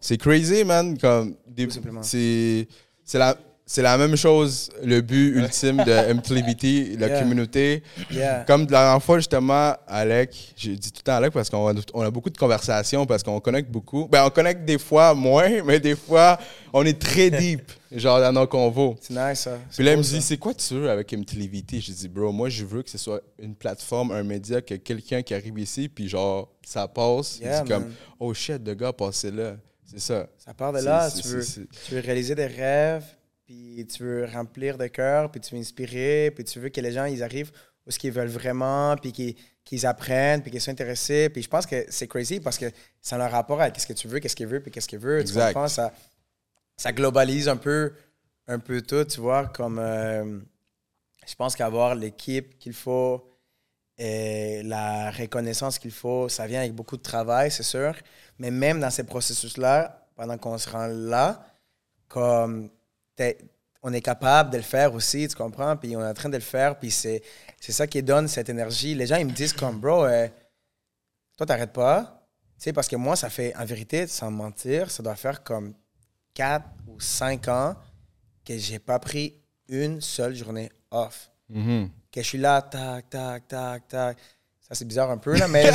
C'est 0.00 0.18
crazy, 0.18 0.64
man. 0.64 0.96
Comme 0.98 1.36
c'est 2.02 2.68
c'est 3.04 3.18
la 3.18 3.36
c'est 3.70 3.82
la 3.82 3.98
même 3.98 4.16
chose, 4.16 4.70
le 4.82 5.02
but 5.02 5.36
ultime 5.36 5.76
de 5.84 6.12
MTLBT, 6.14 6.96
la 6.98 7.08
Yeah. 7.08 7.20
communauté. 7.20 7.82
Yeah. 8.10 8.44
Comme 8.46 8.62
la 8.62 8.66
dernière 8.66 9.02
fois, 9.02 9.18
justement, 9.18 9.74
Alec, 9.86 10.54
j'ai 10.56 10.74
dit 10.74 10.90
tout 10.90 11.00
le 11.00 11.02
temps 11.04 11.16
Alec 11.16 11.32
parce 11.34 11.50
qu'on 11.50 11.68
a, 11.68 11.80
on 11.92 12.00
a 12.00 12.10
beaucoup 12.10 12.30
de 12.30 12.38
conversations, 12.38 13.04
parce 13.04 13.22
qu'on 13.22 13.38
connecte 13.40 13.70
beaucoup. 13.70 14.08
Ben, 14.10 14.24
on 14.24 14.30
connecte 14.30 14.64
des 14.64 14.78
fois 14.78 15.12
moins, 15.12 15.62
mais 15.66 15.78
des 15.80 15.94
fois, 15.94 16.38
on 16.72 16.84
est 16.86 16.98
très 16.98 17.28
deep, 17.42 17.70
genre 17.92 18.20
dans 18.20 18.32
nos 18.32 18.46
convos. 18.46 18.96
C'est 19.02 19.12
nice, 19.12 19.40
ça. 19.40 19.58
Puis 19.76 19.84
là, 19.84 19.92
il 19.92 19.98
me 19.98 20.02
dit, 20.02 20.22
c'est 20.22 20.38
quoi 20.38 20.54
tu 20.54 20.72
veux 20.74 20.90
avec 20.90 21.12
MTLVT? 21.12 21.80
J'ai 21.80 21.92
dit, 21.92 22.08
bro, 22.08 22.32
moi, 22.32 22.48
je 22.48 22.64
veux 22.64 22.82
que 22.82 22.88
ce 22.90 22.96
soit 22.96 23.20
une 23.38 23.54
plateforme, 23.54 24.12
un 24.12 24.22
média, 24.22 24.62
que 24.62 24.76
quelqu'un 24.76 25.20
qui 25.20 25.34
arrive 25.34 25.58
ici, 25.58 25.90
puis 25.90 26.08
genre, 26.08 26.48
ça 26.66 26.88
passe. 26.88 27.36
il 27.40 27.44
Yeah, 27.46 27.60
dit 27.62 27.70
comme, 27.70 27.92
oh 28.18 28.32
shit, 28.32 28.66
le 28.66 28.72
gars 28.72 28.94
passé 28.94 29.30
là. 29.30 29.56
C'est 29.90 30.00
ça. 30.00 30.26
Ça 30.38 30.52
part 30.54 30.72
de 30.72 30.80
là. 30.80 31.10
Tu 31.10 31.26
veux, 31.28 31.42
tu 31.44 31.94
veux 31.94 32.00
réaliser 32.00 32.34
des 32.34 32.46
rêves, 32.46 33.04
puis 33.48 33.86
tu 33.86 34.02
veux 34.02 34.26
remplir 34.26 34.76
de 34.76 34.88
cœur, 34.88 35.30
puis 35.30 35.40
tu 35.40 35.54
veux 35.54 35.60
inspirer, 35.60 36.30
puis 36.34 36.44
tu 36.44 36.60
veux 36.60 36.68
que 36.68 36.82
les 36.82 36.92
gens 36.92 37.06
ils 37.06 37.22
arrivent 37.22 37.50
où 37.86 37.90
ce 37.90 37.98
qu'ils 37.98 38.12
veulent 38.12 38.28
vraiment, 38.28 38.94
puis 38.96 39.10
qu'ils 39.10 39.36
qu'ils 39.64 39.86
apprennent, 39.86 40.42
puis 40.42 40.50
qu'ils 40.50 40.60
soient 40.60 40.74
intéressés. 40.74 41.30
Puis 41.30 41.42
je 41.42 41.48
pense 41.48 41.64
que 41.64 41.86
c'est 41.88 42.06
crazy 42.06 42.40
parce 42.40 42.58
que 42.58 42.66
ça 43.00 43.16
a 43.16 43.24
un 43.24 43.28
rapport 43.28 43.62
avec 43.62 43.80
ce 43.80 43.86
que 43.86 43.94
tu 43.94 44.06
veux, 44.06 44.18
qu'est-ce 44.18 44.36
qu'il 44.36 44.46
veut, 44.46 44.60
puis 44.60 44.70
qu'est-ce 44.70 44.86
qu'il 44.86 44.98
veut. 44.98 45.24
Tu 45.24 45.32
comprends? 45.32 45.66
Ça, 45.66 45.94
ça 46.76 46.92
globalise 46.92 47.48
un 47.48 47.56
peu, 47.56 47.94
un 48.48 48.58
peu 48.58 48.82
tout, 48.82 49.04
tu 49.04 49.20
vois, 49.20 49.46
comme... 49.46 49.78
euh, 49.78 50.40
je 51.26 51.34
pense 51.34 51.56
qu'avoir 51.56 51.94
l'équipe 51.94 52.58
qu'il 52.58 52.74
faut 52.74 53.30
et 53.96 54.62
la 54.62 55.10
reconnaissance 55.10 55.78
qu'il 55.78 55.90
faut, 55.90 56.28
ça 56.28 56.46
vient 56.46 56.60
avec 56.60 56.74
beaucoup 56.74 56.98
de 56.98 57.02
travail, 57.02 57.50
c'est 57.50 57.62
sûr. 57.62 57.94
Mais 58.38 58.50
même 58.50 58.78
dans 58.78 58.90
ces 58.90 59.04
processus-là, 59.04 60.06
pendant 60.16 60.36
qu'on 60.36 60.58
se 60.58 60.68
rend 60.68 60.86
là, 60.86 61.46
comme 62.08 62.70
on 63.82 63.92
est 63.92 64.00
capable 64.00 64.50
de 64.50 64.56
le 64.56 64.62
faire 64.62 64.92
aussi, 64.94 65.28
tu 65.28 65.36
comprends? 65.36 65.76
Puis 65.76 65.96
on 65.96 66.00
est 66.00 66.08
en 66.08 66.14
train 66.14 66.28
de 66.28 66.36
le 66.36 66.42
faire, 66.42 66.78
puis 66.78 66.90
c'est, 66.90 67.22
c'est 67.60 67.72
ça 67.72 67.86
qui 67.86 68.02
donne 68.02 68.28
cette 68.28 68.48
énergie. 68.48 68.94
Les 68.94 69.06
gens, 69.06 69.16
ils 69.16 69.26
me 69.26 69.32
disent 69.32 69.52
comme, 69.52 69.78
bro, 69.78 70.04
euh, 70.04 70.28
toi, 71.36 71.46
t'arrêtes 71.46 71.72
pas. 71.72 72.26
Tu 72.58 72.64
sais, 72.64 72.72
parce 72.72 72.88
que 72.88 72.96
moi, 72.96 73.14
ça 73.14 73.30
fait, 73.30 73.54
en 73.56 73.64
vérité, 73.64 74.06
sans 74.08 74.30
mentir, 74.30 74.90
ça 74.90 75.02
doit 75.02 75.14
faire 75.14 75.44
comme 75.44 75.74
4 76.34 76.64
ou 76.88 77.00
5 77.00 77.48
ans 77.48 77.76
que 78.44 78.58
j'ai 78.58 78.78
pas 78.78 78.98
pris 78.98 79.34
une 79.68 80.00
seule 80.00 80.34
journée 80.34 80.70
off. 80.90 81.30
Mhm. 81.48 81.90
Que 82.10 82.22
je 82.22 82.26
suis 82.26 82.38
là, 82.38 82.62
tac, 82.62 83.08
tac, 83.10 83.46
tac, 83.46 83.86
tac. 83.88 84.18
Ça, 84.70 84.74
c'est 84.74 84.84
bizarre 84.84 85.10
un 85.10 85.16
peu, 85.16 85.34
là, 85.34 85.48
mais... 85.48 85.64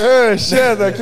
Yeah, 0.00 0.36
shit, 0.38 0.80
OK. 0.80 1.00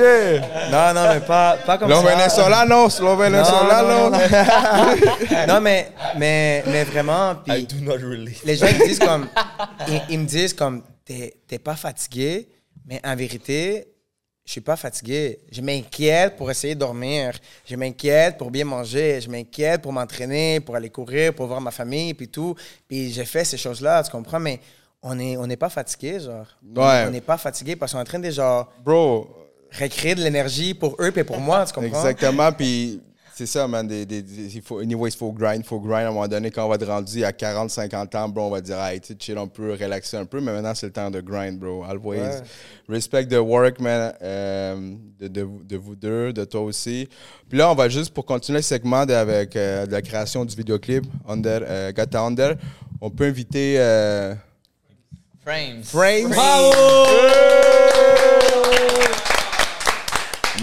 non, 0.71 0.93
non, 0.95 1.09
mais 1.15 1.21
pas, 1.21 1.57
pas 1.65 1.79
comme 1.79 1.91
Lo 1.91 2.03
ça. 2.03 2.15
venezolanos, 2.15 2.99
lo 3.01 3.07
Non, 3.07 3.13
non, 3.13 3.17
venezolanos. 3.17 4.11
non, 4.11 4.19
non. 4.19 5.47
Non, 5.55 5.61
mais, 5.61 5.93
mais, 6.17 6.65
mais 6.67 6.85
vraiment, 6.85 7.37
puis... 7.37 7.61
I 7.61 7.67
do 7.67 7.77
not 7.81 7.99
relate. 7.99 8.43
les 8.45 8.57
gens 8.57 8.67
ils 8.67 8.79
me 8.79 8.87
disent 8.87 8.99
comme 8.99 9.29
ils, 9.89 10.03
ils 10.11 10.19
me 10.19 10.27
disent 10.27 10.55
comme 10.55 10.83
t'es 11.05 11.35
t'es 11.47 11.59
pas 11.59 11.77
fatigué 11.77 12.49
mais 12.87 13.01
en 13.05 13.15
vérité 13.15 13.87
je 14.45 14.53
suis 14.53 14.61
pas 14.61 14.77
fatigué 14.77 15.39
je 15.53 15.61
m'inquiète 15.61 16.37
pour 16.37 16.51
essayer 16.51 16.75
de 16.75 16.81
dormir 16.81 17.33
je 17.65 17.77
m'inquiète 17.77 18.39
pour 18.39 18.51
bien 18.51 18.65
manger 18.65 19.21
je 19.21 19.29
m'inquiète 19.31 19.83
pour 19.83 19.93
m'entraîner 19.93 20.61
pour 20.61 20.77
aller 20.77 20.91
courir 20.91 21.35
pour 21.35 21.47
voir 21.47 21.61
ma 21.61 21.71
famille 21.71 22.15
puis 22.15 22.29
tout 22.29 22.55
puis 22.89 23.13
j'ai 23.13 23.25
fait 23.25 23.45
ces 23.45 23.57
choses 23.59 23.81
là 23.81 24.03
tu 24.03 24.11
comprends 24.11 24.41
mais 24.41 24.61
on 25.05 25.19
est 25.21 25.37
on 25.37 25.47
n'est 25.47 25.57
pas 25.57 25.69
fatigué 25.69 26.19
genre 26.19 26.47
Ouais. 26.77 27.05
on 27.07 27.11
n'est 27.11 27.21
pas 27.21 27.37
fatigué 27.39 27.77
parce 27.77 27.93
qu'on 27.93 27.99
est 27.99 28.03
en 28.03 28.05
train 28.05 28.19
de 28.19 28.31
genre 28.31 28.73
Bro, 28.85 29.29
recréer 29.79 30.15
de 30.17 30.23
l'énergie 30.23 30.75
pour 30.75 30.97
eux 31.01 31.13
et 31.15 31.25
pour 31.25 31.39
moi 31.39 31.65
tu 31.67 31.73
comprends? 31.73 31.87
Exactement, 31.89 32.51
puis 32.53 33.01
c'est 33.37 33.47
ça, 33.47 33.67
man. 33.67 33.85
Des, 33.89 34.07
des- 34.07 34.23
des- 34.23 34.55
il 34.57 34.63
faut, 34.63 34.79
anyways, 34.79 35.11
il 35.11 35.17
faut 35.17 35.33
grind, 35.33 35.59
il 35.59 35.67
faut 35.67 35.81
grind. 35.81 36.05
À 36.07 36.09
un 36.09 36.13
moment 36.13 36.29
donné, 36.29 36.53
quand 36.53 36.65
on 36.65 36.69
va 36.69 36.77
être 36.77 36.87
rendu 36.87 37.25
à 37.25 37.33
40, 37.33 37.69
50 37.69 38.15
ans, 38.15 38.29
bro, 38.29 38.43
on 38.47 38.51
va 38.51 38.61
dire, 38.61 38.81
hey, 38.81 39.01
tu 39.01 39.13
chill, 39.19 39.37
on 39.39 39.49
peut 39.49 39.73
relaxer 39.73 40.17
un 40.17 40.25
peu, 40.25 40.41
mais 40.41 40.53
maintenant, 40.53 40.73
c'est 40.73 40.87
le 40.87 40.93
temps 40.93 41.11
de 41.11 41.21
grind, 41.21 41.59
bro. 41.59 41.83
Always. 41.83 42.21
Ouais. 42.21 42.43
Respect 42.89 43.27
the 43.27 43.39
work, 43.41 43.81
man, 43.81 44.15
euh, 44.23 44.95
de, 45.19 45.27
de, 45.27 45.49
de 45.65 45.77
vous 45.77 45.97
deux, 45.97 46.33
de 46.33 46.45
toi 46.45 46.61
aussi. 46.61 47.09
Puis 47.49 47.59
là, 47.59 47.73
on 47.73 47.75
va 47.75 47.89
juste, 47.89 48.15
pour 48.15 48.25
continuer 48.25 48.61
le 48.61 48.63
segment 48.63 49.05
de- 49.05 49.13
avec 49.15 49.57
euh, 49.57 49.85
de 49.85 49.91
la 49.91 50.01
création 50.03 50.45
du 50.45 50.55
vidéoclip, 50.55 51.05
Under, 51.29 51.61
euh, 51.69 51.91
Gata 51.91 52.21
Under, 52.23 52.55
on 53.01 53.11
peut 53.11 53.25
inviter 53.25 53.81
Frames. 55.45 55.83
Frames. 55.91 56.35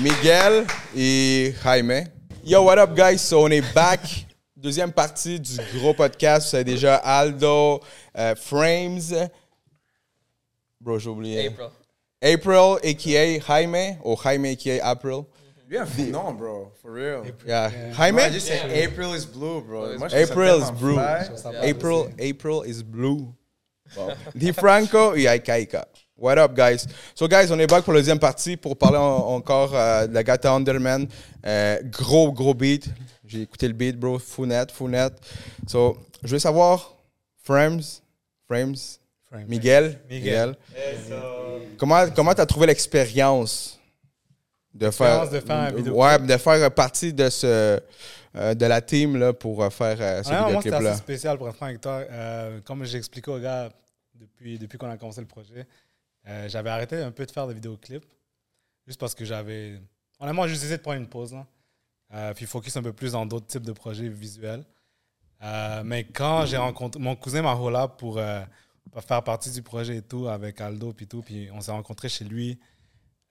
Miguel 0.01 0.65
et 0.95 1.53
Jaime. 1.63 2.05
Yo, 2.43 2.63
what 2.63 2.79
up, 2.79 2.95
guys? 2.95 3.21
So, 3.21 3.43
on 3.45 3.51
est 3.51 3.61
back. 3.75 4.25
Deuxième 4.57 4.91
partie 4.91 5.39
du 5.39 5.51
gros 5.77 5.93
podcast. 5.93 6.47
Savez 6.49 6.63
déjà 6.63 6.95
Aldo, 6.95 7.79
euh, 8.17 8.33
Frames. 8.35 9.29
Bro, 10.79 10.97
j'ai 10.97 11.09
oublié. 11.09 11.47
April. 11.47 11.69
April, 12.23 12.77
a.k.a. 12.83 13.39
Jaime, 13.39 13.97
ou 14.03 14.15
Jaime, 14.23 14.45
a.k.a. 14.45 14.83
April. 14.83 15.25
lui 15.69 15.77
un 15.77 16.11
nom 16.11 16.33
bro 16.33 16.71
for 16.81 16.91
real 16.91 17.23
Yeah. 17.45 17.69
Jaime? 17.93 18.15
Moi, 18.15 18.23
April 18.83 19.13
is 19.13 19.25
blue 19.25 19.61
bro 19.61 19.97
Moi, 19.97 20.07
April 20.11 20.59
is 20.59 20.71
blue. 20.71 20.99
April, 21.61 22.09
April 22.19 22.63
is 22.63 22.81
blue. 22.83 23.33
Di 24.35 24.53
Franco 24.53 25.15
et 25.15 25.27
Aikaika. 25.27 25.87
What 26.17 26.37
up, 26.37 26.53
guys? 26.55 26.85
So, 27.15 27.27
guys, 27.27 27.51
on 27.51 27.57
est 27.59 27.67
back 27.67 27.83
pour 27.83 27.93
la 27.93 27.99
deuxième 27.99 28.19
partie 28.19 28.55
pour 28.55 28.77
parler 28.77 28.99
en- 28.99 29.33
encore 29.33 29.71
euh, 29.73 30.05
de 30.05 30.13
la 30.13 30.23
Gata 30.23 30.51
Underman. 30.53 31.07
Euh, 31.45 31.81
gros, 31.85 32.31
gros 32.31 32.53
beat. 32.53 32.85
J'ai 33.25 33.41
écouté 33.41 33.67
le 33.67 33.73
beat, 33.73 33.97
bro. 33.97 34.19
Fou 34.19 34.45
net, 34.45 34.71
fou 34.71 34.87
net. 34.87 35.13
So, 35.67 35.97
je 36.23 36.33
veux 36.33 36.39
savoir, 36.39 36.95
Frames, 37.43 37.81
Frames, 38.47 38.75
Frame. 39.31 39.45
Miguel, 39.47 39.99
Miguel. 40.09 40.55
Miguel. 40.69 41.17
Comment 41.79 42.07
comment 42.15 42.33
t'as 42.35 42.45
trouvé 42.45 42.67
l'expérience 42.67 43.79
de 44.75 44.91
faire, 44.91 45.27
de 45.27 45.89
ouais, 45.89 46.19
de 46.19 46.37
faire 46.37 46.71
partie 46.71 47.11
de 47.13 47.29
ce 47.29 47.79
euh, 48.35 48.53
de 48.53 48.65
la 48.65 48.79
team 48.81 49.17
là 49.17 49.33
pour 49.33 49.65
faire 49.73 49.97
euh, 49.99 50.23
ce 50.23 50.29
vidéoclip 50.29 50.71
là. 50.71 50.91
assez 50.91 50.97
spécial 50.99 51.37
pour 51.37 51.49
être 51.49 51.55
franc 51.55 51.65
avec 51.65 51.81
toi. 51.81 52.03
Euh, 52.09 52.59
comme 52.63 52.85
j'ai 52.85 52.97
expliqué 52.99 53.31
aux 53.31 53.39
gars 53.39 53.69
depuis, 54.21 54.59
depuis 54.59 54.77
qu'on 54.77 54.89
a 54.89 54.97
commencé 54.97 55.19
le 55.21 55.27
projet, 55.27 55.67
euh, 56.27 56.47
j'avais 56.47 56.69
arrêté 56.69 56.97
un 56.97 57.11
peu 57.11 57.25
de 57.25 57.31
faire 57.31 57.47
des 57.47 57.53
vidéoclips 57.53 58.05
juste 58.85 58.99
parce 58.99 59.15
que 59.15 59.25
j'avais. 59.25 59.81
Honnêtement, 60.19 60.47
juste 60.47 60.63
essayé 60.63 60.77
de 60.77 60.81
prendre 60.81 60.99
une 60.99 61.09
pause. 61.09 61.33
Là. 61.33 61.47
Euh, 62.13 62.33
puis 62.33 62.45
focus 62.45 62.75
un 62.77 62.83
peu 62.83 62.93
plus 62.93 63.13
dans 63.13 63.25
d'autres 63.25 63.47
types 63.47 63.63
de 63.63 63.71
projets 63.71 64.07
visuels. 64.07 64.63
Euh, 65.41 65.81
mais 65.83 66.03
quand 66.03 66.45
j'ai 66.45 66.57
rencontré. 66.57 67.01
Mon 67.01 67.15
cousin 67.15 67.41
m'a 67.41 67.55
pour, 67.87 68.19
pour 68.91 69.03
faire 69.03 69.23
partie 69.23 69.51
du 69.51 69.63
projet 69.63 69.97
et 69.97 70.01
tout 70.01 70.27
avec 70.27 70.61
Aldo 70.61 70.93
puis 70.93 71.07
tout. 71.07 71.21
Puis 71.21 71.49
on 71.51 71.61
s'est 71.61 71.71
rencontrés 71.71 72.09
chez 72.09 72.25
lui. 72.25 72.59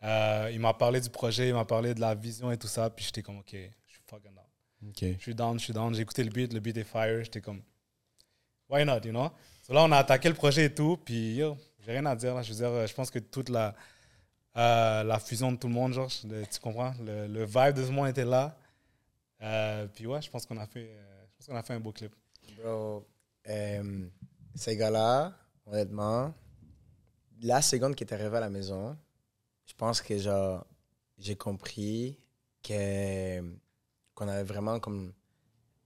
Il 0.02 0.58
m'a 0.58 0.74
parlé 0.74 1.00
du 1.00 1.10
projet, 1.10 1.48
il 1.48 1.54
m'a 1.54 1.64
parlé 1.64 1.94
de 1.94 2.00
la 2.00 2.14
vision 2.14 2.50
et 2.50 2.58
tout 2.58 2.68
ça. 2.68 2.90
Puis 2.90 3.04
j'étais 3.04 3.22
comme, 3.22 3.38
OK, 3.38 3.52
je 3.52 3.92
suis 3.92 4.02
fucking 4.06 4.34
down. 4.34 4.88
Ok. 4.88 5.04
Je 5.18 5.22
suis 5.22 5.34
down, 5.34 5.58
je 5.58 5.64
suis 5.64 5.72
down. 5.72 5.94
J'ai 5.94 6.02
écouté 6.02 6.24
le 6.24 6.30
beat, 6.30 6.52
le 6.52 6.58
beat 6.58 6.76
est 6.76 6.84
fire. 6.84 7.22
J'étais 7.22 7.40
comme, 7.40 7.62
why 8.68 8.84
not, 8.84 9.00
you 9.04 9.12
know? 9.12 9.30
So 9.70 9.74
là, 9.74 9.84
on 9.84 9.92
a 9.92 9.98
attaqué 9.98 10.28
le 10.28 10.34
projet 10.34 10.64
et 10.64 10.74
tout. 10.74 10.96
Puis, 11.04 11.36
yo, 11.36 11.56
j'ai 11.78 11.92
rien 11.92 12.04
à 12.06 12.16
dire. 12.16 12.34
Là. 12.34 12.42
Je 12.42 12.50
veux 12.50 12.56
dire, 12.56 12.66
euh, 12.70 12.86
je 12.88 12.92
pense 12.92 13.08
que 13.08 13.20
toute 13.20 13.48
la, 13.50 13.72
euh, 14.56 15.04
la 15.04 15.20
fusion 15.20 15.52
de 15.52 15.58
tout 15.58 15.68
le 15.68 15.74
monde, 15.74 15.92
genre, 15.92 16.10
le- 16.28 16.44
tu 16.44 16.58
comprends? 16.58 16.92
Le, 17.00 17.28
le 17.28 17.44
vibe 17.44 17.74
de 17.76 17.82
tout 17.82 17.88
le 17.90 17.94
monde 17.94 18.08
était 18.08 18.24
là. 18.24 18.58
Euh, 19.42 19.86
puis, 19.86 20.08
ouais, 20.08 20.20
je 20.20 20.28
pense 20.28 20.44
qu'on 20.44 20.56
a, 20.56 20.66
fait, 20.66 20.88
euh, 20.90 21.22
je 21.30 21.36
pense 21.36 21.46
qu'on 21.46 21.54
a 21.56 21.62
fait 21.62 21.74
un 21.74 21.78
beau 21.78 21.92
clip. 21.92 22.12
Bro, 22.56 23.06
euh, 23.48 24.08
ces 24.56 24.76
gars-là, 24.76 25.34
honnêtement, 25.66 26.34
la 27.40 27.62
seconde 27.62 27.94
qui 27.94 28.02
est 28.02 28.12
arrivé 28.12 28.38
à 28.38 28.40
la 28.40 28.50
maison, 28.50 28.98
je 29.66 29.72
pense 29.74 30.02
que 30.02 30.18
genre, 30.18 30.66
j'ai 31.16 31.36
compris 31.36 32.18
que 32.60 33.40
qu'on 34.16 34.26
avait 34.26 34.42
vraiment 34.42 34.80
comme 34.80 35.12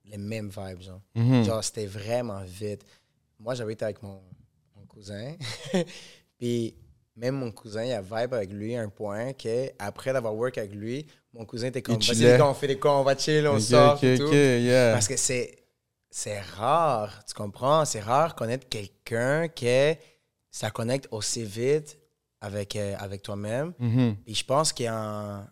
les 0.06 0.16
mêmes 0.16 0.48
vibes, 0.48 0.80
genre. 0.80 1.02
Mhm. 1.14 1.44
Genre, 1.44 1.62
c'était 1.62 1.86
vraiment 1.86 2.40
vite. 2.44 2.82
Moi, 3.44 3.54
j'avais 3.54 3.74
été 3.74 3.84
avec 3.84 4.02
mon, 4.02 4.22
mon 4.74 4.86
cousin. 4.86 5.34
Puis, 6.38 6.74
même 7.14 7.34
mon 7.34 7.52
cousin, 7.52 7.84
il 7.84 7.92
a 7.92 8.00
vibe 8.00 8.32
avec 8.32 8.50
lui 8.50 8.74
à 8.74 8.80
un 8.80 8.88
point 8.88 9.34
que 9.34 9.70
après 9.78 10.14
d'avoir 10.14 10.34
work 10.34 10.56
avec 10.56 10.72
lui, 10.74 11.06
mon 11.34 11.44
cousin 11.44 11.66
était 11.66 11.82
comme, 11.82 11.96
vas-y, 11.96 12.16
chillait. 12.16 12.32
les 12.32 12.38
gars, 12.38 12.48
on 12.48 12.54
fait 12.54 12.68
des 12.68 12.78
quoi, 12.78 12.98
on 12.98 13.02
va 13.02 13.14
chill, 13.16 13.46
on 13.46 13.60
sort 13.60 13.96
ok, 13.96 14.04
et 14.04 14.18
tout. 14.18 14.24
ok, 14.24 14.32
yeah. 14.32 14.92
Parce 14.92 15.06
que 15.06 15.16
c'est, 15.18 15.54
c'est 16.10 16.40
rare, 16.40 17.22
tu 17.26 17.34
comprends? 17.34 17.84
C'est 17.84 18.00
rare 18.00 18.34
connaître 18.34 18.66
quelqu'un 18.68 19.48
que 19.48 19.94
ça 20.50 20.70
connecte 20.70 21.06
aussi 21.10 21.44
vite 21.44 21.98
avec, 22.40 22.76
euh, 22.76 22.94
avec 22.98 23.22
toi-même. 23.22 23.74
Mhm. 23.78 24.16
Et 24.26 24.32
je 24.34 24.44
pense 24.44 24.72
qu'il 24.72 24.86
y 24.86 24.88
a 24.88 24.96
un- 24.96 25.50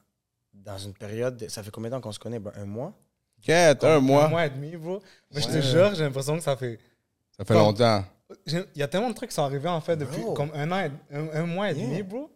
dans 0.54 0.78
une 0.78 0.94
période, 0.94 1.36
de- 1.36 1.48
ça 1.48 1.62
fait 1.62 1.70
combien 1.70 1.90
de 1.90 1.96
temps 1.96 2.00
qu'on 2.00 2.12
se 2.12 2.18
connaît? 2.18 2.38
Ben, 2.38 2.52
un 2.56 2.64
mois? 2.64 2.98
Quatre, 3.42 3.84
un 3.84 4.00
mois. 4.00 4.26
Un 4.26 4.28
mois 4.28 4.46
et 4.46 4.50
demi, 4.50 4.76
bro. 4.76 5.02
Mais 5.34 5.42
je 5.42 5.46
te 5.48 5.60
jure, 5.60 5.94
j'ai 5.94 6.04
l'impression 6.04 6.36
que 6.36 6.42
ça 6.42 6.56
fait. 6.56 6.78
Ça 7.36 7.44
fait 7.44 7.54
Comme- 7.54 7.62
longtemps. 7.62 8.04
Il 8.46 8.64
y 8.76 8.82
a 8.82 8.88
tellement 8.88 9.10
de 9.10 9.14
trucs 9.14 9.28
qui 9.30 9.34
sont 9.34 9.42
arrivés, 9.42 9.68
en 9.68 9.80
fait, 9.80 9.96
depuis 9.96 10.22
Bro. 10.22 10.34
comme 10.34 10.50
un 10.54 10.70
an, 10.72 10.80
et- 10.80 11.16
un, 11.16 11.42
un 11.42 11.46
mois 11.46 11.70
et 11.70 11.74
Yeah. 11.74 11.86
demi, 11.86 12.02
bro. 12.02 12.30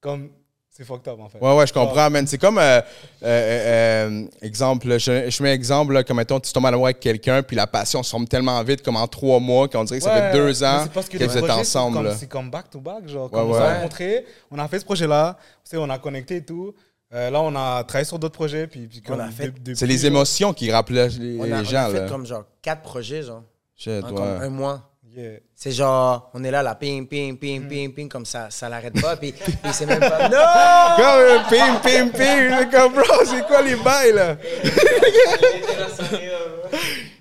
Comme. 0.00 0.30
C'est 0.70 0.84
fucked 0.84 1.08
up, 1.08 1.18
en 1.18 1.28
fait. 1.28 1.38
Ouais, 1.40 1.56
ouais, 1.56 1.66
je 1.66 1.72
comprends, 1.72 2.08
man. 2.08 2.24
C'est 2.26 2.38
comme, 2.38 2.58
euh, 2.58 2.80
euh, 3.24 3.24
euh, 3.24 4.26
exemple, 4.42 4.96
je, 4.98 5.28
je 5.28 5.42
mets 5.42 5.52
exemple, 5.52 5.92
là, 5.92 6.04
comme 6.04 6.18
mettons, 6.18 6.38
tu 6.38 6.52
tombes 6.52 6.66
à 6.66 6.70
l'amour 6.70 6.86
avec 6.86 7.00
quelqu'un, 7.00 7.42
puis 7.42 7.56
la 7.56 7.66
passion 7.66 8.02
se 8.04 8.10
forme 8.10 8.28
tellement 8.28 8.62
vite, 8.62 8.82
comme 8.82 8.94
en 8.94 9.08
trois 9.08 9.40
mois, 9.40 9.66
qu'on 9.68 9.82
dirait 9.84 9.98
que 9.98 10.04
ça 10.04 10.14
Ouais, 10.14 10.30
fait 10.30 10.36
deux 10.38 10.62
ans 10.62 10.84
que, 10.86 11.16
les 11.18 11.26
vous 11.26 11.36
êtes 11.38 11.50
ensemble. 11.50 12.14
C'est 12.16 12.28
comme, 12.28 12.48
back 12.50 12.70
to 12.70 12.78
back, 12.80 13.08
genre. 13.08 13.28
Comme 13.30 13.50
Ouais, 13.50 13.56
on 13.56 13.58
s'est 13.60 13.66
ouais. 13.66 13.74
rencontrés, 13.76 14.26
on 14.52 14.58
a 14.58 14.68
fait 14.68 14.78
ce 14.78 14.84
projet-là, 14.84 15.36
tu 15.64 15.70
sais, 15.70 15.76
on 15.78 15.90
a 15.90 15.98
connecté 15.98 16.36
et 16.36 16.44
tout. 16.44 16.72
Euh, 17.12 17.30
là, 17.30 17.40
on 17.40 17.56
a 17.56 17.82
travaillé 17.82 18.04
sur 18.04 18.18
d'autres 18.18 18.34
projets, 18.36 18.66
puis, 18.68 18.86
puis 18.86 19.00
comme 19.02 19.18
a 19.18 19.30
fait- 19.30 19.52
C'est 19.74 19.86
les 19.86 20.06
émotions 20.06 20.52
qui 20.52 20.70
rappellent 20.70 21.08
les, 21.18 21.38
On 21.40 21.42
a, 21.42 21.46
les 21.46 21.52
on 21.54 21.56
a 21.56 21.64
gens. 21.64 21.90
fait 21.90 22.00
là. 22.00 22.08
comme 22.08 22.24
genre 22.26 22.44
quatre 22.62 22.82
projets, 22.82 23.22
genre, 23.22 23.42
Shit, 23.78 24.04
en 24.04 24.08
ouais. 24.08 24.14
comme 24.14 24.42
un 24.42 24.48
mois. 24.50 24.82
yeah. 25.14 25.38
C'est 25.54 25.70
genre, 25.72 26.30
on 26.34 26.44
est 26.44 26.50
là, 26.50 26.62
là, 26.62 26.74
ping, 26.74 27.06
ping, 27.08 27.38
ping, 27.38 27.62
Mm. 27.64 27.68
ping, 27.68 27.94
ping, 27.94 28.08
comme 28.08 28.26
ça, 28.26 28.50
ça 28.50 28.68
l'arrête 28.68 29.00
pas, 29.00 29.16
puis, 29.16 29.32
puis 29.62 29.72
c'est 29.72 29.86
même 29.86 30.00
pas. 30.00 30.28
Non! 30.28 30.96
Comme 30.96 31.48
pim, 31.48 31.80
pim, 31.82 32.08
pim. 32.10 32.58
C'est 32.58 32.70
comme, 32.70 32.92
bro, 32.92 33.24
c'est 33.24 33.46
quoi 33.46 33.62
les 33.62 33.76
bails, 33.76 34.12
là? 34.12 34.36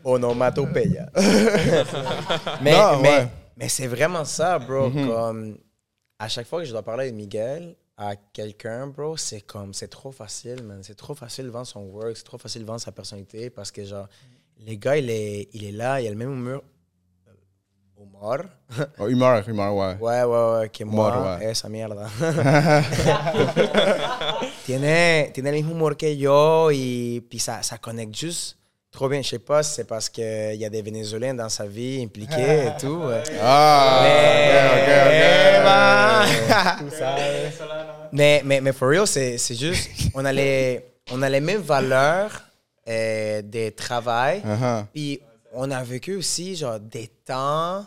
Onomatopeia. 0.04 1.10
mais 2.62 2.72
Non, 2.74 3.00
mais, 3.02 3.10
ouais. 3.10 3.28
Mais 3.58 3.70
c'est 3.70 3.88
vraiment 3.88 4.26
ça, 4.26 4.60
bro. 4.60 4.90
Comme, 4.92 5.58
à 6.20 6.28
chaque 6.28 6.48
fois 6.48 6.60
que 6.60 6.66
je 6.66 6.72
dois 6.72 6.84
parler 6.84 7.04
avec 7.06 7.16
Miguel, 7.16 7.76
à 7.98 8.16
quelqu'un, 8.16 8.88
bro, 8.88 9.18
c'est 9.18 9.42
comme, 9.42 9.74
c'est 9.74 9.88
trop 9.88 10.12
facile, 10.12 10.64
man. 10.64 10.82
C'est 10.84 10.96
trop 10.96 11.16
facile 11.16 11.46
de 11.46 11.50
vendre 11.50 11.66
son 11.68 11.82
work, 11.82 12.16
c'est 12.16 12.24
trop 12.24 12.38
facile 12.38 12.62
de 12.62 12.68
vendre 12.68 12.82
sa 12.82 12.92
personnalité 12.92 13.50
parce 13.50 13.72
que, 13.72 13.84
genre, 13.84 14.08
les 14.66 14.78
gars, 14.78 14.98
il 14.98 15.10
est, 15.10 15.48
il 15.54 15.66
est 15.66 15.72
là, 15.72 16.02
il 16.02 16.08
a 16.08 16.10
le 16.10 16.16
même 16.16 16.32
humeur. 16.34 16.62
euh, 17.28 18.04
Humor. 18.04 18.38
Oh, 19.00 19.08
humeur, 19.08 19.48
humeur, 19.48 19.76
ouais. 19.76 19.96
Ouais, 20.00 20.24
ouais, 20.24 20.60
ouais, 20.60 20.70
que 20.70 20.84
moi. 20.84 21.10
Humor, 21.16 21.38
ouais. 21.40 21.52
Esa 21.52 21.70
mierda. 21.70 22.08
tiene, 24.66 25.32
tiene 25.34 25.50
el 25.50 25.56
mismo 25.56 25.72
humor 25.72 25.96
que 25.98 26.16
yo 26.18 26.72
y 26.72 27.22
puis 27.30 27.40
ça, 27.40 27.62
ça 27.64 27.78
connecte 27.78 28.16
juste 28.16 28.58
trop 28.92 29.08
bien. 29.10 29.22
Je 29.22 29.30
sais 29.30 29.40
pas 29.40 29.64
si 29.64 29.76
c'est 29.76 29.88
parce 29.88 30.10
qu'il 30.10 30.56
y 30.56 30.66
a 30.66 30.70
des 30.70 30.82
Vénézuéliens 30.82 31.34
dans 31.34 31.50
sa 31.50 31.66
vie 31.66 32.02
impliqués 32.04 32.68
et 32.68 32.72
tout. 32.80 33.02
Ah, 33.42 34.00
Mais, 34.04 34.52
ok, 34.74 34.88
ouais. 35.66 36.48
mais, 38.12 38.42
mais, 38.46 38.62
mais 38.62 38.74
for 38.74 38.90
real, 38.90 39.08
c'est 39.08 39.38
c'est 39.38 39.56
juste, 39.56 39.90
on 40.14 40.24
a 40.26 40.32
les, 40.34 40.82
on 41.12 41.22
a 41.22 41.30
les 41.30 41.40
mêmes 41.42 41.62
valeurs 41.62 42.32
euh, 42.88 43.41
de 43.41 43.69
travail. 43.69 44.41
Uh-huh. 44.45 44.85
Puis 44.93 45.19
on 45.53 45.69
a 45.72 45.84
vécu 45.84 46.15
aussi 46.15 46.55
genre 46.55 46.80
des 46.80 47.07
temps 47.26 47.85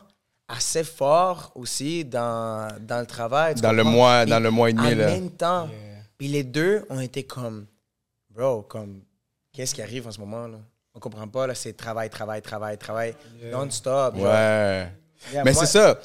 assez 0.49 0.83
forts 0.85 1.53
aussi 1.55 2.05
dans, 2.05 2.69
dans 2.81 3.01
le 3.01 3.07
travail. 3.07 3.55
Dans 3.55 3.73
le 3.73 3.85
mois- 3.85 4.23
Puis 4.23 4.31
dans 4.31 4.41
le 4.41 4.51
mois 4.51 4.71
et 4.71 4.73
demi, 4.73 4.87
En 4.89 4.97
là. 4.97 5.07
même 5.07 5.31
temps. 5.31 5.67
Yeah. 5.69 6.03
Puis 6.19 6.29
les 6.29 6.43
deux 6.43 6.85
ont 6.91 7.01
été 7.01 7.23
comme, 7.23 7.67
bro, 8.31 8.63
comme, 8.63 9.01
qu'est-ce 9.53 9.75
qui 9.75 9.83
arrive 9.83 10.07
en 10.07 10.11
ce 10.13 10.21
moment 10.21 10.47
là? 10.49 10.59
On 10.93 10.99
comprend 10.99 11.29
pas, 11.29 11.47
là, 11.47 11.55
c'est 11.55 11.73
travail, 11.75 12.11
travail, 12.11 12.43
travail, 12.43 12.77
travail, 12.77 13.15
non-stop. 13.53 14.17
Ouais. 14.17 14.89
Yeah, 15.33 15.45
Mais 15.45 15.55
c'est 15.55 15.67
ça. 15.67 15.99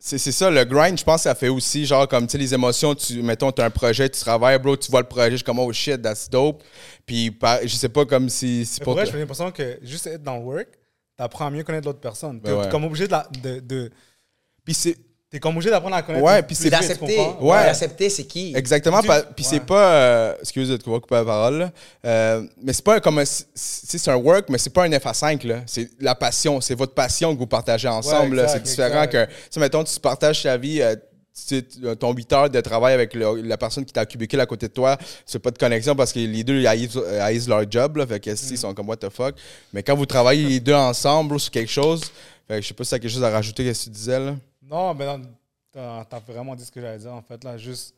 C'est 0.00 0.18
ça, 0.18 0.48
le 0.48 0.64
grind, 0.64 0.96
je 0.96 1.02
pense 1.02 1.16
que 1.16 1.22
ça 1.24 1.34
fait 1.34 1.48
aussi, 1.48 1.84
genre, 1.84 2.06
comme, 2.06 2.26
tu 2.26 2.32
sais, 2.32 2.38
les 2.38 2.54
émotions, 2.54 2.94
tu, 2.94 3.20
mettons, 3.20 3.50
tu 3.50 3.60
as 3.60 3.64
un 3.64 3.70
projet, 3.70 4.08
tu 4.08 4.20
travailles, 4.20 4.58
bro, 4.60 4.76
tu 4.76 4.90
vois 4.92 5.00
le 5.00 5.08
projet, 5.08 5.32
je 5.32 5.36
suis 5.36 5.44
comme, 5.44 5.58
oh 5.58 5.72
shit, 5.72 6.00
that's 6.00 6.30
dope. 6.30 6.62
Puis, 7.04 7.32
par- 7.32 7.58
je 7.62 7.74
sais 7.74 7.88
pas, 7.88 8.06
comme 8.06 8.28
si. 8.28 8.64
si 8.64 8.78
pour 8.80 8.94
vrai, 8.94 9.06
j'ai 9.06 9.18
l'impression 9.18 9.50
que 9.50 9.78
juste 9.82 10.06
être 10.06 10.22
dans 10.22 10.36
le 10.36 10.44
work, 10.44 10.68
t'apprends 11.16 11.46
à 11.46 11.50
mieux 11.50 11.64
connaître 11.64 11.86
l'autre 11.88 11.98
personne. 12.00 12.40
T'es 12.40 12.52
ouais. 12.52 12.68
comme 12.68 12.84
obligé 12.84 13.06
de, 13.06 13.12
la- 13.12 13.28
de, 13.42 13.58
de- 13.58 13.90
Puis 14.64 14.74
c'est. 14.74 14.96
T'es 15.30 15.38
comme 15.38 15.54
obligé 15.56 15.70
d'apprendre 15.70 15.96
à 15.96 16.02
connaître. 16.02 16.24
Ouais, 16.24 16.42
puis 16.42 16.54
c'est- 16.56 16.70
d'accepter? 16.70 17.18
Ouais. 17.40 17.64
d'accepter 17.64 18.08
c'est 18.08 18.24
qui? 18.24 18.52
Exactement. 18.56 19.00
Tu- 19.02 19.08
Puis 19.36 19.44
c'est 19.44 19.56
ouais. 19.56 19.60
pas. 19.60 19.92
Euh, 19.92 20.34
excuse 20.40 20.68
de 20.68 20.76
couper 20.76 21.14
la 21.16 21.24
parole. 21.24 21.70
Euh, 22.04 22.42
mais 22.62 22.72
c'est 22.72 22.84
pas 22.84 23.00
comme. 23.00 23.18
un- 23.18 23.24
c'est- 23.24 24.08
un 24.08 24.16
work, 24.16 24.46
mais 24.48 24.58
c'est 24.58 24.70
pas 24.72 24.84
un 24.84 24.98
F 24.98 25.06
à 25.06 25.14
5. 25.14 25.44
là. 25.44 25.60
C'est 25.66 25.90
la 26.00 26.14
passion. 26.14 26.60
C'est 26.60 26.74
votre 26.74 26.94
passion 26.94 27.34
que 27.34 27.38
vous 27.38 27.46
partagez 27.46 27.88
ensemble. 27.88 28.46
c'est 28.48 28.62
différent 28.62 29.02
exact. 29.04 29.26
que. 29.28 29.32
Tu 29.32 29.38
sais, 29.50 29.60
mettons, 29.60 29.84
tu 29.84 30.00
partages 30.00 30.42
ta 30.42 30.56
vie. 30.56 30.80
euh, 30.80 30.94
tu 31.48 31.60
sais, 31.60 31.94
ton 31.96 32.12
8 32.12 32.32
heures 32.32 32.50
de 32.50 32.60
travail 32.60 32.94
avec 32.94 33.14
le- 33.14 33.42
la 33.42 33.56
personne 33.56 33.84
qui 33.84 33.92
t'a 33.92 34.04
cubicule 34.04 34.40
à 34.40 34.46
côté 34.46 34.66
de 34.66 34.72
toi, 34.72 34.98
c'est 35.24 35.38
pas 35.38 35.52
de 35.52 35.58
connexion 35.58 35.94
parce 35.94 36.12
que 36.12 36.18
les 36.18 36.42
deux 36.42 36.58
ils 36.58 36.66
haïssent, 36.66 36.96
euh, 36.96 37.20
haïssent 37.22 37.46
leur 37.46 37.62
job. 37.70 37.96
Là, 37.98 38.06
fait 38.08 38.18
que 38.18 38.34
si, 38.34 38.54
ils 38.54 38.58
sont 38.58 38.74
comme 38.74 38.88
what 38.88 38.96
the 38.96 39.08
fuck. 39.08 39.36
Mais 39.72 39.84
quand 39.84 39.94
vous 39.94 40.04
travaillez 40.06 40.48
les 40.48 40.58
deux 40.58 40.74
ensemble 40.74 41.38
sur 41.38 41.52
quelque 41.52 41.70
chose, 41.70 42.00
fait 42.48 42.60
je 42.60 42.66
sais 42.66 42.74
pas 42.74 42.82
si 42.82 42.90
t'as 42.90 42.98
quelque 42.98 43.12
chose 43.12 43.22
à 43.22 43.30
rajouter 43.30 43.62
qu'est-ce 43.64 43.80
que 43.80 43.84
tu 43.84 43.90
disais 43.90 44.18
là. 44.18 44.34
Non, 44.68 44.94
mais 44.94 45.06
non, 45.06 45.22
t'as 45.72 46.04
t'as 46.04 46.20
vraiment 46.20 46.54
dit 46.54 46.64
ce 46.64 46.70
que 46.70 46.80
j'allais 46.80 46.98
dire, 46.98 47.12
en 47.12 47.22
fait, 47.22 47.42
là. 47.44 47.56
Juste 47.56 47.94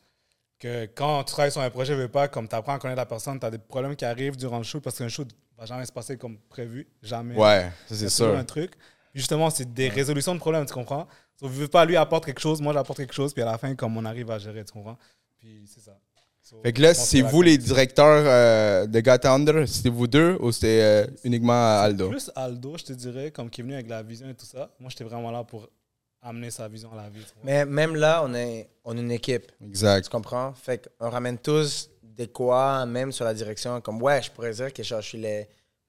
que 0.59 0.85
quand 0.95 1.23
tu 1.23 1.33
travailles 1.33 1.51
sur 1.51 1.61
un 1.61 1.69
projet, 1.69 1.95
veux 1.95 2.07
pas, 2.07 2.27
comme 2.27 2.47
tu 2.47 2.55
apprends 2.55 2.75
à 2.75 2.79
connaître 2.79 2.99
la 2.99 3.05
personne, 3.05 3.39
tu 3.39 3.45
as 3.45 3.51
des 3.51 3.57
problèmes 3.57 3.95
qui 3.95 4.05
arrivent 4.05 4.37
durant 4.37 4.57
le 4.57 4.63
shoot 4.63 4.81
parce 4.81 4.97
qu'un 4.97 5.09
shoot 5.09 5.27
va 5.57 5.65
jamais 5.65 5.85
se 5.85 5.91
passer 5.91 6.17
comme 6.17 6.37
prévu. 6.37 6.87
Jamais. 7.01 7.35
Ouais, 7.35 7.71
c'est 7.87 8.09
sûr. 8.09 8.35
un 8.35 8.43
truc. 8.43 8.73
Justement, 9.13 9.49
c'est 9.49 9.73
des 9.73 9.89
résolutions 9.89 10.33
de 10.33 10.39
problèmes, 10.39 10.65
tu 10.65 10.73
comprends? 10.73 11.07
So, 11.35 11.47
veux 11.47 11.67
pas, 11.67 11.83
lui 11.83 11.97
apporte 11.97 12.25
quelque 12.25 12.39
chose, 12.39 12.61
moi 12.61 12.71
j'apporte 12.71 12.99
quelque 12.99 13.13
chose, 13.13 13.33
puis 13.33 13.41
à 13.41 13.45
la 13.45 13.57
fin, 13.57 13.75
comme 13.75 13.97
on 13.97 14.05
arrive 14.05 14.31
à 14.31 14.37
gérer, 14.39 14.63
tu 14.63 14.71
comprends? 14.71 14.97
Puis 15.37 15.65
c'est 15.67 15.81
ça. 15.81 15.97
So, 16.41 16.61
Fait 16.63 16.71
que 16.71 16.81
là, 16.81 16.93
c'est 16.93 17.21
vous 17.21 17.41
les 17.41 17.57
directeurs 17.57 18.23
euh, 18.25 18.87
de 18.87 18.99
Got 18.99 19.27
Under, 19.27 19.67
c'était 19.67 19.89
vous 19.89 20.07
deux 20.07 20.37
ou 20.39 20.51
c'était 20.51 20.81
euh, 20.81 21.07
uniquement 21.23 21.79
Aldo? 21.79 22.09
Plus 22.09 22.31
Aldo, 22.35 22.77
je 22.77 22.85
te 22.85 22.93
dirais, 22.93 23.31
comme 23.31 23.49
qui 23.49 23.61
est 23.61 23.63
venu 23.63 23.73
avec 23.73 23.89
la 23.89 24.01
vision 24.01 24.29
et 24.29 24.33
tout 24.33 24.45
ça. 24.45 24.71
Moi, 24.79 24.89
j'étais 24.89 25.03
vraiment 25.03 25.31
là 25.31 25.43
pour 25.43 25.69
amener 26.21 26.51
sa 26.51 26.67
vision 26.67 26.91
à 26.93 27.03
la 27.03 27.09
vie. 27.09 27.25
Mais 27.43 27.65
même 27.65 27.95
là, 27.95 28.21
on 28.23 28.33
est, 28.33 28.69
on 28.85 28.95
est 28.97 29.01
une 29.01 29.11
équipe. 29.11 29.51
Exact. 29.65 30.03
Tu 30.03 30.09
comprends? 30.09 30.53
Fait 30.53 30.87
qu'on 30.99 31.09
ramène 31.09 31.37
tous 31.37 31.89
des 32.03 32.27
quoi, 32.27 32.85
même 32.85 33.11
sur 33.11 33.25
la 33.25 33.33
direction. 33.33 33.81
Comme, 33.81 34.01
ouais, 34.01 34.21
je 34.21 34.29
pourrais 34.29 34.51
dire 34.51 34.71
que 34.71 34.83
genre, 34.83 35.01
je 35.01 35.07
suis 35.07 35.21
le 35.21 35.43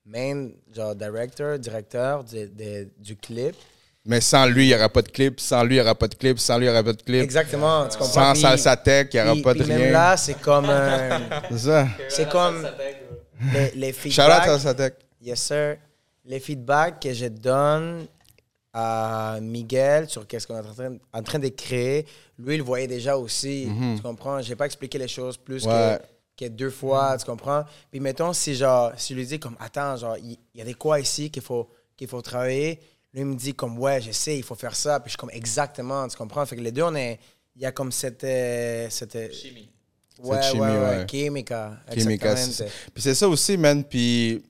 main 0.07 0.49
genre, 0.75 0.95
director, 0.95 1.59
directeur 1.59 2.25
du- 2.25 2.49
de- 2.49 2.89
du 2.99 3.17
clip. 3.17 3.55
Mais 4.05 4.21
sans 4.21 4.47
lui, 4.47 4.65
il 4.65 4.69
n'y 4.69 4.75
aura 4.75 4.89
pas 4.89 5.03
de 5.03 5.09
clip. 5.11 5.39
Sans 5.39 5.63
lui, 5.63 5.75
il 5.77 5.79
n'y 5.79 5.83
aura 5.83 5.95
pas 5.95 6.09
de 6.09 6.15
clip. 6.17 6.39
Sans 6.39 6.57
lui, 6.59 6.65
il 6.67 6.69
n'y 6.71 6.75
aura 6.75 6.83
pas 6.83 6.93
de 6.93 7.03
clip. 7.03 7.23
Exactement, 7.23 7.87
tu 7.87 7.99
comprends? 7.99 8.13
Sans 8.13 8.33
Puis- 8.33 8.41
Salsa 8.41 8.77
Tech, 8.77 9.09
il 9.13 9.17
n'y 9.17 9.23
aura 9.23 9.33
puis- 9.35 9.43
pas 9.43 9.55
de 9.55 9.59
puis 9.61 9.69
même 9.69 9.81
rien. 9.83 9.93
là, 9.93 10.17
c'est 10.17 10.41
comme 10.41 10.65
un- 10.71 11.21
C'est 11.51 11.59
ça. 11.59 11.89
C'est 12.09 12.29
comme 12.29 12.67
les, 13.53 13.71
les 13.77 13.93
Shout 13.93 14.07
out 14.09 14.13
feedbacks. 14.13 14.45
Salsa 14.47 14.75
Tech. 14.75 14.93
Yes, 15.21 15.41
sir. 15.41 15.77
Les 16.25 16.41
feedbacks 16.41 17.01
que 17.01 17.13
je 17.13 17.27
donne 17.27 18.07
à 18.73 19.39
Miguel 19.43 20.09
sur 20.09 20.27
qu'est-ce 20.27 20.47
qu'on 20.47 20.57
est 20.57 20.67
en 20.67 20.73
train, 20.75 20.97
en 21.13 21.23
train 21.23 21.39
de 21.39 21.49
créer, 21.49 22.07
lui, 22.39 22.55
il 22.57 22.63
voyait 22.63 22.87
déjà 22.87 23.17
aussi. 23.17 23.69
Tu 23.97 24.03
comprends? 24.03 24.41
J'ai 24.41 24.57
pas 24.57 24.67
expliqué 24.67 24.99
les 24.99 25.09
choses 25.09 25.37
plus. 25.37 25.65
Ouais. 25.67 25.99
que, 26.39 26.45
que 26.47 26.51
deux 26.51 26.71
fois, 26.71 27.17
tu 27.19 27.27
comprends? 27.27 27.65
Puis 27.91 28.01
mettons, 28.01 28.33
si 28.33 28.55
genre, 28.55 28.93
si 28.97 29.13
je 29.13 29.19
lui 29.19 29.27
dis 29.27 29.39
comme, 29.39 29.57
attends, 29.61 29.97
genre, 29.97 30.17
il 30.17 30.39
il 30.55 30.59
y, 30.59 30.63
a 30.63 30.65
des 30.65 30.75
quoi 30.75 30.99
ici 31.01 31.31
qu'il 31.31 31.43
faut, 31.43 31.69
qu'il 31.97 32.09
faut 32.09 32.23
travailler, 32.23 32.81
lui, 33.13 33.21
il 33.21 33.27
me 33.27 33.35
dit 33.37 33.53
comme, 33.55 33.79
ouais, 33.79 34.01
je 34.01 34.11
sais, 34.13 34.39
il 34.39 34.43
faut 34.43 34.55
faire 34.55 34.75
ça. 34.75 34.99
Puis 35.01 35.09
je 35.09 35.11
suis 35.13 35.19
comme, 35.19 35.31
exactement, 35.31 36.09
tu 36.09 36.17
comprends? 36.17 36.45
Fait 36.47 36.57
que 36.57 36.63
les 36.63 36.73
deux, 36.73 36.83
on 36.83 36.95
est, 36.95 37.19
il 37.55 37.61
y 37.63 37.67
a 37.67 37.73
comme 37.73 37.93
cette... 37.93 38.25
euh, 38.25 38.87
cette 38.89 39.35
Chimie. 39.35 39.69
Ouais, 40.23 40.37
Cette 40.41 40.53
chimie, 40.53 40.61
ouais, 40.63 40.69
ouais, 40.79 41.07
exactement. 42.27 42.53
ça. 42.53 42.65
Puis 42.95 43.03
c'est 43.03 43.15
ça 43.15 43.29
aussi, 43.29 43.57
man. 43.57 43.83
Puis, 43.85 44.43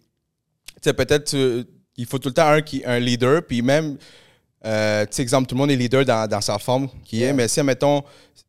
tu 0.66 0.72
sais, 0.82 0.92
peut-être, 0.92 1.24
tu- 1.24 1.64
il 2.02 2.06
faut 2.06 2.18
tout 2.18 2.28
le 2.28 2.34
temps 2.34 2.48
un, 2.48 2.60
qui, 2.62 2.82
un 2.84 2.98
leader. 2.98 3.42
Puis 3.46 3.62
même, 3.62 3.96
euh, 4.64 5.02
tu 5.06 5.12
sais, 5.12 5.22
exemple, 5.22 5.46
tout 5.48 5.54
le 5.54 5.60
monde 5.60 5.70
est 5.70 5.76
leader 5.76 6.04
dans, 6.04 6.28
dans 6.28 6.40
sa 6.40 6.58
forme 6.58 6.88
qui 7.04 7.22
est. 7.22 7.32
Mais 7.32 7.48
si, 7.48 7.62
mettons, 7.62 8.02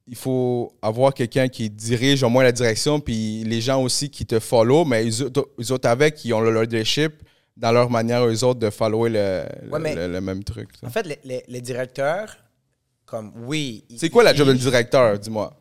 il 0.07 0.15
faut 0.15 0.73
avoir 0.81 1.13
quelqu'un 1.13 1.47
qui 1.47 1.69
dirige 1.69 2.23
au 2.23 2.29
moins 2.29 2.43
la 2.43 2.51
direction. 2.51 2.99
Puis 2.99 3.43
les 3.45 3.61
gens 3.61 3.81
aussi 3.81 4.09
qui 4.09 4.25
te 4.25 4.39
follow. 4.39 4.85
Mais 4.85 5.05
eux 5.07 5.71
autres, 5.71 5.87
avec, 5.89 6.23
ils 6.25 6.33
ont 6.33 6.41
le 6.41 6.61
leadership 6.61 7.13
dans 7.55 7.71
leur 7.71 7.89
manière, 7.89 8.25
eux 8.25 8.43
autres, 8.43 8.59
de 8.59 8.69
follower 8.71 9.09
le, 9.11 9.43
le- 9.65 9.71
Ouais, 9.71 9.79
mais- 9.79 9.95
le- 9.95 10.07
le 10.11 10.21
même 10.21 10.43
truc. 10.43 10.69
ça. 10.81 10.87
En 10.87 10.89
fait, 10.89 11.05
les, 11.05 11.19
les- 11.23 11.43
les 11.47 11.61
directeurs, 11.61 12.35
comme 13.05 13.31
oui. 13.45 13.85
ils- 13.89 13.99
C'est 13.99 14.09
quoi 14.09 14.23
la 14.23 14.31
ils- 14.31 14.37
job 14.37 14.47
d'un 14.47 14.55
directeur, 14.55 15.19
dis-moi? 15.19 15.53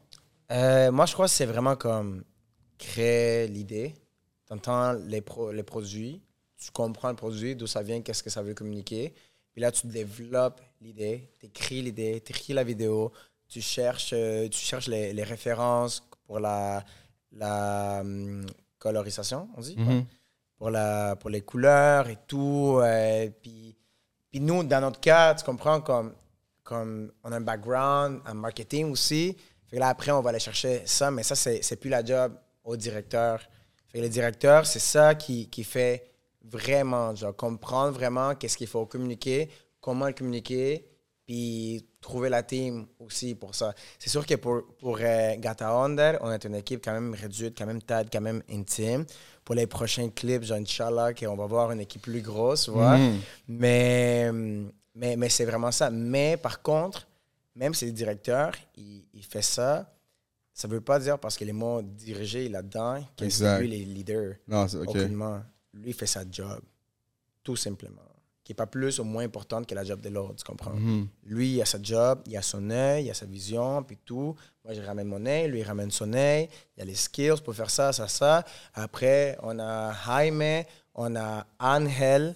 Euh, 0.50 0.90
moi, 0.90 1.04
je 1.06 1.12
crois 1.12 1.26
que 1.26 1.32
c'est 1.32 1.44
vraiment 1.46 1.76
comme 1.76 2.24
créer 2.78 3.46
l'idée. 3.48 3.94
Tu 4.46 4.52
entends 4.54 4.92
les, 5.06 5.20
pro- 5.20 5.52
les 5.52 5.62
produits, 5.62 6.20
tu 6.64 6.70
comprends 6.70 7.10
le 7.10 7.16
produit, 7.16 7.56
d'où 7.56 7.66
ça 7.66 7.82
vient, 7.82 8.00
qu'est-ce 8.02 8.22
que 8.22 8.30
ça 8.30 8.42
veut 8.42 8.54
communiquer. 8.54 9.14
Puis 9.52 9.60
là, 9.60 9.70
tu 9.70 9.86
développes 9.86 10.60
l'idée, 10.80 11.30
tu 11.38 11.46
écris 11.46 11.82
l'idée, 11.82 12.22
tu 12.24 12.32
écris 12.32 12.52
la 12.54 12.64
vidéo, 12.64 13.12
tu 13.48 13.60
cherches, 13.60 14.12
euh, 14.14 14.48
tu 14.48 14.58
cherches 14.58 14.88
les, 14.88 15.12
les 15.12 15.22
références 15.24 16.02
pour 16.26 16.40
la, 16.40 16.84
la 17.32 17.98
hum, 18.00 18.46
colorisation, 18.78 19.48
on 19.56 19.60
dit 19.60 19.76
Mhm. 19.76 20.04
pour, 20.56 20.70
la, 20.70 21.16
pour 21.16 21.30
les 21.30 21.42
couleurs 21.42 22.08
et 22.08 22.18
tout. 22.26 22.78
euh, 22.82 23.28
puis, 23.42 23.76
puis 24.30 24.40
nous, 24.40 24.62
dans 24.64 24.80
notre 24.80 25.00
cas, 25.00 25.34
tu 25.34 25.44
comprends, 25.44 25.80
comme, 25.80 26.14
comme 26.62 27.12
on 27.22 27.32
a 27.32 27.36
un 27.36 27.40
background 27.40 28.20
en 28.26 28.34
marketing 28.34 28.90
aussi. 28.90 29.36
Fait 29.66 29.76
que 29.76 29.80
là, 29.80 29.88
après, 29.88 30.10
on 30.12 30.20
va 30.22 30.30
aller 30.30 30.38
chercher 30.38 30.82
ça, 30.86 31.10
mais 31.10 31.22
ça, 31.22 31.34
c'est, 31.34 31.62
c'est 31.62 31.76
plus 31.76 31.90
la 31.90 32.04
job 32.04 32.34
au 32.64 32.76
directeur. 32.76 33.40
Fait 33.88 33.98
que 33.98 34.02
le 34.04 34.08
directeur, 34.08 34.64
c'est 34.66 34.78
ça 34.78 35.14
qui, 35.14 35.48
qui 35.50 35.64
fait 35.64 36.11
vraiment, 36.44 37.14
genre, 37.14 37.34
comprendre 37.34 37.92
vraiment 37.92 38.34
qu'est-ce 38.34 38.56
qu'il 38.56 38.66
faut 38.66 38.86
communiquer, 38.86 39.48
comment 39.80 40.06
le 40.06 40.12
communiquer, 40.12 40.86
puis 41.24 41.86
trouver 42.00 42.28
la 42.28 42.42
team 42.42 42.86
aussi 42.98 43.34
pour 43.34 43.54
ça. 43.54 43.74
C'est 43.98 44.10
sûr 44.10 44.26
que 44.26 44.34
pour, 44.34 44.62
pour 44.78 44.98
euh, 45.00 45.36
Gata 45.36 45.70
Under, 45.70 46.18
on 46.20 46.30
est 46.32 46.44
une 46.44 46.56
équipe 46.56 46.84
quand 46.84 46.92
même 46.92 47.14
réduite, 47.14 47.56
quand 47.56 47.66
même 47.66 47.80
tight, 47.80 48.08
quand 48.12 48.20
même 48.20 48.42
intime. 48.50 49.04
Pour 49.44 49.54
les 49.54 49.66
prochains 49.66 50.08
clips, 50.10 50.42
genre, 50.42 50.58
Inch'Allah, 50.58 51.14
qu'on 51.14 51.36
va 51.36 51.46
voir 51.46 51.70
une 51.72 51.80
équipe 51.80 52.02
plus 52.02 52.22
grosse. 52.22 52.68
Mhm. 52.68 53.20
Mais, 53.48 54.30
mais, 54.94 55.16
mais 55.16 55.28
c'est 55.28 55.44
vraiment 55.44 55.72
ça. 55.72 55.90
Mais 55.90 56.36
par 56.36 56.60
contre, 56.62 57.06
même 57.54 57.74
si 57.74 57.86
le 57.86 57.92
directeur, 57.92 58.52
il, 58.76 59.04
il 59.14 59.24
fait 59.24 59.42
ça, 59.42 59.92
ça 60.54 60.68
veut 60.68 60.80
pas 60.80 60.98
dire 60.98 61.18
parce 61.18 61.36
que 61.36 61.44
les 61.44 61.52
mots 61.52 61.82
dirigés 61.82 62.48
là-dedans 62.48 63.02
que 63.16 63.28
c'est 63.28 63.58
lui 63.60 63.68
le 63.68 63.92
leader. 63.92 64.34
Non, 64.46 64.68
c'est 64.68 64.76
OK. 64.76 64.90
Aucunement. 64.90 65.42
Lui, 65.72 65.92
fait 65.92 66.06
sa 66.06 66.24
job. 66.30 66.60
Tout 67.42 67.56
simplement. 67.56 68.02
Qui 68.44 68.52
n'est 68.52 68.56
pas 68.56 68.66
plus 68.66 68.98
ou 68.98 69.04
moins 69.04 69.24
importante 69.24 69.66
que 69.66 69.74
la 69.74 69.84
job 69.84 70.00
de 70.00 70.08
l'autre, 70.08 70.36
tu 70.36 70.44
comprends? 70.44 70.74
Mhm. 70.74 71.08
Lui, 71.26 71.54
il 71.54 71.62
a 71.62 71.64
sa 71.64 71.80
job, 71.80 72.22
il 72.26 72.36
a 72.36 72.42
son 72.42 72.70
œil, 72.70 73.04
il 73.04 73.10
a 73.10 73.14
sa 73.14 73.26
vision, 73.26 73.82
puis 73.84 73.98
tout. 74.04 74.34
Moi, 74.64 74.74
je 74.74 74.82
ramène 74.82 75.06
mon 75.06 75.24
œil, 75.26 75.48
lui, 75.48 75.60
il 75.60 75.64
ramène 75.64 75.90
son 75.90 76.12
œil. 76.12 76.48
Il 76.76 76.80
y 76.80 76.82
a 76.82 76.84
les 76.84 76.94
skills 76.94 77.40
pour 77.44 77.54
faire 77.54 77.70
ça, 77.70 77.92
ça, 77.92 78.08
ça. 78.08 78.44
Après, 78.74 79.38
on 79.42 79.58
a 79.60 79.92
Jaime, 80.06 80.64
on 80.94 81.14
a 81.14 81.46
Angel, 81.60 82.34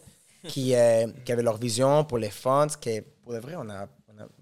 qui, 0.49 0.75
euh, 0.75 1.09
qui 1.25 1.33
avait 1.33 1.43
leur 1.43 1.57
vision 1.57 2.05
pour 2.05 2.19
les 2.19 2.31
fonds, 2.31 2.69
qui, 2.81 3.01
pour 3.23 3.33
de 3.33 3.39
vrai, 3.39 3.55
on 3.57 3.69
a... 3.69 3.89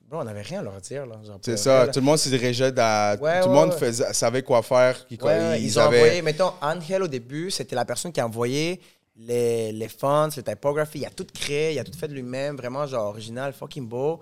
bro, 0.09 0.21
on 0.21 0.25
n'avait 0.25 0.43
rien 0.43 0.61
à 0.61 0.63
leur 0.63 0.81
dire. 0.81 1.07
Là, 1.07 1.17
C'est 1.43 1.57
ça. 1.57 1.87
là. 1.87 1.93
Tout 1.93 2.01
le 2.01 2.07
monde 2.07 2.19
se 2.19 2.29
dirigeait. 2.29 2.67
Ouais, 2.67 2.71
tout 2.73 2.79
le 2.79 3.25
ouais, 3.25 3.47
monde 3.49 3.71
ouais. 3.71 3.79
faisait- 3.79 4.13
savait 4.13 4.43
quoi 4.43 4.63
faire. 4.63 4.97
Ils, 5.11 5.19
ils, 5.61 5.79
ont 5.79 5.83
avaient- 5.83 5.99
envoyé, 6.01 6.23
mettons, 6.23 6.53
Angel 6.61 7.03
au 7.03 7.09
début, 7.09 7.51
c'était 7.51 7.77
la 7.77 7.85
personne 7.85 8.13
qui 8.13 8.21
a 8.21 8.27
envoyé 8.27 8.81
les, 9.17 9.73
les 9.73 9.89
fonts, 9.89 10.29
les 10.37 10.43
typographies. 10.43 10.99
Il 11.01 11.07
a 11.07 11.11
tout 11.11 11.27
créé, 11.33 11.73
il 11.75 11.79
a 11.79 11.85
tout 11.85 11.97
fait 11.97 12.09
de 12.09 12.15
lui-même, 12.15 12.57
vraiment 12.57 12.87
genre 12.87 13.07
original, 13.09 13.53
fucking 13.53 13.87
beau. 13.89 14.21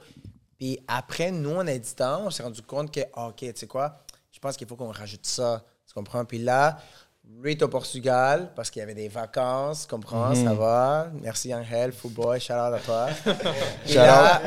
Puis 0.58 0.78
après, 0.86 1.30
nous, 1.30 1.56
en 1.56 1.66
éditant, 1.66 2.26
on 2.26 2.30
s'est 2.30 2.42
rendu 2.42 2.62
compte 2.62 2.92
que, 2.92 3.00
ah, 3.14 3.28
OK, 3.28 3.36
tu 3.38 3.52
sais 3.54 3.66
quoi, 3.66 3.98
je 4.30 4.38
pense 4.38 4.56
qu'il 4.56 4.66
faut 4.68 4.76
qu'on 4.76 4.92
rajoute 4.92 5.26
ça. 5.26 5.64
Tu 5.86 5.94
comprends? 5.94 6.24
Puis 6.24 6.38
là, 6.38 6.78
est 7.44 7.62
au 7.62 7.68
Portugal 7.68 8.50
parce 8.54 8.70
qu'il 8.70 8.80
y 8.80 8.82
avait 8.82 8.94
des 8.94 9.08
vacances, 9.08 9.86
comprends? 9.86 10.34
Ça 10.34 10.54
va. 10.54 11.08
Merci, 11.20 11.54
Angel, 11.54 11.92
football, 11.92 12.40
shout 12.40 12.52
out 12.52 12.74
à 12.74 12.78
toi. 12.78 13.08
Là, 13.94 14.42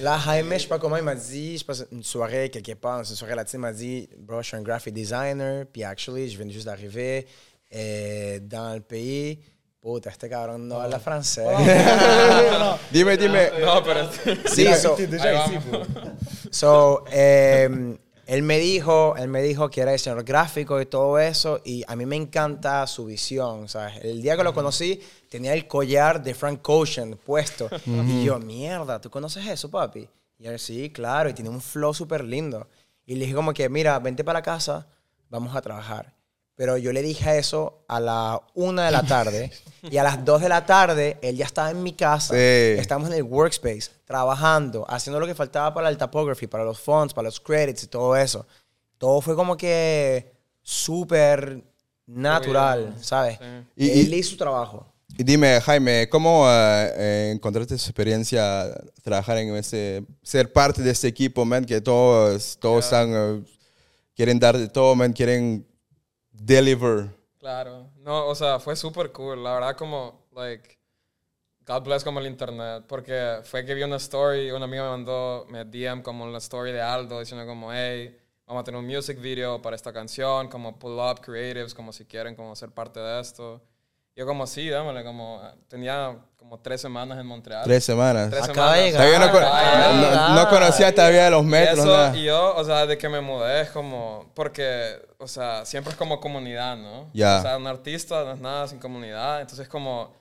là, 0.00 0.18
Jaime, 0.24 0.52
je 0.54 0.58
sais 0.58 0.68
pas 0.68 0.78
comment 0.78 0.96
il 0.96 1.04
m'a 1.04 1.14
dit, 1.14 1.58
je 1.58 1.64
pense 1.64 1.84
une 1.92 2.02
soirée 2.02 2.50
quelque 2.50 2.74
part, 2.74 2.98
une 2.98 3.04
soirée 3.04 3.34
latine, 3.34 3.58
il 3.58 3.62
m'a 3.62 3.72
dit, 3.72 4.08
bro, 4.18 4.42
je 4.42 4.48
suis 4.48 4.56
un 4.56 4.62
graphic 4.62 4.92
designer, 4.92 5.64
puis 5.72 5.84
actually, 5.84 6.28
je 6.28 6.38
viens 6.38 6.50
juste 6.50 6.66
d'arriver 6.66 7.26
euh, 7.74 8.38
dans 8.40 8.74
le 8.74 8.80
pays. 8.80 9.38
Puta, 9.82 10.10
este 10.10 10.28
cabrón 10.28 10.68
no 10.68 10.80
habla 10.80 11.00
francés. 11.00 11.42
Dime, 12.92 13.16
dime. 13.16 13.50
No, 13.60 13.82
pero 13.82 14.08
Sí, 14.46 14.64
so, 14.74 14.94
déjà 14.96 15.44
ici, 15.44 15.58
so, 16.52 17.04
eh, 17.10 17.68
él 18.32 18.42
me 18.42 18.58
dijo, 18.58 19.14
él 19.18 19.28
me 19.28 19.42
dijo 19.42 19.68
que 19.68 19.82
era 19.82 19.92
diseñador 19.92 20.24
gráfico 20.24 20.80
y 20.80 20.86
todo 20.86 21.18
eso, 21.18 21.60
y 21.66 21.84
a 21.86 21.94
mí 21.94 22.06
me 22.06 22.16
encanta 22.16 22.86
su 22.86 23.04
visión, 23.04 23.68
¿sabes? 23.68 24.02
El 24.02 24.22
día 24.22 24.38
que 24.38 24.42
lo 24.42 24.54
conocí, 24.54 25.02
tenía 25.28 25.52
el 25.52 25.68
collar 25.68 26.22
de 26.22 26.32
Frank 26.32 26.66
Ocean 26.66 27.18
puesto, 27.22 27.68
y 27.84 28.24
yo, 28.24 28.38
mierda, 28.38 28.98
¿tú 29.02 29.10
conoces 29.10 29.46
eso, 29.46 29.70
papi? 29.70 30.08
Y 30.38 30.46
él, 30.46 30.58
sí, 30.58 30.88
claro, 30.88 31.28
y 31.28 31.34
tiene 31.34 31.50
un 31.50 31.60
flow 31.60 31.92
súper 31.92 32.24
lindo. 32.24 32.66
Y 33.04 33.16
le 33.16 33.26
dije 33.26 33.34
como 33.34 33.52
que, 33.52 33.68
mira, 33.68 33.98
vente 33.98 34.24
para 34.24 34.38
la 34.38 34.42
casa, 34.42 34.86
vamos 35.28 35.54
a 35.54 35.60
trabajar. 35.60 36.11
Pero 36.54 36.76
yo 36.76 36.92
le 36.92 37.02
dije 37.02 37.38
eso 37.38 37.84
a 37.88 37.98
la 37.98 38.40
una 38.54 38.84
de 38.86 38.90
la 38.90 39.02
tarde 39.02 39.50
y 39.90 39.96
a 39.96 40.02
las 40.02 40.24
dos 40.24 40.42
de 40.42 40.48
la 40.48 40.66
tarde 40.66 41.18
él 41.22 41.36
ya 41.36 41.46
estaba 41.46 41.70
en 41.70 41.82
mi 41.82 41.92
casa. 41.94 42.34
Sí. 42.34 42.78
Estamos 42.78 43.08
en 43.08 43.14
el 43.16 43.22
workspace, 43.22 43.90
trabajando, 44.04 44.84
haciendo 44.88 45.18
lo 45.18 45.26
que 45.26 45.34
faltaba 45.34 45.72
para 45.72 45.88
el 45.88 45.96
typography, 45.96 46.46
para 46.46 46.64
los 46.64 46.78
fonts, 46.78 47.14
para 47.14 47.26
los 47.26 47.40
credits 47.40 47.84
y 47.84 47.86
todo 47.86 48.14
eso. 48.16 48.46
Todo 48.98 49.20
fue 49.22 49.34
como 49.34 49.56
que 49.56 50.30
súper 50.62 51.62
natural, 52.06 52.94
¿sabes? 53.00 53.38
Y- 53.74 53.90
él 54.00 54.12
y- 54.14 54.18
hizo 54.18 54.30
su 54.30 54.36
trabajo. 54.36 54.86
Y 55.18 55.24
dime, 55.24 55.60
Jaime, 55.60 56.08
¿cómo 56.08 56.46
eh, 56.48 57.32
encontraste 57.34 57.74
esa 57.74 57.86
experiencia 57.86 58.72
trabajar 59.02 59.36
en 59.38 59.54
ese, 59.56 60.04
ser 60.22 60.50
parte 60.52 60.80
de 60.82 60.90
este 60.90 61.08
equipo, 61.08 61.44
man, 61.44 61.64
que 61.66 61.80
todos, 61.82 62.56
todos 62.58 62.84
están, 62.84 63.10
eh, 63.14 63.42
quieren 64.16 64.38
dar 64.38 64.56
de 64.56 64.68
todo, 64.68 64.94
man, 64.94 65.12
quieren 65.12 65.66
deliver. 66.44 67.10
Claro. 67.38 67.90
No, 67.98 68.26
o 68.26 68.34
sea, 68.34 68.58
fue 68.58 68.76
súper 68.76 69.12
cool. 69.12 69.42
La 69.42 69.54
verdad, 69.54 69.76
como, 69.76 70.26
like, 70.32 70.78
God 71.66 71.82
bless 71.82 72.04
como 72.04 72.20
el 72.20 72.26
internet. 72.26 72.84
Porque 72.86 73.40
fue 73.44 73.64
que 73.64 73.74
vi 73.74 73.82
una 73.82 73.96
story, 73.96 74.50
una 74.50 74.64
amiga 74.64 74.84
me 74.84 74.90
mandó, 74.90 75.46
me 75.48 75.64
DM 75.64 76.02
como 76.02 76.26
la 76.26 76.38
story 76.38 76.72
de 76.72 76.80
Aldo, 76.80 77.18
diciendo 77.20 77.46
como, 77.46 77.72
hey, 77.72 78.16
vamos 78.46 78.62
a 78.62 78.64
tener 78.64 78.78
un 78.78 78.86
music 78.86 79.20
video 79.20 79.60
para 79.62 79.76
esta 79.76 79.92
canción, 79.92 80.48
como 80.48 80.78
pull 80.78 80.98
up 80.98 81.20
creatives, 81.20 81.74
como 81.74 81.92
si 81.92 82.04
quieren 82.04 82.34
como 82.34 82.54
ser 82.54 82.70
parte 82.70 83.00
de 83.00 83.20
esto. 83.20 83.62
Yo 84.14 84.26
como, 84.26 84.46
sí, 84.46 84.68
dámele, 84.68 85.02
como, 85.04 85.40
tenía 85.68 86.14
como 86.36 86.58
tres 86.60 86.82
semanas 86.82 87.18
en 87.18 87.26
Montreal. 87.26 87.64
Tres 87.64 87.82
semanas. 87.84 88.28
Tres 88.30 88.42
Acaba 88.46 88.74
de 88.76 88.90
semanas. 88.92 89.06
llegar. 89.10 89.26
No, 89.26 89.32
con- 89.32 90.00
no- 90.02 90.34
no 90.34 90.48
conocía 90.50 90.94
todavía 90.94 91.30
los 91.30 91.42
Y, 91.42 91.46
metros. 91.46 91.78
eso, 91.78 91.86
nada. 91.96 92.16
y 92.16 92.24
yo, 92.24 92.54
o 92.54 92.62
sea, 92.64 92.84
de 92.84 92.98
que 92.98 93.08
me 93.08 93.22
mudé 93.22 93.62
es 93.62 93.70
como, 93.70 94.30
porque, 94.34 95.00
o 95.18 95.26
sea, 95.26 95.64
siempre 95.64 95.92
es 95.92 95.96
como 95.98 96.20
comunidad, 96.20 96.76
¿no? 96.76 97.08
Ya. 97.14 97.38
O 97.38 97.42
sea, 97.42 97.56
un 97.56 97.66
artista 97.66 98.22
no 98.24 98.32
es 98.32 98.40
nada 98.40 98.68
sin 98.68 98.78
comunidad, 98.78 99.40
entonces 99.40 99.66
como 99.68 100.12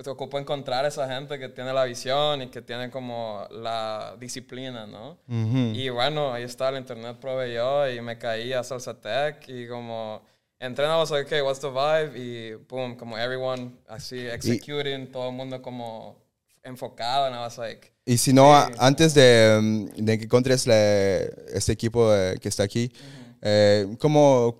te 0.00 0.10
ocupo 0.10 0.38
encontrar 0.40 0.84
esa 0.86 1.08
gente 1.08 1.38
que 1.38 1.48
tiene 1.48 1.72
la 1.72 1.84
visión 1.84 2.42
y 2.42 2.48
que 2.48 2.60
tiene 2.62 2.90
como 2.90 3.46
la 3.50 4.14
disciplina, 4.18 4.86
¿no? 4.86 5.18
Ujú. 5.28 5.72
Y 5.74 5.88
bueno, 5.88 6.32
ahí 6.32 6.42
está, 6.44 6.68
el 6.68 6.76
internet 6.78 7.16
proveyó 7.20 7.88
y 7.88 8.00
me 8.00 8.16
caí 8.18 8.52
a 8.52 8.62
Salsa 8.64 9.00
Tech 9.00 9.44
y 9.48 9.66
como 9.68 10.22
like, 11.10 11.26
okay, 11.26 11.42
what's 11.42 11.60
the 11.60 11.68
vibe? 11.70 12.16
Y 12.16 12.54
boom, 12.68 12.96
como 12.96 13.16
everyone 13.18 13.72
así 13.88 14.26
executing, 14.26 15.10
todo 15.10 15.28
el 15.28 15.34
mundo 15.34 15.60
como 15.60 16.16
enfocado, 16.62 17.26
and 17.26 17.34
I 17.36 17.40
was 17.40 17.58
like, 17.58 17.92
Y 18.06 18.16
si 18.18 18.32
no, 18.32 18.54
a- 18.54 18.70
antes 18.78 19.14
de, 19.14 19.58
mm, 19.62 20.04
de 20.04 20.18
que 20.18 20.24
encontres 20.24 20.66
la- 20.66 21.22
este 21.54 21.72
equipo 21.72 22.14
eh, 22.14 22.36
que 22.40 22.48
está 22.48 22.62
aquí, 22.62 22.90
eh, 23.42 23.86
¿cómo, 23.98 24.56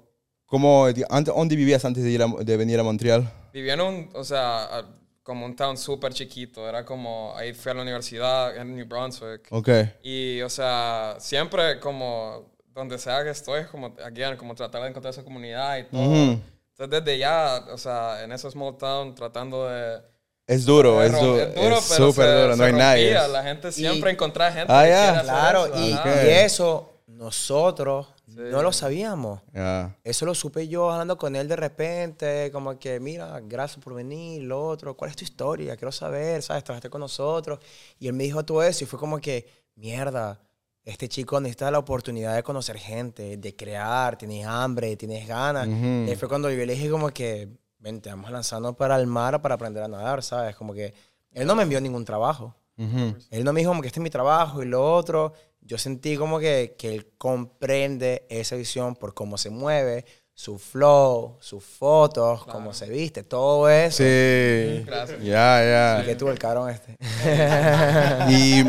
cómo, 0.47 0.86
¿dónde 1.24 1.56
vivías 1.56 1.85
antes 1.85 2.05
de, 2.05 2.10
ir 2.10 2.22
a- 2.22 2.26
de 2.44 2.56
venir 2.56 2.78
a 2.81 2.82
Montreal? 2.82 3.31
Vivía 3.52 3.74
en 3.74 3.81
un, 3.81 4.10
o 4.14 4.24
sea, 4.24 4.64
a- 4.64 4.86
como 5.22 5.47
un 5.47 5.56
town 5.56 5.76
súper 5.78 6.12
chiquito. 6.12 6.68
Era 6.68 6.85
como, 6.85 7.35
ahí 7.36 7.55
fui 7.55 7.70
a 7.72 7.74
la 7.74 7.82
universidad 7.82 8.55
en 8.56 8.76
New 8.76 8.86
Brunswick. 8.86 9.47
Ok. 9.51 9.68
Y, 10.02 10.43
o 10.43 10.51
sea, 10.51 11.16
siempre 11.18 11.81
como, 11.81 12.53
donde 12.75 12.99
sea 12.99 13.23
que 13.25 13.31
estoy, 13.31 13.61
es 13.61 13.69
como, 13.69 13.95
again, 14.05 14.37
como 14.37 14.55
tratar 14.55 14.83
de 14.83 14.89
encontrar 14.89 15.13
esa 15.15 15.23
comunidad 15.25 15.79
y 15.79 15.85
todo. 15.85 16.03
Entonces, 16.03 16.91
desde 17.05 17.19
ya, 17.19 17.65
o 17.73 17.79
sea, 17.79 18.23
en 18.25 18.33
ese 18.33 18.51
small 18.51 18.77
town, 18.77 19.15
tratando 19.15 19.69
de... 19.69 20.01
Es 20.47 20.67
duro, 20.67 21.03
es, 21.03 21.13
rom- 21.13 21.21
du- 21.23 21.39
es 21.39 21.55
duro, 21.55 21.79
es 21.79 21.89
pero 21.89 22.11
súper 22.13 22.27
se- 22.27 22.33
duro, 22.35 22.49
no 22.49 22.57
se 22.57 22.65
hay 22.65 22.73
nadie. 22.73 23.29
La 23.29 23.43
gente 23.45 23.73
siempre 23.73 24.11
encontraba 24.11 24.53
gente 24.53 24.73
Ah, 24.73 24.81
hacer 24.83 25.23
Claro, 25.25 25.67
eso, 25.67 25.79
y, 25.79 25.93
ajá. 25.93 26.25
y 26.27 26.29
eso 26.31 26.91
nosotros 27.07 28.09
no 28.27 28.61
lo 28.63 28.73
sabíamos. 28.73 29.41
Ya. 29.55 29.97
Eso 30.03 30.27
lo 30.27 30.35
supe 30.35 30.67
yo 30.69 30.91
hablando 30.91 31.17
con 31.17 31.37
él 31.37 31.47
de 31.49 31.57
repente, 31.57 32.51
como 32.53 32.79
que, 32.79 32.99
mira, 33.01 33.41
gracias 33.45 33.83
por 33.83 33.95
venir, 33.95 34.43
lo 34.43 34.67
otro, 34.67 34.95
¿cuál 34.97 35.11
es 35.11 35.17
tu 35.17 35.25
historia? 35.25 35.77
Quiero 35.77 35.93
saber, 35.93 36.43
¿sabes? 36.43 36.65
Trabajaste 36.65 36.91
con 36.91 37.01
nosotros. 37.01 37.59
Y 37.99 38.09
él 38.09 38.13
me 38.15 38.25
dijo 38.25 38.45
todo 38.45 38.63
eso 38.63 38.85
y 38.85 38.87
fue 38.87 38.99
como 38.99 39.21
que, 39.21 39.47
mierda, 39.77 40.39
este 40.85 41.09
chico 41.09 41.40
necesita 41.40 41.70
la 41.70 41.78
oportunidad 41.78 42.35
de 42.35 42.43
conocer 42.43 42.77
gente, 42.77 43.36
de 43.36 43.56
crear, 43.56 44.19
tienes 44.19 44.47
hambre, 44.47 44.97
tienes 44.97 45.27
ganas. 45.27 45.66
Ujú. 45.66 46.11
Y 46.11 46.16
fue 46.16 46.28
cuando 46.28 46.51
yo 46.51 46.65
le 46.65 46.74
dije 46.74 46.90
como 46.90 47.09
que, 47.11 47.48
vente, 47.78 48.11
vamos 48.11 48.31
lanzando 48.31 48.74
para 48.74 48.97
el 48.97 49.06
mar 49.06 49.40
para 49.40 49.55
aprender 49.55 49.82
a 49.82 49.89
nadar, 49.89 50.23
¿sabes? 50.23 50.55
Como 50.56 50.74
que 50.74 50.93
él 51.32 51.47
no 51.47 51.55
me 51.55 51.62
envió 51.62 51.81
ningún 51.81 52.05
trabajo. 52.05 52.55
Ujú. 52.77 53.16
Él 53.31 53.44
no 53.44 53.52
me 53.52 53.61
dijo 53.61 53.70
como 53.70 53.81
que 53.81 53.89
este 53.89 54.01
es 54.01 54.05
mi 54.05 54.11
trabajo 54.11 54.62
y 54.62 54.66
lo 54.66 54.94
otro. 54.94 55.32
yo 55.61 55.78
sentí 55.78 56.16
como 56.16 56.39
que, 56.39 56.74
que 56.78 56.94
él 56.94 57.12
comprende 57.16 58.27
esa 58.28 58.56
visión 58.56 58.94
por 58.97 59.15
cómo 59.15 59.39
se 59.39 59.48
mueve, 59.48 60.05
su 60.36 60.59
flow, 60.59 61.36
sus 61.40 61.62
fotos, 61.65 62.44
cómo 62.47 62.73
se 62.74 62.89
viste, 62.89 63.23
todo 63.23 63.69
eso. 63.70 63.98
Sí. 63.98 64.82
Gracias. 64.85 65.23
Ya, 65.23 65.98
Y 66.01 66.05
que 66.05 66.11
ya. 66.12 66.19
tuvo 66.19 66.31
el 66.32 66.39
cabrón 66.39 66.70
este. 66.70 66.97
Y, 68.31 68.61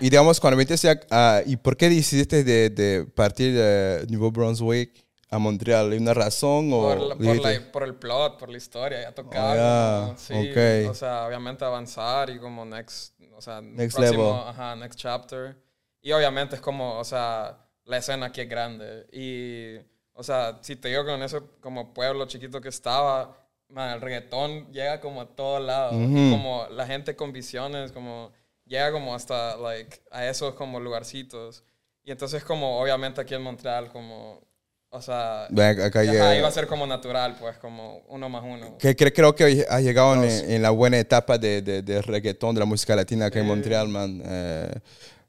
y 0.00 0.10
digamos, 0.10 0.40
cuando 0.40 0.56
viniste 0.56 0.88
a, 0.88 1.00
a- 1.36 1.42
¿Y 1.46 1.56
por 1.56 1.76
qué 1.76 1.88
decidiste 1.88 2.42
de, 2.44 2.70
de 2.70 3.04
partir 3.04 3.54
de 3.54 4.04
Nuevo 4.08 4.32
Brunswick 4.32 5.04
a 5.30 5.38
Montreal? 5.38 5.92
¿Hay 5.92 5.98
una 5.98 6.12
razón 6.14 6.72
o 6.72 6.80
Por, 6.82 6.98
la- 7.00 7.14
por, 7.16 7.36
la- 7.36 7.72
por 7.72 7.82
el 7.84 7.94
plot, 7.94 8.38
por 8.38 8.48
la 8.50 8.56
historia, 8.56 9.00
ya 9.02 9.12
tocar. 9.14 9.56
Ah, 9.60 10.02
como, 10.06 10.18
sí, 10.18 10.34
ok. 10.50 10.90
O 10.90 10.94
sea, 10.94 11.26
obviamente 11.26 11.64
avanzar 11.64 12.30
y 12.30 12.38
como 12.38 12.64
next, 12.64 13.14
o 13.36 13.40
sea, 13.40 13.60
Next 13.60 13.96
próximo, 13.96 14.22
level. 14.24 14.48
Ajá, 14.48 14.76
next 14.76 14.98
chapter. 14.98 15.56
Y 16.02 16.10
obviamente 16.10 16.56
es 16.56 16.60
como, 16.60 16.98
o 16.98 17.04
sea, 17.04 17.58
la 17.84 17.96
escena 17.98 18.26
aquí 18.26 18.40
es 18.40 18.48
grande. 18.48 19.06
Y, 19.12 19.76
o 20.14 20.22
sea, 20.22 20.58
si 20.62 20.76
te 20.76 20.88
digo 20.88 21.04
con 21.04 21.22
ese 21.22 21.40
como 21.60 21.92
pueblo 21.94 22.26
chiquito 22.26 22.60
que 22.60 22.68
estaba, 22.68 23.36
man, 23.68 23.94
el 23.94 24.00
reggaetón 24.00 24.70
llega 24.72 25.00
como 25.00 25.20
a 25.22 25.26
todos 25.26 25.62
lados. 25.62 25.92
Como 25.94 26.66
la 26.70 26.86
gente 26.86 27.16
con 27.16 27.32
visiones, 27.32 27.92
como 27.92 28.32
llega 28.66 28.92
como 28.92 29.14
hasta, 29.14 29.56
like, 29.56 30.00
a 30.10 30.26
esos 30.26 30.54
como 30.54 30.78
lugarcitos. 30.80 31.64
Y 32.04 32.10
entonces 32.10 32.42
como, 32.44 32.80
obviamente 32.80 33.20
aquí 33.20 33.34
en 33.34 33.42
Montreal, 33.42 33.88
como, 33.90 34.40
o 34.90 35.00
sea... 35.00 35.44
Acá 35.44 36.02
ya- 36.04 36.36
iba 36.36 36.48
a 36.48 36.50
ser 36.50 36.66
como 36.66 36.86
natural, 36.86 37.36
pues, 37.38 37.56
como 37.58 37.98
uno 38.08 38.28
más 38.28 38.42
uno. 38.44 38.76
Que 38.78 38.96
cre- 38.96 39.12
creo 39.14 39.34
que 39.34 39.64
has 39.68 39.82
llegado 39.82 40.14
en, 40.22 40.50
en 40.50 40.62
la 40.62 40.70
buena 40.70 40.98
etapa 40.98 41.38
de, 41.38 41.62
de, 41.62 41.82
de 41.82 42.02
reggaetón, 42.02 42.54
de 42.54 42.60
la 42.60 42.66
música 42.66 42.94
latina 42.96 43.26
acá 43.26 43.38
en 43.40 43.46
Montreal, 43.46 43.88
man. 43.88 44.22
Eh, 44.24 44.74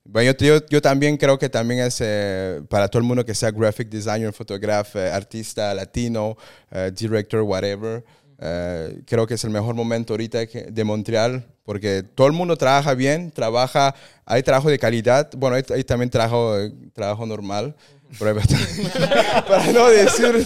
bueno, 0.06 0.32
yo, 0.38 0.46
yo, 0.60 0.66
yo 0.68 0.82
también 0.82 1.18
creo 1.18 1.38
que 1.40 1.50
también 1.50 1.80
es 1.82 1.98
eh, 2.02 2.62
para 2.70 2.88
todo 2.88 3.00
el 3.00 3.06
mundo 3.08 3.24
que 3.26 3.34
sea 3.34 3.52
graphic 3.52 3.90
designer, 3.90 4.34
fotógrafo, 4.34 5.00
eh, 5.00 5.10
artista 5.12 5.74
latino, 5.74 6.38
eh, 6.72 6.92
director, 6.94 7.42
whatever. 7.42 8.04
eh, 8.40 9.02
creo 9.06 9.26
que 9.26 9.36
es 9.36 9.44
el 9.46 9.50
mejor 9.52 9.76
momento 9.76 10.14
ahorita 10.14 10.40
de 10.46 10.84
Montreal 10.84 11.46
porque 11.64 12.04
todo 12.04 12.28
el 12.28 12.34
mundo 12.34 12.58
trabaja 12.58 12.94
bien, 12.94 13.32
trabaja, 13.32 13.96
hay 14.26 14.44
trabajo 14.44 14.70
de 14.70 14.78
calidad. 14.78 15.30
Bueno, 15.38 15.56
hay, 15.56 15.64
hay 15.74 15.84
también 15.86 16.10
trabajo, 16.10 16.58
trabajo 16.94 17.26
normal. 17.26 17.74
pero 18.20 18.36
para 19.48 19.72
no 19.72 19.88
decir... 19.90 20.46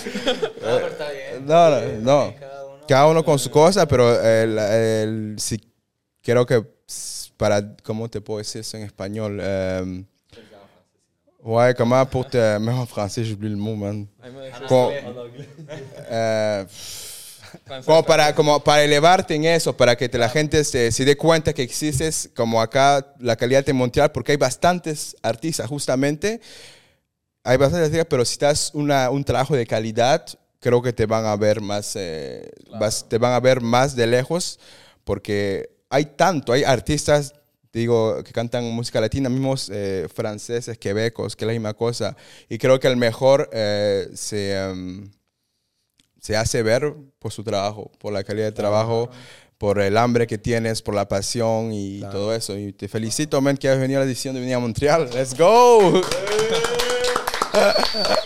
eh, 0.62 1.42
no, 1.44 1.70
no, 1.72 1.82
no. 2.02 2.34
Cada 2.88 3.08
uno 3.08 3.26
con 3.26 3.40
su 3.40 3.50
cosa, 3.50 3.88
pero 3.88 4.22
el, 4.24 4.58
el- 4.60 5.36
sí, 5.40 5.60
creo 6.22 6.46
que 6.46 6.64
para, 7.38 7.76
¿cómo 7.84 8.10
te 8.10 8.20
puedo 8.22 8.40
decir 8.40 8.62
eso 8.62 8.78
en 8.78 8.84
español? 8.84 9.40
Euh, 9.42 10.04
ouais, 11.40 11.74
comment 11.76 12.06
pour 12.10 12.26
te... 12.30 12.38
Même 12.60 12.70
en 12.80 12.88
français, 12.88 13.24
j'oublie 13.24 13.50
le 13.50 13.56
mot, 13.56 13.76
man. 13.76 14.08
Me 14.22 14.30
decís, 14.42 14.66
Como, 17.86 18.04
para, 18.06 18.36
como 18.36 18.62
para 18.62 18.84
elevarte 18.84 19.34
en 19.36 19.46
eso, 19.46 19.76
para 19.76 19.96
que 19.96 20.10
te- 20.10 20.18
la 20.18 20.28
gente 20.30 20.64
se, 20.66 20.92
se 20.92 21.06
dé 21.06 21.16
cuenta 21.16 21.54
que 21.54 21.62
existes 21.64 22.30
como 22.36 22.62
acá 22.62 23.14
la 23.20 23.36
calidad 23.38 23.64
de 23.66 23.72
Montreal, 23.74 24.12
porque 24.12 24.34
hay 24.34 24.38
bastantes 24.38 25.16
artistas, 25.22 25.68
justamente. 25.68 26.42
Hay 27.44 27.56
bastantes 27.58 27.86
artistas, 27.86 28.08
pero 28.10 28.26
si 28.26 28.34
estás 28.34 28.72
una, 28.74 29.10
un 29.10 29.24
trabajo 29.24 29.56
de 29.56 29.66
calidad, 29.66 30.26
creo 30.60 30.82
que 30.82 30.92
te 30.92 31.06
van 31.06 31.26
a 31.26 31.36
ver 31.38 31.62
más, 31.62 31.94
eh, 31.96 32.52
vas- 32.78 33.08
te 33.08 33.18
van 33.18 33.32
a 33.32 33.40
ver 33.40 33.62
más 33.62 33.96
de 33.96 34.08
lejos, 34.08 34.60
porque 35.06 35.70
hay 35.90 36.06
tanto, 36.06 36.54
hay 36.54 36.64
artistas, 36.64 37.34
digo, 37.72 38.24
que 38.24 38.32
cantan 38.32 38.66
música 38.66 39.02
latina, 39.02 39.30
mismos 39.30 39.70
eh, 39.74 40.08
franceses, 40.14 40.78
quebecos, 40.78 41.36
que 41.36 41.46
es 41.46 41.48
la 41.48 41.54
misma 41.54 41.74
cosa. 41.74 42.16
Y 42.50 42.58
creo 42.58 42.80
que 42.80 42.88
el 42.88 42.98
mejor 42.98 43.50
eh, 43.54 44.10
se, 44.14 44.58
em, 44.58 45.12
se 46.20 46.36
hace 46.36 46.64
ver 46.64 46.94
por 47.20 47.32
su 47.32 47.44
trabajo, 47.44 47.92
por 48.00 48.14
la 48.14 48.24
calidad 48.24 48.46
de 48.46 48.52
trabajo, 48.52 49.10
por 49.58 49.80
el 49.80 49.98
hambre 49.98 50.28
que 50.28 50.38
tienes, 50.38 50.82
por 50.82 50.94
la 50.94 51.08
pasión 51.08 51.72
y 51.74 52.02
todo 52.02 52.34
eso. 52.34 52.58
Y 52.58 52.74
te 52.74 52.88
felicito, 52.88 53.42
man, 53.42 53.58
que 53.58 53.70
has 53.70 53.80
venido 53.80 54.00
a 54.00 54.04
la 54.04 54.10
edición 54.10 54.36
de 54.36 54.42
venir 54.42 54.56
a 54.56 54.60
Montreal. 54.60 55.10
¡Let's 55.14 55.38
go! 55.38 56.02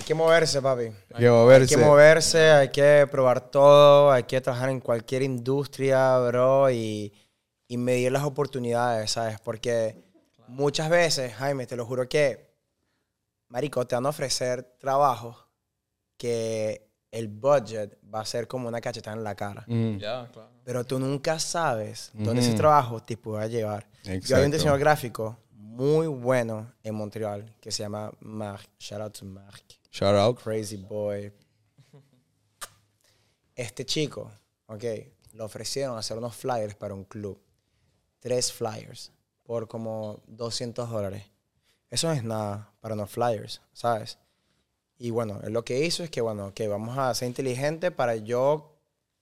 Hay 0.00 0.06
que 0.06 0.14
moverse, 0.14 0.62
papi. 0.62 0.84
Hay 1.12 1.20
que 1.24 1.30
moverse. 1.30 1.74
Hay 1.74 1.80
que 1.80 1.86
moverse, 1.86 2.50
hay 2.50 2.68
que 2.70 3.06
probar 3.10 3.50
todo, 3.50 4.10
hay 4.10 4.22
que 4.22 4.40
trabajar 4.40 4.70
en 4.70 4.80
cualquier 4.80 5.20
industria, 5.22 6.18
bro, 6.20 6.70
y, 6.70 7.12
y 7.68 7.76
medir 7.76 8.10
las 8.10 8.22
oportunidades, 8.24 9.10
¿sabes? 9.10 9.38
Porque 9.40 10.02
muchas 10.48 10.88
veces, 10.88 11.34
Jaime, 11.34 11.66
te 11.66 11.76
lo 11.76 11.84
juro 11.84 12.08
que, 12.08 12.50
marico, 13.48 13.86
te 13.86 13.94
van 13.94 14.06
a 14.06 14.08
ofrecer 14.08 14.62
trabajo 14.78 15.36
que 16.16 16.88
el 17.10 17.28
budget 17.28 17.98
va 18.12 18.20
a 18.20 18.24
ser 18.24 18.48
como 18.48 18.68
una 18.68 18.80
cachetada 18.80 19.14
en 19.18 19.22
la 19.24 19.34
cara. 19.34 19.64
Mm, 19.66 19.98
Ya, 19.98 20.30
claro. 20.32 20.48
Pero 20.64 20.84
tú 20.84 20.98
nunca 20.98 21.38
sabes 21.38 22.10
dónde 22.14 22.40
ese 22.40 22.52
Ujú. 22.52 22.58
trabajo 22.58 23.02
te 23.02 23.18
pueda 23.18 23.46
llevar. 23.48 23.86
Yo 24.04 24.08
había 24.08 24.14
un 24.14 24.22
Exacto. 24.22 24.50
diseñador 24.52 24.80
gráfico 24.80 25.36
muy 25.52 26.06
bueno 26.06 26.72
en 26.82 26.94
Montreal 26.94 27.54
que 27.60 27.70
se 27.70 27.82
llama 27.82 28.10
Marc. 28.20 28.66
Shout 28.78 29.00
out 29.02 29.18
to 29.18 29.24
Marc. 29.26 29.62
Shout 29.90 30.14
out. 30.14 30.40
Crazy 30.40 30.76
boy. 30.76 31.32
Este 33.54 33.84
chico, 33.84 34.30
ok, 34.66 34.82
le 34.82 35.42
ofrecieron 35.42 35.98
hacer 35.98 36.16
unos 36.16 36.34
flyers 36.34 36.74
para 36.74 36.94
un 36.94 37.04
club. 37.04 37.38
Tres 38.20 38.52
flyers 38.52 39.12
por 39.42 39.68
como 39.68 40.20
200 40.28 40.88
dólares. 40.88 41.24
Eso 41.90 42.06
no 42.06 42.14
es 42.14 42.22
nada 42.22 42.72
para 42.80 42.94
unos 42.94 43.10
flyers, 43.10 43.60
¿sabes? 43.72 44.18
Y 44.96 45.10
bueno, 45.10 45.40
él 45.42 45.52
lo 45.52 45.64
que 45.64 45.84
hizo 45.84 46.04
es 46.04 46.10
que, 46.10 46.20
bueno, 46.20 46.46
ok, 46.48 46.60
vamos 46.68 46.96
a 46.96 47.12
ser 47.14 47.26
inteligentes 47.26 47.90
para 47.90 48.16
yo 48.16 48.76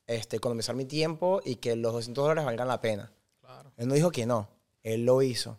este, 0.07 0.37
economizar 0.37 0.75
mi 0.75 0.85
tiempo 0.85 1.41
y 1.45 1.57
que 1.57 1.75
los 1.77 1.93
200 1.95 2.23
dólares 2.23 2.45
valgan 2.45 2.69
la 2.69 2.81
pena. 2.81 3.11
Claro. 3.41 3.73
Él 3.77 3.89
no 3.89 3.95
dijo 3.95 4.11
que 4.11 4.27
no, 4.27 4.49
él 4.83 5.07
lo 5.07 5.23
hizo. 5.23 5.59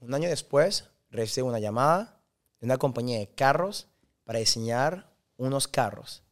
Un 0.00 0.12
año 0.14 0.28
después, 0.28 0.88
recibe 1.10 1.46
una 1.46 1.60
llamada 1.60 2.20
de 2.60 2.66
una 2.66 2.76
compañía 2.76 3.18
de 3.18 3.28
carros 3.28 3.86
para 4.28 4.40
diseñar 4.40 5.08
unos 5.38 5.66
carros. 5.66 6.22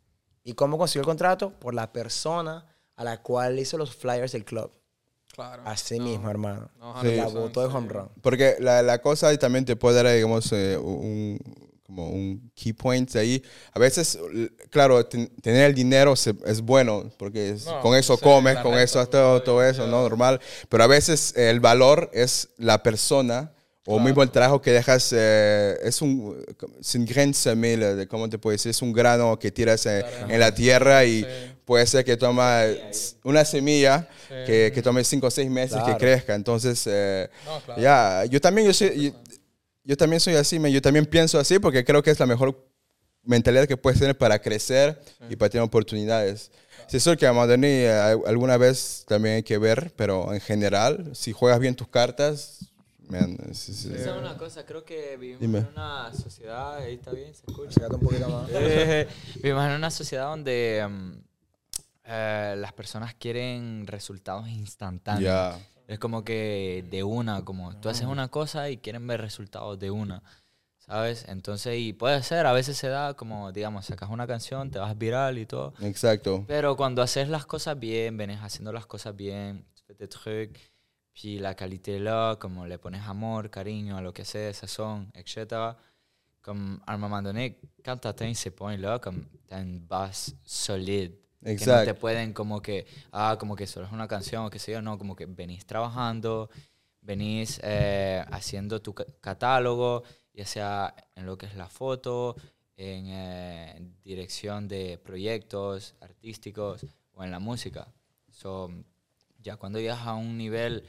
¿Y 0.44 0.52
cómo 0.52 0.76
consiguió 0.76 1.00
el 1.00 1.06
contrato? 1.06 1.50
Por 1.58 1.72
la 1.72 1.94
persona 1.94 2.66
a 2.94 3.04
la 3.04 3.22
cual 3.22 3.58
hizo 3.58 3.78
los 3.78 3.96
flyers 3.96 4.32
del 4.32 4.44
club. 4.44 4.70
Claro. 5.34 5.62
Así 5.64 5.98
No, 5.98 6.04
mismo, 6.04 6.28
hermano. 6.28 6.70
no, 6.78 7.00
Sí. 7.00 7.16
La 7.16 7.26
100%, 7.26 7.32
botó 7.32 7.66
de 7.66 7.74
home 7.74 7.88
run. 7.88 8.08
Porque 8.20 8.56
la, 8.60 8.82
la 8.82 9.00
cosa 9.00 9.34
también 9.38 9.64
te 9.64 9.76
puede 9.76 10.02
dar, 10.02 10.14
digamos, 10.14 10.52
eh, 10.52 10.76
un, 10.76 11.38
como 11.86 12.10
un 12.10 12.50
key 12.54 12.74
point 12.74 13.16
ahí. 13.16 13.42
A 13.72 13.78
veces, 13.78 14.18
claro, 14.68 15.06
ten- 15.06 15.34
tener 15.40 15.64
el 15.64 15.74
dinero 15.74 16.16
se- 16.16 16.34
es 16.44 16.60
bueno, 16.60 17.10
porque 17.16 17.48
es- 17.52 17.64
No, 17.64 17.80
con 17.80 17.96
eso 17.96 18.16
sí, 18.16 18.22
comes, 18.22 18.56
con 18.56 18.72
renta, 18.72 18.82
eso 18.82 19.06
todo, 19.08 19.42
todo 19.42 19.62
eso. 19.64 19.86
¿no? 19.86 20.02
Normal. 20.02 20.38
Pero 20.68 20.84
a 20.84 20.86
veces 20.86 21.32
eh, 21.34 21.48
el 21.48 21.60
valor 21.60 22.10
es 22.12 22.50
la 22.58 22.82
persona 22.82 23.52
o 23.86 24.00
mismo 24.00 24.22
el 24.22 24.30
trabajo 24.30 24.60
que 24.60 24.72
dejas, 24.72 25.12
eh, 25.16 25.76
es 25.82 26.02
un, 26.02 26.44
es 26.80 26.94
un 26.94 27.04
grain 27.06 27.32
semé, 27.32 28.06
¿cómo 28.08 28.28
te 28.28 28.36
puedo 28.38 28.52
decir? 28.52 28.70
Es 28.70 28.82
un 28.82 28.92
grano 28.92 29.38
que 29.38 29.50
tiras 29.52 29.86
eh, 29.86 30.04
en 30.28 30.40
la 30.40 30.52
tierra 30.54 31.04
y 31.04 31.22
Sí. 31.22 31.28
puede 31.64 31.86
ser 31.86 32.04
que 32.04 32.16
toma 32.16 32.62
una 33.24 33.44
semilla 33.44 34.08
Sí. 34.28 34.34
que, 34.46 34.72
que 34.74 34.82
tome 34.82 35.02
cinco 35.04 35.28
o 35.28 35.30
seis 35.30 35.48
meses 35.50 35.76
que 35.78 35.82
Claro. 35.84 35.98
crezca. 35.98 36.34
Entonces, 36.34 36.82
eh, 36.86 37.28
No, 37.44 37.60
claro. 37.60 37.80
ya, 37.80 38.24
yo 38.26 38.40
también, 38.40 38.66
yo, 38.66 38.72
soy, 38.74 39.02
yo, 39.04 39.12
yo 39.84 39.96
también 39.96 40.18
soy 40.20 40.34
así, 40.34 40.58
yo 40.72 40.82
también 40.82 41.06
pienso 41.06 41.38
así 41.38 41.58
porque 41.60 41.84
creo 41.84 42.02
que 42.02 42.10
es 42.10 42.18
la 42.18 42.26
mejor 42.26 42.60
mentalidad 43.22 43.66
que 43.66 43.76
puedes 43.76 43.98
tener 44.00 44.16
para 44.18 44.40
crecer 44.40 45.00
y 45.30 45.36
para 45.36 45.48
tener 45.50 45.64
oportunidades. 45.64 46.50
Sí, 46.88 46.96
eso 46.98 47.16
que 47.16 47.26
a 47.26 47.32
Madoni 47.32 47.66
eh, 47.66 48.16
alguna 48.26 48.56
vez 48.56 49.04
también 49.08 49.36
hay 49.36 49.42
que 49.42 49.58
ver, 49.58 49.92
pero 49.96 50.32
en 50.32 50.40
general, 50.40 51.10
si 51.14 51.32
juegas 51.32 51.58
bien 51.58 51.74
tus 51.74 51.88
cartas, 51.88 52.58
man, 53.08 53.36
sí, 53.52 53.72
sí. 53.72 53.92
Esa 53.94 54.16
es 54.16 54.22
una 54.22 54.36
cosa, 54.36 54.64
creo 54.64 54.84
que 54.84 55.16
vivimos 55.16 55.40
Dime. 55.40 55.58
en 55.58 55.66
una 55.68 56.12
sociedad, 56.14 56.76
ahí 56.76 56.94
está 56.94 57.12
bien, 57.12 57.34
se 57.34 57.44
escucha. 57.46 57.86
Un 57.88 58.00
poquito 58.00 58.28
más. 58.28 58.50
Eh, 58.52 59.08
vivimos 59.36 59.64
en 59.66 59.72
una 59.72 59.90
sociedad 59.90 60.26
donde 60.26 60.86
mm, 60.88 61.12
eh, 62.04 62.54
las 62.58 62.72
personas 62.72 63.14
quieren 63.14 63.86
resultados 63.86 64.48
instantáneos. 64.48 65.24
Ya. 65.24 65.58
Es 65.88 65.98
como 65.98 66.24
que 66.24 66.84
de 66.90 67.02
una, 67.04 67.44
como 67.44 67.74
tú 67.80 67.88
haces 67.88 68.06
una 68.06 68.28
cosa 68.28 68.70
y 68.70 68.78
quieren 68.78 69.06
ver 69.06 69.20
resultados 69.20 69.78
de 69.78 69.92
una, 69.92 70.22
¿sabes? 70.78 71.24
Entonces, 71.28 71.78
y 71.78 71.92
puede 71.92 72.22
ser, 72.24 72.46
a 72.46 72.52
veces 72.52 72.76
se 72.76 72.88
da 72.88 73.14
como, 73.14 73.52
digamos, 73.52 73.86
sacas 73.86 74.10
una 74.10 74.26
canción, 74.26 74.70
te 74.70 74.80
vas 74.80 74.98
viral 74.98 75.38
y 75.38 75.46
todo. 75.46 75.74
Exacto. 75.80 76.44
Pero 76.48 76.76
cuando 76.76 77.02
haces 77.02 77.28
las 77.28 77.46
cosas 77.46 77.78
bien, 77.78 78.16
vienes 78.16 78.40
haciendo 78.40 78.72
las 78.72 78.86
cosas 78.86 79.14
bien, 79.14 79.64
des 79.98 80.08
trucs, 80.08 80.60
puis 81.16 81.38
la 81.38 81.54
qualité 81.54 81.96
est 81.96 82.00
là, 82.00 82.36
como 82.38 82.66
le 82.66 82.76
pones 82.78 83.00
amor, 83.08 83.48
cariño 83.50 83.96
a 83.96 84.02
lo 84.02 84.12
que 84.12 84.24
sea, 84.24 84.52
sazón, 84.52 85.10
etc. 85.14 85.74
Comme 86.42 86.78
à 86.86 86.94
un 86.94 86.98
moment 86.98 87.22
donné, 87.22 87.58
quand 87.82 87.96
tu 87.96 88.06
atteins 88.06 88.34
ces 88.34 88.50
points-là, 88.50 88.98
comme 89.00 89.24
tu 89.48 89.54
as 89.54 89.60
une 89.62 89.80
base 89.80 90.36
solide. 90.44 91.14
Que 91.56 91.66
no 91.66 91.80
te 91.82 91.94
Exacto. 91.94 92.00
pueden 92.00 92.32
como 92.34 92.60
que, 92.60 92.86
ah, 93.12 93.36
como 93.40 93.56
que 93.56 93.66
solo 93.66 93.86
es 93.86 93.92
una 93.92 94.06
canción 94.06 94.44
o 94.44 94.50
qué 94.50 94.58
sé 94.58 94.72
yo, 94.72 94.82
no, 94.82 94.98
como 94.98 95.16
que 95.16 95.24
venís 95.26 95.64
trabajando, 95.66 96.50
venís 97.00 97.60
eh, 97.62 98.22
haciendo 98.30 98.82
tu 98.82 98.92
ca- 98.94 99.06
catálogo, 99.22 100.02
ya 100.34 100.44
sea 100.44 100.94
en 101.14 101.24
lo 101.26 101.38
que 101.38 101.46
es 101.46 101.54
la 101.56 101.68
foto, 101.68 102.36
en 102.76 103.06
eh, 103.08 103.80
dirección 104.04 104.68
de 104.68 104.98
proyectos 104.98 105.94
artísticos 106.00 106.84
o 107.14 107.24
en 107.24 107.30
la 107.30 107.38
música. 107.38 107.88
So, 108.30 108.70
ya 109.40 109.56
cuando 109.56 109.78
llegas 109.80 110.00
a 110.06 110.14
un 110.14 110.36
nivel, 110.36 110.82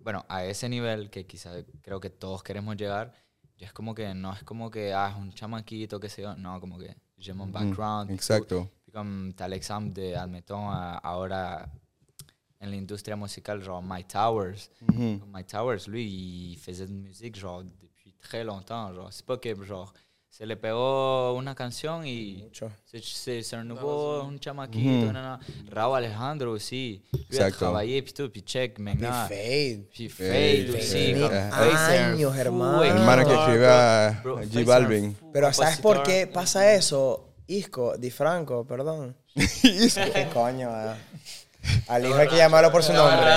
bueno, 0.00 0.24
a 0.28 0.44
ese 0.44 0.68
nivel 0.68 1.10
que 1.10 1.26
quizá 1.26 1.52
creo 1.82 2.00
que 2.00 2.10
todos 2.10 2.42
queremos 2.42 2.76
llegar, 2.76 3.12
ya 3.56 3.66
es 3.66 3.72
como 3.72 3.94
que 3.94 4.14
no 4.14 4.32
es 4.32 4.42
como 4.42 4.70
que, 4.70 4.92
ah, 4.92 5.10
es 5.10 5.16
un 5.16 5.32
chamaquito, 5.32 6.00
qué 6.00 6.08
sé 6.08 6.22
yo, 6.22 6.34
no, 6.36 6.60
como 6.60 6.78
que 6.78 6.96
lleva 7.16 7.44
un 7.44 7.52
background. 7.52 8.10
exacto. 8.10 8.70
comme 8.92 9.32
t'as 9.34 9.48
l'exemple 9.48 9.92
de, 9.94 10.14
euh, 10.14 10.98
ahora 11.02 11.70
en 12.58 12.70
la 12.70 12.76
industria 12.76 13.16
musicale, 13.16 13.62
genre 13.62 13.82
Mike 13.82 14.08
Towers. 14.08 14.70
Mhm. 14.80 15.22
Mike 15.32 15.48
Towers, 15.50 15.86
lui, 15.88 16.52
il 16.52 16.56
faisait 16.58 16.86
de 16.86 16.92
musique, 16.92 17.36
genre, 17.36 17.62
depuis 17.62 18.12
très 18.18 18.44
longtemps, 18.44 18.92
genre, 18.92 19.12
c'est 19.12 19.24
pas 19.24 19.38
que, 19.38 19.54
genre, 19.64 19.92
se 20.30 20.46
le 20.46 20.56
pegó 20.56 21.34
una 21.34 21.54
canción 21.54 22.06
y 22.06 22.44
Mucho. 22.44 22.70
se, 22.86 23.00
se, 23.02 23.42
se 23.42 23.56
renovó 23.56 24.22
un 24.22 24.38
chamaquito, 24.38 25.04
Ujú. 25.06 25.12
no, 25.12 25.22
no. 25.22 25.40
Raúl 25.68 25.96
Alejandro 25.98 26.52
a 26.54 26.54
Exacto. 27.28 27.72
puis 28.30 28.42
check, 28.44 28.78
Mi 28.78 28.84
maintenant. 28.94 29.28
Fade. 29.28 29.88
Fade, 30.08 30.70
Eh. 30.70 31.20
Un 31.20 31.76
Años, 31.76 32.36
hermano. 32.36 32.84
Hermano 32.84 33.26
que 33.26 33.34
escribía 33.34 34.22
un 34.24 34.64
Balvin. 34.64 35.16
Pero 35.32 35.52
¿sabes 35.52 35.78
por 35.78 36.02
qué 36.04 36.26
pasa 36.26 36.72
eso? 36.74 37.26
Isco, 37.46 37.96
Di 37.98 38.10
Franco, 38.10 38.64
perdón. 38.64 39.16
¿Qué 39.34 40.28
coño? 40.32 40.70
ah? 40.72 40.96
Al 41.88 42.06
hijo 42.06 42.14
hay 42.16 42.28
que 42.28 42.36
llamarlo 42.36 42.70
por 42.72 42.82
su 42.82 42.92
nombre. 42.92 43.18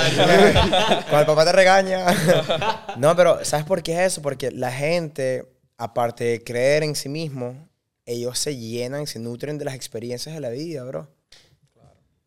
Cuando 1.10 1.20
el 1.20 1.26
papá 1.26 1.45
te 1.45 1.52
regaña. 1.52 2.06
No, 2.98 3.15
pero 3.15 3.44
¿sabes 3.44 3.65
por 3.65 3.82
qué 3.82 3.94
es 3.94 4.14
eso? 4.14 4.22
Porque 4.22 4.52
la 4.52 4.72
gente, 4.72 5.52
aparte 5.78 6.24
de 6.24 6.44
creer 6.44 6.84
en 6.84 6.95
sí 6.95 7.10
mismo, 7.10 7.68
ellos 8.06 8.38
se 8.40 8.56
llenan, 8.56 9.08
se 9.08 9.20
nutren 9.20 9.58
de 9.58 9.66
las 9.66 9.76
experiencias 9.76 10.36
de 10.36 10.41
la 10.41 10.50
vida, 10.50 10.84
bro. 10.84 11.08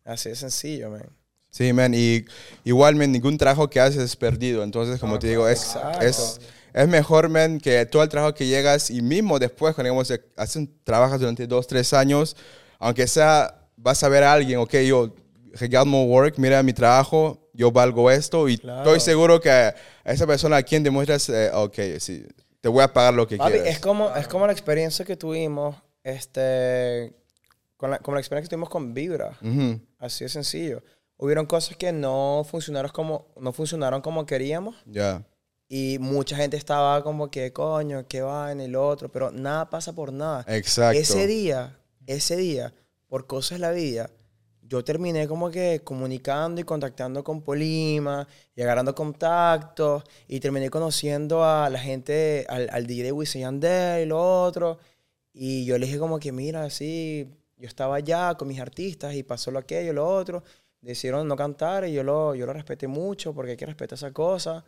Así 0.03 0.29
de 0.29 0.35
sencillo, 0.35 0.89
man. 0.89 1.09
Sí, 1.49 1.73
man, 1.73 1.93
y 1.93 2.23
igual, 2.63 2.95
man, 2.95 3.11
ningún 3.11 3.37
trabajo 3.37 3.69
que 3.69 3.79
haces 3.79 4.01
es 4.01 4.15
perdido. 4.15 4.63
Entonces, 4.63 4.99
como 4.99 5.17
te 5.17 5.27
digo, 5.27 5.47
es, 5.47 5.77
es, 6.01 6.39
es 6.73 6.87
mejor, 6.87 7.29
man, 7.29 7.59
que 7.59 7.85
todo 7.85 8.03
el 8.03 8.09
trabajo 8.09 8.33
que 8.33 8.45
llegas 8.45 8.89
y 8.89 9.01
mismo 9.01 9.39
después, 9.39 9.73
cuando 9.73 9.89
digamos, 9.89 10.11
eh, 10.11 10.23
hacen, 10.35 10.71
trabajas 10.83 11.19
durante 11.19 11.47
dos, 11.47 11.67
tres 11.67 11.93
años, 11.93 12.35
aunque 12.79 13.07
sea, 13.07 13.69
vas 13.75 14.03
a 14.03 14.09
ver 14.09 14.23
a 14.23 14.33
alguien, 14.33 14.59
ok, 14.59 14.73
yo, 14.85 15.15
regarde 15.53 15.89
mi 15.89 16.05
work, 16.05 16.35
mira 16.37 16.61
mi 16.63 16.73
trabajo, 16.73 17.49
yo 17.53 17.71
valgo 17.71 18.11
esto 18.11 18.47
y 18.47 18.57
Claro. 18.57 18.83
estoy 18.83 18.99
seguro 18.99 19.41
que 19.41 19.49
a 19.49 19.73
esa 20.05 20.27
persona 20.27 20.57
a 20.57 20.63
quien 20.63 20.83
demuestras, 20.83 21.27
eh, 21.29 21.49
ok, 21.53 21.75
sí, 21.99 22.23
te 22.67 22.71
voy 22.73 22.83
a 22.83 22.91
pagar 22.91 23.13
lo 23.13 23.25
que 23.25 23.37
Papi, 23.37 23.51
quieras. 23.53 23.69
es 23.69 23.79
como, 23.79 24.13
es 24.13 24.27
como 24.27 24.45
la 24.45 24.51
experiencia 24.51 25.05
que 25.05 25.15
tuvimos, 25.15 25.77
este, 26.03 27.13
con 27.77 27.91
la, 27.91 27.99
como 27.99 28.15
la 28.15 28.19
experiencia 28.21 28.49
que 28.49 28.53
tuvimos 28.55 28.69
con 28.69 28.93
Vibra. 28.93 29.37
Ujú, 29.41 29.79
Así 29.99 30.25
de 30.25 30.29
sencillo. 30.29 30.83
Hubieron 31.15 31.45
cosas 31.45 31.77
que 31.77 31.93
no 31.93 32.45
funcionaron 32.49 32.91
como, 32.91 33.27
no 33.39 33.53
funcionaron 33.53 34.01
como 34.01 34.25
queríamos. 34.25 34.75
Ya, 34.85 35.23
Y 35.69 35.97
mucha 35.99 36.35
gente 36.35 36.57
estaba 36.57 37.01
como 37.03 37.31
que, 37.31 37.53
coño, 37.53 38.05
qué 38.07 38.21
vaina 38.21 38.65
y 38.65 38.67
lo 38.67 38.85
otro. 38.85 39.09
Pero 39.09 39.31
nada 39.31 39.69
pasa 39.69 39.93
por 39.93 40.11
nada. 40.11 40.43
exacto. 40.47 40.99
Ese 40.99 41.25
día, 41.25 41.79
ese 42.05 42.35
día, 42.35 42.73
por 43.07 43.27
cosas 43.27 43.59
de 43.59 43.65
la 43.65 43.71
vida, 43.71 44.09
yo 44.67 44.83
terminé 44.83 45.27
como 45.27 45.49
que 45.49 45.81
comunicando 45.83 46.59
y 46.59 46.63
contactando 46.63 47.23
con 47.23 47.41
Polima 47.41 48.27
y 48.55 48.61
agarrando 48.61 48.93
contactos 48.93 50.03
y 50.27 50.39
terminé 50.39 50.69
conociendo 50.69 51.43
a 51.45 51.69
la 51.69 51.79
gente, 51.79 52.45
al, 52.49 52.69
al 52.71 52.85
DJ 52.85 53.03
de 53.03 53.11
Wisin 53.11 53.61
y 53.63 54.05
lo 54.05 54.43
otro. 54.43 54.79
Y 55.33 55.65
yo 55.65 55.77
le 55.77 55.85
dije 55.85 55.99
como 55.99 56.19
que, 56.19 56.31
mira, 56.31 56.69
sí, 56.69 57.29
yo 57.57 57.67
estaba 57.67 57.95
allá 57.97 58.35
con 58.35 58.47
mis 58.47 58.59
artistas 58.59 59.15
y 59.15 59.23
pasó 59.23 59.51
lo 59.51 59.59
aquello, 59.59 59.93
lo 59.93 60.07
otro. 60.07 60.43
Decidieron 60.81 61.27
no 61.27 61.35
cantar 61.35 61.85
y 61.87 61.93
yo 61.93 62.03
lo, 62.03 62.35
yo 62.35 62.45
lo 62.45 62.53
respeté 62.53 62.87
mucho 62.87 63.33
porque 63.33 63.51
hay 63.51 63.57
que 63.57 63.65
respetar 63.65 63.97
esa 63.97 64.11
cosa. 64.11 64.65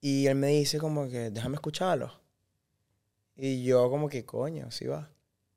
Y 0.00 0.26
él 0.26 0.36
me 0.36 0.48
dice 0.48 0.78
como 0.78 1.08
que, 1.08 1.30
déjame 1.30 1.56
escucharlo. 1.56 2.12
Y 3.36 3.64
yo 3.64 3.90
como 3.90 4.08
que, 4.08 4.24
coño, 4.24 4.70
sí 4.70 4.86
va, 4.86 5.10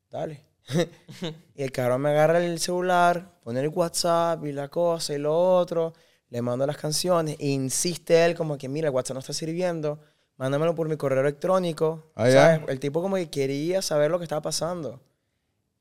dale. 0.10 0.53
y 1.56 1.64
el 1.64 1.72
cabrón 1.72 2.02
me 2.02 2.10
agarra 2.10 2.44
el 2.44 2.60
celular, 2.60 3.40
pone 3.44 3.60
el 3.60 3.70
WhatsApp 3.70 4.46
y 4.46 4.52
la 4.52 4.70
cosa 4.70 5.14
y 5.14 5.18
lo 5.18 5.38
otro, 5.38 5.94
le 6.30 6.42
mando 6.42 6.66
las 6.66 6.78
canciones 6.78 7.36
e 7.40 7.48
insiste 7.48 8.26
él 8.26 8.36
como 8.36 8.58
que, 8.58 8.70
mira, 8.70 8.88
el 8.88 8.94
WhatsApp 8.94 9.16
no 9.16 9.20
está 9.20 9.34
sirviendo, 9.34 10.00
mándamelo 10.38 10.74
por 10.74 10.90
mi 10.90 10.98
correo 10.98 11.22
electrónico. 11.22 12.12
Ah. 12.16 12.30
¿sabes? 12.30 12.62
El 12.68 12.80
tipo 12.80 13.02
como 13.02 13.18
que 13.18 13.30
quería 13.30 13.82
saber 13.82 14.10
lo 14.10 14.18
que 14.18 14.26
estaba 14.26 14.42
pasando. 14.42 15.02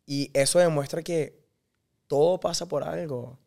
Y 0.05 0.31
eso 0.35 0.59
demuestra 0.59 1.03
que 1.03 1.43
todo 2.07 2.39
pasa 2.41 2.67
por 2.67 2.83
algo. 2.83 3.39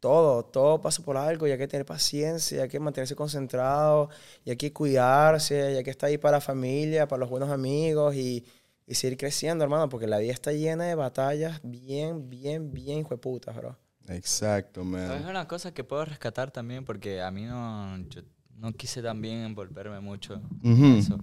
Todo, 0.00 0.44
todo 0.44 0.80
pasa 0.80 1.02
por 1.02 1.16
algo 1.16 1.48
y 1.48 1.50
hay 1.50 1.58
que 1.58 1.66
tener 1.66 1.84
paciencia, 1.84 2.62
hay 2.62 2.68
que 2.68 2.78
mantenerse 2.78 3.16
concentrado, 3.16 4.10
y 4.44 4.50
hay 4.50 4.56
que 4.56 4.72
cuidarse, 4.72 5.72
y 5.72 5.76
hay 5.76 5.82
que 5.82 5.90
estar 5.90 6.08
ahí 6.08 6.18
para 6.18 6.36
la 6.36 6.40
familia, 6.40 7.08
para 7.08 7.18
los 7.18 7.28
buenos 7.28 7.50
amigos 7.50 8.14
y, 8.14 8.46
y 8.88 8.94
seguir 8.94 9.18
creciendo, 9.18 9.62
hermano, 9.62 9.88
porque 9.90 10.06
la 10.06 10.18
vida 10.18 10.32
está 10.32 10.50
llena 10.52 10.84
de 10.84 10.94
batallas 10.94 11.60
bien, 11.62 12.30
bien, 12.30 12.72
bien 12.72 13.00
hijueputas, 13.00 13.54
bro. 13.54 13.76
Exacto, 14.08 14.82
Pero 14.90 15.14
Es 15.14 15.20
man. 15.20 15.28
una 15.30 15.46
cosa 15.46 15.72
que 15.74 15.84
puedo 15.84 16.06
rescatar 16.06 16.50
también 16.50 16.84
porque 16.86 17.20
a 17.20 17.30
mí 17.30 17.44
no, 17.44 17.98
yo 18.08 18.22
no 18.56 18.72
quise 18.72 19.02
también 19.02 19.40
envolverme 19.44 20.00
mucho 20.00 20.40
en 20.64 20.96
eso. 20.96 21.18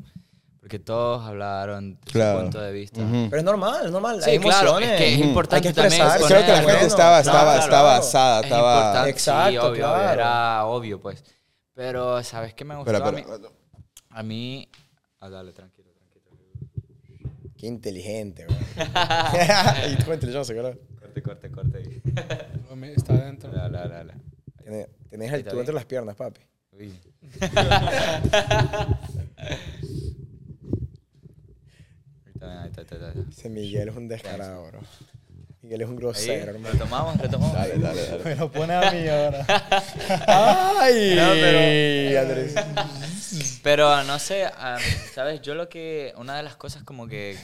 Porque 0.60 0.78
todos 0.80 1.24
hablaron 1.26 1.96
de 1.96 2.12
Claro. 2.12 2.38
su 2.38 2.44
punto 2.46 2.62
de 2.62 2.72
vista. 2.72 3.02
Ujú. 3.02 3.28
Pero 3.30 3.38
es 3.38 3.44
normal, 3.44 3.86
es 3.86 3.92
normal. 3.92 4.22
Sí, 4.24 4.30
hay 4.32 4.40
claro, 4.40 4.70
emociones. 4.78 4.92
es 4.92 4.98
que 4.98 5.14
es 5.14 5.20
importante 5.20 5.68
Hay 5.68 5.74
que 5.74 5.82
también 5.82 6.02
expresarse. 6.02 6.28
Creo 6.34 6.42
que 6.42 6.48
la 6.52 6.56
gente 6.58 6.72
bueno, 6.74 6.88
estaba, 6.88 7.22
claro, 7.22 7.38
estaba, 7.40 7.52
claro. 7.52 7.64
estaba 7.64 7.98
asada, 7.98 8.40
Es 8.40 8.46
estaba... 8.46 8.76
importante, 8.78 9.10
Exacto, 9.10 9.52
sí, 9.52 9.58
obvio, 9.58 9.74
claro. 9.84 10.14
era 10.14 10.66
obvio, 10.66 11.02
pues. 11.02 11.24
Pero, 11.74 12.24
¿sabes 12.24 12.54
qué 12.54 12.64
me 12.66 12.76
gustó 12.76 12.92
Espera, 12.92 13.10
a 13.10 13.12
mí? 13.12 13.24
A 14.12 14.24
mí... 14.24 14.70
Ah, 15.20 15.30
dale, 15.30 15.52
tranquilo. 15.52 15.75
Qué 17.66 17.70
inteligente, 17.70 18.46
bro. 18.46 18.56
y 19.92 19.96
tú 19.96 20.12
inteligente, 20.12 20.56
¿verdad? 20.56 20.78
Corte, 21.00 21.22
corte, 21.24 21.50
corte. 21.50 21.78
ahí. 21.80 22.00
Está 22.96 23.16
adentro. 23.16 23.52
Dale, 23.52 23.76
dale, 23.76 23.94
dale. 23.96 24.14
Tenés, 24.64 24.88
tenés 25.10 25.34
el 25.34 25.44
tú 25.44 25.60
entre 25.60 25.74
las 25.74 25.86
piernas, 25.86 26.16
papi. 26.16 26.42
Uy. 26.74 26.94
Ese 33.32 33.50
Miguel 33.50 33.90
es 33.90 33.96
un 33.96 34.08
descarado, 34.08 34.68
bro. 34.68 34.80
Miguel 35.62 35.82
es 35.82 35.90
un 35.90 35.96
grosero, 35.96 36.44
Ahí, 36.44 36.50
hermano. 36.50 36.74
retomamos, 36.74 37.18
retomamos. 37.18 37.54
Dale, 37.56 37.78
dale, 37.80 38.06
dale. 38.08 38.24
Me 38.24 38.36
lo 38.36 38.52
pone 38.52 38.74
a 38.74 38.92
mí 38.92 39.08
ahora. 39.08 39.46
¡Ay! 40.28 41.14
No, 41.16 41.30
pero- 41.32 42.22
Andrés. 42.22 42.56
Pero 43.66 44.04
no 44.04 44.20
sé, 44.20 44.46
am, 44.46 44.80
¿sabes? 45.14 45.42
Yo 45.42 45.56
lo 45.56 45.68
que. 45.68 46.14
Una 46.18 46.38
de 46.38 46.44
las 46.44 46.56
cosas 46.56 46.84
como 46.84 47.08
que 47.08 47.36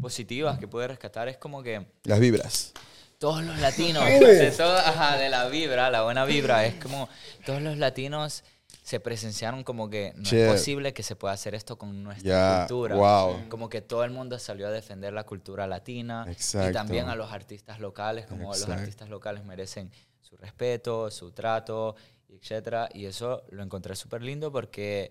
positivas 0.00 0.56
que 0.60 0.68
pude 0.68 0.86
rescatar 0.86 1.26
es 1.28 1.36
como 1.36 1.64
que 1.64 1.84
Las 2.04 2.20
vibras. 2.20 2.72
todos 3.18 3.42
los 3.42 3.58
latinos, 3.58 4.04
de, 4.04 4.52
todo- 4.56 4.76
ajá, 4.78 5.16
de 5.16 5.28
la 5.28 5.48
vibra, 5.48 5.90
la 5.90 6.02
buena 6.02 6.24
vibra, 6.24 6.64
es 6.64 6.74
como 6.76 7.08
todos 7.44 7.60
los 7.60 7.76
latinos 7.76 8.44
se 8.84 9.00
presenciaron 9.00 9.64
como 9.64 9.90
que 9.90 10.12
no 10.14 10.22
Shit. 10.22 10.34
es 10.40 10.52
posible 10.52 10.92
que 10.92 11.02
se 11.02 11.16
pueda 11.16 11.34
hacer 11.34 11.54
esto 11.56 11.76
con 11.76 12.02
nuestra 12.04 12.28
Ya, 12.30 12.66
cultura. 12.68 12.94
wow. 12.94 13.48
Como 13.48 13.68
que 13.68 13.80
todo 13.80 14.04
el 14.04 14.10
mundo 14.12 14.38
salió 14.38 14.68
a 14.68 14.70
defender 14.70 15.12
la 15.12 15.24
cultura 15.24 15.66
latina 15.66 16.24
Exacto. 16.28 16.70
y 16.70 16.72
también 16.72 17.08
a 17.08 17.16
los 17.16 17.32
artistas 17.32 17.80
locales, 17.80 18.26
como 18.26 18.52
Exacto. 18.52 18.72
los 18.72 18.80
artistas 18.80 19.08
locales 19.08 19.42
merecen 19.44 19.90
su 20.20 20.36
respeto, 20.36 21.10
su 21.10 21.32
trato, 21.32 21.96
etcétera. 22.28 22.88
Y 22.92 23.06
eso 23.06 23.42
lo 23.50 23.62
encontré 23.62 23.96
súper 23.96 24.22
lindo 24.22 24.52
porque 24.52 25.10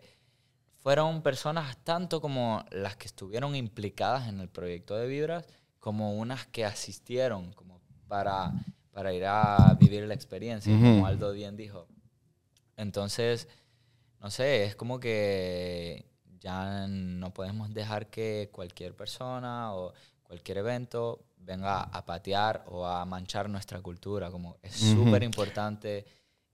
fueron 0.84 1.22
personas 1.22 1.78
tanto 1.86 2.20
como 2.20 2.66
las 2.70 2.98
que 2.98 3.08
estuvieron 3.08 3.56
implicadas 3.56 4.28
en 4.28 4.42
el 4.42 4.50
proyecto 4.50 4.98
de 4.98 5.08
Vibras, 5.08 5.46
como 5.80 6.14
unas 6.14 6.46
que 6.48 6.66
asistieron 6.66 7.54
como 7.54 7.82
para, 8.08 8.54
para 8.92 9.14
ir 9.14 9.24
a 9.26 9.74
vivir 9.80 10.04
la 10.04 10.14
experiencia, 10.14 10.74
Ujú. 10.74 10.84
como 10.84 11.06
Aldo 11.06 11.32
bien 11.32 11.56
dijo. 11.56 11.88
Entonces, 12.76 13.48
no 14.20 14.30
sé, 14.30 14.66
es 14.66 14.76
como 14.76 15.00
que 15.00 16.06
ya 16.40 16.86
no 16.88 17.34
podemos 17.34 17.74
dejar 17.74 18.08
que 18.10 18.50
cualquier 18.52 18.94
persona 18.94 19.74
o 19.74 19.94
cualquier 20.24 20.58
evento 20.58 21.24
venga 21.38 21.82
a 21.84 22.06
patear 22.06 22.66
o 22.68 22.86
a 22.86 23.06
manchar 23.06 23.50
nuestra 23.50 23.82
cultura, 23.82 24.30
como 24.32 24.58
es 24.62 24.76
Ujú. 24.92 25.06
súper 25.06 25.24
importante 25.24 26.06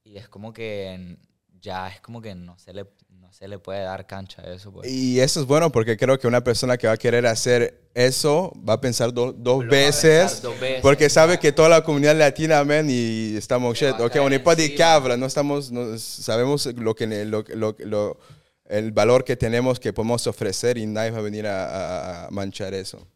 y 0.04 0.16
es 0.16 0.28
como 0.28 0.52
que 0.52 1.18
ya 1.60 1.88
es 1.88 2.00
como 2.00 2.22
que 2.22 2.34
no 2.34 2.56
se 2.58 2.72
le, 2.72 2.86
se 3.30 3.48
le 3.48 3.58
puede 3.58 3.80
dar 3.82 4.06
cancha 4.06 4.42
a 4.42 4.52
eso. 4.52 4.72
Pues. 4.72 4.90
Y 4.90 5.20
eso 5.20 5.40
es 5.40 5.46
bueno 5.46 5.70
porque 5.72 5.96
creo 5.96 6.18
que 6.18 6.26
una 6.26 6.42
persona 6.44 6.76
que 6.76 6.86
va 6.86 6.94
a 6.94 6.96
querer 6.96 7.26
hacer 7.26 7.80
eso 7.94 8.52
va 8.68 8.74
a 8.74 8.80
pensar 8.80 9.12
do- 9.12 9.32
dos 9.32 9.62
va 9.62 9.66
a 9.66 9.68
veces. 9.70 10.32
pensar 10.32 10.42
dos 10.42 10.60
veces, 10.60 10.80
Porque 10.82 11.08
sabe 11.08 11.38
que 11.38 11.52
toda 11.52 11.68
la 11.68 11.82
comunidad 11.82 12.16
latina, 12.16 12.62
man, 12.64 12.86
y 12.88 13.36
estamos, 13.36 13.76
shit, 13.78 13.98
ok, 13.98 14.16
on 14.20 14.30
n'est 14.30 14.42
pas 14.42 14.56
des 14.56 14.74
no 15.18 15.26
estamos, 15.26 15.70
no- 15.72 15.98
sabemos 15.98 16.66
lo 16.66 16.94
que, 16.94 17.06
lo, 17.24 17.44
lo- 17.54 17.76
lo- 17.78 18.18
el 18.66 18.92
valor 18.92 19.24
que 19.24 19.36
tenemos, 19.36 19.80
que 19.80 19.92
podemos 19.92 20.26
ofrecer 20.26 20.78
y 20.78 20.86
nadie 20.86 21.10
va 21.10 21.18
a 21.18 21.22
venir 21.22 21.46
a, 21.46 21.64
a- 21.66 22.26
a 22.26 22.30
manchar 22.30 22.74
eso. 22.74 23.06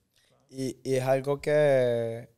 Y, 0.51 0.77
y 0.83 0.95
es 0.95 1.03
algo 1.05 1.41
que 1.41 2.29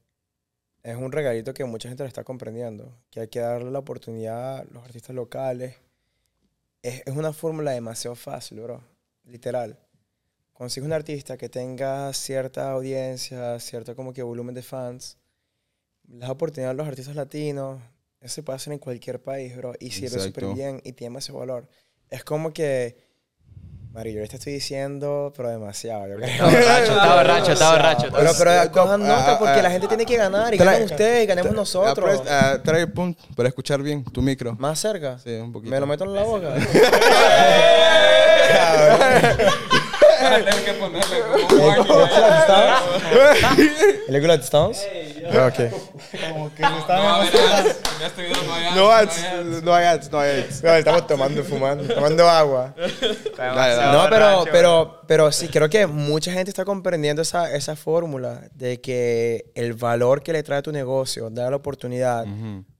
es 0.82 0.96
un 0.96 1.10
regalito 1.12 1.52
que 1.52 1.64
mucha 1.64 1.88
gente 1.88 2.02
lo 2.04 2.08
está 2.08 2.24
comprendiendo, 2.24 2.96
que 3.10 3.20
hay 3.20 3.28
que 3.28 3.40
darle 3.40 3.70
la 3.70 3.78
oportunidad 3.80 4.58
a 4.58 4.64
los 4.72 4.84
artistas 4.84 5.14
locales. 5.16 5.74
Es, 6.86 7.02
es 7.04 7.16
una 7.16 7.32
fórmula 7.32 7.72
demasiado 7.72 8.14
fácil, 8.14 8.60
bro. 8.60 8.82
Literal. 9.24 9.78
Consigues 10.52 10.86
un 10.86 10.92
artista 10.92 11.36
que 11.36 11.48
tenga 11.48 12.12
cierta 12.12 12.70
audiencia, 12.70 13.58
cierto 13.60 13.94
como 13.96 14.12
que 14.12 14.22
volumen 14.22 14.54
de 14.54 14.62
fans, 14.62 15.18
le 16.08 16.18
das 16.18 16.30
oportunidad 16.30 16.70
a 16.70 16.74
los 16.74 16.86
artistas 16.86 17.16
latinos, 17.16 17.80
eso 18.20 18.36
se 18.36 18.42
puede 18.42 18.56
hacer 18.56 18.72
en 18.72 18.78
cualquier 18.78 19.20
país, 19.20 19.56
bro, 19.56 19.74
y 19.78 19.90
sirve 19.90 20.20
súper 20.20 20.54
bien 20.54 20.80
y 20.84 20.92
tiene 20.92 21.18
ese 21.18 21.32
valor. 21.32 21.68
Es 22.08 22.24
como 22.24 22.52
que, 22.52 22.96
Mario, 23.96 24.20
yo 24.20 24.28
te 24.28 24.36
estoy 24.36 24.52
diciendo, 24.52 25.32
pero 25.34 25.48
demasiado, 25.48 26.06
yo 26.06 26.16
creo. 26.16 26.28
Está 26.28 26.44
borracho, 26.44 26.92
está 26.92 27.16
borracho, 27.16 27.52
está 27.52 27.70
borracho. 27.70 28.06
está 28.08 28.18
Pero, 28.18 28.32
pero 28.36 28.70
cojan 28.70 29.00
nota 29.00 29.38
porque 29.38 29.58
ah, 29.58 29.62
la 29.62 29.70
gente 29.70 29.88
tiene 29.88 30.04
que 30.04 30.18
ganar 30.18 30.52
y 30.52 30.58
ganen 30.58 30.82
ustedes 30.82 31.24
y 31.24 31.26
ganemos 31.26 31.54
nosotros. 31.54 32.22
Ah, 32.28 32.58
trae 32.62 32.82
el 32.82 32.92
punto 32.92 33.22
para 33.34 33.48
escuchar 33.48 33.80
bien 33.80 34.04
tu 34.04 34.20
micro. 34.20 34.54
Más 34.58 34.78
cerca. 34.78 35.18
Sí, 35.18 35.30
un 35.36 35.50
poquito. 35.50 35.70
Me 35.70 35.80
lo 35.80 35.86
meto 35.86 36.04
en 36.04 36.14
la 36.14 36.24
boca. 36.24 36.56
Tengo 40.30 40.64
que 40.64 40.72
ponerle 40.74 41.20
como 41.50 41.64
warning. 41.64 41.86
¿El 44.08 44.40
distance? 44.40 44.80
Ah, 45.32 45.46
ok. 45.46 45.72
Como 46.32 46.54
que 46.54 46.62
este 48.04 48.22
video 48.22 48.42
no 48.44 48.54
hay 48.54 48.74
No 48.74 48.90
ads, 48.90 49.62
no 49.62 49.74
hay 49.74 49.84
ads, 49.86 50.10
no 50.10 50.18
hay 50.18 50.40
ads. 50.40 50.62
No, 50.62 50.74
estamos 50.74 51.06
tomando 51.06 51.44
fumando, 51.44 51.94
tomando 51.94 52.28
agua. 52.28 52.74
No, 52.76 54.06
pero, 54.10 54.44
pero, 54.50 55.00
pero 55.06 55.32
sí, 55.32 55.48
creo 55.48 55.68
que 55.68 55.86
mucha 55.86 56.32
gente 56.32 56.50
está 56.50 56.64
comprendiendo 56.64 57.22
esa, 57.22 57.52
esa 57.54 57.76
fórmula 57.76 58.42
de 58.54 58.80
que 58.80 59.50
el 59.54 59.74
valor 59.74 60.22
que 60.22 60.32
le 60.32 60.42
trae 60.42 60.62
tu 60.62 60.72
negocio, 60.72 61.30
dar 61.30 61.50
la 61.50 61.56
oportunidad 61.56 62.24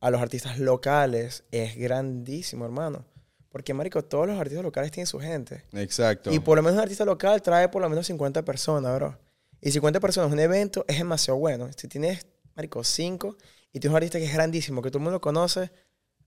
a 0.01 0.11
los 0.11 0.21
artistas 0.21 0.59
locales, 0.59 1.45
es 1.51 1.77
grandísimo, 1.77 2.65
hermano. 2.65 3.05
Porque, 3.51 3.73
marico, 3.75 4.05
todos 4.05 4.27
los 4.27 4.39
artistas 4.39 4.63
locales 4.63 4.91
tienen 4.91 5.07
su 5.07 5.19
gente. 5.19 5.65
Exacto. 5.73 6.33
Y 6.33 6.39
por 6.41 6.57
lo 6.57 6.63
menos 6.63 6.77
un 6.77 6.83
artista 6.83 7.05
local 7.05 7.41
trae 7.43 7.69
por 7.69 7.83
lo 7.83 7.89
menos 7.89 8.07
50 8.07 8.45
personas, 8.45 8.95
bro. 8.97 9.19
Y 9.61 9.71
50 9.71 10.01
personas 10.01 10.29
en 10.29 10.35
un 10.35 10.41
evento 10.41 10.85
es 10.89 10.99
demasiado 10.99 11.39
bueno. 11.39 11.71
Si 11.77 11.89
tienes, 11.89 12.27
marico, 12.55 12.85
5 12.85 13.37
y 13.73 13.81
tienes 13.81 13.93
un 13.93 13.97
artista 13.97 14.19
que 14.19 14.27
es 14.27 14.33
grandísimo, 14.35 14.83
que 14.83 14.91
todo 14.91 14.99
el 14.99 15.05
mundo 15.05 15.21
conoce, 15.21 15.71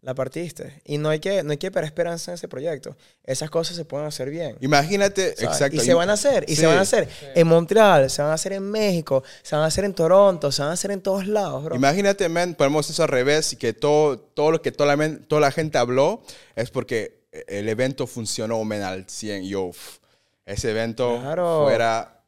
la 0.01 0.15
partiste. 0.15 0.81
Y 0.85 0.97
no 0.97 1.09
hay 1.09 1.19
que, 1.19 1.43
no 1.43 1.51
hay 1.51 1.57
que 1.57 1.71
perder 1.71 1.88
esperanza 1.88 2.31
en 2.31 2.35
ese 2.35 2.47
proyecto. 2.47 2.95
Esas 3.23 3.49
cosas 3.49 3.76
se 3.76 3.84
pueden 3.84 4.07
hacer 4.07 4.30
bien. 4.30 4.55
Imagínate, 4.61 5.35
¿sabes? 5.35 5.41
exacto. 5.43 5.76
Y 5.76 5.80
se 5.81 5.93
van 5.93 6.09
a 6.09 6.13
hacer, 6.13 6.45
y 6.47 6.55
Sí. 6.55 6.61
se 6.61 6.67
van 6.67 6.77
a 6.77 6.81
hacer 6.81 7.09
en 7.35 7.47
Montreal, 7.47 8.09
se 8.09 8.21
van 8.21 8.31
a 8.31 8.35
hacer 8.35 8.53
en 8.53 8.63
México, 8.71 9.23
se 9.43 9.55
van 9.55 9.65
a 9.65 9.67
hacer 9.67 9.84
en 9.84 9.93
Toronto, 9.93 10.51
se 10.51 10.61
van 10.61 10.71
a 10.71 10.73
hacer 10.76 10.91
en 10.91 11.01
todos 11.01 11.27
lados, 11.27 11.63
bro. 11.65 11.76
Imagínate, 11.76 12.30
man, 12.30 12.55
ponemos 12.55 12.89
eso 12.89 13.03
al 13.03 13.09
revés 13.09 13.51
y 13.53 13.55
que 13.57 13.73
todo, 13.73 14.17
todo 14.19 14.51
lo 14.51 14.61
que 14.61 14.71
toda 14.71 14.88
la, 14.88 14.95
men- 14.95 15.26
toda 15.27 15.41
la 15.41 15.51
gente 15.51 15.77
habló 15.77 16.23
es 16.55 16.69
porque 16.71 17.19
el 17.47 17.67
evento 17.67 18.07
funcionó, 18.07 18.63
man, 18.63 18.81
al 18.84 19.05
100. 19.09 19.43
Yo, 19.43 19.63
uf, 19.65 19.97
ese 20.45 20.71
evento 20.71 21.19
Claro. 21.21 21.63
fuera 21.65 22.23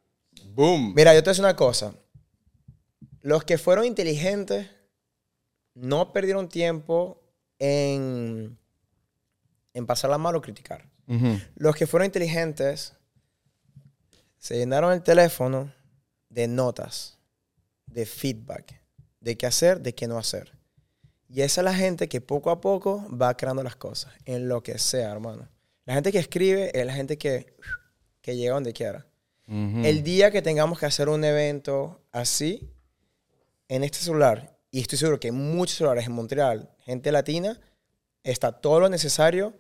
boom. 0.54 0.94
Mira, 0.94 1.14
yo 1.14 1.24
te 1.24 1.30
voy 1.30 1.30
a 1.30 1.34
decir 1.34 1.46
una 1.46 1.56
cosa. 1.56 1.94
Los 3.22 3.44
que 3.46 3.58
fueron 3.58 3.86
inteligentes 3.86 4.68
no 5.74 6.12
perdieron 6.12 6.50
tiempo 6.50 7.18
en, 7.62 8.58
en 9.76 9.86
pasarla 9.86 10.18
mal 10.18 10.36
o 10.36 10.42
criticar. 10.42 10.90
Los 11.56 11.76
que 11.76 11.88
fueron 11.88 12.06
inteligentes 12.06 12.94
se 14.38 14.58
llenaron 14.58 14.94
el 14.94 15.04
teléfono 15.04 15.72
de 16.30 16.48
notas, 16.48 17.20
de 17.86 18.06
feedback, 18.06 18.82
de 19.20 19.38
qué 19.38 19.46
hacer, 19.46 19.82
de 19.82 19.94
qué 19.94 20.08
no 20.08 20.18
hacer. 20.18 20.58
Y 21.28 21.42
esa 21.42 21.62
es 21.62 21.66
la 21.66 21.76
gente 21.76 22.08
que 22.08 22.22
poco 22.22 22.50
a 22.50 22.62
poco 22.62 23.06
va 23.16 23.36
creando 23.36 23.62
las 23.62 23.76
cosas, 23.76 24.14
en 24.26 24.48
lo 24.48 24.64
que 24.64 24.80
sea, 24.80 25.12
hermano. 25.12 25.48
La 25.86 25.94
gente 25.94 26.12
que 26.12 26.20
escribe 26.20 26.72
es 26.74 26.86
la 26.86 26.94
gente 26.94 27.18
que, 27.18 27.58
que 28.22 28.38
llega 28.38 28.54
donde 28.54 28.74
quiera. 28.74 29.06
El 29.48 30.02
día 30.04 30.32
que 30.32 30.42
tengamos 30.42 30.80
que 30.80 30.86
hacer 30.86 31.10
un 31.10 31.26
evento 31.26 32.02
así, 32.14 32.72
en 33.68 33.84
este 33.84 33.98
celular, 33.98 34.58
y 34.72 34.80
estoy 34.80 34.98
seguro 34.98 35.20
que 35.20 35.28
hay 35.28 35.34
muchos 35.34 35.78
celulares 35.78 36.06
en 36.06 36.14
Montreal, 36.14 36.70
gente 36.92 37.12
latina, 37.12 37.60
está 38.24 38.52
todo 38.52 38.80
lo 38.82 38.90
necesario 38.90 39.54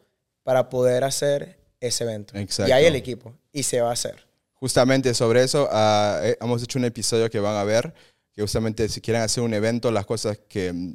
para 0.43 0.69
poder 0.69 1.03
hacer 1.03 1.59
ese 1.79 2.03
evento. 2.03 2.37
Exacto. 2.37 2.69
Y 2.69 2.73
hay 2.73 2.85
el 2.85 2.95
equipo, 2.95 3.33
y 3.51 3.63
se 3.63 3.81
va 3.81 3.89
a 3.89 3.93
hacer. 3.93 4.27
Justamente 4.53 5.13
sobre 5.13 5.43
eso, 5.43 5.67
ah, 5.71 6.19
eh, 6.23 6.37
hemos 6.39 6.61
hecho 6.61 6.77
un 6.77 6.85
episodio 6.85 7.29
que 7.29 7.39
van 7.39 7.55
a 7.55 7.63
ver, 7.63 7.93
que 8.33 8.41
justamente 8.41 8.87
si 8.89 9.01
quieren 9.01 9.23
hacer 9.23 9.43
un 9.43 9.53
evento, 9.53 9.91
las 9.91 10.05
cosas 10.05 10.39
que, 10.47 10.93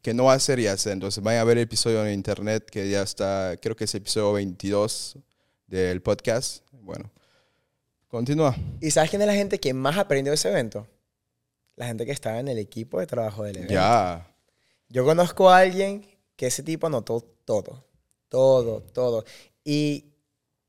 que 0.00 0.14
no 0.14 0.30
hacer 0.30 0.60
y 0.60 0.66
hacer. 0.66 0.92
Entonces 0.92 1.22
vayan 1.22 1.40
a 1.40 1.44
ver 1.44 1.58
el 1.58 1.64
episodio 1.64 2.04
en 2.06 2.12
internet 2.12 2.68
que 2.70 2.88
ya 2.88 3.02
está, 3.02 3.56
creo 3.60 3.74
que 3.74 3.84
es 3.84 3.94
el 3.94 4.02
episodio 4.02 4.32
22 4.34 5.18
del 5.66 6.02
podcast. 6.02 6.64
Bueno, 6.70 7.10
continúa. 8.06 8.54
¿Y 8.80 8.90
sabes 8.90 9.10
quién 9.10 9.22
es 9.22 9.28
la 9.28 9.34
gente 9.34 9.58
que 9.58 9.74
más 9.74 9.98
aprendió 9.98 10.30
de 10.30 10.36
ese 10.36 10.50
evento? 10.50 10.86
La 11.74 11.86
gente 11.86 12.06
que 12.06 12.12
estaba 12.12 12.38
en 12.38 12.48
el 12.48 12.58
equipo 12.58 13.00
de 13.00 13.06
trabajo 13.06 13.42
del 13.44 13.56
evento. 13.56 13.74
Ya. 13.74 14.31
Yo 14.92 15.06
conozco 15.06 15.48
a 15.48 15.56
alguien 15.56 16.06
que 16.36 16.48
ese 16.48 16.62
tipo 16.62 16.86
anotó 16.86 17.22
todo. 17.46 17.82
Todo, 18.28 18.82
todo. 18.92 19.24
Y 19.64 20.12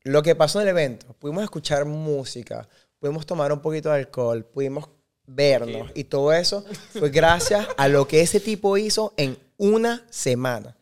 lo 0.02 0.22
que 0.22 0.34
pasó 0.34 0.60
en 0.60 0.68
el 0.68 0.70
evento, 0.70 1.14
pudimos 1.18 1.44
escuchar 1.44 1.84
música, 1.84 2.66
pudimos 2.98 3.26
tomar 3.26 3.52
un 3.52 3.60
poquito 3.60 3.90
de 3.90 3.96
alcohol, 3.96 4.42
pudimos 4.46 4.88
vernos 5.26 5.90
y 5.94 6.04
todo 6.04 6.32
eso 6.32 6.64
fue 6.92 7.10
gracias 7.10 7.66
a 7.76 7.88
lo 7.88 8.08
que 8.08 8.22
ese 8.22 8.40
tipo 8.40 8.78
hizo 8.78 9.12
en 9.18 9.36
una 9.58 10.06
semana. 10.08 10.74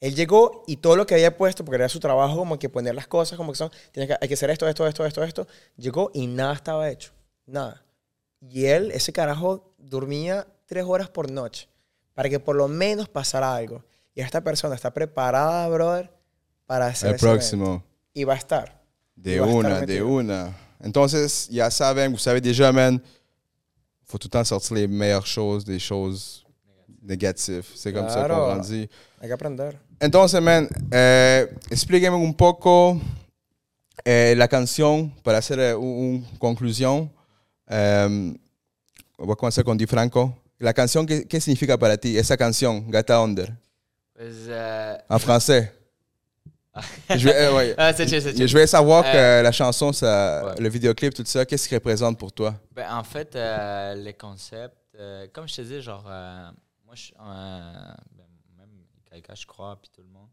Él 0.00 0.14
llegó 0.14 0.64
y 0.66 0.78
todo 0.78 0.96
lo 0.96 1.06
que 1.06 1.16
había 1.16 1.36
puesto, 1.36 1.66
porque 1.66 1.76
era 1.76 1.88
su 1.90 2.00
trabajo 2.00 2.34
como 2.38 2.58
que 2.58 2.70
poner 2.70 2.94
las 2.94 3.08
cosas 3.08 3.36
como 3.36 3.52
que 3.52 3.58
son, 3.58 3.70
tienes 3.92 4.08
que, 4.08 4.16
hay 4.18 4.28
que 4.28 4.34
hacer 4.34 4.48
esto, 4.48 4.66
esto, 4.66 4.86
esto, 4.86 5.04
esto, 5.04 5.22
esto, 5.22 5.46
llegó 5.76 6.10
y 6.14 6.26
nada 6.26 6.54
estaba 6.54 6.88
hecho. 6.88 7.12
Nada. 7.44 7.84
Y 8.40 8.64
él, 8.66 8.90
ese 8.92 9.12
carajo, 9.12 9.74
dormía 9.76 10.46
tres 10.66 10.84
horas 10.86 11.10
por 11.10 11.30
noche 11.30 11.68
para 12.18 12.28
que 12.28 12.40
por 12.40 12.56
lo 12.56 12.66
menos 12.66 13.08
pasara 13.08 13.54
algo. 13.54 13.80
Y 14.12 14.20
esta 14.22 14.40
persona 14.42 14.74
está 14.74 14.92
preparada, 14.92 15.68
brother, 15.68 16.10
para 16.66 16.88
hacer 16.88 17.10
El 17.10 17.14
ese 17.14 17.24
evento. 17.24 17.38
próximo. 17.38 17.84
Y 18.12 18.24
va 18.24 18.34
a 18.34 18.38
estar. 18.38 18.82
De 19.14 19.38
va 19.38 19.46
estar 19.46 19.56
una, 19.64 19.80
de 19.82 20.02
una. 20.02 20.56
Entonces, 20.80 21.46
ya 21.48 21.70
saben, 21.70 22.10
vous 22.10 22.20
savez 22.20 22.42
déjà, 22.42 22.72
man, 22.72 23.00
faut 24.04 24.18
tout 24.18 24.26
le 24.26 24.30
temps 24.32 24.44
sortir 24.48 24.74
les 24.74 24.88
meilleures 24.88 25.28
choses 25.28 25.64
des 25.64 25.78
choses 25.78 26.44
négatives. 27.00 27.66
C'est 27.76 27.92
comme 27.92 28.08
ça 28.08 28.22
qu'on 28.22 28.34
Claro. 28.34 28.46
grandit. 28.48 28.90
Hay 29.20 29.28
que 29.28 29.34
aprender. 29.34 29.78
Entonces, 30.00 30.40
man, 30.42 30.68
eh, 30.90 31.46
explíqueme 31.70 32.16
un 32.16 32.34
poco 32.34 33.00
eh, 34.04 34.34
la 34.36 34.48
canción 34.48 35.14
para 35.22 35.38
hacer 35.38 35.60
eh, 35.60 35.74
una 35.76 36.26
conclusión. 36.40 37.12
Eh, 37.68 38.34
voy 39.18 39.32
a 39.32 39.36
comenzar 39.36 39.62
con 39.62 39.78
Di 39.78 39.86
Franco. 39.86 40.34
La 40.60 40.72
canción, 40.74 41.06
¿qué, 41.06 41.26
qué 41.26 41.40
significa 41.40 41.78
para 41.78 41.96
ti? 41.96 42.16
Esa 42.18 42.36
canción, 42.36 42.90
Gata 42.90 43.20
Under, 43.22 43.52
Pues, 44.14 44.46
euh, 44.48 44.96
en 45.08 45.18
français. 45.20 45.72
je, 47.10 47.24
vais, 47.28 47.34
euh, 47.34 47.54
ouais. 47.56 47.74
ah, 47.78 47.92
chill, 47.92 48.08
je 48.48 48.56
vais 48.56 48.66
savoir 48.66 49.04
Euh, 49.06 49.12
que 49.40 49.42
la 49.44 49.52
chanson, 49.52 49.92
ça, 49.92 50.44
ouais. 50.46 50.60
le 50.60 50.68
vidéoclip, 50.68 51.14
tout 51.14 51.24
ça, 51.24 51.44
qu'est-ce 51.46 51.68
qu'il 51.68 51.76
représente 51.76 52.18
pour 52.18 52.32
toi? 52.32 52.54
Ben, 52.72 52.92
en 52.92 53.04
fait, 53.04 53.34
euh, 53.36 53.94
les 53.94 54.14
concepts, 54.14 54.76
euh, 54.96 55.26
comme 55.32 55.48
je 55.48 55.56
te 55.56 55.62
dis, 55.62 55.80
genre, 55.80 56.04
euh, 56.08 56.50
moi, 56.84 56.94
je, 56.94 57.12
euh, 57.20 57.92
ben, 58.16 58.26
même 58.56 58.70
Kaika, 59.10 59.34
je 59.34 59.46
crois, 59.46 59.78
puis 59.80 59.90
tout 59.94 60.02
le 60.02 60.08
monde, 60.08 60.28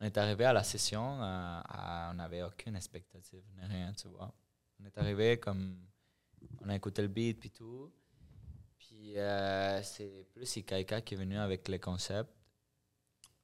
on 0.00 0.04
est 0.06 0.16
arrivé 0.18 0.44
à 0.44 0.52
la 0.52 0.62
session, 0.62 1.18
euh, 1.20 1.60
à- 1.68 2.08
on 2.10 2.14
n'avait 2.14 2.42
aucune 2.42 2.76
expectative, 2.76 3.42
rien, 3.68 3.92
tu 4.00 4.08
vois. 4.08 4.32
On 4.80 4.86
est 4.86 4.98
arrivé 4.98 5.38
comme, 5.38 5.76
on 6.64 6.68
a 6.68 6.74
écouté 6.76 7.00
le 7.02 7.08
beat, 7.08 7.38
puis 7.40 7.50
tout. 7.50 7.90
Puis 9.06 9.18
euh, 9.18 9.80
c'est 9.84 10.26
plus 10.34 10.56
Ikaika 10.56 11.00
qui 11.00 11.14
est 11.14 11.16
venu 11.16 11.38
avec 11.38 11.68
les 11.68 11.78
concepts 11.78 12.28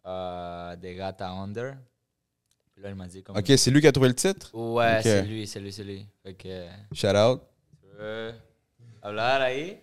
euh, 0.05 0.75
des 0.75 0.97
Gata 0.97 1.31
Under. 1.31 1.77
Puis 2.75 2.83
là, 2.83 2.89
il 2.89 2.97
m'a 2.97 3.07
dit 3.07 3.23
comme... 3.23 3.37
Ok, 3.37 3.47
c'est 3.57 3.71
lui 3.71 3.81
qui 3.81 3.87
a 3.87 3.93
trouvé 3.93 4.09
le 4.09 4.15
titre? 4.17 4.51
Ouais, 4.53 5.01
c'est 5.05 5.23
lui, 5.23 5.47
c'est 5.47 5.61
lui, 5.61 5.73
c'est 5.73 5.85
lui. 5.85 6.05
Fait 6.21 6.35
que... 6.35 6.67
Shout 6.93 7.15
out. 7.17 7.43
¿Tu 7.81 7.87
veux 7.97 8.35
hablar 9.03 9.41
ahí? 9.41 9.79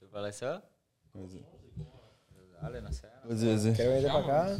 ¿Se 0.00 0.06
parle 0.06 0.30
eso? 0.30 0.62
Dale, 2.62 2.80
no 2.80 2.92
sé. 2.92 3.08
Vas-y, 3.24 3.54
vas-y. 3.54 3.74
¿Quieres 3.74 4.02
venir 4.02 4.06
para 4.06 4.44
acá? 4.44 4.58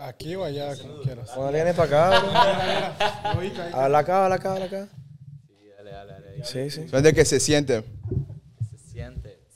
Aquí 0.00 0.34
o 0.34 0.42
allá, 0.42 0.76
como 0.76 1.00
quieras. 1.00 1.30
Cuando 1.30 1.52
viene 1.52 1.72
para 1.74 2.08
acá, 2.08 2.20
bro. 2.20 3.78
A 3.78 3.88
la 3.88 3.98
acá, 3.98 4.26
a 4.26 4.28
la 4.28 4.34
acá, 4.34 4.54
a 4.54 4.58
la 4.58 4.64
acá. 4.64 4.88
Sí, 5.46 5.68
dale, 5.76 5.92
dale, 5.92 6.12
dale. 6.12 6.44
Sí, 6.44 6.70
sí. 6.70 6.86
¿Dónde 6.86 7.14
que 7.14 7.24
se 7.24 7.38
siente? 7.38 7.84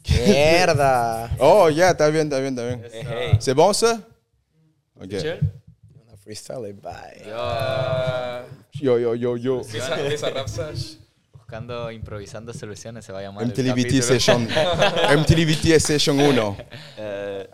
Mierda. 0.08 1.30
Oh, 1.38 1.68
ya, 1.68 1.90
está 1.90 2.08
bien, 2.08 2.24
está 2.26 2.38
bien, 2.40 2.54
está 2.56 2.66
bien. 2.66 2.82
Hey, 2.92 3.06
hey. 3.30 3.36
C'est 3.40 3.54
bon 3.54 3.72
ça? 3.72 4.00
Ok. 5.00 5.12
On 5.12 6.12
a 6.12 6.16
freestyle, 6.16 6.72
bye. 6.74 7.22
Yo, 8.80 8.98
yo, 8.98 9.14
yo, 9.14 9.36
yo. 9.36 9.62
Visa 9.62 10.30
rap 10.30 10.48
sesh. 10.48 10.98
Buscando, 11.32 11.90
improvisando 11.90 12.52
soluciones 12.52 13.04
se 13.04 13.12
va 13.12 13.18
a 13.20 13.22
llamar. 13.22 13.44
MTLVT. 13.46 14.02
Session. 14.02 14.40
MTLVT 15.16 15.78
Session 15.78 16.18
1. 16.18 16.56
Euh, 16.98 17.44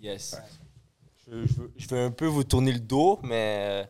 yes. 0.00 0.36
Je, 1.26 1.46
je 1.46 1.54
veux- 1.54 1.72
je 1.76 1.88
vais 1.88 2.00
un 2.00 2.10
peu 2.10 2.26
vous 2.26 2.44
tourner 2.44 2.72
le 2.72 2.78
dos, 2.80 3.18
mais 3.22 3.56
euh, 3.60 3.84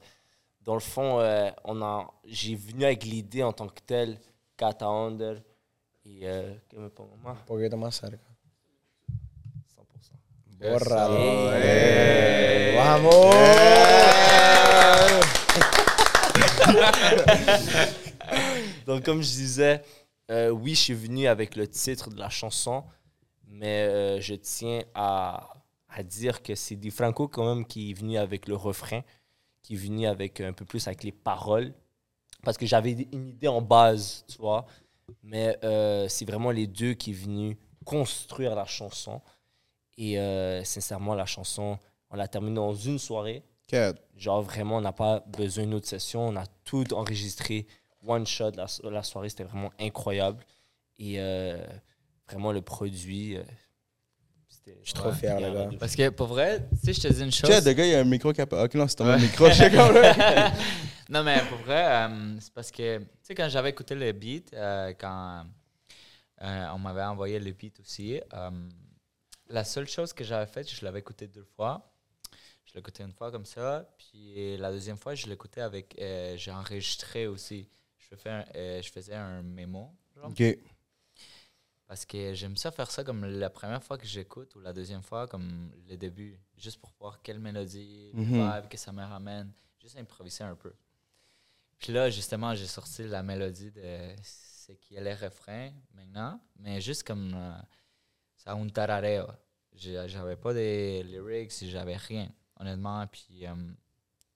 dans 0.65 0.75
le 0.75 0.81
fond, 0.81 1.21
euh, 1.21 1.51
on 1.65 1.83
a, 1.83 2.07
j'ai 2.27 2.55
venu 2.55 2.85
avec 2.85 3.05
l'idée 3.05 3.43
en 3.43 3.53
tant 3.53 3.67
que 3.69 3.81
tel, 3.87 4.19
Kata 4.57 4.87
Under, 4.87 5.37
et 6.07 6.29
euh, 6.29 6.55
que 6.69 6.77
me 6.77 6.91
pongo 6.91 7.17
más, 7.17 7.39
Un 7.39 7.45
poquito 7.47 7.77
más 7.77 7.95
cerca. 7.97 8.25
100%. 9.77 10.13
Bórralo. 10.59 11.51
Eh. 11.55 12.75
Vamos. 12.77 13.35
Donc, 18.87 19.05
comme 19.05 19.23
je 19.23 19.31
disais, 19.31 19.83
euh, 20.31 20.51
oui, 20.51 20.75
je 20.75 20.81
suis 20.81 20.95
venu 20.95 21.27
avec 21.27 21.57
le 21.57 21.67
titre 21.67 22.11
de 22.11 22.19
la 22.19 22.29
chanson, 22.29 22.85
mais 23.47 23.87
euh, 23.89 24.21
je 24.21 24.35
tiens 24.35 24.83
à, 24.95 25.55
à 25.89 26.03
dire 26.03 26.43
que 26.43 26.55
c'est 26.55 26.77
Di 26.77 26.91
Franco 26.91 27.29
quand 27.29 27.55
même 27.55 27.65
qui 27.67 27.91
est 27.91 27.95
venu 27.95 28.19
avec 28.19 28.47
le 28.47 28.57
refrain, 28.57 29.01
qui 29.63 29.73
est 29.75 29.79
venu 29.79 30.07
avec 30.07 30.41
un 30.41 30.53
peu 30.53 30.65
plus 30.67 30.87
avec 30.87 31.03
les 31.03 31.13
paroles, 31.13 31.73
parce 32.43 32.59
que 32.59 32.67
j'avais 32.67 33.09
une 33.13 33.29
idée 33.29 33.49
en 33.49 33.63
base, 33.63 34.25
tu 34.29 34.37
vois, 34.39 34.67
mais 35.23 35.59
euh, 35.65 36.09
c'est 36.09 36.25
vraiment 36.25 36.51
les 36.51 36.67
deux 36.67 36.95
qui 36.95 37.11
est 37.11 37.15
venu 37.15 37.59
construire 37.85 38.55
la 38.55 38.65
chanson. 38.65 39.21
Et 39.97 40.19
euh, 40.19 40.65
sincèrement, 40.65 41.15
la 41.15 41.27
chanson, 41.27 41.79
on 42.11 42.17
l'a 42.17 42.29
terminée 42.29 42.57
dans 42.57 42.75
une 42.75 42.99
soirée. 42.99 43.43
Quatre. 43.67 44.03
Genre, 44.17 44.43
vraiment, 44.43 44.77
on 44.79 44.81
n'a 44.81 44.93
pas 44.93 45.21
besoin 45.21 45.65
d'une 45.65 45.75
autre 45.75 45.89
session. 45.89 46.29
On 46.29 46.37
a 46.37 46.47
tout 46.65 46.93
enregistré 46.95 47.67
one 48.07 48.27
shot. 48.27 48.53
La, 48.53 48.67
la 48.91 49.03
soirée, 49.03 49.29
c'était 49.29 49.45
vraiment 49.45 49.71
incroyable. 49.79 50.45
Et 50.99 51.21
euh, 51.21 51.65
vraiment, 52.29 52.53
le 52.53 52.63
produit. 52.63 53.39
Je 54.67 54.71
suis 54.85 54.93
trop 54.95 55.11
ouais, 55.11 55.15
fier, 55.15 55.37
il 55.39 55.47
y 55.47 55.51
le 55.51 55.59
a 55.59 55.65
gars. 55.71 55.71
Parce 55.79 55.95
que 55.95 56.09
pour 56.11 56.27
vrai, 56.29 56.67
tu 56.71 56.87
sais, 56.87 56.93
je 56.95 57.09
te 57.09 57.13
dis 57.13 57.23
une 57.23 57.33
chose. 57.33 57.51
Tiens, 57.51 57.61
le 57.61 57.73
gars, 57.73 57.85
il 57.87 57.93
y 57.93 57.95
a 57.95 58.01
un 58.01 58.05
micro 58.05 58.33
qui 58.33 58.41
a 58.41 58.47
pas. 58.47 58.65
Ok, 58.65 58.75
non, 58.75 58.89
c'est 58.89 58.97
ton 58.97 59.19
micro. 59.19 59.49
Je 59.49 59.55
sais. 59.55 59.71
Non, 61.11 61.23
mais 61.23 61.39
pour 61.51 61.59
vrai, 61.59 61.85
euh, 61.87 62.37
c'est 62.41 62.53
parce 62.55 62.71
que, 62.71 62.99
tu 62.99 63.05
sais, 63.23 63.35
quand 63.35 63.47
j'avais 63.51 63.69
écouté 63.71 63.95
le 63.95 64.11
beat, 64.13 64.55
euh, 64.55 64.95
quand 64.99 65.45
euh, 66.41 66.67
on 66.75 66.79
m'avait 66.79 67.03
envoyé 67.05 67.39
le 67.39 67.53
beat 67.53 67.79
aussi, 67.81 68.19
la 69.51 69.65
seule 69.65 69.87
chose 69.87 70.15
que 70.15 70.25
j'avais 70.25 70.47
faite, 70.51 70.71
je 70.71 70.83
l'avais 70.85 71.01
écouté 71.01 71.27
deux 71.27 71.45
fois. 71.45 71.93
Je 72.65 72.73
l'ai 72.73 72.81
écouté 72.81 73.03
une 73.03 73.13
fois 73.13 73.31
comme 73.31 73.45
ça, 73.45 73.87
puis 73.99 74.57
la 74.57 74.71
deuxième 74.73 74.97
fois, 74.97 75.15
je 75.15 75.27
l'ai 75.27 75.35
écouté 75.35 75.61
avec. 75.61 75.95
j'ai 76.37 76.51
enregistré 76.51 77.27
aussi. 77.27 77.69
Je, 77.99 78.17
fais 78.17 78.31
un- 78.31 78.45
je 78.81 78.91
faisais 78.91 79.15
un 79.15 79.43
mémo. 79.43 79.95
genre. 80.17 80.31
Ok. 80.31 80.43
Parce 81.87 82.07
que 82.07 82.33
j'aime 82.35 82.57
ça 82.57 82.71
faire 82.71 82.91
ça 82.91 83.05
comme 83.05 83.25
la 83.27 83.51
première 83.51 83.83
fois 83.83 83.99
que 83.99 84.07
j'écoute 84.07 84.55
ou 84.57 84.61
la 84.61 84.73
deuxième 84.73 85.03
fois 85.03 85.27
comme 85.29 85.71
le 85.89 85.97
début, 85.97 86.39
juste 86.57 86.81
pour 86.81 86.91
voir 86.99 87.21
quelle 87.23 87.39
mélodie, 87.39 88.11
Mhm. 88.15 88.33
vibe 88.41 88.69
que 88.69 88.79
ça 88.79 88.91
me 88.93 89.03
ramène, 89.05 89.53
juste 89.81 89.97
improviser 89.99 90.45
un 90.45 90.55
peu. 90.57 90.73
Puis 91.79 91.93
là, 91.93 92.09
justement, 92.09 92.55
j'ai 92.55 92.67
sorti 92.67 93.03
la 93.07 93.23
mélodie 93.23 93.71
de 93.71 94.15
ce 94.23 94.73
qui 94.73 94.95
est 94.95 95.01
le 95.03 95.13
refrain 95.13 95.71
maintenant, 95.93 96.41
mais 96.57 96.81
juste 96.81 97.07
comme 97.07 97.35
euh, 97.35 97.53
ça 98.37 98.53
un 98.55 98.69
tarareo. 98.69 99.27
J'avais 99.75 100.37
pas 100.37 100.55
de 100.55 101.03
lyrics, 101.03 101.53
j'avais 101.69 101.97
rien, 101.97 102.31
honnêtement. 102.59 103.07
Puis 103.09 103.47
euh, 103.47 103.55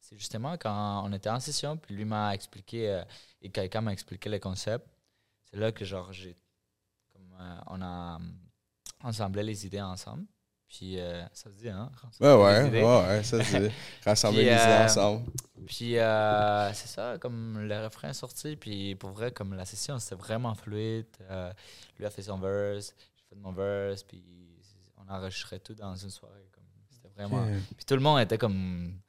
c'est 0.01 0.19
justement 0.19 0.59
quand 0.59 1.03
on 1.07 1.13
était 1.15 1.31
en 1.31 1.41
session, 1.41 1.79
puis 1.79 1.95
lui 1.95 2.05
m'a 2.05 2.35
expliqué, 2.35 2.91
euh, 2.91 3.05
et 3.41 3.51
quelqu'un 3.51 3.81
m'a 3.81 3.93
expliqué 3.93 4.29
le 4.29 4.39
concept, 4.39 4.87
c'est 5.45 5.57
là 5.57 5.73
que 5.73 5.85
genre 5.87 6.13
j'ai 6.13 6.37
on 7.67 7.81
a 7.83 8.17
euh, 8.17 8.25
ensemblé 9.05 9.43
les 9.43 9.67
idées 9.67 9.81
ensemble. 9.81 10.25
Puis 10.69 11.01
euh, 11.01 11.23
ça 11.33 11.51
se 11.51 11.57
dit, 11.57 11.69
hein? 11.71 11.91
Ouais, 12.21 12.29
rassembler 12.29 12.83
ouais, 12.83 12.85
ouais, 12.85 13.07
ouais, 13.09 13.23
ça 13.23 13.43
c'est 13.43 13.73
rassembler 14.05 14.41
Puis, 14.41 14.47
les 14.51 14.55
idées 14.55 14.71
euh, 14.71 14.85
ensemble. 14.85 15.31
Puis 15.67 15.99
euh, 15.99 16.73
c'est 16.75 16.89
ça, 16.89 17.17
comme 17.19 17.61
le 17.67 17.85
refrain 17.85 18.11
est 18.11 18.15
sorti, 18.15 18.55
puis 18.57 18.95
pour 18.95 19.11
vrai, 19.11 19.33
comme 19.33 19.55
la 19.55 19.65
session, 19.65 19.99
c'était 19.99 20.17
vraiment 20.17 20.55
fluide. 20.55 21.07
Euh, 21.23 21.51
lui 21.99 22.05
a 22.05 22.11
fait 22.11 22.21
son 22.23 22.39
verse, 22.39 22.95
j'ai 23.17 23.25
fait 23.31 23.37
mon 23.37 23.53
verse, 23.53 24.03
puis 24.03 24.23
on 24.99 25.11
enregistrait 25.11 25.59
tout 25.61 25.75
dans 25.75 25.97
une 25.97 26.11
soirée. 26.11 26.47
C'était 26.91 27.09
vraiment... 27.15 27.47
Puis 27.77 27.87
tout 27.87 27.95
le 27.95 28.01
monde 28.01 28.21
était 28.21 28.37
comme... 28.39 29.01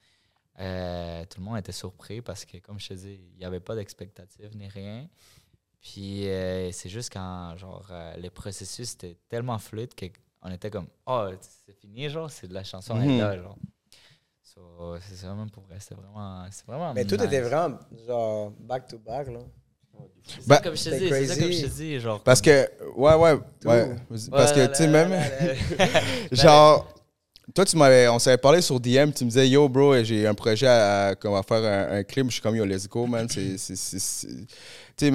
euh, 0.60 1.26
tout 1.26 1.42
le 1.42 1.46
monde 1.46 1.58
était 1.58 1.74
surpris 1.74 2.22
parce 2.22 2.46
que, 2.46 2.58
comme 2.60 2.80
je 2.80 2.88
te 2.90 2.94
dis, 2.94 3.20
il 3.34 3.38
n'y 3.38 3.46
avait 3.46 3.60
pas 3.60 3.76
d'expectative 3.76 4.56
ni 4.56 4.70
rien. 4.70 5.08
Puis 5.82 6.28
euh, 6.28 6.72
c'est 6.72 6.90
juste 6.90 7.12
quand, 7.14 7.56
genre, 7.58 7.88
euh, 7.92 8.14
le 8.18 8.30
processus 8.30 8.94
était 8.94 9.18
tellement 9.30 9.58
fluide 9.58 9.92
qu'on 9.96 10.50
était 10.52 10.70
comme, 10.70 10.88
oh, 11.06 11.30
c'est 11.66 11.74
fini, 11.80 12.10
genre, 12.10 12.30
c'est 12.30 12.48
de 12.48 12.54
la 12.54 12.64
chanson, 12.64 12.96
elle 13.00 13.10
est 13.10 13.14
Mhm. 13.14 13.20
là, 13.20 13.38
genre. 13.38 13.58
So, 14.42 14.98
c'est 15.02 15.16
ça, 15.16 15.34
même 15.34 15.50
pour 15.50 15.64
vrai, 15.64 15.80
c'était 15.80 15.96
vraiment, 15.96 16.46
c'est 16.52 16.66
vraiment 16.66 16.94
Mais 16.94 17.06
tout 17.06 17.22
était 17.24 17.42
vraiment, 17.42 17.80
genre, 18.08 18.52
back 18.60 18.88
to 18.88 18.98
back, 19.00 19.28
là. 19.28 19.40
C'est 20.28 20.48
Bah, 20.48 20.56
ça, 20.58 20.62
comme 20.64 20.76
je 20.76 20.84
te 20.84 20.90
dis, 20.90 21.10
c'est 21.10 21.28
ça, 21.28 21.36
comme 21.36 21.52
je 21.52 21.62
te 21.62 21.74
dis, 21.74 22.00
genre. 22.00 22.24
Parce 22.24 22.42
comme- 22.42 22.54
que, 22.54 22.90
ouais, 22.96 23.16
ouais, 23.16 23.34
ouais. 23.66 23.96
Parce 24.32 24.52
que, 24.54 24.68
tu 24.68 24.76
sais, 24.76 24.88
même. 24.88 25.12
Genre, 26.32 26.88
toi, 27.54 27.66
tu 27.66 27.78
m'avais, 27.78 28.08
on 28.08 28.20
s'avait 28.20 28.38
parlé 28.38 28.62
sur 28.62 28.80
DM, 28.80 29.12
tu 29.12 29.24
me 29.26 29.30
disais, 29.30 29.48
yo, 29.50 29.68
bro, 29.70 30.04
j'ai 30.04 30.28
un 30.28 30.34
projet 30.34 30.68
à, 30.68 31.08
à- 31.08 31.12
à 31.12 31.44
faire 31.44 31.64
un, 31.64 31.98
un 31.98 32.04
clip. 32.04 32.26
Je 32.28 32.34
suis 32.34 32.42
comme, 32.42 32.56
yo, 32.56 32.66
let's 32.66 32.88
go, 32.88 33.06
man. 33.08 33.28
Tu 33.28 33.58
sais, 33.58 34.28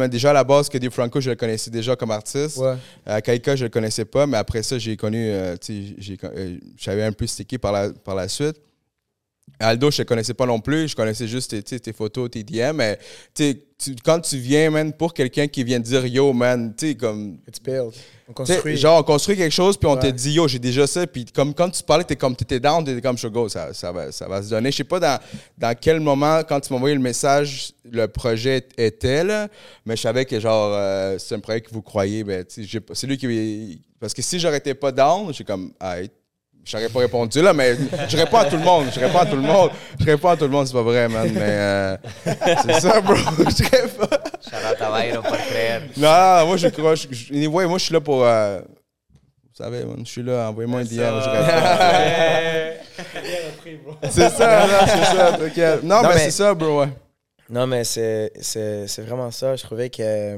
déjà 0.08 0.30
à 0.30 0.32
la 0.32 0.44
base, 0.44 0.68
que 0.68 0.78
Di 0.78 0.88
Franco, 0.90 1.20
je 1.20 1.30
le 1.30 1.36
connaissais 1.36 1.70
déjà 1.70 1.94
comme 1.96 2.10
artiste. 2.10 2.56
Ouais. 2.56 2.76
À 3.04 3.20
Kaika, 3.20 3.54
je 3.56 3.64
le 3.64 3.70
connaissais 3.70 4.04
pas, 4.04 4.26
mais 4.26 4.36
après 4.38 4.62
ça, 4.62 4.78
j'ai 4.78 4.96
connu, 4.96 5.28
euh, 5.28 5.56
tu 5.56 5.94
sais, 6.00 6.16
euh, 6.24 6.56
j'avais 6.76 7.04
un 7.04 7.12
peu 7.12 7.26
stické 7.26 7.58
par 7.58 7.72
la, 7.72 7.90
par 7.90 8.14
la 8.14 8.28
suite. 8.28 8.56
Aldo, 9.60 9.90
je 9.90 9.98
te 9.98 10.02
connaissais 10.02 10.34
pas 10.34 10.46
non 10.46 10.58
plus, 10.58 10.88
je 10.88 10.96
connaissais 10.96 11.28
juste 11.28 11.62
tes, 11.62 11.78
tes 11.78 11.92
photos, 11.92 12.30
tes 12.30 12.42
DM, 12.42 12.72
mais 12.76 12.98
tu 13.34 13.54
quand 14.04 14.20
tu 14.20 14.38
viens, 14.38 14.70
man, 14.70 14.92
pour 14.92 15.12
quelqu'un 15.12 15.46
qui 15.46 15.62
vient 15.62 15.80
te 15.80 15.86
dire 15.86 16.04
yo, 16.06 16.32
man, 16.32 16.74
tu 16.76 16.88
sais, 16.88 16.94
comme 16.94 17.38
It's 17.46 17.60
built. 17.60 17.94
On 18.28 18.32
construit. 18.32 18.76
genre, 18.76 19.00
on 19.00 19.02
construit 19.02 19.36
quelque 19.36 19.52
chose, 19.52 19.76
puis 19.76 19.86
on 19.86 19.96
te 19.96 20.06
dit, 20.06 20.32
yo, 20.32 20.48
j'ai 20.48 20.58
déjà 20.58 20.86
ça. 20.86 21.06
Puis 21.06 21.26
comme 21.26 21.52
quand 21.52 21.68
tu 21.68 21.82
parlais, 21.82 22.04
t'es 22.04 22.16
comme, 22.16 22.34
t'étais 22.34 22.58
down, 22.58 22.82
t'étais 22.84 23.02
comme, 23.02 23.16
go, 23.30 23.48
ça, 23.48 23.74
ça, 23.74 23.92
va, 23.92 24.10
ça 24.12 24.26
va 24.26 24.42
se 24.42 24.48
donner. 24.48 24.70
Je 24.70 24.78
sais 24.78 24.84
pas 24.84 24.98
dans, 24.98 25.20
dans 25.58 25.76
quel 25.78 26.00
moment, 26.00 26.40
quand 26.48 26.60
tu 26.60 26.72
m'as 26.72 26.78
envoyé 26.78 26.94
le 26.94 27.02
message, 27.02 27.72
le 27.90 28.06
projet 28.08 28.66
était 28.78 29.24
là, 29.24 29.48
mais 29.84 29.96
je 29.96 30.02
savais 30.02 30.24
que, 30.24 30.40
genre, 30.40 30.72
euh, 30.74 31.16
c'est 31.18 31.34
un 31.34 31.40
projet 31.40 31.60
que 31.60 31.70
vous 31.70 31.82
croyez. 31.82 32.24
Ben, 32.24 32.44
c'est 32.48 33.06
lui 33.06 33.18
qui. 33.18 33.82
Parce 34.00 34.14
que 34.14 34.22
si 34.22 34.38
j'aurais 34.38 34.58
été 34.58 34.72
pas 34.74 34.90
down, 34.90 35.32
j'ai 35.34 35.44
comme, 35.44 35.72
hey, 35.82 36.10
j'aurais 36.64 36.88
pas 36.88 37.00
répondu 37.00 37.42
là, 37.42 37.52
mais 37.52 37.76
je 38.08 38.16
réponds 38.16 38.38
à 38.38 38.46
tout 38.46 38.56
le 38.56 38.62
monde. 38.62 38.86
Je 38.94 39.00
réponds 39.00 39.18
à 39.18 39.26
tout 39.26 39.36
le 39.36 39.42
monde. 39.42 39.70
Je 40.04 40.10
réponds 40.10 40.28
à 40.28 40.36
tout 40.36 40.44
le 40.44 40.50
monde, 40.50 40.66
c'est 40.66 40.72
pas 40.74 40.82
vrai, 40.82 41.08
man. 41.08 41.30
Mais 41.32 41.40
euh, 41.40 41.96
c'est 42.24 42.80
ça, 42.80 43.00
bro. 43.00 43.14
Je 43.16 43.64
a 44.54 45.00
Byron 45.00 45.22
por 45.22 45.36
creer. 45.36 45.80
Non, 45.96 46.08
non, 46.40 46.46
moi, 46.46 46.56
je 46.56 46.68
crois. 46.68 46.94
Je, 46.94 47.06
je- 47.10 47.32
anyway, 47.32 47.66
moi, 47.66 47.78
je 47.78 47.84
suis 47.84 47.94
là 47.94 48.00
pour. 48.00 48.24
euh, 48.24 48.60
vous 48.60 49.54
savez, 49.64 49.84
man, 49.84 49.96
je 50.04 50.10
suis 50.10 50.22
là. 50.22 50.48
Envoyez-moi 50.50 50.80
un 50.80 50.84
DM. 50.84 50.90
je 50.90 51.24
c'est 54.10 54.30
ça, 54.30 54.66
non, 54.66 54.86
c'est 54.86 55.16
ça. 55.16 55.32
t'inquiète. 55.38 55.82
Non, 55.82 56.02
Non, 56.02 56.08
mais, 56.08 56.14
mais- 56.14 56.20
c'est 56.24 56.30
ça, 56.32 56.54
bro. 56.54 56.80
Ouais. 56.80 56.88
Non, 57.48 57.66
mais 57.66 57.84
c'est 57.84 58.32
c'est- 58.40 58.86
c'est 58.86 59.02
vraiment 59.02 59.30
ça. 59.30 59.56
Je 59.56 59.62
trouvais 59.62 59.90
que 59.90 60.02
euh, 60.02 60.36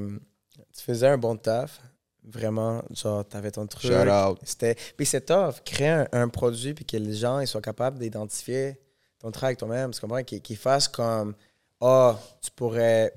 tu 0.76 0.84
faisais 0.84 1.09
un 1.09 1.18
bon 1.18 1.36
taf. 1.36 1.80
Vraiment, 2.28 2.82
genre, 2.93 3.24
t'avais 3.24 3.52
ton 3.52 3.66
truc. 3.68 3.82
Shout 3.90 4.09
out. 4.10 4.38
C'était... 4.43 4.74
Puis 4.97 5.06
c'est 5.06 5.20
tough, 5.26 5.60
créer 5.64 5.90
un, 5.90 6.06
un 6.12 6.28
produit 6.28 6.74
puis 6.74 6.84
que 6.84 6.97
les 6.97 7.14
gens 7.14 7.38
ils 7.38 7.47
soient 7.47 7.60
capables 7.60 8.01
d'identifier 8.01 8.80
ton 9.26 9.32
travail 9.32 9.50
avec 9.50 9.58
toi-même. 9.58 9.90
Tu 9.92 10.00
comprends? 10.00 10.22
Qu'ils 10.22 10.40
qu'ils 10.40 10.56
fassent 10.56 10.88
comme, 10.88 11.34
oh, 11.80 12.14
tu 12.40 12.50
pourrais 12.52 13.12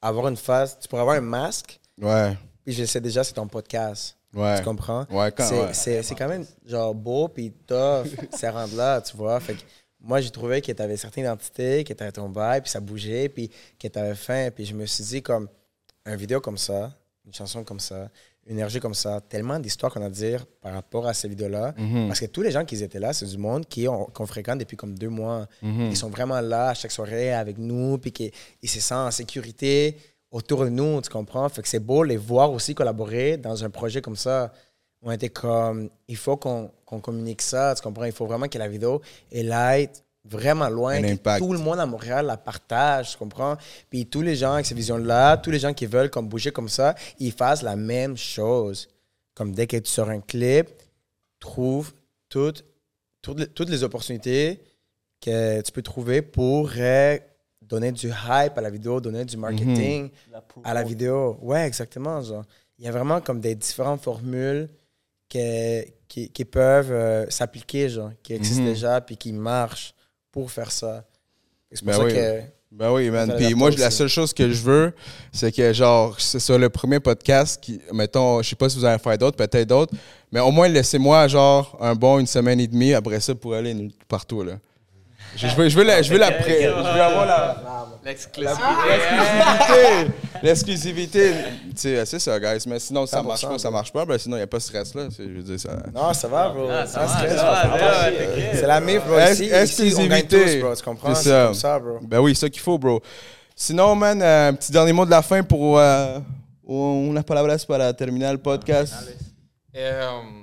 avoir 0.00 0.28
une 0.28 0.36
face, 0.36 0.78
tu 0.78 0.88
pourrais 0.88 1.02
avoir 1.02 1.16
un 1.16 1.22
masque, 1.22 1.80
Ouais. 2.00 2.36
puis 2.64 2.74
je 2.74 2.84
sais 2.84 3.00
déjà, 3.00 3.24
c'est 3.24 3.32
ton 3.32 3.48
podcast. 3.48 4.16
Ouais. 4.34 4.58
Tu 4.58 4.64
comprends? 4.64 5.06
Ouais, 5.10 5.32
quand 5.32 5.48
c'est, 5.72 5.98
ouais. 5.98 6.16
quand 6.16 6.28
même 6.28 6.44
genre 6.66 6.94
beau 6.94 7.28
puis 7.28 7.50
tough 7.66 8.06
c'est 8.36 8.50
rendre 8.50 8.76
là, 8.76 9.00
tu 9.00 9.16
vois? 9.16 9.40
Fait 9.40 9.54
que 9.54 9.60
moi, 9.98 10.20
j'ai 10.20 10.30
trouvé 10.30 10.60
que 10.60 10.70
tu 10.70 10.82
avais 10.82 10.92
une 10.92 10.98
certaine 10.98 11.24
identité, 11.24 11.82
que 11.82 11.92
tu 11.94 12.02
avais 12.02 12.12
ton 12.12 12.28
vibe, 12.28 12.62
puis 12.62 12.70
ça 12.70 12.78
bougeait, 12.80 13.28
puis 13.28 13.50
que 13.80 13.88
tu 13.88 13.98
avais 13.98 14.14
faim. 14.14 14.50
Puis 14.54 14.66
je 14.66 14.74
me 14.74 14.84
suis 14.86 15.02
dit, 15.02 15.22
comme, 15.22 15.48
un 16.04 16.14
vidéo 16.14 16.40
comme 16.40 16.58
ça, 16.58 16.92
une 17.24 17.32
chanson 17.34 17.64
comme 17.64 17.80
ça, 17.80 18.08
une 18.48 18.54
énergie 18.54 18.80
comme 18.80 18.94
ça, 18.94 19.20
tellement 19.20 19.58
d'histoires 19.58 19.92
qu'on 19.92 20.02
a 20.02 20.06
à 20.06 20.10
dire 20.10 20.46
par 20.62 20.72
rapport 20.72 21.06
à 21.06 21.14
ces 21.14 21.28
vidéos-là. 21.28 21.74
Parce 22.08 22.18
que 22.20 22.26
tous 22.26 22.42
les 22.42 22.50
gens 22.50 22.64
qui 22.64 22.82
étaient 22.82 22.98
là, 22.98 23.12
c'est 23.12 23.26
du 23.26 23.36
monde 23.38 23.66
qui 23.66 23.86
ont- 23.86 24.06
qu'on 24.06 24.26
fréquente 24.26 24.58
depuis 24.58 24.76
comme 24.76 24.98
deux 24.98 25.10
mois. 25.10 25.46
Ils 25.90 25.96
sont 25.96 26.08
vraiment 26.08 26.40
là 26.40 26.70
à 26.70 26.74
chaque 26.74 26.90
soirée 26.90 27.32
avec 27.32 27.58
nous, 27.58 27.98
puis 27.98 28.10
qui- 28.10 28.32
ils 28.62 28.68
se 28.68 28.80
sentent 28.80 29.08
en 29.08 29.10
sécurité 29.10 29.96
autour 30.30 30.64
de 30.64 30.70
nous, 30.70 31.00
tu 31.02 31.10
comprends? 31.10 31.48
Fait 31.48 31.62
que 31.62 31.68
c'est 31.68 31.78
beau 31.78 32.02
les 32.02 32.16
voir 32.16 32.50
aussi 32.52 32.74
collaborer 32.74 33.36
dans 33.36 33.64
un 33.64 33.70
projet 33.70 34.00
comme 34.00 34.16
ça. 34.16 34.52
On 35.02 35.10
était 35.12 35.28
comme, 35.28 35.90
il 36.08 36.16
faut 36.16 36.36
qu'on 36.36 36.70
qu'on 36.84 37.00
communique 37.00 37.42
ça, 37.42 37.74
tu 37.76 37.82
comprends? 37.82 38.04
Il 38.06 38.12
faut 38.12 38.24
vraiment 38.26 38.48
que 38.48 38.56
la 38.58 38.66
vidéo, 38.66 39.02
elle 39.30 39.52
aille 39.52 39.90
vraiment 40.28 40.68
loin, 40.68 41.00
tout 41.38 41.52
le 41.52 41.58
monde 41.58 41.80
à 41.80 41.86
Montréal 41.86 42.26
la 42.26 42.36
partage, 42.36 43.12
tu 43.12 43.18
comprends? 43.18 43.56
Puis 43.90 44.06
tous 44.06 44.22
les 44.22 44.36
gens 44.36 44.52
avec 44.54 44.66
ces 44.66 44.74
visions-là, 44.74 45.36
tous 45.38 45.50
les 45.50 45.58
gens 45.58 45.72
qui 45.74 45.86
veulent 45.86 46.10
comme 46.10 46.28
bouger 46.28 46.50
comme 46.52 46.68
ça, 46.68 46.94
ils 47.18 47.32
fassent 47.32 47.62
la 47.62 47.76
même 47.76 48.16
chose. 48.16 48.88
Comme 49.34 49.52
dès 49.52 49.66
que 49.66 49.76
tu 49.76 49.90
sors 49.90 50.08
un 50.10 50.20
clip, 50.20 50.68
trouve 51.40 51.92
toutes, 52.28 52.64
toutes, 53.22 53.38
les, 53.40 53.46
toutes 53.46 53.70
les 53.70 53.82
opportunités 53.84 54.60
que 55.20 55.60
tu 55.62 55.72
peux 55.72 55.82
trouver 55.82 56.22
pour 56.22 56.70
euh, 56.76 57.18
donner 57.62 57.92
du 57.92 58.08
hype 58.08 58.56
à 58.56 58.60
la 58.60 58.70
vidéo, 58.70 59.00
donner 59.00 59.24
du 59.24 59.36
marketing 59.36 60.10
La 60.32 60.42
à 60.64 60.74
la 60.74 60.82
vidéo. 60.82 61.38
Ouais, 61.42 61.66
exactement. 61.66 62.20
Genre. 62.22 62.44
Il 62.78 62.84
y 62.84 62.88
a 62.88 62.92
vraiment 62.92 63.20
comme 63.20 63.40
des 63.40 63.54
différentes 63.54 64.02
formules 64.02 64.68
que- 65.28 65.84
qui, 66.08 66.30
qui 66.30 66.44
peuvent 66.44 66.90
euh, 66.92 67.28
s'appliquer, 67.30 67.88
genre, 67.88 68.10
qui 68.22 68.32
existent 68.34 68.62
Mhm. 68.62 68.68
déjà, 68.68 69.00
puis 69.00 69.16
qui 69.16 69.32
marchent 69.32 69.94
pour 70.32 70.50
faire 70.50 70.70
ça. 70.70 71.04
C'est 71.72 71.84
pour 71.84 71.92
Ben 71.92 71.98
ça 71.98 72.04
oui. 72.04 72.12
que... 72.14 72.40
Ben 72.70 72.92
oui, 72.92 73.08
man. 73.08 73.34
Puis 73.38 73.54
moi, 73.54 73.70
la 73.70 73.90
seule 73.90 74.08
chose 74.08 74.34
que 74.34 74.50
je 74.50 74.62
veux, 74.62 74.92
c'est 75.32 75.50
que, 75.50 75.72
genre, 75.72 76.20
c'est 76.20 76.38
sur 76.38 76.58
le 76.58 76.68
premier 76.68 77.00
podcast, 77.00 77.58
qui, 77.62 77.80
mettons, 77.94 78.42
je 78.42 78.50
sais 78.50 78.56
pas 78.56 78.68
si 78.68 78.76
vous 78.76 78.84
allez 78.84 78.98
faire 78.98 79.16
d'autres, 79.16 79.38
peut-être 79.38 79.66
d'autres, 79.66 79.94
mais 80.30 80.40
au 80.40 80.50
moins, 80.50 80.68
laissez-moi, 80.68 81.28
genre, 81.28 81.78
un 81.80 81.94
bon 81.94 82.18
une 82.18 82.26
semaine 82.26 82.60
et 82.60 82.66
demie 82.66 82.92
après 82.92 83.20
ça 83.20 83.34
pour 83.34 83.54
aller 83.54 83.88
partout, 84.06 84.42
là. 84.42 84.58
Je, 85.40 85.46
je 85.46 85.54
veux, 85.56 85.68
je 85.68 85.76
veux 85.78 85.84
la, 85.84 86.02
je 86.02 86.12
veux 86.12 86.18
la 86.18 86.32
pré- 86.32 86.62
je 86.64 86.68
veux 86.68 87.00
avoir 87.00 87.24
la, 87.26 87.56
L'exclusivité. 88.04 88.62
l'exclusivité. 88.88 90.12
L'exclusivité. 90.42 91.32
Tu 91.70 91.76
sais, 91.76 92.04
c'est 92.06 92.18
ça, 92.18 92.38
guys. 92.40 92.64
Mais 92.66 92.78
sinon, 92.80 93.06
ça 93.06 93.20
100%, 93.20 93.26
marche 93.26 93.42
pas, 93.48 93.58
ça 93.58 93.70
marche 93.70 93.92
pas. 93.92 94.04
Ben 94.04 94.18
sinon, 94.18 94.36
il 94.36 94.40
n'y 94.40 94.44
a 94.44 94.46
pas 94.48 94.56
de 94.58 94.62
stress, 94.62 94.94
là. 94.94 95.08
Je 95.16 95.22
veux 95.24 95.42
dire, 95.42 95.60
ça. 95.60 95.70
Non, 95.94 96.12
ça 96.12 96.26
va, 96.28 96.48
bro. 96.48 96.68
Ah, 96.70 96.86
ça 96.86 97.06
Sans 97.06 97.06
va, 97.06 97.18
stress, 97.18 97.36
ça 97.36 97.42
va, 97.44 97.50
on 97.50 97.52
va 97.52 97.60
ça 97.62 97.68
va, 97.68 97.78
pas- 97.78 98.04
t'inquiète. 98.10 98.50
C'est 98.54 98.66
la 98.66 98.80
mif, 98.80 99.04
bro. 99.06 99.18
Ex- 99.18 99.38
Ici, 99.40 99.44
ici, 99.86 99.94
on 99.98 100.06
gagne 100.06 100.18
exclusivité. 100.20 100.58
tous, 100.58 100.60
bro. 100.66 100.74
Tu 100.74 100.82
comprends? 100.82 101.14
C'est 101.14 101.22
C'est 101.24 101.28
ça. 101.30 101.44
comme 101.44 101.54
ça, 101.54 101.78
bro. 101.78 101.98
Ben 102.02 102.18
oui, 102.20 102.34
c'est 102.34 102.40
ça 102.42 102.50
qu'il 102.50 102.62
faut, 102.62 102.78
bro. 102.78 103.00
Sinon, 103.54 103.94
man, 103.94 104.20
euh, 104.22 104.48
un 104.50 104.54
petit 104.54 104.72
dernier 104.72 104.92
mot 104.92 105.04
de 105.04 105.10
la 105.10 105.22
fin 105.22 105.42
pour 105.42 105.78
euh, 105.78 106.18
unas 106.68 107.22
palabras 107.22 107.64
para 107.66 107.92
terminar 107.92 108.32
el 108.32 108.38
podcast. 108.38 108.94
Eh, 109.74 109.90
um, 110.02 110.37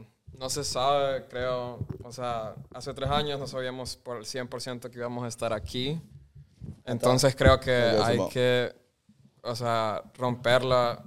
no 0.46 0.50
se 0.52 0.64
sabe, 0.64 1.26
creo. 1.28 1.80
O 2.04 2.12
sea, 2.12 2.54
hace 2.72 2.94
tres 2.94 3.10
años 3.10 3.40
no 3.40 3.48
sabíamos 3.48 3.96
por 3.96 4.18
el 4.18 4.26
100% 4.26 4.92
que 4.92 5.00
íbamos 5.00 5.26
a 5.26 5.28
estar 5.28 5.52
aquí. 5.52 6.00
Entonces 6.86 7.36
creo 7.36 7.60
que 7.60 7.74
hay 7.74 8.20
que, 8.32 8.72
o 9.42 9.56
sea, 9.56 10.04
romperla, 10.14 11.04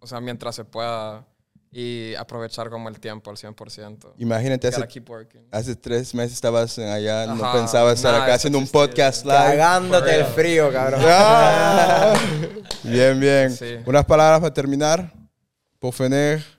o 0.00 0.08
sea, 0.08 0.20
mientras 0.20 0.56
se 0.56 0.64
pueda 0.64 1.24
y 1.70 2.16
aprovechar 2.16 2.68
como 2.68 2.88
el 2.88 2.98
tiempo 2.98 3.30
al 3.30 3.36
100%. 3.36 4.14
Imagínate, 4.18 4.66
hace, 4.66 4.88
keep 4.88 5.08
working. 5.08 5.46
hace 5.52 5.76
tres 5.76 6.12
meses 6.12 6.32
estabas 6.32 6.76
allá, 6.76 7.26
no 7.26 7.52
pensabas 7.52 7.94
estar 7.94 8.20
acá 8.20 8.34
haciendo 8.34 8.58
un 8.58 8.66
podcast 8.66 9.24
live. 9.24 9.36
Cagándote 9.36 10.16
el 10.16 10.24
frío, 10.24 10.72
cabrón. 10.72 11.00
Ah. 11.04 12.14
bien, 12.82 13.20
bien. 13.20 13.52
Sí. 13.52 13.76
Unas 13.86 14.04
palabras 14.04 14.40
para 14.40 14.52
terminar, 14.52 15.12
por 15.78 15.92
finir. 15.92 16.54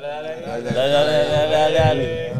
Dale, 0.00 0.40
dale, 0.40 1.28
dale, 1.50 1.74
dale. 1.74 2.32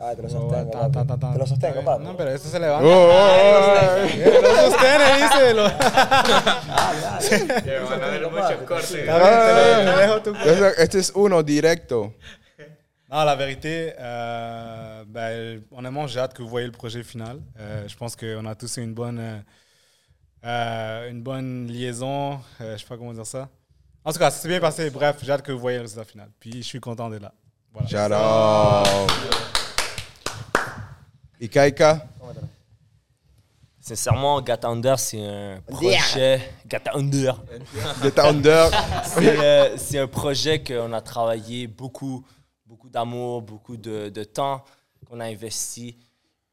Ah, 0.00 0.14
te 0.14 0.22
lo 0.22 0.28
Oh, 0.28 0.30
sostengo, 0.30 0.70
ta. 0.70 1.32
Te 1.32 1.38
lo 1.38 1.46
sostengo, 1.46 1.84
papi. 1.84 2.04
No, 2.04 2.16
pero 2.16 2.30
este 2.30 2.48
se 2.48 2.60
levanta. 2.60 2.86
Oh, 2.86 2.90
oh, 2.90 3.10
oh. 3.10 4.06
Lo 4.42 4.70
sostiene, 4.70 5.04
dice. 5.22 5.54
Lo... 5.54 5.66
Ah. 6.70 7.18
Entonces, 10.16 10.74
Este 10.78 10.98
es 10.98 11.12
uno 11.14 11.42
directo. 11.42 12.14
Non, 13.10 13.24
la 13.24 13.34
vérité, 13.34 13.94
euh, 13.98 15.02
ben, 15.06 15.64
honnêtement, 15.70 16.06
j'ai 16.06 16.20
hâte 16.20 16.34
que 16.34 16.42
vous 16.42 16.48
voyez 16.48 16.66
le 16.66 16.72
projet 16.72 17.02
final. 17.02 17.40
Euh, 17.58 17.88
je 17.88 17.96
pense 17.96 18.14
qu'on 18.14 18.44
a 18.44 18.54
tous 18.54 18.76
eu 18.76 18.82
une 18.82 18.92
bonne, 18.94 19.18
euh, 19.18 19.40
euh, 20.44 21.10
une 21.10 21.22
bonne 21.22 21.66
liaison. 21.68 22.38
Euh, 22.60 22.76
je 22.76 22.82
sais 22.82 22.86
pas 22.86 22.96
comment 22.98 23.14
dire 23.14 23.26
ça. 23.26 23.48
En 24.04 24.12
tout 24.12 24.18
cas, 24.18 24.30
ça 24.30 24.40
s'est 24.40 24.48
bien 24.48 24.60
passé. 24.60 24.90
Bref, 24.90 25.16
j'ai 25.22 25.32
hâte 25.32 25.42
que 25.42 25.52
vous 25.52 25.58
voyez 25.58 25.78
le 25.78 25.82
résultat 25.82 26.04
final. 26.04 26.30
Puis, 26.40 26.62
je 26.62 26.66
suis 26.66 26.80
content 26.80 27.10
d'être 27.10 27.22
là. 27.22 27.32
Voilà. 27.72 27.88
Shout 27.88 28.14
out. 28.14 29.10
Sincèrement, 33.80 34.40
Gata 34.42 34.68
Under, 34.68 34.98
c'est 34.98 35.24
un 35.24 35.60
projet. 35.66 36.52
Gata 38.02 38.28
Under. 38.28 38.70
C'est 39.04 39.38
euh, 39.38 39.76
c'est 39.78 39.98
un 39.98 40.06
projet 40.06 40.62
qu'on 40.62 40.92
a 40.92 41.00
travaillé 41.00 41.66
beaucoup, 41.66 42.24
beaucoup 42.66 42.90
d'amour, 42.90 43.40
beaucoup 43.42 43.76
de, 43.76 44.08
de 44.10 44.24
temps 44.24 44.64
qu'on 45.08 45.20
a 45.20 45.24
investi. 45.26 45.96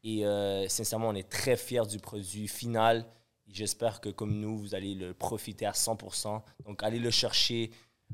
Et 0.02 0.24
euh, 0.24 0.66
sincèrement, 0.68 1.08
on 1.08 1.14
est 1.14 1.28
très 1.28 1.56
fiers 1.56 1.86
du 1.86 1.98
produit 1.98 2.48
final. 2.48 3.04
J'espère 3.48 4.00
que 4.00 4.08
comme 4.08 4.38
nous, 4.40 4.58
vous 4.58 4.74
allez 4.74 4.94
le 4.94 5.14
profiter 5.14 5.66
à 5.66 5.72
100%. 5.72 6.42
Donc, 6.64 6.82
allez 6.82 6.98
le 6.98 7.10
chercher 7.10 7.70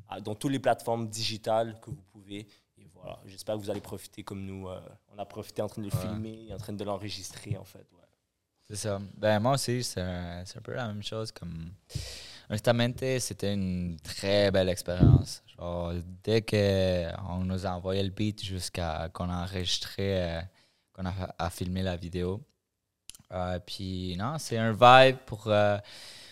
à- 0.08 0.20
dans 0.20 0.34
toutes 0.34 0.52
les 0.52 0.58
plateformes 0.58 1.08
digitales 1.08 1.78
que 1.80 1.90
vous 1.90 2.02
pouvez. 2.12 2.46
Et 2.78 2.86
voilà, 2.94 3.18
j'espère 3.26 3.56
que 3.56 3.60
vous 3.60 3.70
allez 3.70 3.80
profiter 3.80 4.22
comme 4.22 4.44
nous. 4.44 4.68
euh, 4.68 4.80
on 5.14 5.18
a 5.18 5.24
profité 5.24 5.62
en 5.62 5.68
train 5.68 5.82
de 5.82 5.86
le 5.88 5.96
filmer, 5.96 6.52
en 6.52 6.58
train 6.58 6.72
de 6.72 6.84
l'enregistrer, 6.84 7.56
en 7.56 7.64
fait. 7.64 7.86
ouais. 7.92 7.98
C'est 8.68 8.76
ça. 8.76 9.00
Ben, 9.16 9.40
moi 9.40 9.52
aussi, 9.54 9.82
c'est 9.82 10.00
un, 10.00 10.44
peu 10.62 10.72
la 10.74 10.86
même 10.88 11.02
chose. 11.02 11.32
Comme... 11.32 11.72
Honnêtement, 12.48 12.88
c'était 13.18 13.52
une 13.54 13.96
très 14.02 14.50
belle 14.50 14.68
expérience. 14.68 15.42
Genre, 15.46 15.92
dès 16.22 16.42
qu'on 16.42 17.38
nous 17.44 17.66
a 17.66 17.70
envoyé 17.70 18.02
le 18.02 18.10
beat 18.10 18.42
jusqu'à 18.42 19.08
qu'on 19.12 19.28
a 19.30 19.44
enregistré, 19.44 20.22
euh, 20.22 20.40
qu'on 20.92 21.06
a, 21.06 21.12
a 21.38 21.50
filmé 21.50 21.82
la 21.82 21.96
vidéo. 21.96 22.42
Euh, 23.32 23.58
puis, 23.64 24.14
non, 24.18 24.36
c'est 24.38 24.58
un 24.58 24.72
vibe 24.72 25.16
pour, 25.24 25.44
euh, 25.46 25.78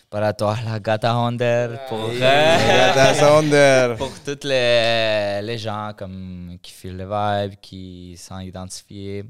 para 0.09 0.33
toi, 0.33 0.55
la 0.65 0.79
Gata 0.79 1.15
Honder, 1.15 1.77
pour, 1.89 2.09
euh, 2.11 3.95
pour 3.97 4.11
toutes 4.23 4.43
les, 4.43 5.41
les 5.41 5.57
gens 5.57 5.93
comme, 5.97 6.57
qui 6.61 6.71
filent 6.71 6.97
le 6.97 7.05
vibe, 7.05 7.59
qui 7.59 8.15
sont 8.17 8.39
identifiés, 8.39 9.25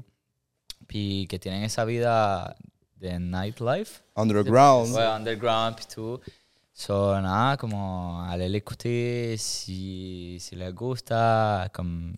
puis 0.86 1.26
qui 1.28 1.38
tienen 1.38 1.64
esa 1.64 1.86
vida 1.86 2.54
de 3.00 3.18
nightlife. 3.18 4.02
Underground. 4.16 4.94
Ouais, 4.94 5.06
underground 5.06 5.76
puis 5.76 5.86
tout. 5.86 6.20
So, 6.74 7.20
nada, 7.20 7.56
como 7.56 8.22
aller 8.28 8.48
l'écouter, 8.48 9.36
si, 9.38 10.38
si 10.40 10.56
les 10.56 10.72
gusta, 10.72 11.68
comme 11.72 12.16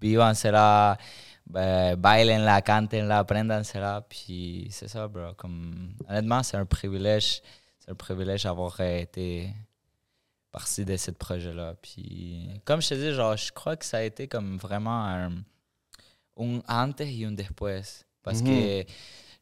vívansela, 0.00 0.98
ba- 1.46 1.96
bailenla, 1.96 2.62
cantenla, 2.62 3.18
apréndansela, 3.18 4.04
puis 4.08 4.68
c'est 4.70 4.88
ça, 4.88 5.08
bro. 5.08 5.34
Comme, 5.36 5.94
honnêtement, 6.08 6.42
c'est 6.42 6.56
un 6.56 6.66
privilège, 6.66 7.42
c'est 7.78 7.90
un 7.90 7.94
privilège 7.94 8.44
d'avoir 8.44 8.80
été 8.80 9.52
partie 10.50 10.84
de 10.84 10.96
ce 10.96 11.10
projet-là. 11.10 11.74
Puis, 11.82 12.48
comme 12.64 12.80
je 12.80 12.88
te 12.90 12.94
dis, 12.94 13.12
genre, 13.12 13.36
je 13.36 13.50
crois 13.52 13.76
que 13.76 13.84
ça 13.84 13.98
a 13.98 14.02
été 14.02 14.28
comme 14.28 14.56
vraiment 14.56 15.04
un, 15.04 15.32
un 16.38 16.60
antes 16.68 17.00
et 17.00 17.24
un 17.24 17.32
después. 17.32 17.82
Parce 18.22 18.40
que 18.40 18.84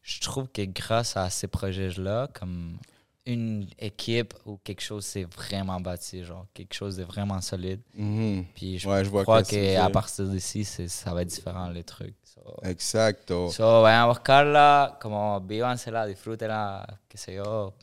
je 0.01 0.19
trouve 0.19 0.49
que 0.49 0.63
grâce 0.63 1.15
à 1.15 1.29
ces 1.29 1.47
projets-là, 1.47 2.27
comme 2.33 2.77
une 3.25 3.67
équipe 3.79 4.33
ou 4.45 4.57
quelque 4.63 4.81
chose 4.81 5.05
s'est 5.05 5.23
vraiment 5.23 5.79
bâti, 5.79 6.23
genre 6.25 6.45
quelque 6.53 6.73
chose 6.73 6.97
de 6.97 7.03
vraiment 7.03 7.39
solide. 7.41 7.79
Mhm. 7.95 8.45
Puis 8.53 8.77
je 8.79 8.89
Ouais, 8.89 9.03
je 9.03 9.09
crois 9.09 9.43
qu'à 9.43 9.89
partir 9.89 10.25
d'ici, 10.27 10.65
c'est- 10.65 10.89
ça 10.89 11.13
va 11.13 11.21
être 11.21 11.29
différent 11.29 11.69
les 11.69 11.83
trucs. 11.83 12.15
So, 12.25 12.41
Exacto. 12.63 13.49
so, 13.49 13.81
vayan 13.81 14.03
a 14.03 14.07
buscarla, 14.07 14.97
como 15.01 15.39
vívansela, 15.39 16.05
disfrútenla, 16.07 16.85
qué 17.07 17.17
sé 17.17 17.35
yo, 17.35 17.73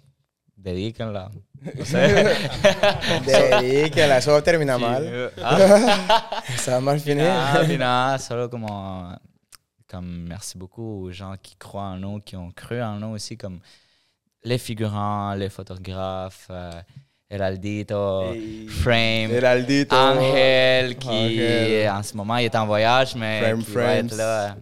dedíquenla. 0.57 1.31
No 1.79 1.85
sé. 1.85 2.01
Dedíquela, 3.27 4.19
eso 4.21 4.33
va 4.33 4.39
a 4.39 4.43
terminar 4.43 4.79
mal. 4.79 5.33
Ah, 5.43 6.43
Ça 6.59 6.73
va 6.73 6.81
mal 6.81 7.01
finir. 7.01 7.31
Ah, 7.31 7.63
non, 8.13 8.19
solo 8.19 8.49
como, 8.51 9.15
comme 9.89 10.27
merci 10.29 10.59
beaucoup 10.59 11.07
aux 11.07 11.13
gens 11.13 11.35
qui 11.43 11.57
croient 11.57 11.85
en 11.95 11.97
nous, 11.97 12.21
qui 12.21 12.37
ont 12.37 12.51
cru 12.51 12.83
en 12.83 12.99
nous 12.99 13.15
aussi, 13.15 13.37
comme 13.37 13.61
les 14.43 14.59
figurants, 14.59 15.35
les 15.35 15.49
photographes, 15.49 16.47
euh, 16.51 16.73
Heraldito, 17.29 18.35
Frame. 18.69 19.31
Angel, 19.33 20.97
qui 20.99 21.09
Angel. 21.09 21.89
en 21.91 22.03
ce 22.03 22.17
moment 22.17 22.37
il 22.37 22.47
est 22.47 22.57
en 22.57 22.67
voyage, 22.67 23.15
mais 23.15 23.41
Frame 23.41 23.65
qui 23.65 23.71
va 23.73 23.95
être 23.97 24.17
là 24.17 24.57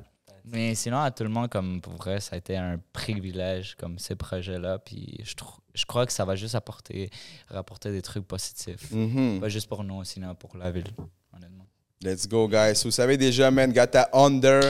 Mais 0.45 0.75
sinon, 0.75 0.99
à 0.99 1.11
tout 1.11 1.25
le 1.25 1.29
monde, 1.29 1.49
comme 1.49 1.81
pour 1.81 1.95
vrai, 1.95 2.21
ça 2.21 2.35
a 2.35 2.39
été 2.39 2.57
un 2.57 2.79
privilège, 2.93 3.75
comme 3.77 3.99
ces 3.99 4.17
projets-là. 4.17 4.79
Puis 4.79 5.19
je, 5.23 5.35
je 5.75 5.85
crois 5.85 6.07
que 6.07 6.13
ça 6.13 6.25
va 6.25 6.37
juste 6.37 6.55
apporter, 6.55 7.11
rapporter 7.49 7.91
des 7.91 8.03
trucs 8.03 8.27
positifs. 8.27 8.91
Mhm. 8.91 9.41
Pas 9.41 9.49
juste 9.49 9.69
pour 9.69 9.85
nous, 9.85 10.05
sinon 10.05 10.35
pour 10.35 10.57
la 10.57 10.71
ville, 10.71 10.91
honnêtement. 11.35 11.67
Let's 12.03 12.29
go, 12.29 12.49
guys. 12.49 12.83
Vous 12.85 12.91
savez 12.91 13.17
déjà, 13.17 13.51
man, 13.51 13.73
Gata 13.73 14.09
Under, 14.13 14.63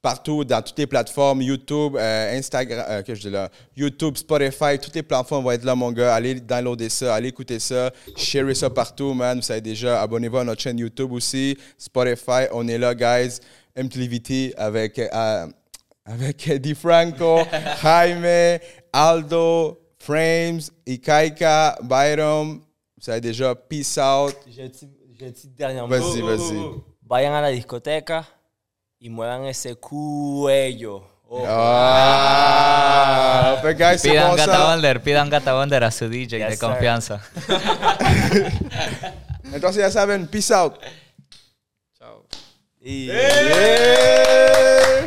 partout, 0.00 0.44
dans 0.44 0.62
toutes 0.62 0.78
les 0.78 0.86
plateformes, 0.86 1.42
YouTube, 1.42 1.96
euh, 1.96 2.38
Instagram, 2.38 2.84
euh, 2.88 3.02
que 3.02 3.14
je 3.14 3.22
dis 3.22 3.30
là, 3.30 3.50
YouTube, 3.76 4.16
Spotify, 4.16 4.78
toutes 4.80 4.94
les 4.94 5.02
plateformes 5.02 5.44
vont 5.44 5.50
être 5.50 5.64
là, 5.64 5.74
mon 5.74 5.92
gars. 5.92 6.14
Allez 6.14 6.34
downloader 6.40 6.88
ça, 6.88 7.14
allez 7.14 7.28
écouter 7.28 7.58
ça, 7.58 7.90
share 8.16 8.54
ça 8.56 8.70
partout, 8.70 9.12
man. 9.12 9.38
Vous 9.38 9.42
savez 9.42 9.60
déjà, 9.60 10.00
abonnez-vous 10.00 10.38
à 10.38 10.44
notre 10.44 10.62
chaîne 10.62 10.78
YouTube 10.78 11.12
aussi, 11.12 11.56
Spotify, 11.76 12.46
on 12.52 12.66
est 12.68 12.78
là, 12.78 12.94
guys. 12.94 13.38
MTVT 13.76 14.54
avec, 14.56 14.98
euh, 14.98 15.46
avec 16.04 16.50
DiFranco, 16.60 17.42
Jaime, 17.80 18.58
Aldo, 18.92 19.78
Frames, 19.98 20.60
Ikaika, 20.84 21.78
Byron. 21.82 22.54
Vous 22.96 23.02
savez 23.02 23.20
déjà, 23.20 23.54
peace 23.54 23.96
out. 23.98 24.34
J'ai 24.48 24.64
un 24.64 24.68
petit, 24.68 25.48
dernier 25.48 25.80
mot. 25.80 25.86
Vas-y, 25.86 26.20
vas-y. 26.22 26.58
Vayan 27.08 27.32
a 27.34 27.40
la 27.40 27.52
discoteca 27.52 28.24
y 29.00 29.10
muevan 29.10 29.44
ese 29.44 29.76
cuello. 29.76 31.04
Oh. 31.30 31.44
Ah, 31.46 33.58
Pidan 33.62 34.34
Gata 34.36 34.56
ça. 34.56 34.64
Wonder, 34.64 35.02
pidan 35.02 35.28
Gata 35.28 35.54
Wonder 35.54 35.84
a 35.84 35.90
su 35.90 36.08
DJ 36.08 36.38
Yes, 36.38 36.48
de 36.50 36.58
confianza. 36.58 37.20
Entonces 39.52 39.82
ya 39.82 39.90
saben, 39.90 40.26
peace 40.28 40.54
out. 40.54 40.78
Chao. 41.98 42.24
Y- 42.80 43.06
Yeah. 43.06 45.06